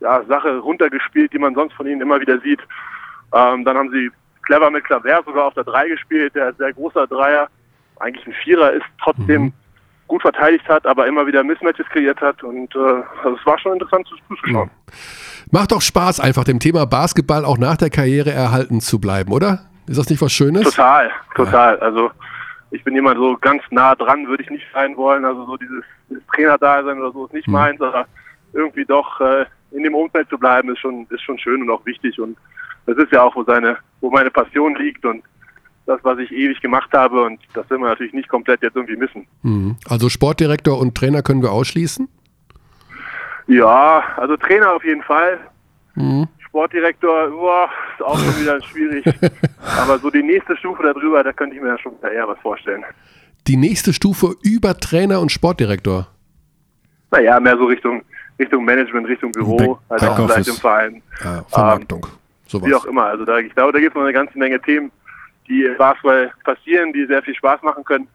ja, 0.00 0.22
Sache 0.24 0.58
runtergespielt, 0.58 1.32
die 1.32 1.38
man 1.38 1.54
sonst 1.54 1.72
von 1.74 1.86
ihnen 1.86 2.00
immer 2.00 2.20
wieder 2.20 2.40
sieht. 2.40 2.60
Ähm, 3.32 3.64
dann 3.64 3.76
haben 3.76 3.90
sie 3.90 4.10
clever 4.42 4.70
mit 4.70 4.84
Klaver 4.84 5.22
sogar 5.24 5.46
auf 5.46 5.54
der 5.54 5.64
3 5.64 5.88
gespielt, 5.88 6.34
der 6.34 6.48
ein 6.48 6.56
sehr 6.56 6.72
großer 6.72 7.06
Dreier, 7.06 7.48
eigentlich 8.00 8.26
ein 8.26 8.32
Vierer 8.42 8.72
ist, 8.72 8.84
trotzdem 9.00 9.52
gut 10.08 10.20
verteidigt 10.22 10.68
hat, 10.68 10.84
aber 10.84 11.06
immer 11.06 11.26
wieder 11.26 11.44
Mismatches 11.44 11.86
kreiert 11.90 12.20
hat 12.20 12.42
und 12.42 12.74
äh, 12.74 13.02
also 13.22 13.36
es 13.38 13.46
war 13.46 13.58
schon 13.58 13.74
interessant 13.74 14.06
zu- 14.08 14.16
zuzuschauen. 14.28 14.68
Macht 15.54 15.72
doch 15.72 15.82
Spaß, 15.82 16.18
einfach 16.18 16.44
dem 16.44 16.60
Thema 16.60 16.86
Basketball 16.86 17.44
auch 17.44 17.58
nach 17.58 17.76
der 17.76 17.90
Karriere 17.90 18.30
erhalten 18.30 18.80
zu 18.80 18.98
bleiben, 18.98 19.32
oder? 19.32 19.66
Ist 19.86 19.98
das 19.98 20.08
nicht 20.08 20.22
was 20.22 20.32
Schönes? 20.32 20.62
Total, 20.62 21.10
total. 21.34 21.78
Also 21.80 22.10
ich 22.70 22.82
bin 22.82 22.94
jemand 22.94 23.18
so 23.18 23.36
ganz 23.38 23.62
nah 23.70 23.94
dran, 23.94 24.26
würde 24.28 24.42
ich 24.42 24.48
nicht 24.48 24.64
sein 24.72 24.96
wollen. 24.96 25.26
Also 25.26 25.44
so 25.44 25.58
dieses, 25.58 25.84
dieses 26.08 26.26
Trainerdasein 26.28 26.98
oder 26.98 27.12
so 27.12 27.26
ist 27.26 27.34
nicht 27.34 27.48
meins, 27.48 27.78
aber 27.82 28.06
irgendwie 28.54 28.86
doch 28.86 29.20
äh, 29.20 29.44
in 29.72 29.82
dem 29.82 29.94
Umfeld 29.94 30.26
zu 30.30 30.38
bleiben, 30.38 30.70
ist 30.70 30.78
schon, 30.78 31.06
ist 31.10 31.22
schon 31.22 31.38
schön 31.38 31.60
und 31.60 31.68
auch 31.68 31.84
wichtig. 31.84 32.18
Und 32.18 32.38
das 32.86 32.96
ist 32.96 33.12
ja 33.12 33.22
auch, 33.22 33.36
wo 33.36 33.44
seine, 33.44 33.76
wo 34.00 34.10
meine 34.10 34.30
Passion 34.30 34.74
liegt 34.76 35.04
und 35.04 35.22
das, 35.84 36.00
was 36.02 36.18
ich 36.18 36.32
ewig 36.32 36.62
gemacht 36.62 36.88
habe. 36.94 37.24
Und 37.24 37.40
das 37.52 37.68
will 37.68 37.76
man 37.76 37.90
natürlich 37.90 38.14
nicht 38.14 38.30
komplett 38.30 38.62
jetzt 38.62 38.76
irgendwie 38.76 38.96
missen. 38.96 39.26
Mhm. 39.42 39.76
Also 39.86 40.08
Sportdirektor 40.08 40.78
und 40.78 40.94
Trainer 40.94 41.20
können 41.20 41.42
wir 41.42 41.52
ausschließen? 41.52 42.08
Ja, 43.56 44.02
also 44.16 44.36
Trainer 44.36 44.72
auf 44.72 44.84
jeden 44.84 45.02
Fall. 45.02 45.38
Mhm. 45.94 46.26
Sportdirektor, 46.38 47.28
boah, 47.30 47.68
ist 47.94 48.04
auch 48.04 48.18
schon 48.18 48.40
wieder 48.40 48.60
schwierig. 48.70 49.04
Aber 49.80 49.98
so 49.98 50.10
die 50.10 50.22
nächste 50.22 50.56
Stufe 50.56 50.82
darüber, 50.82 51.22
da 51.24 51.32
könnte 51.32 51.56
ich 51.56 51.62
mir 51.62 51.68
ja 51.68 51.78
schon 51.78 51.94
eher 52.02 52.28
was 52.28 52.38
vorstellen. 52.40 52.84
Die 53.46 53.56
nächste 53.56 53.92
Stufe 53.92 54.34
über 54.42 54.78
Trainer 54.78 55.20
und 55.20 55.32
Sportdirektor. 55.32 56.06
Naja, 57.10 57.40
mehr 57.40 57.56
so 57.56 57.64
Richtung, 57.64 58.02
Richtung 58.38 58.64
Management, 58.64 59.08
Richtung 59.08 59.32
Büro, 59.32 59.78
also 59.88 60.06
auch 60.08 60.16
vielleicht 60.28 60.48
im 60.48 60.54
Verein. 60.54 61.02
Ja, 61.24 61.44
Vermarktung. 61.48 62.06
sowas. 62.46 62.68
Wie 62.68 62.74
auch 62.74 62.84
immer. 62.86 63.04
Also 63.06 63.24
da, 63.24 63.38
ich 63.38 63.54
glaube, 63.54 63.72
da 63.72 63.78
gibt 63.80 63.90
es 63.92 63.94
noch 63.94 64.02
eine 64.02 64.12
ganze 64.12 64.38
Menge 64.38 64.60
Themen, 64.60 64.90
die 65.48 65.64
im 65.64 65.76
Basketball 65.76 66.32
passieren, 66.44 66.92
die 66.92 67.04
sehr 67.06 67.22
viel 67.22 67.34
Spaß 67.34 67.62
machen 67.62 67.84
können. 67.84 68.08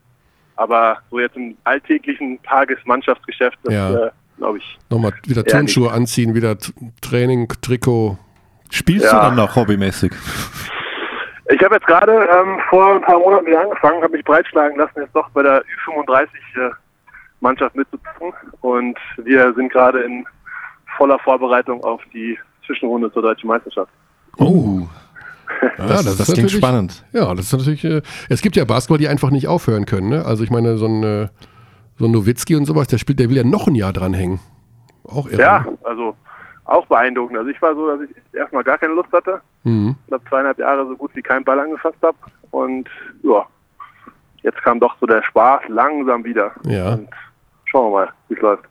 Aber 0.55 0.97
so 1.11 1.19
jetzt 1.19 1.35
im 1.35 1.55
alltäglichen 1.65 2.41
Tagesmannschaftsgeschäft, 2.43 3.57
das 3.63 3.73
Ja. 3.73 4.05
äh, 4.07 4.11
glaube 4.37 4.57
ich. 4.59 4.77
Nochmal 4.89 5.13
wieder 5.25 5.43
Turnschuhe 5.43 5.91
anziehen, 5.91 6.33
wieder 6.35 6.57
Training, 7.01 7.47
Trikot. 7.61 8.17
Spielst 8.69 9.05
Ja. 9.05 9.11
du 9.13 9.25
dann 9.27 9.35
noch 9.35 9.55
hobbymäßig? 9.55 10.11
Ich 11.49 11.63
habe 11.63 11.75
jetzt 11.75 11.87
gerade 11.87 12.11
ähm, 12.11 12.57
vor 12.69 12.95
ein 12.95 13.01
paar 13.01 13.17
Monaten 13.19 13.45
wieder 13.47 13.61
angefangen, 13.61 14.01
habe 14.03 14.15
mich 14.17 14.25
breitschlagen 14.25 14.77
lassen, 14.77 14.91
jetzt 14.99 15.15
doch 15.15 15.29
bei 15.29 15.41
der 15.43 15.63
Ü35 15.87 16.27
äh, 16.55 17.69
mitzuzocken. 17.73 18.33
Und 18.61 18.97
wir 19.23 19.53
sind 19.53 19.71
gerade 19.71 20.01
in 20.01 20.25
voller 20.97 21.17
Vorbereitung 21.19 21.83
auf 21.83 22.01
die 22.13 22.37
Zwischenrunde 22.65 23.11
zur 23.13 23.21
deutschen 23.21 23.47
Meisterschaft. 23.47 23.91
Oh. 24.37 24.81
das, 25.77 25.87
das 25.87 26.03
das, 26.05 26.05
ist 26.05 26.25
klingt 26.25 26.37
natürlich- 26.37 26.57
spannend. 26.57 27.03
Ja, 27.13 27.33
das 27.33 27.45
ist 27.45 27.53
natürlich. 27.53 27.83
Äh, 27.85 28.01
es 28.29 28.41
gibt 28.41 28.57
ja 28.57 28.65
Basketball, 28.65 28.97
die 28.97 29.07
einfach 29.07 29.29
nicht 29.29 29.47
aufhören 29.47 29.85
können. 29.85 30.09
Ne? 30.09 30.25
Also 30.25 30.43
ich 30.43 30.49
meine, 30.49 30.77
so 30.77 30.85
ein, 30.87 31.03
äh, 31.03 31.27
so 31.97 32.07
Nowitzki 32.07 32.55
und 32.55 32.65
sowas, 32.65 32.87
der 32.87 32.97
spielt, 32.97 33.19
der 33.19 33.29
will 33.29 33.37
ja 33.37 33.43
noch 33.43 33.67
ein 33.67 33.75
Jahr 33.75 33.93
dranhängen. 33.93 34.39
Auch 35.03 35.27
irre. 35.27 35.41
Ja, 35.41 35.65
also 35.83 36.15
auch 36.65 36.85
beeindruckend. 36.87 37.37
Also 37.37 37.49
ich 37.49 37.61
war 37.61 37.73
so, 37.75 37.87
dass 37.87 38.01
ich 38.01 38.15
erstmal 38.33 38.63
gar 38.63 38.77
keine 38.77 38.93
Lust 38.93 39.11
hatte. 39.11 39.41
Mhm. 39.63 39.95
Ich 40.01 40.07
glaube 40.07 40.25
zweieinhalb 40.29 40.59
Jahre 40.59 40.85
so 40.87 40.95
gut 40.95 41.11
wie 41.15 41.21
keinen 41.21 41.45
Ball 41.45 41.59
angefasst 41.59 41.97
habe. 42.01 42.17
Und 42.51 42.89
ja, 43.23 43.45
jetzt 44.43 44.61
kam 44.63 44.79
doch 44.79 44.95
so 44.99 45.05
der 45.05 45.23
Spaß 45.23 45.61
langsam 45.69 46.23
wieder. 46.23 46.51
Ja. 46.65 46.95
Und 46.95 47.09
schauen 47.65 47.91
wir 47.91 47.99
mal, 47.99 48.09
wie 48.27 48.35
es 48.35 48.41
läuft. 48.41 48.63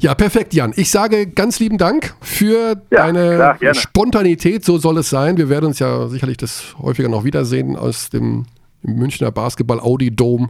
Ja, 0.00 0.14
perfekt, 0.14 0.52
Jan. 0.52 0.72
Ich 0.76 0.90
sage 0.90 1.26
ganz 1.26 1.58
lieben 1.58 1.78
Dank 1.78 2.14
für 2.20 2.74
Ja, 2.90 3.06
deine 3.06 3.56
klar. 3.58 3.74
Spontanität. 3.74 4.64
So 4.64 4.76
soll 4.78 4.98
es 4.98 5.08
sein. 5.10 5.36
Wir 5.36 5.48
werden 5.48 5.66
uns 5.66 5.78
ja 5.78 6.08
sicherlich 6.08 6.36
das 6.36 6.74
häufiger 6.80 7.08
noch 7.08 7.24
wiedersehen 7.24 7.76
aus 7.76 8.10
dem 8.10 8.44
Münchner 8.82 9.30
Basketball 9.30 9.80
Audi 9.80 10.14
Dome. 10.14 10.48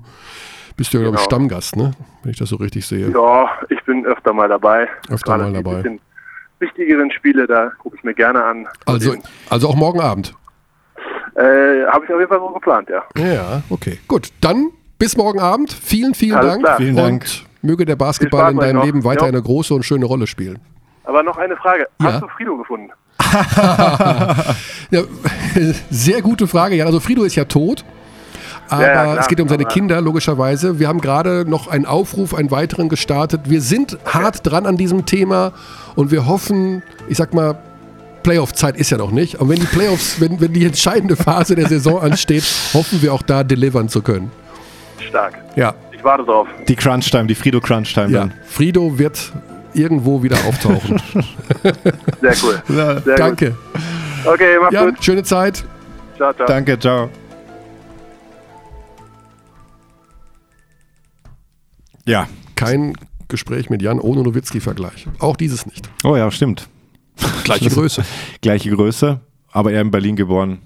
Bist 0.77 0.93
du 0.93 0.99
ja, 0.99 1.03
glaube 1.05 1.17
ich, 1.17 1.23
Genau. 1.29 1.37
Stammgast, 1.37 1.77
ne? 1.77 1.93
Wenn 2.23 2.33
ich 2.33 2.39
das 2.39 2.49
so 2.49 2.57
richtig 2.57 2.87
sehe. 2.87 3.11
Ja, 3.11 3.51
ich 3.69 3.83
bin 3.85 4.05
öfter 4.07 4.33
mal 4.33 4.49
dabei. 4.49 4.89
Öfter 5.11 5.33
Gerade 5.39 5.43
mal 5.45 5.49
die 5.51 5.63
dabei. 5.63 5.77
bisschen 5.83 6.01
wichtigeren 6.59 7.11
Spiele, 7.11 7.47
da 7.47 7.71
gucke 7.79 7.97
ich 7.97 8.05
mir 8.05 8.15
gerne 8.15 8.43
an. 8.45 8.67
Also, 8.87 9.15
also 9.51 9.69
auch 9.69 9.75
morgen 9.77 10.01
Abend. 10.01 10.35
Äh, 11.35 11.41
Habe 11.87 12.05
ich 12.05 12.13
auf 12.13 12.19
jeden 12.19 12.29
Fall 12.29 12.39
so 12.39 12.49
geplant, 12.51 12.89
ja. 12.91 13.03
Ja, 13.23 13.63
okay. 13.71 13.99
Gut, 14.07 14.29
dann 14.41 14.71
bis 14.99 15.17
morgen 15.17 15.41
Abend. 15.41 15.73
Vielen, 15.73 16.15
vielen 16.15 16.37
Alles 16.37 16.51
Dank. 16.53 16.63
klar. 16.65 16.77
Vielen 16.77 16.91
und 16.91 17.03
Dank. 17.03 17.25
möge 17.63 17.85
der 17.85 17.97
Basketball 17.97 18.53
in 18.53 18.59
deinem 18.59 18.77
noch. 18.77 18.85
Leben 18.85 19.03
weiter 19.05 19.23
Ja. 19.23 19.29
eine 19.29 19.43
große 19.43 19.75
und 19.75 19.83
schöne 19.85 20.05
Rolle 20.07 20.27
spielen. 20.27 20.59
Aber 21.05 21.23
noch 21.23 21.37
eine 21.39 21.57
Frage. 21.57 21.89
Ja. 22.01 22.13
Hast 22.13 22.23
du 22.23 22.29
Frido 22.29 22.57
gefunden? 22.57 22.91
Ja, 24.91 25.03
sehr 25.91 26.21
gute 26.21 26.47
Frage, 26.47 26.75
Jan. 26.77 26.87
Also 26.87 27.01
Frido 27.01 27.23
ist 27.25 27.35
ja 27.35 27.45
tot. 27.47 27.83
Aber 28.69 28.83
Ja, 28.83 28.89
ja, 28.89 29.03
klar. 29.05 29.19
es 29.21 29.29
geht 29.29 29.41
um 29.41 29.49
seine 29.49 29.65
Kinder, 29.65 30.01
logischerweise. 30.01 30.79
Wir 30.79 30.89
haben 30.89 31.01
gerade 31.01 31.45
noch 31.49 31.69
einen 31.69 31.85
Aufruf, 31.87 32.35
einen 32.35 32.51
weiteren 32.51 32.89
gestartet. 32.89 33.43
Wir 33.45 33.61
sind 33.61 33.99
hart 34.07 34.41
dran 34.45 34.67
an 34.67 34.77
diesem 34.77 35.05
Thema 35.05 35.53
und 35.95 36.11
wir 36.11 36.27
hoffen, 36.27 36.83
ich 37.09 37.19
sag 37.19 37.35
mal, 37.35 37.57
Playoff-Zeit 38.23 38.77
ist 38.77 38.91
ja 38.91 38.99
noch 38.99 39.11
nicht. 39.11 39.41
Und 39.41 39.49
wenn 39.49 39.59
die 39.59 39.67
Playoffs, 39.67 40.21
wenn, 40.21 40.41
wenn 40.41 40.53
die 40.53 40.65
entscheidende 40.65 41.17
Phase 41.17 41.55
der 41.57 41.69
Saison 41.69 42.01
ansteht, 42.01 42.45
hoffen 42.73 43.03
wir 43.03 43.13
auch 43.13 43.23
da 43.23 43.43
delivern 43.45 43.89
zu 43.89 44.01
können. 44.01 44.31
Stark. 45.09 45.35
Ja, 45.57 45.75
Ich 45.91 46.03
warte 46.05 46.25
drauf. 46.25 46.47
Die 46.69 46.77
Crunch-Time, 46.77 47.27
die 47.27 47.35
Frido-Crunch-Time 47.35 48.11
ja. 48.11 48.21
dann. 48.21 48.33
Frido 48.47 48.97
wird 48.99 49.33
irgendwo 49.75 50.23
wieder 50.23 50.37
auftauchen. 50.49 51.03
Sehr 52.21 52.35
cool. 52.43 52.63
Sehr 52.69 53.17
Danke. 53.17 53.51
Gut. 53.51 54.35
Okay, 54.35 54.57
mach's 54.61 54.73
Ja, 54.73 54.85
gut. 54.85 55.03
schöne 55.05 55.25
Zeit. 55.25 55.65
Ciao, 56.17 56.33
ciao. 56.33 56.47
Danke, 56.47 56.79
ciao. 56.79 57.11
Ja. 62.05 62.29
Kein 62.57 62.95
Gespräch 63.29 63.71
mit 63.71 63.83
Jan 63.83 63.99
ohne 64.01 64.23
Nowitzki-Vergleich. 64.23 65.07
Auch 65.19 65.37
dieses 65.37 65.67
nicht. 65.67 65.89
Oh 66.05 66.17
ja, 66.17 66.31
stimmt. 66.31 66.69
Gleiche 67.45 67.71
Größe. 67.71 68.05
Gleiche 68.41 68.71
Größe, 68.71 69.21
aber 69.53 69.73
er 69.73 69.81
in 69.81 69.91
Berlin 69.91 70.17
geboren. 70.17 70.59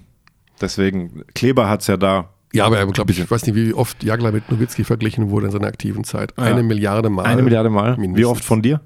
Deswegen, 0.61 1.23
Kleber 1.35 1.69
hat 1.69 1.81
es 1.81 1.87
ja 1.87 1.97
da. 1.97 2.29
Ja, 2.53 2.65
aber 2.65 2.85
glaube 2.87 3.11
ich, 3.11 3.19
ich 3.19 3.29
weiß 3.29 3.45
nicht, 3.45 3.55
wie 3.55 3.73
oft 3.73 4.03
Jagler 4.03 4.31
mit 4.31 4.49
Nowitzki 4.49 4.83
verglichen 4.83 5.29
wurde 5.29 5.47
in 5.47 5.51
seiner 5.51 5.67
aktiven 5.67 6.03
Zeit. 6.03 6.37
Eine 6.37 6.57
Ja. 6.57 6.63
Milliarde 6.63 7.09
Mal. 7.09 7.25
Eine 7.25 7.43
Milliarde 7.43 7.69
Mal. 7.69 7.97
Wie 7.97 8.01
mindestens. 8.01 8.31
oft 8.31 8.45
von 8.45 8.61
dir? 8.61 8.81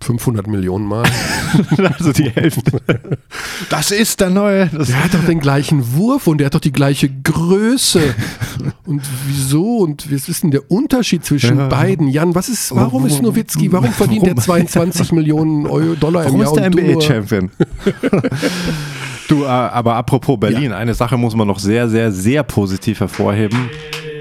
500 0.00 0.46
Millionen 0.46 0.86
Mal. 0.86 1.04
also 1.98 2.12
die 2.12 2.30
Hälfte. 2.30 2.80
Das 3.68 3.90
ist 3.90 4.20
der 4.20 4.30
neue. 4.30 4.66
Das 4.66 4.88
Der 4.88 5.04
hat 5.04 5.14
doch 5.14 5.24
den 5.24 5.40
gleichen 5.40 5.94
Wurf 5.94 6.26
und 6.26 6.38
der 6.38 6.46
hat 6.46 6.54
doch 6.54 6.60
die 6.60 6.72
gleiche 6.72 7.08
Größe. 7.10 8.14
Und 8.86 9.02
wieso? 9.26 9.78
Und 9.78 10.12
was 10.12 10.28
ist 10.28 10.42
denn 10.44 10.50
der 10.50 10.70
Unterschied 10.70 11.24
zwischen 11.24 11.58
Ja. 11.58 11.68
beiden? 11.68 12.08
Jan, 12.08 12.34
was 12.34 12.48
ist, 12.48 12.74
warum 12.74 13.06
ist 13.06 13.20
Nowitzki, 13.22 13.72
warum 13.72 13.92
verdient 13.92 14.26
der 14.26 14.36
22 14.36 15.12
Millionen 15.12 15.66
Euro, 15.66 15.94
Dollar 15.94 16.22
im 16.24 16.38
Warum 16.38 16.40
Jahr 16.40 16.50
ist 16.52 16.56
der 16.56 16.70
NBA-Champion? 16.70 17.50
du, 19.28 19.44
äh, 19.44 19.46
aber 19.46 19.94
apropos 19.96 20.38
Berlin, 20.38 20.72
eine 20.72 20.94
Sache 20.94 21.16
muss 21.16 21.34
man 21.34 21.46
noch 21.48 21.58
sehr, 21.58 21.88
sehr, 21.88 22.12
sehr 22.12 22.42
positiv 22.42 23.00
hervorheben. 23.00 23.68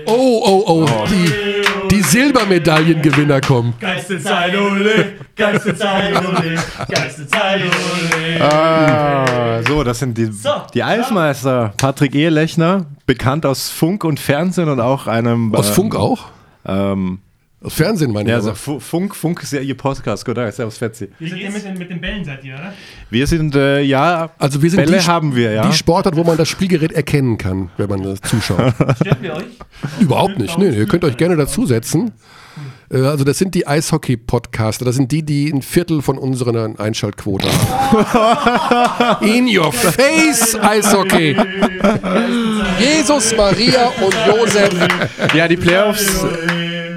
Oh, 0.06 0.42
oh, 0.46 0.64
oh, 0.68 0.86
die, 1.10 1.96
die 1.96 2.02
Silbermedaillengewinner 2.02 3.42
kommen. 3.42 3.74
Geilste 3.80 3.97
Zeit, 4.22 4.56
ole, 4.56 5.14
geilste 5.36 5.76
Zeit, 5.76 6.16
ole, 6.26 6.56
geilste 6.90 7.28
Zeit, 7.28 7.62
ole. 7.62 8.42
Ah, 8.42 9.62
so, 9.68 9.84
das 9.84 10.00
sind 10.00 10.18
die, 10.18 10.30
die 10.74 10.84
Eismeister. 10.84 11.74
Patrick 11.78 12.16
Ehelechner, 12.16 12.86
bekannt 13.06 13.46
aus 13.46 13.70
Funk 13.70 14.04
und 14.04 14.20
Fernsehen 14.20 14.70
und 14.70 14.80
auch 14.80 15.08
einem. 15.08 15.54
Aus 15.54 15.68
ähm, 15.70 15.74
Funk 15.74 15.96
auch? 15.96 16.26
Ähm, 16.66 17.20
Aus 17.64 17.74
Fernsehen 17.74 18.12
meine 18.12 18.26
ich. 18.26 18.32
ja, 18.32 18.36
also 18.38 18.54
Fu- 18.54 18.80
Funk, 18.80 19.16
Funk 19.16 19.42
ist 19.44 19.54
ja 19.54 19.60
ihr 19.62 19.76
Podcast, 19.76 20.26
gut, 20.26 20.36
Servus 20.36 20.78
Fetzi. 20.78 21.10
Wie 21.20 21.30
seid 21.30 21.40
ihr 21.40 21.52
mit 21.52 21.64
den, 21.66 21.78
mit 21.78 21.90
den 21.90 22.00
Bällen, 22.02 22.24
seid 22.24 22.44
ihr, 22.44 22.54
oder? 22.56 22.74
Wir 23.10 23.26
sind, 23.28 23.56
äh, 23.56 23.82
ja, 23.82 24.30
Also 24.38 24.62
wir 24.62 24.70
sind 24.70 24.84
Bälle 24.86 24.98
die, 25.00 25.06
haben 25.08 25.36
wir, 25.36 25.52
ja. 25.54 25.68
die 25.68 25.74
Sportart, 25.76 26.16
wo 26.16 26.24
man 26.24 26.38
das 26.38 26.48
Spielgerät 26.50 26.92
erkennen 26.92 27.38
kann, 27.38 27.70
wenn 27.78 27.90
man 27.90 28.04
das 28.04 28.22
zuschaut. 28.22 28.74
Stört 29.02 29.22
wir 29.22 29.36
euch? 29.36 29.46
Überhaupt 30.00 30.38
nicht. 30.38 30.58
Nee, 30.58 30.70
nee, 30.70 30.78
ihr 30.78 30.88
könnt 30.88 31.04
euch 31.04 31.18
gerne 31.18 31.36
dazusetzen. 31.36 32.12
Äh, 32.92 32.98
Also 33.02 33.24
das 33.24 33.38
sind 33.38 33.56
die 33.56 33.68
Eishockey-Podcaster. 33.68 34.86
Das 34.86 34.96
sind 34.96 35.12
die, 35.12 35.24
die 35.24 35.50
ein 35.50 35.62
Viertel 35.62 36.02
von 36.02 36.18
unseren 36.18 36.78
Einschaltquote 36.80 37.48
haben. 37.50 39.26
In 39.28 39.48
your 39.58 39.72
face, 39.72 40.56
Eishockey. 40.60 41.36
Jesus, 42.80 43.36
Maria 43.36 43.88
und 44.02 44.16
Josef. 44.28 44.74
Ja, 45.34 45.48
die 45.48 45.58
Playoffs 45.58 46.26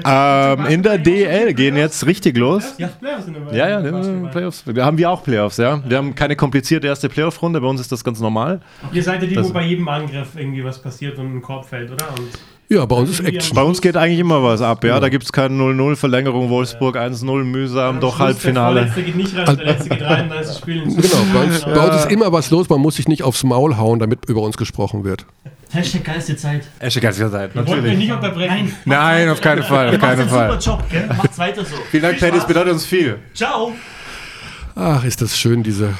ähm, 0.05 0.65
in 0.65 0.81
der 0.83 0.97
DL 0.97 1.53
gehen 1.53 1.75
jetzt 1.75 2.05
richtig 2.05 2.37
los. 2.37 2.73
Ja, 2.77 2.87
Playoffs 2.87 3.25
sind 3.25 3.37
immer. 3.37 3.53
Ja, 3.53 3.69
ja, 3.69 3.81
die 3.81 4.27
Playoffs. 4.29 4.63
Da 4.65 4.85
haben 4.85 4.97
wir 4.97 5.09
auch 5.09 5.23
Playoffs, 5.23 5.57
ja. 5.57 5.81
Wir 5.87 5.97
haben 5.97 6.15
keine 6.15 6.35
komplizierte 6.35 6.87
erste 6.87 7.09
Playoff-Runde, 7.09 7.61
bei 7.61 7.67
uns 7.67 7.81
ist 7.81 7.91
das 7.91 8.03
ganz 8.03 8.19
normal. 8.19 8.61
Ihr 8.91 9.03
seid 9.03 9.21
ja 9.21 9.27
die, 9.27 9.35
wo 9.43 9.49
bei 9.53 9.63
jedem 9.65 9.87
Angriff 9.87 10.29
irgendwie 10.35 10.63
was 10.63 10.81
passiert 10.81 11.19
und 11.19 11.35
ein 11.37 11.41
Korb 11.41 11.65
fällt, 11.65 11.91
oder? 11.91 12.07
Und 12.17 12.29
Ja, 12.71 12.85
bei 12.85 12.95
uns 12.95 13.09
ist 13.09 13.19
Action. 13.19 13.53
Bei 13.53 13.63
uns 13.63 13.81
geht 13.81 13.97
eigentlich 13.97 14.19
immer 14.19 14.41
was 14.43 14.61
ab, 14.61 14.85
ja. 14.85 14.97
Da 15.01 15.09
gibt 15.09 15.25
es 15.25 15.33
keine 15.33 15.61
0-0, 15.61 15.97
Verlängerung, 15.97 16.49
Wolfsburg 16.49 16.95
1-0, 16.95 17.43
mühsam, 17.43 17.99
doch 17.99 18.15
Schluss, 18.15 18.27
Halbfinale. 18.27 18.89
Der 18.95 19.03
geht 19.03 19.15
nicht 19.17 19.35
rein, 19.35 19.57
der 19.57 19.65
Letzte 19.65 19.89
geht 19.89 20.01
rein, 20.01 20.29
dann 20.29 20.39
ist 20.39 20.51
das 20.51 20.59
Spiel 20.59 20.83
in 20.83 20.95
Genau, 20.95 21.17
bei 21.33 21.43
uns, 21.43 21.65
bei 21.65 21.85
uns 21.85 21.95
ist 21.97 22.11
immer 22.11 22.31
was 22.31 22.49
los. 22.49 22.69
Man 22.69 22.79
muss 22.79 22.95
sich 22.95 23.09
nicht 23.09 23.23
aufs 23.23 23.43
Maul 23.43 23.75
hauen, 23.75 23.99
damit 23.99 24.23
über 24.29 24.39
uns 24.39 24.55
gesprochen 24.55 25.03
wird. 25.03 25.25
Hashtag 25.73 26.05
geilste 26.05 26.37
Zeit. 26.37 26.61
Esche 26.79 27.01
ganze 27.01 27.29
Zeit, 27.29 27.53
Wir 27.53 27.67
wollten 27.67 27.85
euch 27.85 27.97
nicht 27.97 28.11
unterbrechen. 28.13 28.73
Nein, 28.85 29.27
auf 29.27 29.41
keinen 29.41 29.63
Fall, 29.63 29.89
auf 29.89 29.99
keinen 29.99 30.29
Fall. 30.29 30.57
Job, 30.61 30.81
gell? 30.89 31.07
Macht's 31.07 31.37
weiter 31.37 31.65
so. 31.65 31.75
Vielen 31.89 32.03
Dank, 32.03 32.19
Paddy, 32.21 32.37
es 32.37 32.47
bedeutet 32.47 32.71
uns 32.71 32.85
viel. 32.85 33.19
Ciao. 33.33 33.73
Ach, 34.75 35.03
ist 35.03 35.21
das 35.21 35.37
schön, 35.37 35.61
diese, 35.61 35.95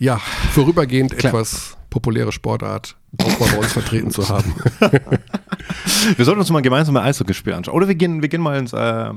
ja, 0.00 0.20
vorübergehend 0.52 1.12
etwas 1.12 1.76
populäre 1.92 2.32
Sportart. 2.32 2.96
auch 3.22 3.38
mal 3.38 3.48
bei 3.50 3.58
uns 3.58 3.72
vertreten 3.72 4.10
zu 4.10 4.28
haben. 4.28 4.54
Wir 6.16 6.24
sollten 6.24 6.40
uns 6.40 6.50
mal 6.50 6.62
gemeinsam 6.62 6.96
ein 6.96 7.04
Eishockeyspiel 7.04 7.52
anschauen. 7.52 7.76
Oder 7.76 7.86
wir 7.86 7.94
gehen, 7.94 8.22
wir 8.22 8.28
gehen 8.28 8.40
mal 8.40 8.58
ins, 8.58 8.72
äh, 8.72 9.12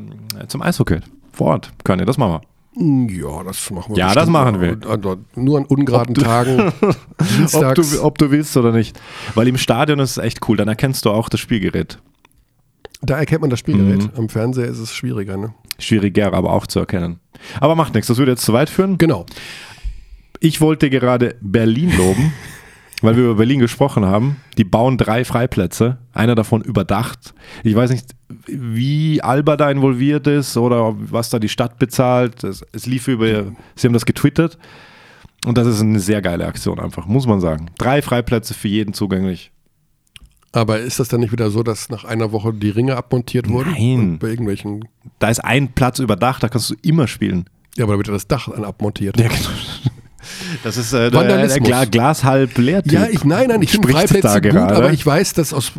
zum 0.48 0.62
Eishockey. 0.62 1.00
Vor 1.32 1.48
Ort. 1.48 1.72
Können 1.84 2.00
wir, 2.00 2.06
das 2.06 2.18
machen 2.18 2.42
wir. 2.76 3.08
Ja, 3.08 3.44
das 3.44 3.72
machen 3.72 3.96
wir. 3.96 3.98
Ja, 3.98 4.14
das 4.14 4.28
machen 4.28 4.60
wir. 4.62 4.78
Also, 4.88 5.18
Nur 5.36 5.58
an 5.58 5.66
ungeraden 5.66 6.14
Tagen. 6.14 6.74
Ob 7.54 7.76
du, 7.76 8.04
ob 8.04 8.18
du 8.18 8.32
willst 8.32 8.56
oder 8.58 8.72
nicht. 8.72 9.00
Weil 9.34 9.48
im 9.48 9.58
Stadion 9.58 10.00
ist 10.00 10.12
es 10.12 10.18
echt 10.18 10.48
cool. 10.48 10.58
Dann 10.58 10.68
erkennst 10.68 11.06
du 11.06 11.12
auch 11.12 11.30
das 11.30 11.40
Spielgerät. 11.40 11.98
Da 13.02 13.18
erkennt 13.18 13.42
man 13.42 13.50
das 13.50 13.60
Spielgerät. 13.60 14.04
Mhm. 14.04 14.18
Am 14.18 14.30
Fernseher 14.30 14.66
ist 14.66 14.80
es 14.80 14.94
schwieriger, 14.94 15.38
ne? 15.38 15.54
Schwieriger, 15.80 16.34
aber 16.34 16.52
auch 16.52 16.68
zu 16.68 16.80
erkennen. 16.80 17.20
Aber 17.62 17.76
macht 17.76 17.94
nichts. 17.94 18.08
Das 18.08 18.18
würde 18.18 18.34
jetzt 18.34 18.44
zu 18.44 18.52
weit 18.54 18.70
führen. 18.70 18.98
Genau. 18.98 19.26
Ich 20.40 20.60
wollte 20.62 20.90
gerade 20.90 21.36
Berlin 21.42 21.96
loben, 21.98 22.34
weil 23.06 23.16
wir 23.16 23.26
über 23.26 23.36
Berlin 23.36 23.60
gesprochen 23.60 24.06
haben. 24.06 24.38
Die 24.58 24.64
bauen 24.64 24.98
drei 24.98 25.24
Freiplätze, 25.26 25.98
einer 26.14 26.36
davon 26.36 26.62
überdacht. 26.62 27.34
Ich 27.64 27.76
weiß 27.76 27.92
nicht, 27.92 28.16
wie 28.48 29.22
Alba 29.22 29.58
da 29.58 29.70
involviert 29.70 30.28
ist 30.28 30.58
oder 30.58 30.96
was 30.98 31.30
da 31.30 31.40
die 31.40 31.50
Stadt 31.50 31.78
bezahlt. 31.80 32.44
Es, 32.44 32.66
es 32.72 32.86
lief 32.86 33.08
über, 33.08 33.46
sie 33.76 33.88
haben 33.88 33.94
das 33.94 34.06
getwittert. 34.06 34.58
Und 35.46 35.58
das 35.58 35.68
ist 35.68 35.82
eine 35.82 36.00
sehr 36.00 36.22
geile 36.22 36.48
Aktion 36.48 36.80
einfach, 36.80 37.06
muss 37.06 37.28
man 37.28 37.40
sagen. 37.40 37.70
Drei 37.78 38.02
Freiplätze 38.02 38.54
für 38.54 38.68
jeden 38.68 38.94
zugänglich. 38.94 39.52
Aber 40.52 40.80
ist 40.80 41.00
das 41.00 41.10
dann 41.10 41.20
nicht 41.20 41.34
wieder 41.34 41.52
so, 41.52 41.64
dass 41.64 41.90
nach 41.90 42.06
einer 42.06 42.32
Woche 42.32 42.54
die 42.54 42.70
Ringe 42.70 42.96
abmontiert 42.96 43.50
wurden? 43.50 43.72
Nein. 43.72 44.20
Bei 44.20 44.30
irgendwelchen. 44.30 44.86
Da 45.20 45.30
ist 45.30 45.44
ein 45.44 45.74
Platz 45.74 46.00
überdacht, 46.00 46.42
da 46.42 46.50
kannst 46.50 46.70
du 46.70 46.76
immer 46.82 47.08
spielen. 47.08 47.50
Ja, 47.76 47.84
aber 47.84 47.94
da 47.94 47.98
wird 47.98 48.08
ja 48.08 48.14
das 48.14 48.28
Dach 48.28 48.50
dann 48.50 48.64
abmontiert. 48.64 49.20
Ja, 49.20 49.28
genau. 49.28 49.50
Das 50.64 50.78
ist 50.78 50.94
äh. 50.94 51.10
Gla 51.12 51.86
Glas 51.86 52.24
halb 52.24 52.58
leer. 52.58 52.84
Typ. 52.84 52.92
Ja, 52.92 53.08
ich, 53.08 53.24
nein, 53.24 53.48
nein, 53.50 53.62
ich 53.62 53.72
finde 53.72 53.90
Freiplätze 53.90 54.22
da 54.28 54.40
gut, 54.40 54.52
gerade. 54.52 54.76
aber 54.76 54.94
ich 54.94 55.06
weiß, 55.06 55.34
dass 55.34 55.54
aus, 55.54 55.72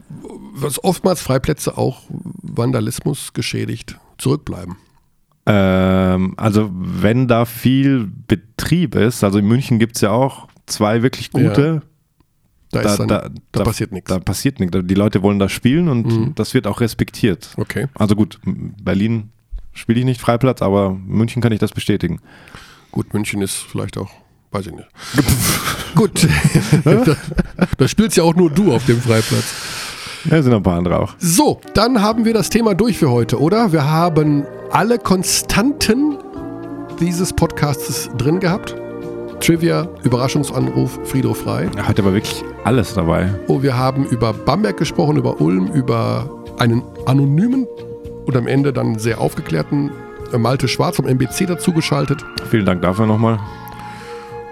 was 0.55 0.83
oftmals 0.83 1.21
Freiplätze 1.21 1.77
auch 1.77 2.03
Vandalismus 2.09 3.33
geschädigt 3.33 3.99
zurückbleiben. 4.19 4.77
Ähm, 5.47 6.35
also 6.37 6.71
wenn 6.73 7.29
da 7.29 7.45
viel 7.45 8.11
Betrieb 8.27 8.95
ist, 8.95 9.23
also 9.23 9.39
in 9.39 9.47
München 9.47 9.79
gibt 9.79 9.97
es 9.97 10.03
ja 10.03 10.11
auch 10.11 10.49
zwei 10.67 11.03
wirklich 11.03 11.31
gute. 11.31 11.83
Da, 12.73 12.81
ist 12.81 12.97
dann, 12.99 13.07
da, 13.09 13.29
da- 13.53 13.63
passiert 13.63 13.93
nichts. 13.93 14.09
Da 14.09 14.19
passiert 14.19 14.59
nichts. 14.59 14.77
Die 14.83 14.95
Leute 14.95 15.23
wollen 15.23 15.39
da 15.39 15.49
spielen 15.49 15.89
und 15.89 16.07
Mhm. 16.07 16.35
das 16.35 16.53
wird 16.53 16.67
auch 16.67 16.81
respektiert. 16.81 17.51
Okay. 17.57 17.87
Also 17.95 18.17
gut, 18.17 18.41
Berlin 18.45 19.31
spiele 19.73 20.01
ich 20.01 20.05
nicht 20.05 20.21
Freiplatz, 20.21 20.63
aber 20.63 20.91
München 20.91 21.41
kann 21.41 21.53
ich 21.53 21.61
das 21.61 21.71
bestätigen. 21.73 22.19
Gut, 22.91 23.15
München 23.15 23.41
ist 23.41 23.55
vielleicht 23.57 23.97
auch, 23.99 24.11
weiß 24.57 24.67
ich 24.67 24.73
nicht. 24.73 24.89
Gut. 25.95 26.29
da, 26.85 27.17
da 27.79 27.89
spielst 27.89 28.17
ja 28.17 28.25
auch 28.25 28.35
nur 28.35 28.51
du 28.51 28.73
auf 28.75 28.85
dem 28.87 29.01
Freiplatz. 29.01 29.45
Ja, 30.25 30.43
sind 30.43 30.51
noch 30.51 30.59
ein 30.59 30.63
paar 30.63 30.79
andere 30.79 30.99
auch. 30.99 31.15
So, 31.19 31.61
dann 31.75 32.03
haben 32.03 32.25
wir 32.25 32.35
das 32.35 32.51
Thema 32.51 32.75
durch 32.75 32.99
für 32.99 33.11
heute, 33.11 33.41
oder? 33.41 33.73
Wir 33.73 33.89
haben 33.89 34.45
alle 34.73 34.99
Konstanten 34.99 36.19
dieses 37.01 37.33
Podcasts 37.33 38.11
drin 38.19 38.41
gehabt. 38.41 38.75
Trivia, 39.41 39.87
Überraschungsanruf, 40.03 40.99
Friedhof 41.05 41.39
frei. 41.39 41.69
Heute 41.87 42.05
war 42.05 42.15
wirklich 42.15 42.43
alles 42.65 42.95
dabei. 42.95 43.31
Oh, 43.47 43.63
wir 43.63 43.77
haben 43.77 44.07
über 44.07 44.33
Bamberg 44.33 44.79
gesprochen, 44.79 45.17
über 45.17 45.41
Ulm, 45.41 45.69
über 45.69 46.29
einen 46.59 46.83
anonymen 47.05 47.67
und 48.25 48.37
am 48.37 48.47
Ende 48.47 48.73
dann 48.73 48.99
sehr 48.99 49.21
aufgeklärten 49.21 49.91
äh, 50.33 50.39
Malte 50.39 50.67
Schwarz 50.69 50.97
vom 50.97 51.07
MBC 51.07 51.47
dazugeschaltet. 51.47 52.25
Vielen 52.51 52.65
Dank 52.67 52.83
dafür 52.83 53.07
nochmal. 53.07 53.39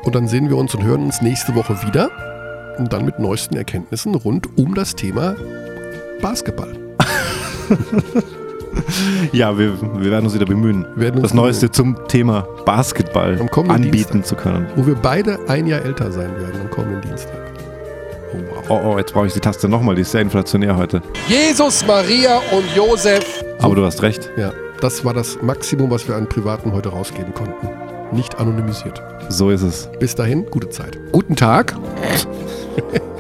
Und 0.05 0.15
dann 0.15 0.29
sehen 0.29 0.49
wir 0.49 0.57
uns 0.57 0.75
und 0.75 0.85
hören 0.85 1.05
uns 1.05 1.23
nächste 1.23 1.55
Woche 1.55 1.83
wieder. 1.87 2.11
Und 2.79 2.93
dann 2.93 3.05
mit 3.05 3.19
neuesten 3.19 3.57
Erkenntnissen 3.57 4.15
rund 4.15 4.49
um 4.59 4.75
das 4.75 4.95
Thema 4.95 5.37
Basketball. 6.21 6.73
Ja, 9.33 9.57
wir, 9.57 9.81
wir 9.81 10.11
werden 10.11 10.25
uns 10.25 10.35
wieder 10.35 10.47
bemühen, 10.47 10.85
Werden 10.97 11.15
uns 11.17 11.29
das 11.29 11.35
Neueste 11.35 11.71
zum 11.71 11.97
Thema 12.09 12.47
Basketball 12.65 13.41
anbieten 13.69 13.91
Dienstag. 13.93 14.27
zu 14.27 14.35
können. 14.35 14.67
Wo 14.77 14.87
wir 14.87 14.97
beide 14.97 15.39
ein 15.49 15.67
Jahr 15.67 15.83
älter 15.83 16.11
sein 16.11 16.35
werden 16.41 16.61
am 16.61 16.71
kommenden 16.71 17.01
Dienstag. 17.03 17.35
Oh, 18.33 18.39
wow. 18.51 18.65
Oh, 18.85 18.93
oh, 18.93 18.99
jetzt 18.99 19.13
brauche 19.13 19.29
ich 19.29 19.33
die 19.33 19.41
Taste 19.41 19.69
nochmal, 19.69 19.95
die 19.95 20.03
ist 20.03 20.11
sehr 20.11 20.23
inflationär 20.23 20.77
heute. 20.77 21.03
Jesus, 21.29 21.87
Maria 21.87 22.39
und 22.51 22.65
Josef. 22.75 23.45
Aber 23.61 23.75
du 23.77 23.85
hast 23.85 24.03
recht. 24.03 24.31
Ja, 24.37 24.53
das 24.81 25.05
war 25.05 25.15
das 25.15 25.41
Maximum, 25.41 25.91
was 25.91 26.09
wir 26.09 26.17
an 26.17 26.29
Privaten 26.29 26.73
heute 26.73 26.89
rausgeben 26.89 27.33
konnten. 27.33 27.69
Nicht 28.13 28.39
anonymisiert. 28.39 29.03
So 29.29 29.51
ist 29.51 29.63
es. 29.63 29.89
Bis 29.99 30.15
dahin, 30.15 30.47
gute 30.47 30.69
Zeit. 30.71 30.99
Guten 31.13 31.37
Tag. 31.37 31.75